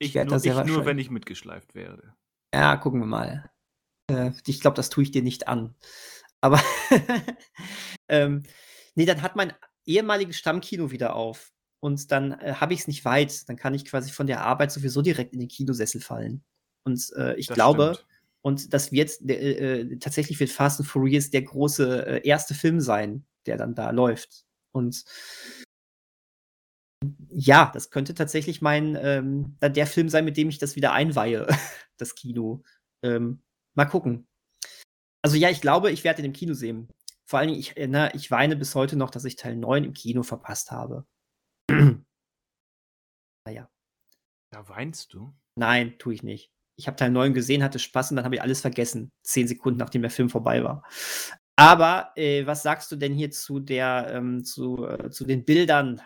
Ich, 0.00 0.08
ich 0.08 0.14
werde 0.14 0.30
nur, 0.30 0.44
ich 0.44 0.72
nur, 0.72 0.84
wenn 0.84 0.98
ich 0.98 1.10
mitgeschleift 1.10 1.74
werde. 1.74 2.14
Ja, 2.54 2.76
gucken 2.76 3.00
wir 3.00 3.06
mal. 3.06 3.50
Äh, 4.10 4.32
ich 4.46 4.60
glaube, 4.60 4.76
das 4.76 4.90
tue 4.90 5.04
ich 5.04 5.10
dir 5.10 5.22
nicht 5.22 5.48
an. 5.48 5.74
Aber 6.40 6.60
ähm, 8.08 8.44
nee, 8.94 9.06
dann 9.06 9.22
hat 9.22 9.36
mein 9.36 9.52
ehemaliges 9.84 10.38
Stammkino 10.38 10.90
wieder 10.90 11.14
auf. 11.14 11.52
Und 11.80 12.10
dann 12.10 12.32
äh, 12.32 12.54
habe 12.54 12.74
ich 12.74 12.80
es 12.80 12.88
nicht 12.88 13.04
weit. 13.04 13.48
Dann 13.48 13.56
kann 13.56 13.74
ich 13.74 13.84
quasi 13.84 14.10
von 14.10 14.26
der 14.26 14.42
Arbeit 14.42 14.72
sowieso 14.72 15.02
direkt 15.02 15.32
in 15.32 15.40
den 15.40 15.48
Kinosessel 15.48 16.00
fallen. 16.00 16.44
Und 16.84 17.12
äh, 17.16 17.34
ich 17.36 17.46
das 17.46 17.54
glaube, 17.54 17.94
stimmt. 17.94 18.08
und 18.42 18.74
das 18.74 18.92
wird 18.92 19.20
äh, 19.28 19.80
äh, 19.80 19.98
tatsächlich 19.98 20.40
wird 20.40 20.50
Fast 20.50 20.80
and 20.80 20.88
Furious 20.88 21.30
der 21.30 21.42
große 21.42 22.06
äh, 22.06 22.26
erste 22.26 22.54
Film 22.54 22.80
sein, 22.80 23.26
der 23.46 23.56
dann 23.56 23.74
da 23.74 23.90
läuft. 23.90 24.44
Und 24.72 25.04
ja, 27.40 27.70
das 27.72 27.90
könnte 27.90 28.14
tatsächlich 28.14 28.60
mein 28.62 28.98
ähm, 29.00 29.56
der 29.62 29.86
Film 29.86 30.08
sein, 30.08 30.24
mit 30.24 30.36
dem 30.36 30.48
ich 30.48 30.58
das 30.58 30.74
wieder 30.74 30.92
einweihe, 30.92 31.46
das 31.96 32.16
Kino. 32.16 32.64
Ähm, 33.04 33.42
mal 33.74 33.84
gucken. 33.84 34.26
Also 35.22 35.36
ja, 35.36 35.48
ich 35.48 35.60
glaube, 35.60 35.92
ich 35.92 36.02
werde 36.02 36.20
ihn 36.20 36.26
im 36.26 36.32
Kino 36.32 36.54
sehen. 36.54 36.88
Vor 37.24 37.38
allen 37.38 37.48
Dingen, 37.48 37.60
ich, 37.60 37.74
na, 37.76 38.12
ich 38.12 38.32
weine 38.32 38.56
bis 38.56 38.74
heute 38.74 38.96
noch, 38.96 39.10
dass 39.10 39.24
ich 39.24 39.36
Teil 39.36 39.54
9 39.54 39.84
im 39.84 39.92
Kino 39.92 40.24
verpasst 40.24 40.72
habe. 40.72 41.06
naja. 43.46 43.70
Da 44.50 44.68
weinst 44.68 45.14
du? 45.14 45.32
Nein, 45.54 45.96
tue 45.98 46.14
ich 46.14 46.24
nicht. 46.24 46.50
Ich 46.76 46.88
habe 46.88 46.96
Teil 46.96 47.10
9 47.12 47.34
gesehen, 47.34 47.62
hatte 47.62 47.78
Spaß 47.78 48.10
und 48.10 48.16
dann 48.16 48.24
habe 48.24 48.34
ich 48.34 48.42
alles 48.42 48.62
vergessen. 48.62 49.12
Zehn 49.22 49.46
Sekunden, 49.46 49.78
nachdem 49.78 50.02
der 50.02 50.10
Film 50.10 50.28
vorbei 50.28 50.64
war. 50.64 50.82
Aber 51.54 52.10
äh, 52.16 52.46
was 52.46 52.64
sagst 52.64 52.90
du 52.90 52.96
denn 52.96 53.14
hier 53.14 53.30
zu 53.30 53.60
der, 53.60 54.08
ähm, 54.10 54.44
zu, 54.44 54.86
äh, 54.86 55.10
zu 55.10 55.24
den 55.24 55.44
Bildern 55.44 56.00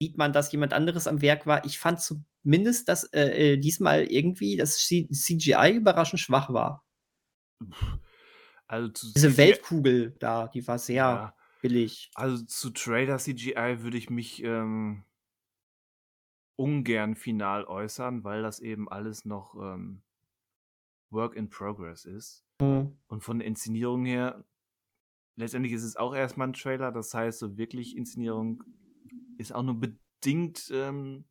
sieht 0.00 0.16
man, 0.16 0.32
dass 0.32 0.52
jemand 0.52 0.72
anderes 0.72 1.06
am 1.06 1.22
Werk 1.22 1.46
war. 1.46 1.64
Ich 1.64 1.78
fand 1.78 2.00
zumindest, 2.00 2.88
dass 2.88 3.04
äh, 3.12 3.54
äh 3.54 3.56
diesmal 3.56 4.04
irgendwie 4.04 4.56
das 4.56 4.78
CGI 4.78 5.72
überraschend 5.74 6.20
schwach 6.20 6.52
war. 6.52 6.84
Also 8.66 8.88
Diese 9.14 9.36
Weltkugel 9.36 10.16
da, 10.18 10.48
die 10.48 10.66
war 10.66 10.78
sehr 10.78 10.96
ja, 10.96 11.36
billig. 11.62 12.10
Also 12.14 12.44
zu 12.44 12.70
Trailer 12.70 13.18
CGI 13.18 13.76
würde 13.80 13.96
ich 13.96 14.10
mich 14.10 14.42
ähm, 14.42 15.04
ungern 16.56 17.14
final 17.14 17.64
äußern, 17.64 18.24
weil 18.24 18.42
das 18.42 18.60
eben 18.60 18.88
alles 18.88 19.24
noch 19.24 19.54
ähm, 19.54 20.02
Work 21.10 21.36
in 21.36 21.48
Progress 21.48 22.04
ist. 22.04 22.44
Mhm. 22.60 22.98
Und 23.06 23.22
von 23.22 23.38
der 23.38 23.46
Inszenierung 23.46 24.04
her, 24.04 24.44
letztendlich 25.36 25.72
ist 25.72 25.84
es 25.84 25.96
auch 25.96 26.14
erstmal 26.14 26.48
ein 26.48 26.54
Trailer, 26.54 26.92
das 26.92 27.14
heißt, 27.14 27.38
so 27.38 27.56
wirklich 27.56 27.96
Inszenierung 27.96 28.64
ist 29.38 29.54
auch 29.54 29.62
nur 29.62 29.80
bedingt 29.80 30.70
ähm, 30.72 31.24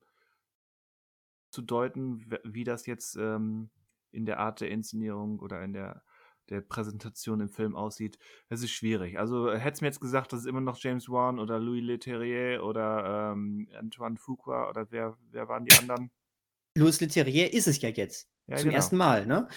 zu 1.51 1.61
deuten, 1.61 2.25
wie 2.43 2.63
das 2.63 2.85
jetzt 2.85 3.15
ähm, 3.15 3.69
in 4.11 4.25
der 4.25 4.39
Art 4.39 4.61
der 4.61 4.71
Inszenierung 4.71 5.39
oder 5.39 5.63
in 5.63 5.73
der, 5.73 6.03
der 6.49 6.61
Präsentation 6.61 7.41
im 7.41 7.49
Film 7.49 7.75
aussieht. 7.75 8.17
Es 8.49 8.61
ist 8.61 8.71
schwierig. 8.71 9.19
Also 9.19 9.51
hätte 9.51 9.73
es 9.75 9.81
mir 9.81 9.87
jetzt 9.87 10.01
gesagt, 10.01 10.33
dass 10.33 10.41
es 10.41 10.45
immer 10.45 10.61
noch 10.61 10.77
James 10.79 11.09
Wan 11.09 11.39
oder 11.39 11.59
Louis 11.59 11.83
Leterrier 11.83 12.63
oder 12.63 13.31
ähm, 13.33 13.69
Antoine 13.77 14.17
Fuqua 14.17 14.69
oder 14.69 14.91
wer, 14.91 15.17
wer 15.31 15.47
waren 15.47 15.65
die 15.65 15.77
anderen? 15.77 16.11
Louis 16.77 16.99
Leterrier 16.99 17.53
ist 17.53 17.67
es 17.67 17.81
ja 17.81 17.89
jetzt. 17.89 18.29
Ja, 18.47 18.57
zum 18.57 18.65
genau. 18.65 18.75
ersten 18.75 18.97
Mal, 18.97 19.25
ne? 19.25 19.47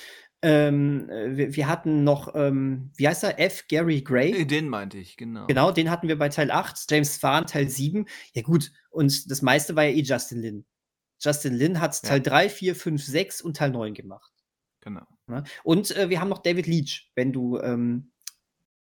Ähm, 0.40 1.10
äh, 1.10 1.36
wir, 1.36 1.56
wir, 1.56 1.66
hatten 1.66 2.05
noch, 2.05 2.35
ähm, 2.35 2.90
wie 2.97 3.09
heißt 3.09 3.24
er? 3.24 3.40
F. 3.40 3.66
Gary 3.69 4.02
Gray. 4.02 4.43
Äh, 4.43 4.44
den 4.44 4.69
meinte 4.69 4.98
ich, 4.98 5.16
genau. 5.16 5.47
Genau, 5.47 5.73
den 5.73 5.90
hatten 5.90 6.06
wir 6.06 6.16
bei 6.16 6.28
Teil 6.28 6.51
8, 6.51 6.89
James 6.89 7.16
Farn 7.16 7.47
Teil 7.47 7.69
7. 7.69 8.06
Ja, 8.35 8.43
gut, 8.43 8.73
und 8.90 9.31
das 9.31 9.43
meiste 9.43 9.74
war 9.74 9.85
ja 9.85 9.90
eh 9.90 10.02
Justin 10.02 10.40
Lin. 10.40 10.66
Justin 11.20 11.55
Lin 11.55 11.81
hat 11.81 12.01
Teil 12.02 12.19
ja. 12.19 12.31
3, 12.31 12.48
4, 12.51 12.77
5, 12.77 13.05
6 13.05 13.43
und 13.43 13.56
Teil 13.56 13.70
9 13.70 13.94
gemacht. 13.94 14.32
Genau. 14.81 15.06
Und 15.65 15.90
äh, 15.97 16.09
wir 16.09 16.20
haben 16.20 16.28
noch 16.28 16.43
David 16.43 16.66
Leach, 16.66 17.10
wenn 17.16 17.32
du 17.32 17.59
ähm, 17.59 18.12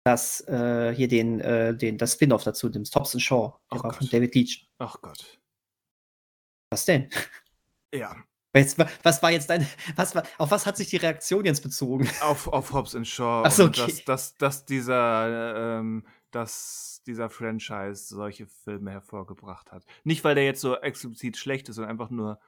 das 0.04 0.42
äh, 0.48 0.94
hier 0.96 1.08
den, 1.08 1.42
äh, 1.42 1.76
den, 1.76 1.98
das 1.98 2.14
Spin-off 2.14 2.44
dazu 2.44 2.70
nimmst, 2.70 2.94
Thompson 2.94 3.20
Shaw, 3.20 3.60
der 3.74 3.84
war 3.84 3.94
von 3.94 4.08
David 4.08 4.36
Leach. 4.36 4.70
Ach 4.78 4.96
Gott. 5.02 5.40
Was 6.70 6.86
denn? 6.86 7.10
Ja, 7.94 8.16
was 8.54 9.22
war 9.22 9.32
jetzt 9.32 9.50
dein, 9.50 9.68
was 9.96 10.16
war, 10.16 10.24
auf 10.38 10.52
was 10.52 10.66
hat 10.66 10.78
sich 10.78 10.90
die 10.90 10.98
Reaktion 10.98 11.46
jetzt 11.46 11.62
bezogen? 11.62 12.10
Auf, 12.22 12.48
auf 12.48 12.74
Hobbs 12.74 12.96
and 12.96 13.08
Shaw. 13.08 13.44
Ach 13.46 13.52
so, 13.52 13.66
okay. 13.66 13.86
dass, 13.86 14.06
dass, 14.06 14.38
dass, 14.38 14.66
dieser, 14.66 15.80
ähm, 15.80 16.06
dass 16.32 17.02
dieser 17.06 17.30
Franchise 17.30 18.08
solche 18.08 18.48
Filme 18.48 18.92
hervorgebracht 18.92 19.72
hat. 19.72 19.86
Nicht, 20.04 20.24
weil 20.24 20.36
der 20.36 20.46
jetzt 20.46 20.62
so 20.62 20.76
explizit 20.76 21.38
schlecht 21.38 21.70
ist, 21.70 21.76
sondern 21.76 21.92
einfach 21.92 22.10
nur, 22.10 22.40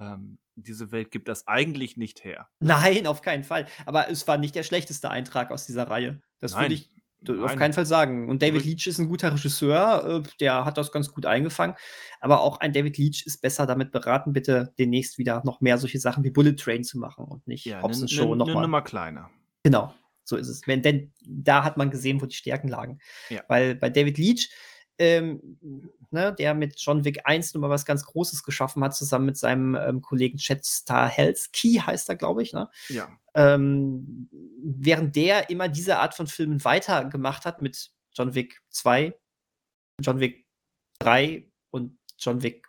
ähm, 0.00 0.38
diese 0.54 0.90
Welt 0.92 1.10
gibt 1.10 1.28
das 1.28 1.46
eigentlich 1.46 1.96
nicht 1.96 2.24
her. 2.24 2.48
Nein, 2.60 3.06
auf 3.06 3.22
keinen 3.22 3.44
Fall. 3.44 3.66
Aber 3.86 4.10
es 4.10 4.26
war 4.26 4.38
nicht 4.38 4.54
der 4.54 4.62
schlechteste 4.62 5.10
Eintrag 5.10 5.50
aus 5.50 5.66
dieser 5.66 5.88
Reihe. 5.88 6.20
Das 6.40 6.56
würde 6.56 6.74
ich 6.74 6.90
auf 7.26 7.56
keinen 7.56 7.72
Fall 7.72 7.86
sagen. 7.86 8.28
Und 8.28 8.42
David 8.42 8.64
Leach 8.64 8.86
ist 8.86 8.98
ein 8.98 9.08
guter 9.08 9.32
Regisseur, 9.32 10.22
äh, 10.24 10.28
der 10.40 10.64
hat 10.64 10.78
das 10.78 10.92
ganz 10.92 11.12
gut 11.12 11.26
eingefangen. 11.26 11.76
Aber 12.20 12.40
auch 12.40 12.60
ein 12.60 12.72
David 12.72 12.96
Leach 12.98 13.24
ist 13.26 13.42
besser 13.42 13.66
damit 13.66 13.90
beraten, 13.90 14.32
bitte 14.32 14.72
demnächst 14.78 15.18
wieder 15.18 15.42
noch 15.44 15.60
mehr 15.60 15.78
solche 15.78 15.98
Sachen 15.98 16.24
wie 16.24 16.30
Bullet 16.30 16.54
Train 16.54 16.84
zu 16.84 16.98
machen 16.98 17.24
und 17.24 17.46
nicht 17.46 17.64
ja, 17.64 17.82
Hobbs 17.82 18.00
ne, 18.00 18.08
Show 18.08 18.34
nochmal. 18.34 18.56
Eine 18.56 18.62
Nummer 18.62 18.82
kleiner. 18.82 19.30
Genau, 19.62 19.92
so 20.24 20.36
ist 20.36 20.48
es. 20.48 20.66
Wenn, 20.66 20.82
denn 20.82 21.12
da 21.26 21.64
hat 21.64 21.76
man 21.76 21.90
gesehen, 21.90 22.22
wo 22.22 22.26
die 22.26 22.36
Stärken 22.36 22.68
lagen. 22.68 22.98
Ja. 23.30 23.42
Weil 23.48 23.74
bei 23.74 23.90
David 23.90 24.18
Leach, 24.18 24.50
ähm, 24.98 25.58
ne, 26.10 26.34
der 26.34 26.54
mit 26.54 26.78
John 26.78 27.04
Wick 27.04 27.20
1 27.24 27.54
nochmal 27.54 27.70
was 27.70 27.84
ganz 27.84 28.04
Großes 28.04 28.42
geschaffen 28.42 28.82
hat, 28.82 28.94
zusammen 28.94 29.26
mit 29.26 29.36
seinem 29.36 29.74
ähm, 29.74 30.02
Kollegen 30.02 30.38
Chad 30.38 30.64
Stahelski, 30.64 31.82
heißt 31.86 32.08
er, 32.08 32.16
glaube 32.16 32.42
ich. 32.42 32.52
Ne? 32.52 32.68
Ja. 32.88 33.08
Ähm, 33.34 34.28
während 34.62 35.16
der 35.16 35.50
immer 35.50 35.68
diese 35.68 35.98
Art 35.98 36.14
von 36.14 36.26
Filmen 36.26 36.64
weitergemacht 36.64 37.44
hat 37.44 37.62
mit 37.62 37.90
John 38.12 38.34
Wick 38.34 38.60
2, 38.70 39.14
John 40.00 40.20
Wick 40.20 40.46
3 41.00 41.48
und 41.70 41.98
John 42.18 42.42
Wick 42.42 42.68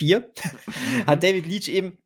4, 0.00 0.32
hat 1.06 1.22
David 1.22 1.46
Leach 1.46 1.68
eben 1.68 1.98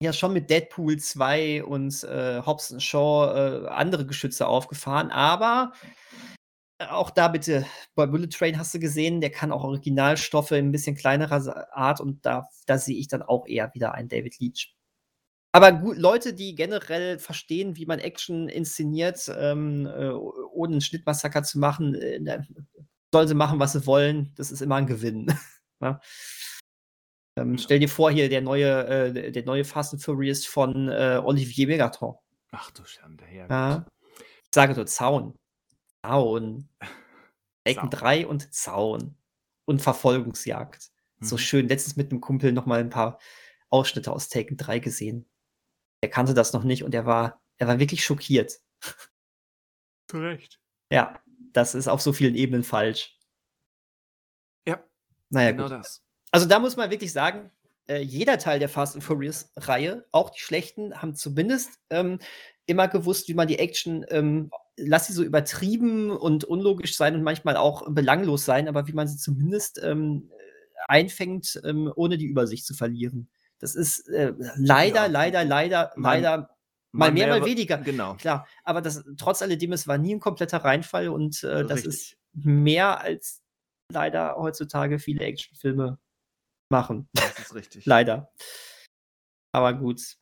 ja 0.00 0.12
schon 0.12 0.32
mit 0.32 0.50
Deadpool 0.50 0.98
2 0.98 1.64
und 1.64 2.02
äh, 2.04 2.42
Hobbs 2.44 2.74
Shaw 2.82 3.64
äh, 3.64 3.68
andere 3.68 4.04
Geschütze 4.04 4.46
aufgefahren, 4.46 5.10
aber 5.10 5.72
auch 6.90 7.10
da 7.10 7.28
bitte, 7.28 7.66
bei 7.94 8.06
Bullet 8.06 8.28
Train 8.28 8.58
hast 8.58 8.74
du 8.74 8.78
gesehen, 8.78 9.20
der 9.20 9.30
kann 9.30 9.52
auch 9.52 9.64
Originalstoffe 9.64 10.50
in 10.52 10.68
ein 10.68 10.72
bisschen 10.72 10.96
kleinerer 10.96 11.68
Art 11.76 12.00
und 12.00 12.24
da, 12.24 12.48
da 12.66 12.78
sehe 12.78 12.96
ich 12.96 13.08
dann 13.08 13.22
auch 13.22 13.46
eher 13.46 13.72
wieder 13.74 13.94
einen 13.94 14.08
David 14.08 14.38
Leach. 14.40 14.74
Aber 15.54 15.72
gut, 15.72 15.98
Leute, 15.98 16.32
die 16.32 16.54
generell 16.54 17.18
verstehen, 17.18 17.76
wie 17.76 17.84
man 17.84 17.98
Action 17.98 18.48
inszeniert, 18.48 19.30
ähm, 19.36 19.86
äh, 19.86 20.08
ohne 20.10 20.72
einen 20.72 20.80
Schnittmassaker 20.80 21.42
zu 21.42 21.58
machen, 21.58 21.94
äh, 21.94 22.42
sollen 23.12 23.28
sie 23.28 23.34
machen, 23.34 23.60
was 23.60 23.72
sie 23.72 23.86
wollen. 23.86 24.32
Das 24.36 24.50
ist 24.50 24.62
immer 24.62 24.76
ein 24.76 24.86
Gewinn. 24.86 25.26
ja. 25.82 26.00
ähm, 27.38 27.58
stell 27.58 27.80
dir 27.80 27.90
vor, 27.90 28.10
hier 28.10 28.30
der 28.30 28.40
neue, 28.40 28.86
äh, 28.86 29.30
der 29.30 29.44
neue 29.44 29.64
Fast 29.64 29.92
and 29.92 30.02
Furious 30.02 30.46
von 30.46 30.88
äh, 30.88 31.20
Olivier 31.22 31.66
Megaton. 31.66 32.14
Ach 32.50 32.70
du 32.70 32.84
Schande, 32.86 33.24
ja. 33.30 33.46
ja. 33.48 33.86
Ich 34.18 34.54
sage 34.54 34.74
nur 34.74 34.86
Zaun. 34.86 35.34
Zaun. 36.02 36.68
Taken 37.64 37.90
3 37.90 38.26
und 38.26 38.52
Zaun. 38.54 39.16
Und 39.64 39.80
Verfolgungsjagd. 39.80 40.90
Mhm. 41.18 41.24
So 41.24 41.38
schön. 41.38 41.68
Letztens 41.68 41.96
mit 41.96 42.10
einem 42.10 42.20
Kumpel 42.20 42.52
noch 42.52 42.66
mal 42.66 42.80
ein 42.80 42.90
paar 42.90 43.18
Ausschnitte 43.70 44.12
aus 44.12 44.28
Taken 44.28 44.56
3 44.56 44.80
gesehen. 44.80 45.28
Er 46.00 46.10
kannte 46.10 46.34
das 46.34 46.52
noch 46.52 46.64
nicht 46.64 46.82
und 46.82 46.94
er 46.94 47.06
war, 47.06 47.40
er 47.58 47.68
war 47.68 47.78
wirklich 47.78 48.04
schockiert. 48.04 48.60
Zu 50.08 50.18
Recht. 50.18 50.60
Ja, 50.90 51.22
das 51.52 51.74
ist 51.74 51.88
auf 51.88 52.02
so 52.02 52.12
vielen 52.12 52.34
Ebenen 52.34 52.64
falsch. 52.64 53.18
Ja. 54.66 54.82
Naja, 55.30 55.52
genau 55.52 55.64
gut. 55.64 55.72
das. 55.72 56.04
Also 56.32 56.46
da 56.46 56.58
muss 56.58 56.76
man 56.76 56.90
wirklich 56.90 57.12
sagen, 57.12 57.50
äh, 57.88 58.00
jeder 58.00 58.38
Teil 58.38 58.58
der 58.58 58.68
Fast 58.68 58.94
and 58.94 59.04
Furious 59.04 59.52
Reihe, 59.56 60.06
auch 60.12 60.30
die 60.30 60.40
schlechten, 60.40 61.00
haben 61.00 61.14
zumindest 61.14 61.80
ähm, 61.90 62.18
immer 62.66 62.88
gewusst, 62.88 63.28
wie 63.28 63.34
man 63.34 63.48
die 63.48 63.58
Action, 63.58 64.04
ähm, 64.08 64.50
lass 64.76 65.06
sie 65.06 65.12
so 65.12 65.22
übertrieben 65.22 66.10
und 66.10 66.44
unlogisch 66.44 66.96
sein 66.96 67.14
und 67.14 67.22
manchmal 67.22 67.56
auch 67.56 67.88
belanglos 67.90 68.44
sein, 68.44 68.68
aber 68.68 68.86
wie 68.86 68.92
man 68.92 69.08
sie 69.08 69.16
zumindest 69.16 69.80
ähm, 69.82 70.30
einfängt, 70.88 71.60
ähm, 71.64 71.92
ohne 71.94 72.18
die 72.18 72.26
Übersicht 72.26 72.66
zu 72.66 72.74
verlieren. 72.74 73.28
Das 73.58 73.74
ist 73.74 74.08
äh, 74.08 74.32
leider, 74.56 75.02
ja. 75.02 75.06
leider, 75.06 75.44
leider, 75.44 75.92
man, 75.96 76.14
leider 76.14 76.50
mal 76.92 77.12
mehr, 77.12 77.28
mal 77.28 77.44
weniger. 77.44 77.78
Genau. 77.78 78.14
Klar, 78.14 78.46
aber 78.64 78.80
das, 78.80 79.04
trotz 79.16 79.42
alledem, 79.42 79.72
es 79.72 79.86
war 79.86 79.98
nie 79.98 80.14
ein 80.14 80.20
kompletter 80.20 80.58
Reinfall 80.58 81.08
und 81.08 81.42
äh, 81.44 81.64
das 81.64 81.84
ist 81.84 82.16
mehr 82.32 83.00
als 83.00 83.42
leider 83.90 84.36
heutzutage 84.36 84.98
viele 84.98 85.24
Actionfilme 85.24 85.98
machen. 86.70 87.08
Das 87.12 87.38
ist 87.38 87.54
richtig. 87.54 87.86
leider. 87.86 88.32
Aber 89.52 89.74
gut. 89.74 90.16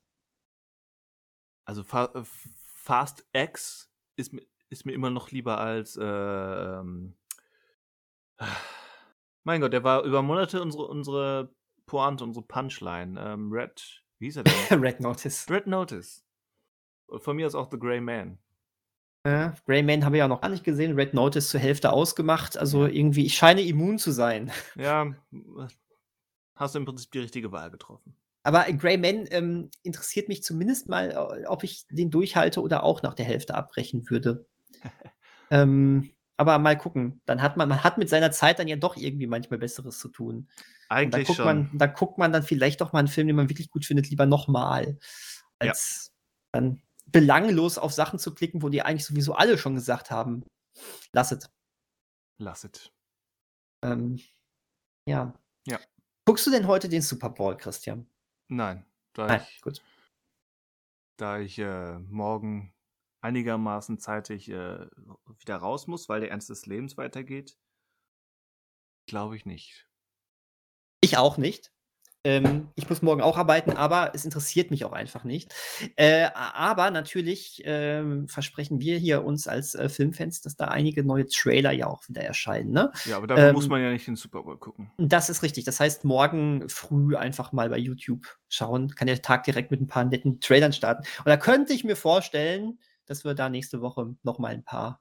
Also 1.71 1.85
Fa 1.85 2.07
äh, 2.17 2.23
Fast 2.25 3.25
X 3.33 3.93
ist, 4.17 4.35
ist 4.71 4.87
mir 4.87 4.93
immer 4.93 5.11
noch 5.11 5.31
lieber 5.31 5.59
als 5.59 5.97
äh, 5.97 6.03
ähm, 6.03 7.15
mein 9.45 9.61
Gott, 9.61 9.73
der 9.73 9.85
war 9.85 10.03
über 10.03 10.21
Monate 10.21 10.61
unsere, 10.63 10.89
unsere 10.89 11.55
Pointe, 11.87 12.25
unsere 12.25 12.45
Punchline. 12.45 13.21
Ähm, 13.21 13.53
Red, 13.53 14.03
wie 14.19 14.25
hieß 14.25 14.39
er 14.39 14.43
denn? 14.43 14.83
Red 14.83 14.99
Notice. 14.99 15.49
Red 15.49 15.69
Notice. 15.69 16.25
Von 17.19 17.37
mir 17.37 17.47
ist 17.47 17.55
auch 17.55 17.71
The 17.71 17.79
Grey 17.79 18.01
Man. 18.01 18.41
Ja, 19.25 19.55
Grey 19.65 19.85
Man 19.85 20.05
habe 20.05 20.17
ich 20.17 20.21
ja 20.21 20.27
noch 20.27 20.41
gar 20.41 20.49
nicht 20.49 20.65
gesehen. 20.65 20.97
Red 20.97 21.15
Notice 21.15 21.51
zur 21.51 21.61
Hälfte 21.61 21.93
ausgemacht. 21.93 22.59
Also 22.59 22.87
irgendwie, 22.87 23.27
ich 23.27 23.37
scheine 23.37 23.63
immun 23.63 24.01
zu 24.01 24.11
sein. 24.11 24.51
Ja, 24.75 25.15
hast 26.57 26.75
du 26.75 26.81
im 26.81 26.85
Prinzip 26.85 27.13
die 27.13 27.21
richtige 27.21 27.53
Wahl 27.53 27.71
getroffen. 27.71 28.17
Aber 28.43 28.65
Grey 28.73 28.97
Man 28.97 29.27
ähm, 29.31 29.71
interessiert 29.83 30.29
mich 30.29 30.43
zumindest 30.43 30.89
mal, 30.89 31.45
ob 31.47 31.63
ich 31.63 31.87
den 31.91 32.11
durchhalte 32.11 32.63
oder 32.63 32.83
auch 32.83 33.03
nach 33.03 33.15
der 33.15 33.27
Hälfte 33.27 33.55
abbrechen 33.55 34.09
würde. 34.09 34.47
ähm, 35.51 36.11
aber 36.37 36.59
mal 36.59 36.79
gucken. 36.79 37.21
Dann 37.27 37.43
hat 37.43 37.59
man, 37.59 37.69
man 37.69 37.85
hat 37.85 37.99
mit 37.99 38.09
seiner 38.09 38.33
Zeit 38.33 38.59
dann 38.59 38.69
ja 38.69 38.77
doch 38.77 38.97
irgendwie 38.97 39.27
manchmal 39.27 39.59
Besseres 39.59 39.99
zu 39.99 40.09
tun. 40.09 40.49
Eigentlich 40.89 41.29
da 41.29 41.35
schon. 41.35 41.45
Man, 41.45 41.71
da 41.75 41.87
guckt 41.87 42.17
man 42.17 42.33
dann 42.33 42.43
vielleicht 42.43 42.81
doch 42.81 42.95
mal 42.95 43.01
einen 43.01 43.09
Film, 43.09 43.27
den 43.27 43.37
man 43.37 43.51
wirklich 43.51 43.71
gut 43.71 43.85
findet, 43.85 44.09
lieber 44.09 44.25
nochmal. 44.25 44.99
Als 45.59 46.07
ja. 46.07 46.61
dann 46.61 46.83
belanglos 47.07 47.77
auf 47.77 47.93
Sachen 47.93 48.19
zu 48.19 48.35
klicken, 48.35 48.63
wo 48.63 48.71
die 48.71 48.81
eigentlich 48.81 49.05
sowieso 49.05 49.35
alle 49.35 49.59
schon 49.59 49.75
gesagt 49.75 50.11
haben. 50.11 50.45
Lasset. 51.13 51.51
Lasset. 52.39 52.91
Ähm, 53.83 54.19
ja. 55.07 55.35
Ja. 55.67 55.79
Guckst 56.25 56.47
du 56.47 56.51
denn 56.51 56.67
heute 56.67 56.89
den 56.89 57.03
Super 57.03 57.29
Bowl, 57.29 57.57
Christian? 57.57 58.07
Nein. 58.51 58.85
Da 59.13 59.27
Nein, 59.27 59.47
ich, 59.49 59.61
gut. 59.63 59.81
Da 61.17 61.39
ich 61.39 61.59
äh, 61.59 61.99
morgen 62.01 62.75
einigermaßen 63.21 63.99
zeitig 63.99 64.49
äh, 64.49 64.87
wieder 65.39 65.57
raus 65.57 65.87
muss, 65.87 66.09
weil 66.09 66.21
der 66.21 66.31
Ernst 66.31 66.51
des 66.51 66.67
Lebens 66.67 66.97
weitergeht? 66.97 67.57
Glaube 69.07 69.37
ich 69.37 69.47
nicht. 69.47 69.89
Ich 71.01 71.17
auch 71.17 71.37
nicht. 71.37 71.73
Ähm, 72.23 72.69
ich 72.75 72.89
muss 72.89 73.01
morgen 73.01 73.23
auch 73.23 73.39
arbeiten, 73.39 73.71
aber 73.73 74.13
es 74.15 74.27
interessiert 74.27 74.71
mich 74.71 74.85
auch 74.85 74.93
einfach 74.93 75.25
nicht. 75.25 75.55
Äh, 75.97 76.29
aber 76.35 76.91
natürlich 76.91 77.63
ähm, 77.65 78.29
versprechen 78.29 78.79
wir 78.81 78.99
hier 78.99 79.25
uns 79.25 79.49
als 79.49 79.75
äh, 79.75 79.89
Filmfans, 79.89 80.43
dass 80.43 80.55
da 80.55 80.67
einige 80.67 81.03
neue 81.03 81.27
Trailer 81.27 81.73
ja 81.73 81.87
auch 81.87 82.07
wieder 82.09 82.23
erscheinen. 82.23 82.73
Ne? 82.73 82.93
Ja, 83.07 83.17
aber 83.17 83.27
dafür 83.27 83.49
ähm, 83.49 83.55
muss 83.55 83.69
man 83.69 83.83
ja 83.83 83.91
nicht 83.91 84.07
den 84.07 84.17
Super 84.17 84.43
Bowl 84.43 84.59
gucken. 84.59 84.91
Das 84.99 85.31
ist 85.31 85.43
richtig. 85.43 85.65
Das 85.65 85.81
heißt, 85.81 86.05
morgen 86.05 86.69
früh 86.69 87.17
einfach 87.17 87.53
mal 87.53 87.71
bei 87.71 87.79
YouTube 87.79 88.27
schauen. 88.49 88.95
Kann 88.95 89.07
der 89.07 89.23
Tag 89.23 89.45
direkt 89.45 89.71
mit 89.71 89.81
ein 89.81 89.87
paar 89.87 90.05
netten 90.05 90.41
Trailern 90.41 90.75
starten. 90.75 91.05
Und 91.19 91.27
da 91.27 91.39
könnte 91.39 91.73
ich 91.73 91.85
mir 91.85 91.97
vorstellen, 91.97 92.79
dass 93.07 93.25
wir 93.25 93.33
da 93.33 93.49
nächste 93.49 93.81
Woche 93.81 94.15
noch 94.23 94.39
mal 94.39 94.53
ein 94.53 94.65
paar 94.65 95.01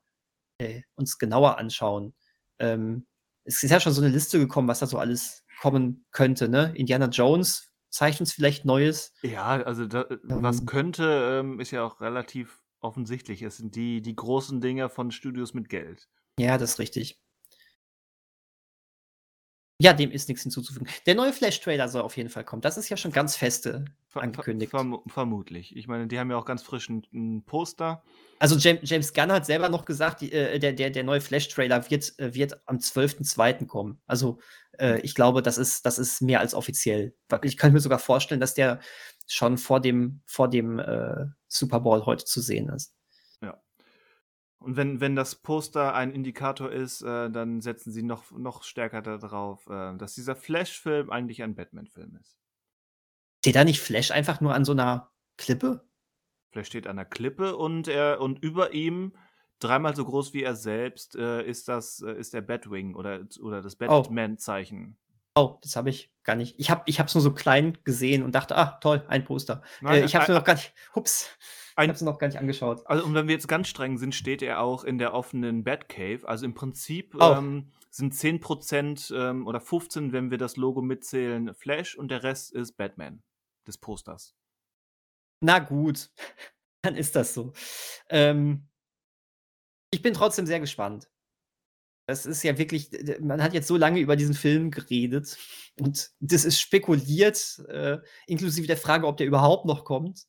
äh, 0.57 0.83
uns 0.95 1.17
genauer 1.17 1.57
anschauen. 1.57 2.13
Ähm, 2.59 3.05
es 3.43 3.63
ist 3.63 3.71
ja 3.71 3.79
schon 3.79 3.93
so 3.93 4.01
eine 4.01 4.11
Liste 4.11 4.39
gekommen, 4.39 4.67
was 4.67 4.79
da 4.79 4.85
so 4.85 4.97
alles 4.97 5.43
kommen 5.61 6.05
könnte. 6.11 6.49
Ne? 6.49 6.73
Indiana 6.75 7.07
Jones 7.07 7.71
zeigt 7.89 8.19
uns 8.19 8.33
vielleicht 8.33 8.65
Neues. 8.65 9.13
Ja, 9.21 9.61
also 9.63 9.85
da, 9.85 10.05
ähm, 10.09 10.19
was 10.41 10.65
könnte, 10.65 11.39
ähm, 11.39 11.59
ist 11.59 11.71
ja 11.71 11.83
auch 11.83 12.01
relativ 12.01 12.61
offensichtlich. 12.79 13.41
Es 13.41 13.57
sind 13.57 13.75
die, 13.75 14.01
die 14.01 14.15
großen 14.15 14.61
Dinger 14.61 14.89
von 14.89 15.11
Studios 15.11 15.53
mit 15.53 15.69
Geld. 15.69 16.07
Ja, 16.39 16.57
das 16.57 16.71
ist 16.71 16.79
richtig. 16.79 17.19
Ja, 19.81 19.93
dem 19.93 20.11
ist 20.11 20.27
nichts 20.27 20.43
hinzuzufügen. 20.43 20.89
Der 21.05 21.15
neue 21.15 21.31
Flash-Trailer 21.31 21.87
soll 21.87 22.01
auf 22.01 22.17
jeden 22.17 22.29
Fall 22.29 22.43
kommen. 22.43 22.61
Das 22.61 22.77
ist 22.77 22.89
ja 22.89 22.97
schon 22.97 23.13
ganz 23.13 23.37
feste 23.37 23.85
angekündigt. 24.13 24.71
Verm 24.71 24.99
vermutlich. 25.07 25.73
Ich 25.73 25.87
meine, 25.87 26.07
die 26.07 26.19
haben 26.19 26.29
ja 26.29 26.37
auch 26.37 26.43
ganz 26.43 26.63
frisch 26.63 26.89
ein, 26.89 27.43
Poster. 27.45 28.03
Also 28.39 28.57
James, 28.57 28.81
James, 28.83 29.13
Gunn 29.13 29.31
hat 29.31 29.45
selber 29.45 29.69
noch 29.69 29.85
gesagt, 29.85 30.19
die, 30.19 30.33
äh, 30.33 30.59
der, 30.59 30.73
der, 30.73 30.89
der 30.89 31.03
neue 31.05 31.21
Flash-Trailer 31.21 31.89
wird, 31.89 32.19
äh, 32.19 32.33
wird 32.33 32.61
am 32.67 32.77
12.02. 32.79 33.67
kommen. 33.67 34.01
Also 34.05 34.39
äh, 34.77 34.99
ich 34.99 35.15
glaube, 35.15 35.41
das 35.41 35.57
ist, 35.57 35.85
das 35.85 35.97
ist 35.97 36.21
mehr 36.21 36.41
als 36.41 36.53
offiziell. 36.53 37.15
Ich 37.43 37.55
könnte 37.55 37.75
mir 37.75 37.79
sogar 37.79 37.99
vorstellen, 37.99 38.41
dass 38.41 38.53
der 38.53 38.81
schon 39.27 39.57
vor 39.57 39.79
dem, 39.79 40.21
vor 40.25 40.49
dem 40.49 40.79
äh, 40.79 41.25
Super 41.47 41.79
Bowl 41.79 42.05
heute 42.05 42.25
zu 42.25 42.41
sehen 42.41 42.67
ist. 42.67 42.93
Und 44.59 44.75
wenn, 44.75 44.99
wenn 44.99 45.15
das 45.15 45.35
Poster 45.35 45.93
ein 45.95 46.11
Indikator 46.11 46.69
ist, 46.69 47.01
äh, 47.01 47.29
dann 47.29 47.61
setzen 47.61 47.91
sie 47.91 48.03
noch, 48.03 48.31
noch 48.31 48.63
stärker 48.63 49.01
darauf, 49.01 49.65
äh, 49.67 49.95
dass 49.97 50.15
dieser 50.15 50.35
Flash-Film 50.35 51.09
eigentlich 51.09 51.41
ein 51.43 51.55
Batman-Film 51.55 52.17
ist. 52.19 52.37
Steht 53.39 53.55
da 53.55 53.63
nicht 53.63 53.79
Flash 53.79 54.11
einfach 54.11 54.41
nur 54.41 54.53
an 54.53 54.65
so 54.65 54.73
einer 54.73 55.11
Klippe? 55.37 55.87
Flash 56.51 56.67
steht 56.67 56.87
an 56.87 56.97
der 56.97 57.05
Klippe 57.05 57.55
und 57.55 57.87
er 57.87 58.19
und 58.19 58.39
über 58.39 58.73
ihm 58.73 59.13
dreimal 59.59 59.95
so 59.95 60.03
groß 60.03 60.33
wie 60.33 60.43
er 60.43 60.55
selbst 60.55 61.15
äh, 61.15 61.43
ist 61.43 61.67
das 61.69 62.01
äh, 62.01 62.11
ist 62.13 62.33
der 62.33 62.41
Batwing 62.41 62.95
oder 62.95 63.25
oder 63.41 63.61
das 63.61 63.75
oh. 63.75 64.01
Batman-Zeichen. 64.01 64.97
Oh, 65.35 65.57
das 65.61 65.77
habe 65.77 65.89
ich 65.89 66.11
gar 66.23 66.35
nicht. 66.35 66.55
Ich 66.57 66.69
habe 66.69 66.83
ich 66.85 66.99
es 66.99 67.15
nur 67.15 67.21
so 67.21 67.33
klein 67.33 67.77
gesehen 67.85 68.23
und 68.23 68.35
dachte, 68.35 68.57
ah 68.57 68.77
toll, 68.81 69.05
ein 69.07 69.23
Poster. 69.23 69.61
Nein, 69.79 70.01
äh, 70.01 70.05
ich 70.05 70.15
habe 70.15 70.23
es 70.23 70.27
mir 70.29 70.35
noch 70.35 70.43
gar 70.43 70.55
nicht. 70.55 70.73
Hups. 70.95 71.29
Ein, 71.79 71.85
ich 71.85 71.89
habe 71.91 71.95
es 71.95 72.01
noch 72.01 72.19
gar 72.19 72.27
nicht 72.27 72.37
angeschaut. 72.37 72.85
Also, 72.87 73.05
und 73.05 73.13
wenn 73.13 73.27
wir 73.27 73.35
jetzt 73.35 73.47
ganz 73.47 73.69
streng 73.69 73.97
sind, 73.97 74.13
steht 74.13 74.41
er 74.41 74.59
auch 74.59 74.83
in 74.83 74.97
der 74.97 75.13
offenen 75.13 75.63
Batcave. 75.63 76.27
Also 76.27 76.43
im 76.43 76.53
Prinzip 76.53 77.15
oh. 77.15 77.35
ähm, 77.37 77.71
sind 77.89 78.13
10% 78.13 79.15
ähm, 79.15 79.47
oder 79.47 79.61
15, 79.61 80.11
wenn 80.11 80.29
wir 80.29 80.37
das 80.37 80.57
Logo 80.57 80.81
mitzählen, 80.81 81.53
Flash 81.55 81.95
und 81.95 82.11
der 82.11 82.23
Rest 82.23 82.51
ist 82.51 82.73
Batman 82.73 83.23
des 83.65 83.77
Posters. 83.77 84.35
Na 85.41 85.59
gut, 85.59 86.09
dann 86.81 86.95
ist 86.95 87.15
das 87.15 87.33
so. 87.33 87.53
Ähm, 88.09 88.67
ich 89.91 90.01
bin 90.01 90.13
trotzdem 90.13 90.45
sehr 90.45 90.59
gespannt. 90.59 91.09
Das 92.07 92.25
ist 92.25 92.43
ja 92.43 92.57
wirklich, 92.57 92.89
man 93.21 93.41
hat 93.41 93.53
jetzt 93.53 93.67
so 93.67 93.77
lange 93.77 94.01
über 94.01 94.17
diesen 94.17 94.33
Film 94.33 94.71
geredet 94.71 95.37
und 95.79 96.11
das 96.19 96.43
ist 96.43 96.59
spekuliert, 96.59 97.63
äh, 97.69 97.99
inklusive 98.27 98.67
der 98.67 98.77
Frage, 98.77 99.07
ob 99.07 99.15
der 99.15 99.27
überhaupt 99.27 99.65
noch 99.65 99.85
kommt. 99.85 100.25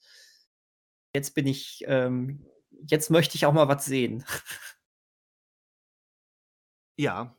Jetzt 1.15 1.35
bin 1.35 1.47
ich, 1.47 1.85
ähm, 1.87 2.47
jetzt 2.87 3.11
möchte 3.11 3.37
ich 3.37 3.47
auch 3.47 3.53
mal 3.53 3.69
was 3.69 3.85
sehen. 3.85 4.25
Ja. 6.99 7.35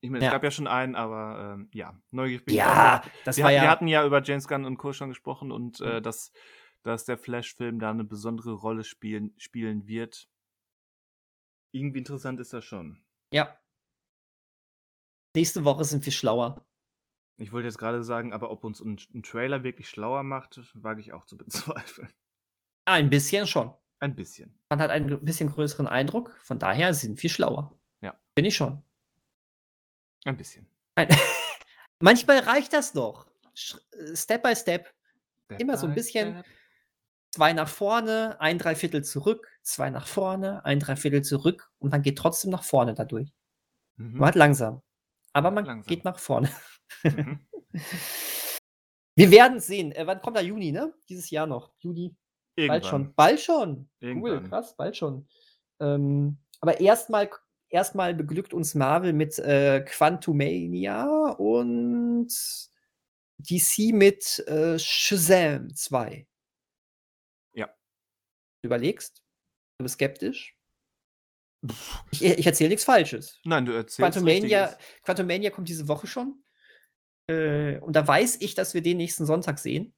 Ich 0.00 0.10
meine, 0.10 0.24
es 0.24 0.28
Ja. 0.28 0.32
gab 0.32 0.42
ja 0.44 0.50
schon 0.50 0.66
einen, 0.66 0.94
aber 0.94 1.54
ähm, 1.54 1.68
ja, 1.74 2.00
neugierig 2.10 2.44
bin 2.44 2.54
ich 2.54 2.58
Ja, 2.58 3.00
auch. 3.02 3.10
das 3.24 3.36
wir, 3.36 3.44
war 3.44 3.50
hat- 3.50 3.58
wir 3.58 3.64
ja, 3.64 3.70
hatten 3.70 3.88
ja 3.88 4.06
über 4.06 4.22
James 4.22 4.46
Gunn 4.48 4.64
und 4.64 4.78
Co. 4.78 4.92
schon 4.92 5.08
gesprochen 5.10 5.52
und 5.52 5.80
äh, 5.80 5.98
Mhm. 5.98 6.02
dass, 6.02 6.32
dass 6.82 7.04
der 7.04 7.18
Flash-Film 7.18 7.78
da 7.78 7.90
eine 7.90 8.04
besondere 8.04 8.52
Rolle 8.52 8.84
spielen, 8.84 9.34
spielen 9.38 9.86
wird. 9.86 10.28
Irgendwie 11.72 11.98
interessant 11.98 12.40
ist 12.40 12.52
das 12.52 12.64
schon. 12.64 13.04
ja. 13.32 13.58
Nächste 15.34 15.66
Woche 15.66 15.84
sind 15.84 16.02
wir 16.06 16.12
schlauer. 16.14 16.64
Ich 17.36 17.52
wollte 17.52 17.66
jetzt 17.68 17.76
gerade 17.76 18.02
sagen, 18.02 18.32
aber 18.32 18.50
ob 18.50 18.64
uns 18.64 18.80
ein, 18.80 18.98
ein 19.12 19.22
Trailer 19.22 19.62
wirklich 19.64 19.90
schlauer 19.90 20.22
macht, 20.22 20.58
wage 20.72 21.02
ich 21.02 21.12
auch 21.12 21.26
zu 21.26 21.36
bezweifeln. 21.36 22.08
Ein 22.86 23.10
bisschen 23.10 23.46
schon. 23.46 23.72
Ein 24.00 24.14
bisschen. 24.14 24.58
Man 24.70 24.80
hat 24.80 24.90
einen 24.90 25.22
bisschen 25.24 25.50
größeren 25.50 25.86
Eindruck, 25.86 26.36
von 26.42 26.58
daher 26.58 26.94
sind 26.94 27.22
wir 27.22 27.30
schlauer. 27.30 27.78
Ja. 28.00 28.18
Bin 28.34 28.44
ich 28.44 28.56
schon. 28.56 28.82
Ein 30.24 30.36
bisschen. 30.36 30.66
Ein 30.94 31.08
Manchmal 32.00 32.38
reicht 32.40 32.72
das 32.72 32.92
doch. 32.92 33.26
Step 33.54 34.42
by 34.42 34.54
Step. 34.56 34.92
Immer 35.58 35.76
so 35.76 35.86
ein 35.86 35.92
Step 35.92 35.94
bisschen. 35.94 36.32
step. 36.34 36.46
Zwei 37.32 37.52
nach 37.52 37.68
vorne, 37.68 38.40
ein 38.40 38.58
Dreiviertel 38.58 39.04
zurück, 39.04 39.46
zwei 39.62 39.90
nach 39.90 40.06
vorne, 40.06 40.64
ein 40.64 40.80
Dreiviertel 40.80 41.22
zurück 41.22 41.70
und 41.78 41.90
man 41.90 42.02
geht 42.02 42.16
trotzdem 42.18 42.50
nach 42.50 42.64
vorne 42.64 42.94
dadurch. 42.94 43.30
Mhm. 43.96 44.18
Man 44.18 44.28
hat 44.28 44.34
langsam. 44.36 44.82
Aber 45.32 45.50
man 45.50 45.64
Langsam. 45.66 45.86
geht 45.88 46.04
nach 46.04 46.18
vorne. 46.18 46.50
Mhm. 47.02 47.46
Wir 49.16 49.30
werden 49.30 49.60
sehen. 49.60 49.92
Äh, 49.92 50.06
wann 50.06 50.20
kommt 50.20 50.36
da 50.36 50.40
Juni, 50.40 50.72
ne? 50.72 50.94
Dieses 51.08 51.30
Jahr 51.30 51.46
noch. 51.46 51.72
Juni. 51.78 52.14
Bald 52.56 52.68
Irgendwann. 52.68 52.90
schon. 52.90 53.14
Bald 53.14 53.40
schon. 53.40 53.88
Cool, 54.00 54.08
Irgendwann. 54.08 54.48
krass, 54.48 54.76
bald 54.76 54.96
schon. 54.96 55.28
Ähm, 55.78 56.38
aber 56.60 56.80
erstmal 56.80 57.28
erstmal 57.68 58.14
beglückt 58.14 58.54
uns 58.54 58.74
Marvel 58.74 59.12
mit 59.12 59.38
äh, 59.38 59.84
Quantumania 59.86 61.30
und 61.32 62.28
DC 63.38 63.92
mit 63.92 64.38
äh, 64.46 64.78
Shazam 64.78 65.74
2. 65.74 66.26
Ja. 67.54 67.66
Du 68.62 68.68
überlegst? 68.68 69.22
Du 69.78 69.84
bist 69.84 69.94
skeptisch? 69.94 70.56
Ich, 72.10 72.22
ich 72.22 72.46
erzähle 72.46 72.70
nichts 72.70 72.84
Falsches. 72.84 73.38
Nein, 73.44 73.66
du 73.66 73.72
erzählst 73.72 73.98
Quantumania, 73.98 74.64
Richtiges. 74.64 75.02
Quantumania 75.02 75.50
kommt 75.50 75.68
diese 75.68 75.88
Woche 75.88 76.06
schon. 76.06 76.42
Äh, 77.28 77.78
und 77.80 77.94
da 77.94 78.06
weiß 78.06 78.40
ich, 78.40 78.54
dass 78.54 78.72
wir 78.72 78.82
den 78.82 78.96
nächsten 78.98 79.26
Sonntag 79.26 79.58
sehen. 79.58 79.94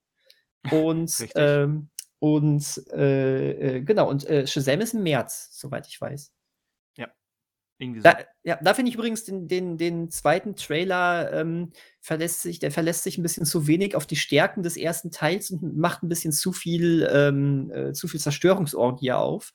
Und, 0.71 1.29
ähm, 1.37 1.91
und 2.19 2.83
äh, 2.93 3.77
äh, 3.77 3.81
genau, 3.83 4.09
und 4.09 4.27
äh, 4.29 4.47
Shazam 4.47 4.81
ist 4.81 4.95
im 4.95 5.03
März, 5.03 5.49
soweit 5.53 5.87
ich 5.87 6.01
weiß. 6.01 6.33
Irgendwie 7.79 8.01
so. 8.01 8.05
Da, 8.05 8.19
ja, 8.43 8.59
da 8.61 8.75
finde 8.75 8.91
ich 8.91 8.97
übrigens 8.97 9.25
den, 9.25 9.47
den, 9.47 9.79
den 9.79 10.11
zweiten 10.11 10.57
Trailer 10.57 11.33
ähm, 11.33 11.71
verlässt 12.01 12.43
sich, 12.43 12.59
der 12.59 12.73
verlässt 12.73 13.05
sich 13.05 13.19
ein 13.19 13.23
bisschen 13.23 13.47
zu 13.47 13.69
wenig 13.69 13.95
auf 13.95 14.07
die 14.07 14.17
Stärken 14.17 14.65
des 14.65 14.77
ersten 14.77 15.13
Teils 15.13 15.51
und 15.53 15.77
macht 15.77 16.03
ein 16.03 16.09
bisschen 16.09 16.33
zu 16.33 16.53
viel, 16.53 17.09
ähm, 17.11 17.71
äh, 17.71 17.93
zu 17.93 18.09
viel 18.09 18.19
Zerstörungsorgie 18.19 19.13
auf. 19.13 19.53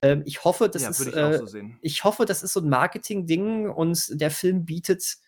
Ähm, 0.00 0.22
ich 0.24 0.44
hoffe, 0.44 0.70
das 0.70 0.82
ja, 0.82 0.90
ist, 0.90 1.06
ich 1.06 1.14
äh, 1.14 1.38
so 1.46 1.58
ich 1.82 2.04
hoffe, 2.04 2.24
das 2.24 2.42
ist 2.42 2.54
so 2.54 2.60
ein 2.60 2.68
Marketing-Ding 2.70 3.68
und 3.68 4.20
der 4.20 4.30
Film 4.30 4.64
bietet, 4.64 5.18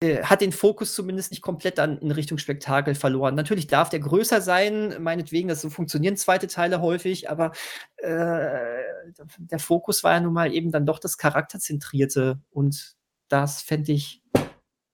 äh, 0.00 0.22
hat 0.22 0.40
den 0.40 0.52
Fokus 0.52 0.94
zumindest 0.94 1.30
nicht 1.30 1.42
komplett 1.42 1.78
an, 1.78 1.98
in 1.98 2.10
Richtung 2.10 2.38
Spektakel 2.38 2.94
verloren. 2.94 3.34
Natürlich 3.34 3.66
darf 3.66 3.88
der 3.90 4.00
größer 4.00 4.40
sein, 4.40 5.02
meinetwegen, 5.02 5.48
das 5.48 5.60
so 5.60 5.70
funktionieren 5.70 6.16
zweite 6.16 6.46
Teile 6.46 6.80
häufig, 6.80 7.28
aber 7.30 7.52
äh, 7.96 8.82
der 9.38 9.58
Fokus 9.58 10.04
war 10.04 10.12
ja 10.14 10.20
nun 10.20 10.32
mal 10.34 10.52
eben 10.52 10.70
dann 10.70 10.86
doch 10.86 10.98
das 10.98 11.18
Charakterzentrierte 11.18 12.40
und 12.50 12.96
das 13.28 13.62
fände 13.62 13.92
ich 13.92 14.22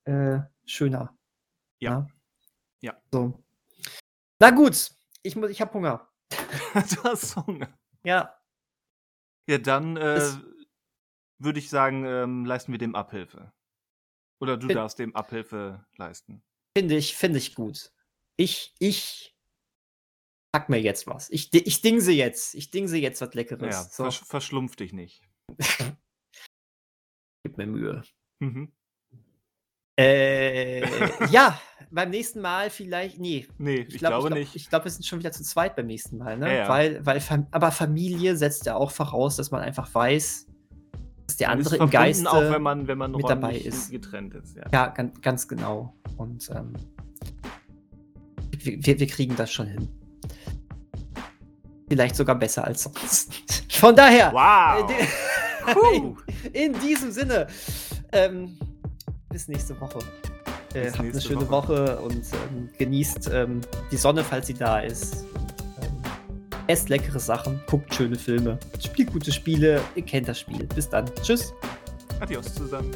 äh, 0.04 0.38
schöner. 0.64 1.16
Ja. 1.80 2.06
Ja. 2.80 2.94
So. 3.12 3.42
Na 4.40 4.50
gut, 4.50 4.90
ich, 5.22 5.36
muss- 5.36 5.50
ich 5.50 5.60
habe 5.60 5.74
Hunger. 5.74 6.08
du 6.74 7.02
hast 7.04 7.36
Hunger. 7.36 7.68
Ja. 8.04 8.34
Ja, 9.46 9.58
dann 9.58 9.96
äh, 9.98 10.20
würde 11.38 11.58
ich 11.58 11.68
sagen, 11.68 12.04
ähm, 12.06 12.44
leisten 12.46 12.72
wir 12.72 12.78
dem 12.78 12.94
Abhilfe. 12.94 13.52
Oder 14.40 14.56
du 14.56 14.66
Fin- 14.66 14.76
darfst 14.76 14.98
dem 14.98 15.14
Abhilfe 15.14 15.84
leisten. 15.96 16.42
Finde 16.76 16.96
ich, 16.96 17.16
finde 17.16 17.38
ich 17.38 17.54
gut. 17.54 17.92
Ich, 18.36 18.74
ich 18.78 19.36
pack 20.52 20.68
mir 20.68 20.80
jetzt 20.80 21.06
was. 21.06 21.30
Ich, 21.30 21.52
ich 21.54 21.82
dingse 21.82 22.12
jetzt. 22.12 22.54
Ich 22.54 22.70
dingse 22.70 22.96
jetzt 22.98 23.20
was 23.20 23.32
Leckeres. 23.34 23.74
Ja, 23.74 23.82
so, 23.84 24.04
versch 24.04 24.22
verschlumpf 24.24 24.76
dich 24.76 24.92
nicht. 24.92 25.22
gib 27.44 27.56
mir 27.56 27.66
Mühe. 27.66 28.02
Mhm. 28.40 28.72
Äh, 29.96 30.80
ja, 31.30 31.60
beim 31.90 32.10
nächsten 32.10 32.40
Mal 32.40 32.70
vielleicht. 32.70 33.18
Nee, 33.18 33.46
Nee, 33.58 33.82
ich, 33.82 33.98
glaub- 33.98 34.10
glaube 34.10 34.26
glaub, 34.28 34.38
nicht. 34.40 34.56
Ich 34.56 34.68
glaube, 34.68 34.86
wir 34.86 34.90
sind 34.90 35.06
schon 35.06 35.20
wieder 35.20 35.30
zu 35.30 35.44
zweit 35.44 35.76
beim 35.76 35.86
nächsten 35.86 36.18
Mal, 36.18 36.36
ne? 36.36 36.48
Ja, 36.48 36.54
ja. 36.54 36.68
Weil, 36.68 37.06
weil, 37.06 37.22
aber 37.52 37.70
Familie 37.70 38.36
setzt 38.36 38.66
ja 38.66 38.74
auch 38.74 38.90
voraus, 38.90 39.36
dass 39.36 39.52
man 39.52 39.60
einfach 39.60 39.94
weiß, 39.94 40.48
dass 41.26 41.36
der 41.36 41.50
andere 41.50 41.76
im 41.76 41.90
Geiste. 41.90 42.30
auch 42.30 42.40
wenn 42.40 42.62
man, 42.62 42.86
wenn 42.86 42.98
man 42.98 43.12
mit 43.12 43.28
dabei 43.28 43.56
ist. 43.56 43.90
getrennt 43.90 44.34
ist. 44.34 44.56
Ja. 44.56 44.64
Ja, 44.72 44.86
ganz, 44.88 45.20
ganz 45.20 45.48
genau. 45.48 45.94
Und 46.16 46.50
ähm, 46.50 46.74
wir, 48.58 49.00
wir, 49.00 49.06
kriegen 49.06 49.36
das 49.36 49.52
schon 49.52 49.66
hin. 49.66 49.88
Vielleicht 51.88 52.16
sogar 52.16 52.36
besser 52.36 52.64
als 52.64 52.84
sonst. 52.84 53.64
Von 53.70 53.94
daher, 53.94 54.32
Wow! 54.32 54.90
äh, 54.90 55.96
in, 55.96 56.16
in 56.74 56.80
diesem 56.80 57.10
Sinne, 57.10 57.46
ähm, 58.12 58.58
bis 59.30 59.48
nächste 59.48 59.78
Woche. 59.80 59.98
Äh, 60.74 60.84
Bis 60.84 60.98
habt 60.98 61.10
eine 61.10 61.20
schöne 61.20 61.48
Woche, 61.50 61.98
und 62.00 62.14
ähm, 62.14 62.68
genießt 62.78 63.30
ähm, 63.32 63.60
die 63.90 63.96
Sonne, 63.96 64.24
falls 64.24 64.48
sie 64.48 64.54
da 64.54 64.80
ist. 64.80 65.24
Esst 66.66 66.88
leckere 66.88 67.20
Sachen, 67.20 67.60
guckt 67.66 67.94
schöne 67.94 68.16
Filme, 68.16 68.58
spielt 68.82 69.12
gute 69.12 69.30
Spiele, 69.30 69.80
ihr 69.94 70.02
kennt 70.02 70.28
das 70.28 70.40
Spiel. 70.40 70.66
Bis 70.74 70.88
dann. 70.88 71.04
Tschüss. 71.22 71.52
Adios 72.20 72.54
zusammen. 72.54 72.90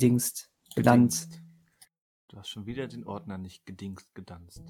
Gedingst. 0.00 0.50
Gedingst. 0.74 1.40
Du 2.28 2.36
hast 2.38 2.48
schon 2.50 2.66
wieder 2.66 2.86
den 2.86 3.04
Ordner 3.04 3.38
nicht 3.38 3.64
gedingst, 3.64 4.14
gedanzt. 4.14 4.62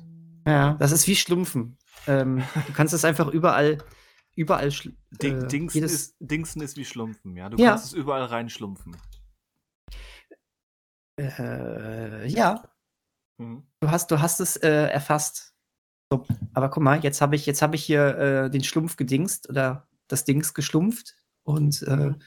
Ja, 0.47 0.75
das 0.75 0.93
ist 0.93 1.07
wie 1.09 1.17
Schlumpfen. 1.17 1.79
Ähm, 2.07 2.43
du 2.67 2.73
kannst 2.73 2.95
es 2.95 3.05
einfach 3.05 3.29
überall, 3.29 3.79
überall 4.37 4.71
schl 4.71 4.95
Ding, 5.11 5.43
äh, 5.45 5.49
Dingsen, 5.49 5.77
jedes- 5.79 5.93
ist, 5.93 6.17
Dingsen 6.21 6.63
ist 6.63 6.77
wie 6.77 6.85
Schlumpfen, 6.85 7.37
ja. 7.37 7.49
Du 7.49 7.57
Ja. 7.57 7.71
kannst 7.71 7.87
es 7.87 7.93
überall 7.95 8.25
reinschlumpfen. 8.25 8.97
Äh, 11.19 12.27
ja, 12.29 12.63
Mhm. 13.39 13.67
du 13.81 13.91
hast, 13.91 14.11
du 14.11 14.21
hast 14.21 14.41
es 14.41 14.57
äh, 14.57 14.69
erfasst. 14.89 15.55
So, 16.11 16.25
aber 16.55 16.69
guck 16.71 16.83
mal, 16.83 17.01
jetzt 17.03 17.21
habe 17.21 17.35
ich, 17.37 17.47
jetzt 17.47 17.63
habe 17.63 17.75
ich 17.75 17.85
hier 17.85 18.17
äh, 18.19 18.51
den 18.51 18.63
Schlumpf 18.63 18.97
gedingst 18.97 19.49
oder 19.49 19.89
das 20.09 20.25
Dings 20.25 20.55
geschlumpft 20.55 21.17
und 21.43 21.83
äh, 21.83 21.97
Mhm. 21.97 22.23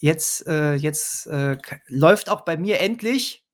Jetzt, 0.00 0.46
äh, 0.46 0.74
jetzt 0.74 1.26
äh, 1.26 1.58
läuft 1.86 2.28
auch 2.30 2.42
bei 2.42 2.56
mir 2.56 2.80
endlich, 2.80 3.44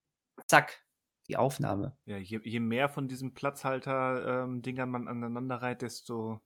zack, 0.47 0.85
die 1.28 1.36
Aufnahme. 1.36 1.97
Ja, 2.05 2.16
je, 2.19 2.40
je 2.43 2.61
mehr 2.61 2.89
von 2.89 3.09
diesen 3.09 3.35
Platzhalter-Dingern 3.35 4.90
man 4.90 5.09
aneinander 5.09 5.57
reiht, 5.57 5.82
desto, 5.82 6.40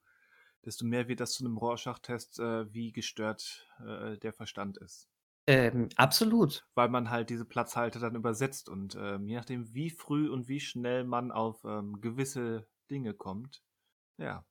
desto 0.64 0.84
mehr 0.84 1.08
wird 1.08 1.20
das 1.20 1.32
zu 1.32 1.44
einem 1.44 1.56
Rorschach-Test, 1.56 2.38
äh, 2.40 2.72
wie 2.72 2.92
gestört 2.92 3.66
äh, 3.84 4.18
der 4.18 4.32
Verstand 4.32 4.78
ist. 4.78 5.08
Ähm, 5.48 5.88
absolut. 5.96 6.66
Weil 6.74 6.88
man 6.88 7.10
halt 7.10 7.30
diese 7.30 7.44
Platzhalter 7.44 8.00
dann 8.00 8.16
übersetzt 8.16 8.68
und 8.68 8.96
ähm, 9.00 9.28
je 9.28 9.36
nachdem, 9.36 9.72
wie 9.74 9.90
früh 9.90 10.28
und 10.28 10.48
wie 10.48 10.60
schnell 10.60 11.04
man 11.04 11.30
auf 11.30 11.64
ähm, 11.64 12.00
gewisse 12.00 12.66
Dinge 12.90 13.14
kommt, 13.14 13.62
ja. 14.18 14.44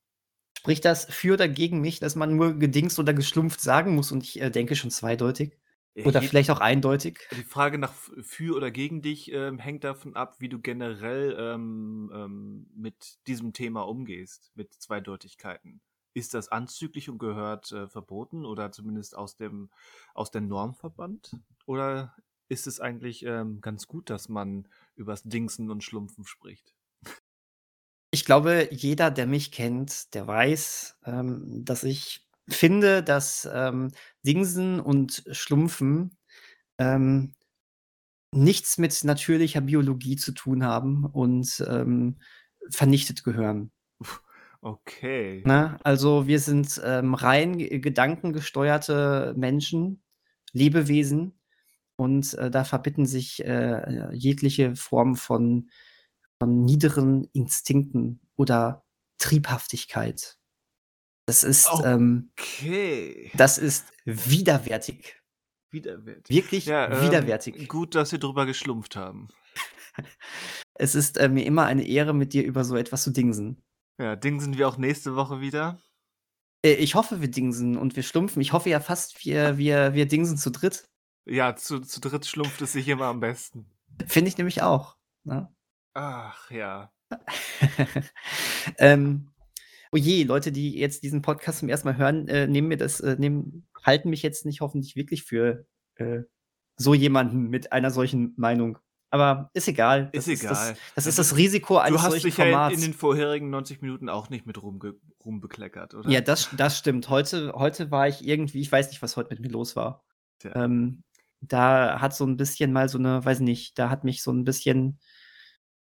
Spricht 0.66 0.84
das 0.84 1.06
für 1.06 1.34
oder 1.34 1.48
gegen 1.48 1.80
mich, 1.80 2.00
dass 2.00 2.16
man 2.16 2.36
nur 2.36 2.58
gedingst 2.58 2.98
oder 2.98 3.14
geschlumpft 3.14 3.62
sagen 3.62 3.94
muss 3.94 4.12
und 4.12 4.24
ich 4.24 4.42
äh, 4.42 4.50
denke 4.50 4.76
schon 4.76 4.90
zweideutig? 4.90 5.60
Oder 6.04 6.22
vielleicht 6.22 6.50
auch 6.50 6.60
eindeutig. 6.60 7.20
Die 7.32 7.44
Frage 7.44 7.78
nach 7.78 7.94
für 7.94 8.56
oder 8.56 8.70
gegen 8.72 9.02
dich 9.02 9.32
ähm, 9.32 9.60
hängt 9.60 9.84
davon 9.84 10.16
ab, 10.16 10.38
wie 10.40 10.50
du 10.50 10.60
generell 10.60 11.38
ähm, 11.40 12.12
ähm, 12.14 12.68
mit 12.76 13.20
diesem 13.28 13.54
Thema 13.54 13.88
umgehst, 13.88 14.52
mit 14.56 14.74
Zweideutigkeiten. 14.74 15.82
Ist 16.14 16.34
das 16.34 16.50
anzüglich 16.50 17.10
und 17.10 17.20
gehört 17.20 17.72
äh, 17.72 17.88
verboten 17.88 18.46
oder 18.46 18.72
zumindest 18.72 19.16
aus 19.16 19.38
dem 19.38 19.70
aus 20.14 20.32
der 20.32 20.42
Norm 20.42 20.74
verbannt? 20.74 21.38
Oder 21.66 22.16
ist 22.50 22.68
es 22.68 22.80
eigentlich 22.80 23.24
ähm, 23.24 23.62
ganz 23.62 23.88
gut, 23.88 24.10
dass 24.10 24.28
man 24.30 24.68
übers 24.96 25.24
Dingsen 25.24 25.70
und 25.72 25.84
Schlumpfen 25.84 26.26
spricht? 26.26 26.75
Ich 28.16 28.24
glaube, 28.24 28.70
jeder, 28.72 29.12
der 29.12 29.28
mich 29.28 29.52
kennt, 29.52 30.14
der 30.14 30.26
weiß, 30.26 31.00
ähm, 31.06 31.66
dass 31.66 31.84
ich 31.84 32.26
finde, 32.48 33.04
dass 33.04 33.46
ähm, 33.54 33.92
Dingsen 34.26 34.80
und 34.80 35.26
Schlumpfen 35.32 36.16
ähm, 36.78 37.34
nichts 38.32 38.78
mit 38.78 39.04
natürlicher 39.04 39.60
Biologie 39.60 40.16
zu 40.16 40.32
tun 40.32 40.64
haben 40.64 41.04
und 41.04 41.62
ähm, 41.68 42.16
vernichtet 42.70 43.26
gehören. 43.26 43.74
Okay. 44.62 45.44
Na, 45.46 45.72
ne? 45.72 45.80
also 45.84 46.26
wir 46.26 46.40
sind 46.40 46.82
ähm, 46.86 47.16
rein 47.16 47.58
gedankengesteuerte 47.58 49.34
Menschen, 49.36 50.02
Lebewesen 50.54 51.38
und 51.98 52.34
äh, 52.36 52.50
da 52.50 52.64
verbitten 52.64 53.06
sich 53.06 53.44
äh, 53.44 54.14
jegliche 54.14 54.78
Form 54.78 55.18
von, 55.18 55.70
von 56.46 56.64
niederen 56.64 57.24
Instinkten 57.34 58.20
oder 58.36 58.86
Triebhaftigkeit. 59.18 60.38
Das 61.28 61.44
ist, 61.44 61.68
ähm, 61.84 62.30
Okay. 62.38 63.32
das 63.36 63.58
ist 63.58 63.88
widerwärtig. 64.06 65.20
Widerwärtig. 65.72 66.36
Wirklich 66.36 66.66
Ja, 66.68 66.86
ähm, 66.92 67.02
widerwärtig. 67.02 67.68
gut, 67.68 67.96
dass 67.96 68.12
wir 68.12 68.20
drüber 68.20 68.46
geschlumpft 68.46 68.96
haben. 68.96 69.28
Es 70.78 70.94
ist 70.94 71.18
äh, 71.18 71.30
mir 71.30 71.46
immer 71.46 71.64
eine 71.66 71.88
Ehre, 71.88 72.14
mit 72.14 72.34
dir 72.34 72.44
über 72.44 72.66
so 72.66 72.76
etwas 72.76 73.04
zu 73.04 73.12
dingsen. 73.12 73.64
Ja, 73.98 74.18
dingsen 74.18 74.58
wir 74.58 74.68
auch 74.68 74.78
nächste 74.78 75.16
Woche 75.16 75.40
wieder. 75.40 75.80
Äh, 76.66 76.74
ich 76.74 76.96
hoffe, 76.96 77.22
wir 77.22 77.32
dingsen 77.32 77.78
und 77.78 77.96
wir 77.96 78.04
schlumpfen. 78.04 78.42
Ich 78.42 78.52
hoffe 78.52 78.70
ja 78.70 78.82
fast, 78.82 79.24
wir, 79.26 79.58
wir, 79.58 79.94
wir 79.94 80.06
dingsen 80.06 80.38
zu 80.38 80.52
dritt. 80.52 80.86
Ja, 81.26 81.56
zu, 81.56 81.80
zu 81.80 82.02
dritt 82.02 82.26
schlumpft 82.26 82.62
es 82.62 82.74
sich 82.74 82.90
immer 82.90 83.06
am 83.06 83.22
besten. 83.22 83.72
Finde 84.06 84.28
ich 84.28 84.38
nämlich 84.38 84.62
auch. 84.64 84.98
Ne? 85.24 85.50
Ach 85.96 86.52
ja. 86.52 86.92
ähm, 88.80 89.32
oh 89.94 89.98
je, 89.98 90.24
Leute, 90.24 90.52
die 90.52 90.78
jetzt 90.78 91.04
diesen 91.04 91.22
Podcast 91.22 91.60
zum 91.60 91.70
ersten 91.70 91.88
Mal 91.88 91.98
hören, 91.98 92.28
äh, 92.28 92.48
nehmen 92.48 92.68
mir 92.68 92.78
das, 92.78 93.00
äh, 93.00 93.16
nehmen, 93.18 93.66
halten 93.82 94.10
mich 94.10 94.22
jetzt 94.22 94.46
nicht 94.46 94.60
hoffentlich 94.60 94.98
wirklich 94.98 95.24
für 95.24 95.66
äh, 95.96 96.24
so 96.76 96.94
jemanden 96.94 97.50
mit 97.50 97.72
einer 97.72 97.92
solchen 97.92 98.34
Meinung. 98.36 98.78
Aber 99.10 99.50
ist 99.54 99.70
egal. 99.70 100.10
Ist 100.12 100.28
Das 100.28 100.34
ist 100.34 100.44
das, 100.44 100.64
egal. 100.64 100.78
das 100.96 101.06
ist 101.06 101.18
Also, 101.18 101.30
das 101.32 101.38
Risiko 101.38 101.76
Du 101.76 101.80
eines 101.80 102.02
hast 102.02 102.12
solchen 102.12 102.26
dich 102.26 102.38
ja 102.38 102.46
in, 102.46 102.52
Formats. 102.52 102.76
in 102.76 102.82
den 102.82 102.94
vorherigen 102.94 103.50
90 103.50 103.82
Minuten 103.82 104.10
auch 104.10 104.30
nicht 104.30 104.46
mit 104.46 104.62
rumge 104.62 104.96
rumbekleckert, 105.24 105.94
oder? 105.94 106.10
Ja, 106.10 106.20
das, 106.20 106.50
das 106.58 106.78
stimmt. 106.78 107.08
Heute, 107.10 107.54
heute 107.56 107.90
war 107.90 108.10
ich 108.10 108.28
irgendwie, 108.28 108.60
ich 108.60 108.70
weiß 108.70 108.90
nicht, 108.90 109.02
was 109.02 109.16
heute 109.16 109.30
mit 109.30 109.40
mir 109.40 109.50
los 109.50 109.78
war. 109.78 110.04
Ähm, 110.44 111.04
da 111.40 112.02
hat 112.02 112.14
so 112.14 112.26
ein 112.26 112.36
bisschen 112.36 112.74
mal 112.74 112.90
so 112.90 112.98
eine, 112.98 113.24
weiß 113.24 113.40
nicht, 113.40 113.80
da 113.80 113.90
hat 113.90 114.04
mich 114.04 114.22
so 114.22 114.34
ein 114.34 114.44
bisschen 114.44 115.00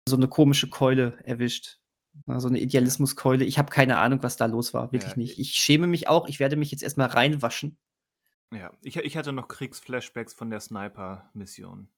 so 0.08 0.16
eine 0.16 0.28
komische 0.28 0.68
Keule 0.68 1.18
erwischt. 1.24 1.78
Na, 2.26 2.40
So 2.40 2.48
eine 2.48 2.60
Idealismuskeule. 2.60 3.44
Ich 3.44 3.58
habe 3.58 3.70
keine 3.70 3.98
Ahnung, 3.98 4.22
was 4.22 4.36
da 4.36 4.46
los 4.46 4.74
war. 4.74 4.92
Wirklich 4.92 5.12
Ja, 5.12 5.18
nicht. 5.18 5.38
Ich 5.38 5.52
schäme 5.54 5.86
mich 5.86 6.08
auch. 6.08 6.28
Ich 6.28 6.40
werde 6.40 6.56
mich 6.56 6.70
jetzt 6.70 6.82
erstmal 6.82 7.08
reinwaschen. 7.08 7.78
Ja, 8.52 8.70
ich, 8.82 8.96
ich 8.96 9.16
hatte 9.16 9.32
noch 9.32 9.48
Kriegsflashbacks 9.48 10.34
von 10.34 10.50
der 10.50 10.60
Sniper-Mission. 10.60 11.88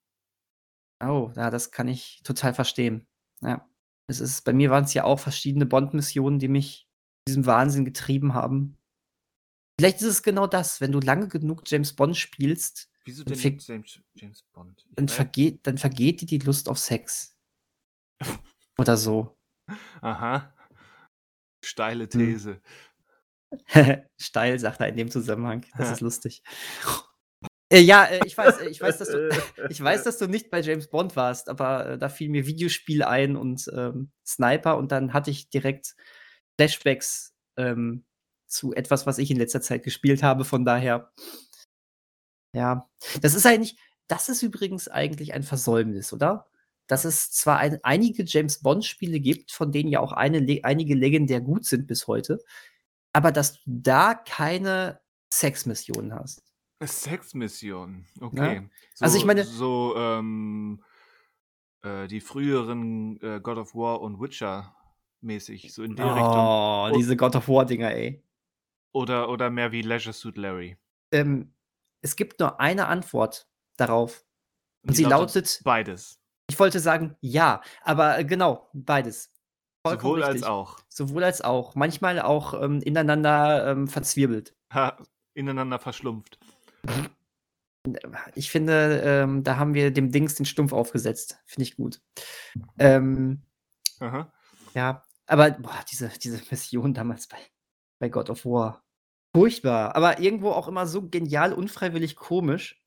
Oh, 1.02 1.32
ja, 1.35 1.51
das 1.51 1.72
kann 1.72 1.89
ich 1.89 2.20
total 2.22 2.55
verstehen. 2.55 3.06
Ja. 3.40 3.68
Es 4.06 4.20
ist, 4.20 4.44
bei 4.44 4.52
mir 4.52 4.70
waren 4.70 4.85
es 4.85 4.94
ja 4.94 5.05
auch 5.05 5.18
verschiedene 5.18 5.66
Bond-Missionen, 5.66 6.39
die 6.39 6.48
mich 6.48 6.89
in 7.26 7.32
diesem 7.32 7.47
Wahnsinn 7.47 7.85
getrieben 7.85 8.35
haben. 8.35 8.76
Vielleicht 9.81 10.01
ist 10.01 10.06
es 10.06 10.22
genau 10.22 10.47
das, 10.47 10.81
wenn 10.81 10.93
du 10.93 11.01
lange 11.01 11.26
genug 11.26 11.62
James 11.66 11.94
Bond 11.94 12.16
spielst, 12.16 12.89
Wieso 13.05 13.22
denn 13.24 13.39
James, 13.39 14.01
James 14.14 14.43
Bond? 14.52 14.86
Dann, 14.93 15.09
vergeht, 15.09 15.66
dann 15.66 15.76
vergeht 15.76 16.22
dir 16.22 16.26
die 16.26 16.39
Lust 16.39 16.68
auf 16.68 16.78
Sex. 16.78 17.34
Oder 18.78 18.96
so. 18.96 19.36
Aha. 20.00 20.52
Steile 21.64 22.04
Hm. 22.04 22.10
These. 22.10 22.60
Steil, 24.18 24.58
sagt 24.58 24.80
er 24.80 24.88
in 24.88 24.96
dem 24.96 25.10
Zusammenhang. 25.10 25.64
Das 25.76 25.90
ist 25.90 26.00
lustig. 26.00 26.42
Äh, 27.70 27.80
ja, 27.80 28.04
äh, 28.04 28.20
ich 28.24 28.36
weiß, 28.36 28.60
äh, 28.60 28.68
ich 28.68 28.80
weiß, 28.80 28.98
dass 28.98 29.08
du, 29.08 29.28
ich 29.70 29.82
weiß, 29.82 30.04
dass 30.04 30.18
du 30.18 30.26
nicht 30.28 30.50
bei 30.50 30.60
James 30.60 30.88
Bond 30.88 31.16
warst, 31.16 31.48
aber 31.48 31.90
äh, 31.90 31.98
da 31.98 32.08
fiel 32.08 32.28
mir 32.28 32.46
Videospiel 32.46 33.02
ein 33.02 33.36
und 33.36 33.70
ähm, 33.74 34.10
Sniper 34.26 34.76
und 34.76 34.92
dann 34.92 35.12
hatte 35.12 35.30
ich 35.30 35.48
direkt 35.50 35.96
Flashbacks 36.56 37.34
ähm, 37.56 38.04
zu 38.46 38.74
etwas, 38.74 39.06
was 39.06 39.18
ich 39.18 39.30
in 39.30 39.38
letzter 39.38 39.60
Zeit 39.60 39.82
gespielt 39.82 40.22
habe. 40.22 40.44
Von 40.44 40.64
daher, 40.64 41.12
ja, 42.54 42.88
das 43.22 43.34
ist 43.34 43.46
eigentlich, 43.46 43.76
das 44.08 44.28
ist 44.28 44.42
übrigens 44.42 44.88
eigentlich 44.88 45.34
ein 45.34 45.42
Versäumnis, 45.42 46.12
oder? 46.12 46.46
Dass 46.86 47.05
es 47.05 47.31
zwar 47.31 47.59
ein, 47.59 47.78
einige 47.82 48.24
James 48.24 48.61
Bond-Spiele 48.61 49.19
gibt, 49.20 49.52
von 49.52 49.73
denen 49.73 49.89
ja 49.89 50.01
auch 50.01 50.12
eine, 50.12 50.44
einige 50.65 50.94
legendär 50.94 51.40
gut 51.40 51.65
sind 51.65 51.86
bis 51.86 52.06
heute, 52.06 52.39
aber 53.12 53.32
dass 53.32 53.55
du 53.55 53.61
da 53.66 54.15
keine 54.15 55.01
Sexmissionen 55.32 56.15
hast. 56.15 56.43
Sexmission. 56.82 58.05
Okay. 58.20 58.69
So, 58.94 59.05
Also 59.05 59.16
ich 59.19 59.24
meine- 59.24 59.44
So, 59.44 59.94
ähm, 59.97 60.82
äh, 61.82 62.06
die 62.09 62.20
früheren 62.20 63.20
äh, 63.23 63.40
God 63.40 63.59
of 63.59 63.74
War 63.74 64.01
und 64.01 64.20
Witcher 64.20 64.77
mäßig, 65.20 65.73
so 65.73 65.82
in 65.82 65.97
der 65.97 66.06
Richtung. 66.15 66.31
Oh, 66.36 66.90
diese 66.94 67.16
God 67.16 67.35
of 67.36 67.48
War-Dinger, 67.48 67.90
ey. 67.93 68.23
Oder, 68.93 69.28
oder 69.31 69.48
mehr 69.51 69.73
wie 69.73 69.82
Leisure 69.82 70.12
Suit 70.12 70.36
Larry. 70.36 70.77
Ähm, 71.12 71.55
es 72.02 72.15
gibt 72.16 72.39
nur 72.40 72.61
eine 72.61 72.86
Antwort 72.89 73.48
darauf. 73.77 74.24
Und 74.82 74.90
Die 74.90 74.97
sie 74.97 75.05
lautet, 75.05 75.61
beides. 75.65 76.20
Ich 76.55 76.60
wollte 76.60 76.78
sagen, 76.78 77.16
ja, 77.20 77.62
aber 77.82 78.16
äh, 78.16 78.24
genau, 78.24 78.70
beides. 78.72 79.32
Vollkommen 79.85 80.14
Sowohl 80.14 80.22
als 80.22 80.35
richtig. 80.35 80.48
auch. 80.48 80.78
Sowohl 80.89 81.24
als 81.24 81.40
auch. 81.43 81.74
Manchmal 81.74 82.20
auch 82.20 82.55
ähm, 82.62 82.81
ineinander 82.81 83.66
ähm, 83.66 83.89
verzwirbelt. 83.89 84.55
Ha, 84.72 84.97
ineinander 85.35 85.81
verschlumpft. 85.81 86.39
Ich 88.36 88.52
finde, 88.52 89.02
ähm, 89.05 89.43
da 89.43 89.56
haben 89.56 89.74
wir 89.74 89.90
dem 89.90 90.12
Dings 90.12 90.36
den 90.36 90.47
Stumpf 90.47 90.72
aufgesetzt. 90.72 91.43
Finde 91.44 91.64
ich 91.64 91.76
gut. 91.76 92.01
Ähm, 92.78 93.43
Aha. 93.98 94.32
ja, 94.74 95.02
aber 95.26 95.51
boah, 95.51 95.85
diese, 95.90 96.09
diese 96.09 96.40
Mission 96.51 96.94
damals 96.94 97.26
bei, 97.26 97.39
bei 97.98 98.09
God 98.09 98.31
of 98.31 98.47
War. 98.47 98.85
Furchtbar, 99.35 99.97
aber 99.97 100.20
irgendwo 100.20 100.52
auch 100.52 100.68
immer 100.68 100.86
so 100.86 101.09
genial, 101.09 101.52
unfreiwillig 101.52 102.14
komisch. 102.14 102.81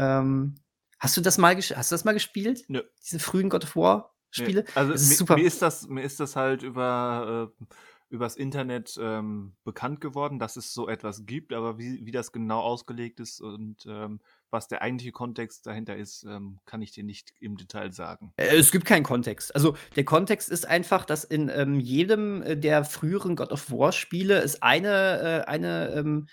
Ähm, 0.00 0.54
hast 1.02 1.16
du 1.16 1.20
das 1.20 1.36
mal, 1.36 1.56
hast 1.56 1.90
du 1.90 1.94
das 1.94 2.04
mal 2.04 2.12
gespielt? 2.12 2.64
Nö. 2.68 2.82
Diese 3.04 3.18
frühen 3.18 3.48
God 3.50 3.64
of 3.64 3.76
War 3.76 4.14
Spiele? 4.30 4.64
Also 4.74 4.92
Das 4.92 5.02
ist 5.02 5.10
mi- 5.10 5.14
super. 5.16 5.36
Mir, 5.36 5.44
ist 5.44 5.60
das, 5.60 5.88
mir 5.88 6.02
ist 6.02 6.20
das 6.20 6.36
halt 6.36 6.62
über 6.62 7.50
äh, 7.60 7.64
übers 8.08 8.36
Internet 8.36 8.98
ähm, 9.00 9.54
bekannt 9.64 10.00
geworden, 10.02 10.38
dass 10.38 10.56
es 10.56 10.74
so 10.74 10.86
etwas 10.86 11.24
gibt, 11.24 11.54
aber 11.54 11.78
wie, 11.78 12.04
wie 12.04 12.10
das 12.10 12.30
genau 12.30 12.60
ausgelegt 12.60 13.20
ist 13.20 13.40
und 13.40 13.86
ähm, 13.88 14.20
was 14.50 14.68
der 14.68 14.82
eigentliche 14.82 15.12
Kontext 15.12 15.66
dahinter 15.66 15.96
ist, 15.96 16.24
ähm, 16.24 16.58
kann 16.66 16.82
ich 16.82 16.92
dir 16.92 17.04
nicht 17.04 17.32
im 17.40 17.56
Detail 17.56 17.90
sagen. 17.90 18.34
Äh, 18.36 18.56
Es 18.56 18.70
gibt 18.70 18.84
keinen 18.84 19.02
Kontext. 19.02 19.54
Also 19.54 19.76
der 19.96 20.04
Kontext 20.04 20.50
ist 20.50 20.68
einfach, 20.68 21.06
dass 21.06 21.24
in 21.24 21.48
ähm, 21.48 21.80
jedem 21.80 22.42
äh, 22.42 22.54
der 22.56 22.84
früheren 22.84 23.34
God 23.34 23.50
of 23.50 23.70
War 23.70 23.92
Spiele 23.92 24.42
es 24.42 24.60
eine, 24.60 25.44
äh, 25.46 25.48
eine 25.50 25.94
ähm, 25.94 26.26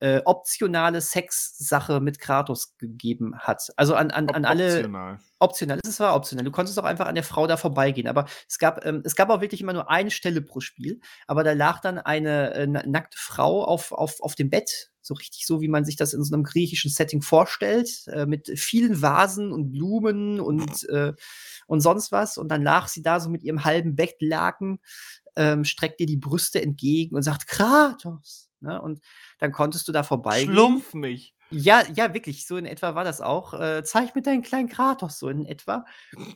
äh, 0.00 0.20
optionale 0.24 1.00
Sex-Sache 1.00 2.00
mit 2.00 2.18
Kratos 2.18 2.76
gegeben 2.76 3.38
hat. 3.38 3.70
Also 3.76 3.94
an, 3.94 4.10
an, 4.10 4.28
an 4.28 4.44
alle. 4.44 4.76
Optional. 4.76 5.18
Optional, 5.38 5.80
es 5.86 6.00
war 6.00 6.14
optional. 6.14 6.44
Du 6.44 6.50
konntest 6.50 6.78
auch 6.78 6.84
einfach 6.84 7.06
an 7.06 7.14
der 7.14 7.24
Frau 7.24 7.46
da 7.46 7.56
vorbeigehen. 7.56 8.08
Aber 8.08 8.26
es 8.48 8.58
gab, 8.58 8.84
ähm, 8.84 9.02
es 9.04 9.16
gab 9.16 9.28
auch 9.30 9.40
wirklich 9.40 9.60
immer 9.60 9.72
nur 9.72 9.90
eine 9.90 10.10
Stelle 10.10 10.40
pro 10.42 10.60
Spiel. 10.60 11.00
Aber 11.26 11.44
da 11.44 11.52
lag 11.52 11.80
dann 11.80 11.98
eine 11.98 12.54
äh, 12.54 12.66
na- 12.66 12.84
nackte 12.86 13.18
Frau 13.18 13.64
auf, 13.64 13.92
auf, 13.92 14.20
auf 14.20 14.34
dem 14.34 14.50
Bett. 14.50 14.90
So 15.02 15.14
richtig 15.14 15.46
so, 15.46 15.60
wie 15.60 15.68
man 15.68 15.84
sich 15.84 15.96
das 15.96 16.14
in 16.14 16.24
so 16.24 16.34
einem 16.34 16.42
griechischen 16.42 16.90
Setting 16.90 17.22
vorstellt. 17.22 18.06
Äh, 18.08 18.26
mit 18.26 18.48
vielen 18.58 19.02
Vasen 19.02 19.52
und 19.52 19.72
Blumen 19.72 20.40
und, 20.40 20.88
äh, 20.88 21.12
und 21.66 21.80
sonst 21.80 22.12
was. 22.12 22.38
Und 22.38 22.48
dann 22.48 22.62
lag 22.62 22.88
sie 22.88 23.02
da 23.02 23.20
so 23.20 23.30
mit 23.30 23.42
ihrem 23.42 23.64
halben 23.64 23.94
Bettlaken, 23.94 24.80
ähm, 25.36 25.64
streckt 25.64 26.00
dir 26.00 26.06
die 26.06 26.16
Brüste 26.16 26.62
entgegen 26.62 27.14
und 27.14 27.22
sagt, 27.22 27.46
Kratos. 27.46 28.50
Ne? 28.60 28.80
Und 28.80 29.00
dann 29.38 29.52
konntest 29.52 29.88
du 29.88 29.92
da 29.92 30.02
vorbeigehen. 30.02 30.52
Schlumpf 30.52 30.94
mich. 30.94 31.34
Ja, 31.50 31.84
ja, 31.94 32.12
wirklich, 32.12 32.46
so 32.46 32.56
in 32.56 32.66
etwa 32.66 32.96
war 32.96 33.04
das 33.04 33.20
auch. 33.20 33.54
Äh, 33.54 33.84
zeig 33.84 34.16
mir 34.16 34.22
deinen 34.22 34.42
kleinen 34.42 34.68
Kratos, 34.68 35.20
so 35.20 35.28
in 35.28 35.46
etwa. 35.46 35.84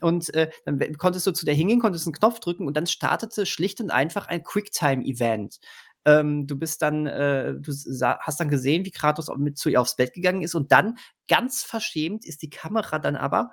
Und 0.01 0.33
äh, 0.35 0.51
dann 0.65 0.79
konntest 0.99 1.27
du 1.27 1.33
zu 1.33 1.45
der 1.45 1.55
hingehen, 1.55 1.81
konntest 1.81 2.07
einen 2.07 2.15
Knopf 2.15 2.39
drücken 2.39 2.67
und 2.67 2.77
dann 2.77 2.87
startete 2.87 3.45
schlicht 3.45 3.81
und 3.81 3.91
einfach 3.91 4.29
ein 4.29 4.45
Quicktime-Event. 4.45 5.59
Ähm, 6.05 6.47
du 6.47 6.57
bist 6.57 6.81
dann, 6.83 7.07
äh, 7.07 7.55
du 7.55 7.73
hast 7.73 8.41
dann 8.41 8.49
gesehen, 8.49 8.85
wie 8.85 8.93
Kratos 8.93 9.29
mit 9.37 9.59
zu 9.59 9.69
ihr 9.69 9.81
aufs 9.81 9.97
Bett 9.97 10.15
gegangen 10.15 10.43
ist 10.43 10.55
und 10.55 10.71
dann 10.71 10.97
ganz 11.29 11.65
verschämt 11.65 12.25
ist 12.25 12.43
die 12.43 12.51
Kamera 12.51 12.99
dann 12.99 13.17
aber 13.17 13.51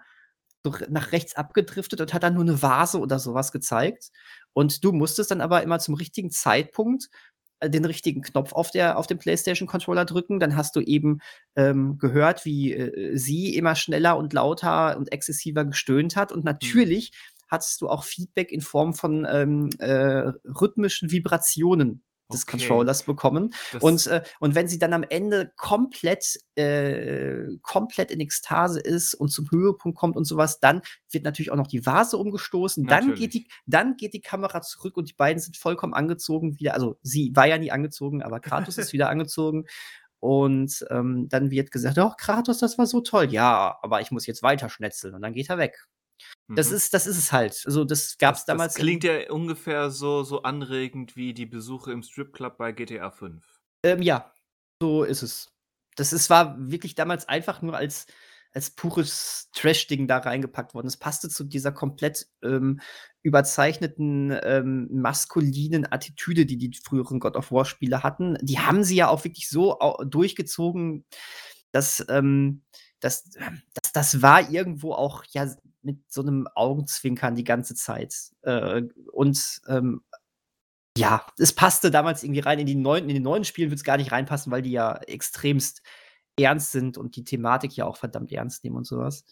nach 0.90 1.12
rechts 1.12 1.36
abgedriftet 1.36 2.02
und 2.02 2.14
hat 2.14 2.24
dann 2.24 2.34
nur 2.34 2.44
eine 2.44 2.62
Vase 2.62 3.00
oder 3.00 3.20
sowas 3.20 3.52
gezeigt. 3.52 4.12
Und 4.54 4.84
du 4.84 4.92
musstest 4.92 5.32
dann 5.32 5.40
aber 5.40 5.64
immer 5.64 5.80
zum 5.80 5.96
richtigen 5.96 6.30
Zeitpunkt 6.30 7.10
den 7.64 7.86
richtigen 7.86 8.22
Knopf 8.22 8.54
auf, 8.54 8.72
der, 8.72 8.98
auf 8.98 9.08
dem 9.08 9.18
PlayStation-Controller 9.18 10.06
drücken. 10.06 10.40
Dann 10.40 10.56
hast 10.56 10.76
du 10.76 10.82
eben 10.82 11.20
ähm, 11.56 11.98
gehört, 11.98 12.46
wie 12.46 12.74
äh, 12.74 13.18
sie 13.18 13.56
immer 13.56 13.76
schneller 13.76 14.18
und 14.18 14.34
lauter 14.34 14.98
und 14.98 15.12
exzessiver 15.12 15.66
gestöhnt 15.66 16.16
hat. 16.16 16.32
Und 16.32 16.40
mhm. 16.40 16.52
natürlich 16.52 17.12
hattest 17.48 17.82
du 17.82 17.90
auch 17.90 18.04
Feedback 18.04 18.52
in 18.52 18.62
Form 18.62 18.94
von 18.94 19.26
ähm, 19.30 19.70
äh, 19.80 20.32
rhythmischen 20.46 21.12
Vibrationen 21.12 22.04
des 22.32 22.44
okay. 22.44 22.58
Controllers 22.58 23.04
bekommen. 23.04 23.54
und, 23.80 24.08
äh, 24.08 24.22
und 24.40 24.56
wenn 24.56 24.68
sie 24.68 24.80
dann 24.80 24.94
am 24.94 25.04
Ende 25.04 25.52
komplett, 25.56 26.40
äh, 26.56 27.46
komplett 27.62 28.12
in 28.12 28.20
Ekstase 28.20 28.80
ist 28.80 29.14
und 29.14 29.30
zum 29.30 29.50
Höhepunkt 29.50 29.98
kommt 29.98 30.16
und 30.16 30.26
sowas, 30.26 30.60
dann 30.60 30.82
wird 31.12 31.24
natürlich 31.24 31.52
auch 31.52 31.58
noch 31.58 31.68
die 31.68 31.86
Vase 31.86 32.18
umgestoßen. 32.18 32.86
Dann 32.86 33.16
geht, 33.16 33.34
die, 33.34 33.48
dann 33.66 33.96
geht 33.98 34.14
die 34.14 34.22
Kamera 34.22 34.62
zurück 34.62 34.98
und 34.98 35.10
die 35.10 35.16
beiden 35.16 35.42
sind 35.42 35.58
vollkommen 35.58 35.94
angezogen 35.94 36.60
wieder. 36.60 36.74
Also 36.74 36.98
sie 37.02 37.32
war 37.36 37.48
ja 37.48 37.58
nie 37.58 37.72
angezogen, 37.72 38.22
aber 38.22 38.40
Kratos 38.40 38.78
ist 38.78 38.94
wieder 38.94 39.10
angezogen. 39.10 39.66
Und 40.20 40.84
ähm, 40.90 41.28
dann 41.30 41.52
wird 41.52 41.72
gesagt, 41.72 41.98
oh, 42.00 42.12
Kratos, 42.18 42.58
das 42.58 42.78
war 42.78 42.88
so 42.88 43.02
toll. 43.02 43.32
Ja, 43.32 43.78
aber 43.82 44.02
ich 44.02 44.12
muss 44.12 44.26
jetzt 44.26 44.42
weiter 44.42 44.68
schnetzeln. 44.70 45.14
Und 45.14 45.22
dann 45.22 45.34
geht 45.34 45.50
er 45.50 45.60
weg. 45.60 45.88
Das, 46.48 46.70
mhm. 46.70 46.76
ist, 46.78 46.94
das 46.94 47.08
ist 47.08 47.18
es 47.18 47.32
halt. 47.32 47.62
Also, 47.66 47.84
das 47.84 48.18
gab 48.18 48.36
es 48.36 48.46
damals. 48.46 48.74
Das 48.74 48.82
klingt 48.82 49.04
ja 49.04 49.30
ungefähr 49.32 49.90
so, 49.90 50.24
so 50.24 50.44
anregend 50.44 51.16
wie 51.16 51.34
die 51.34 51.46
Besuche 51.46 51.92
im 51.92 52.04
Stripclub 52.04 52.58
bei 52.58 52.72
GTA 52.72 53.12
5. 53.12 53.44
Ähm, 53.84 54.02
ja, 54.02 54.32
so 54.82 55.04
ist 55.04 55.24
es. 55.24 55.52
Das 55.96 56.14
ist, 56.14 56.30
war 56.30 56.56
wirklich 56.58 56.96
damals 56.96 57.28
einfach 57.28 57.62
nur 57.62 57.76
als, 57.76 58.06
als 58.54 58.70
pures 58.70 59.50
Trash-Ding 59.54 60.08
da 60.08 60.20
reingepackt 60.20 60.74
worden. 60.74 60.88
Es 60.88 60.98
passte 60.98 61.28
zu 61.30 61.44
dieser 61.44 61.72
komplett 61.72 62.28
ähm, 62.44 62.80
überzeichneten 63.24 64.38
ähm, 64.44 64.88
maskulinen 64.92 65.92
Attitüde, 65.92 66.46
die 66.46 66.58
die 66.58 66.72
früheren 66.82 67.20
God 67.20 67.36
of 67.36 67.52
War-Spiele 67.52 68.04
hatten. 68.04 68.38
Die 68.42 68.60
haben 68.60 68.84
sie 68.84 68.96
ja 68.96 69.10
auch 69.10 69.24
wirklich 69.26 69.50
so 69.50 69.78
durchgezogen, 70.06 71.06
dass, 71.72 72.06
ähm, 72.10 72.64
dass, 73.00 73.24
dass 73.24 73.92
das 73.94 74.22
war 74.22 74.50
irgendwo 74.50 74.94
auch 74.94 75.24
ja 75.32 75.48
mit 75.88 76.12
so 76.12 76.22
einem 76.22 76.48
Augenzwinkern 76.54 77.34
die 77.34 77.46
ganze 77.46 77.74
Zeit. 77.74 78.14
Äh, 78.42 78.84
und 79.14 79.62
ähm, 79.68 80.04
ja, 80.98 81.26
es 81.40 81.54
passte 81.54 81.90
damals 81.90 82.24
irgendwie 82.24 82.42
rein. 82.42 82.60
In, 82.60 82.66
die 82.66 82.76
neuen, 82.76 83.08
in 83.08 83.16
den 83.16 83.24
neuen 83.24 83.46
Spielen 83.46 83.70
wird 83.70 83.80
es 83.80 83.84
gar 83.84 83.98
nicht 83.98 84.12
reinpassen, 84.12 84.52
weil 84.52 84.62
die 84.62 84.72
ja 84.72 84.98
extremst 84.98 85.82
ernst 86.40 86.72
sind 86.72 86.98
und 86.98 87.16
die 87.16 87.24
Thematik 87.24 87.76
ja 87.76 87.86
auch 87.86 87.98
verdammt 87.98 88.32
ernst 88.32 88.64
nehmen 88.64 88.76
und 88.76 88.86
sowas. 88.86 89.24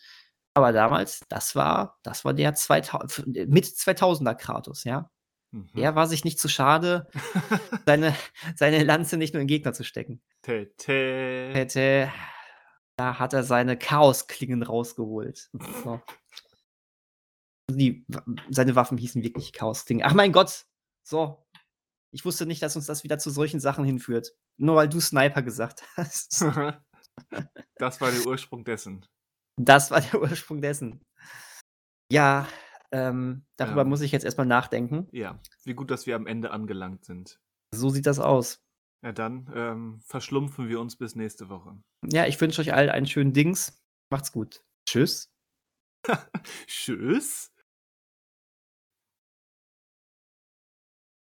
Aber 0.53 0.71
damals, 0.71 1.21
das 1.27 1.55
war, 1.55 1.99
das 2.01 2.23
war 2.23 2.33
der 2.33 2.55
2000, 2.55 3.49
mit 3.49 3.65
2000er 3.65 4.35
Kratos, 4.35 4.85
ja. 4.85 5.11
Mhm. 5.51 5.69
Er 5.75 5.95
war 5.95 6.07
sich 6.07 6.23
nicht 6.23 6.39
zu 6.39 6.47
schade, 6.47 7.07
seine, 7.85 8.15
seine 8.55 8.83
Lanze 8.83 9.17
nicht 9.17 9.33
nur 9.33 9.41
in 9.41 9.47
Gegner 9.47 9.73
zu 9.73 9.83
stecken. 9.83 10.21
Tete. 10.43 11.51
Tete. 11.53 12.11
Da 12.95 13.19
hat 13.19 13.33
er 13.33 13.43
seine 13.43 13.77
Chaosklingen 13.77 14.63
rausgeholt. 14.63 15.49
So. 15.83 15.99
Die, 17.71 18.05
seine 18.49 18.75
Waffen 18.75 18.97
hießen 18.97 19.23
wirklich 19.23 19.53
Chaos-Ding. 19.53 20.03
Ach 20.03 20.13
mein 20.13 20.31
Gott! 20.31 20.65
So. 21.07 21.45
Ich 22.11 22.23
wusste 22.23 22.45
nicht, 22.45 22.61
dass 22.61 22.75
uns 22.75 22.85
das 22.85 23.03
wieder 23.03 23.17
zu 23.17 23.29
solchen 23.29 23.59
Sachen 23.59 23.83
hinführt. 23.83 24.35
Nur 24.57 24.75
weil 24.75 24.87
du 24.87 24.99
Sniper 24.99 25.41
gesagt 25.41 25.83
hast. 25.97 26.41
das 27.77 28.01
war 28.01 28.11
der 28.11 28.25
Ursprung 28.25 28.63
dessen. 28.63 29.05
Das 29.57 29.91
war 29.91 30.01
der 30.01 30.21
Ursprung 30.21 30.61
dessen. 30.61 31.01
Ja, 32.11 32.47
ähm, 32.91 33.45
darüber 33.57 33.81
ähm, 33.81 33.89
muss 33.89 34.01
ich 34.01 34.11
jetzt 34.11 34.25
erstmal 34.25 34.47
nachdenken. 34.47 35.07
Ja, 35.11 35.41
wie 35.63 35.73
gut, 35.73 35.91
dass 35.91 36.05
wir 36.05 36.15
am 36.15 36.27
Ende 36.27 36.51
angelangt 36.51 37.05
sind. 37.05 37.39
So 37.73 37.89
sieht 37.89 38.05
das 38.05 38.19
aus. 38.19 38.63
Ja, 39.03 39.11
dann 39.11 39.51
ähm, 39.53 40.01
verschlumpfen 40.01 40.69
wir 40.69 40.79
uns 40.79 40.95
bis 40.95 41.15
nächste 41.15 41.49
Woche. 41.49 41.77
Ja, 42.05 42.25
ich 42.25 42.39
wünsche 42.39 42.61
euch 42.61 42.73
allen 42.73 42.89
einen 42.89 43.07
schönen 43.07 43.33
Dings. 43.33 43.77
Macht's 44.09 44.31
gut. 44.31 44.63
Tschüss. 44.87 45.31
Tschüss. 46.67 47.51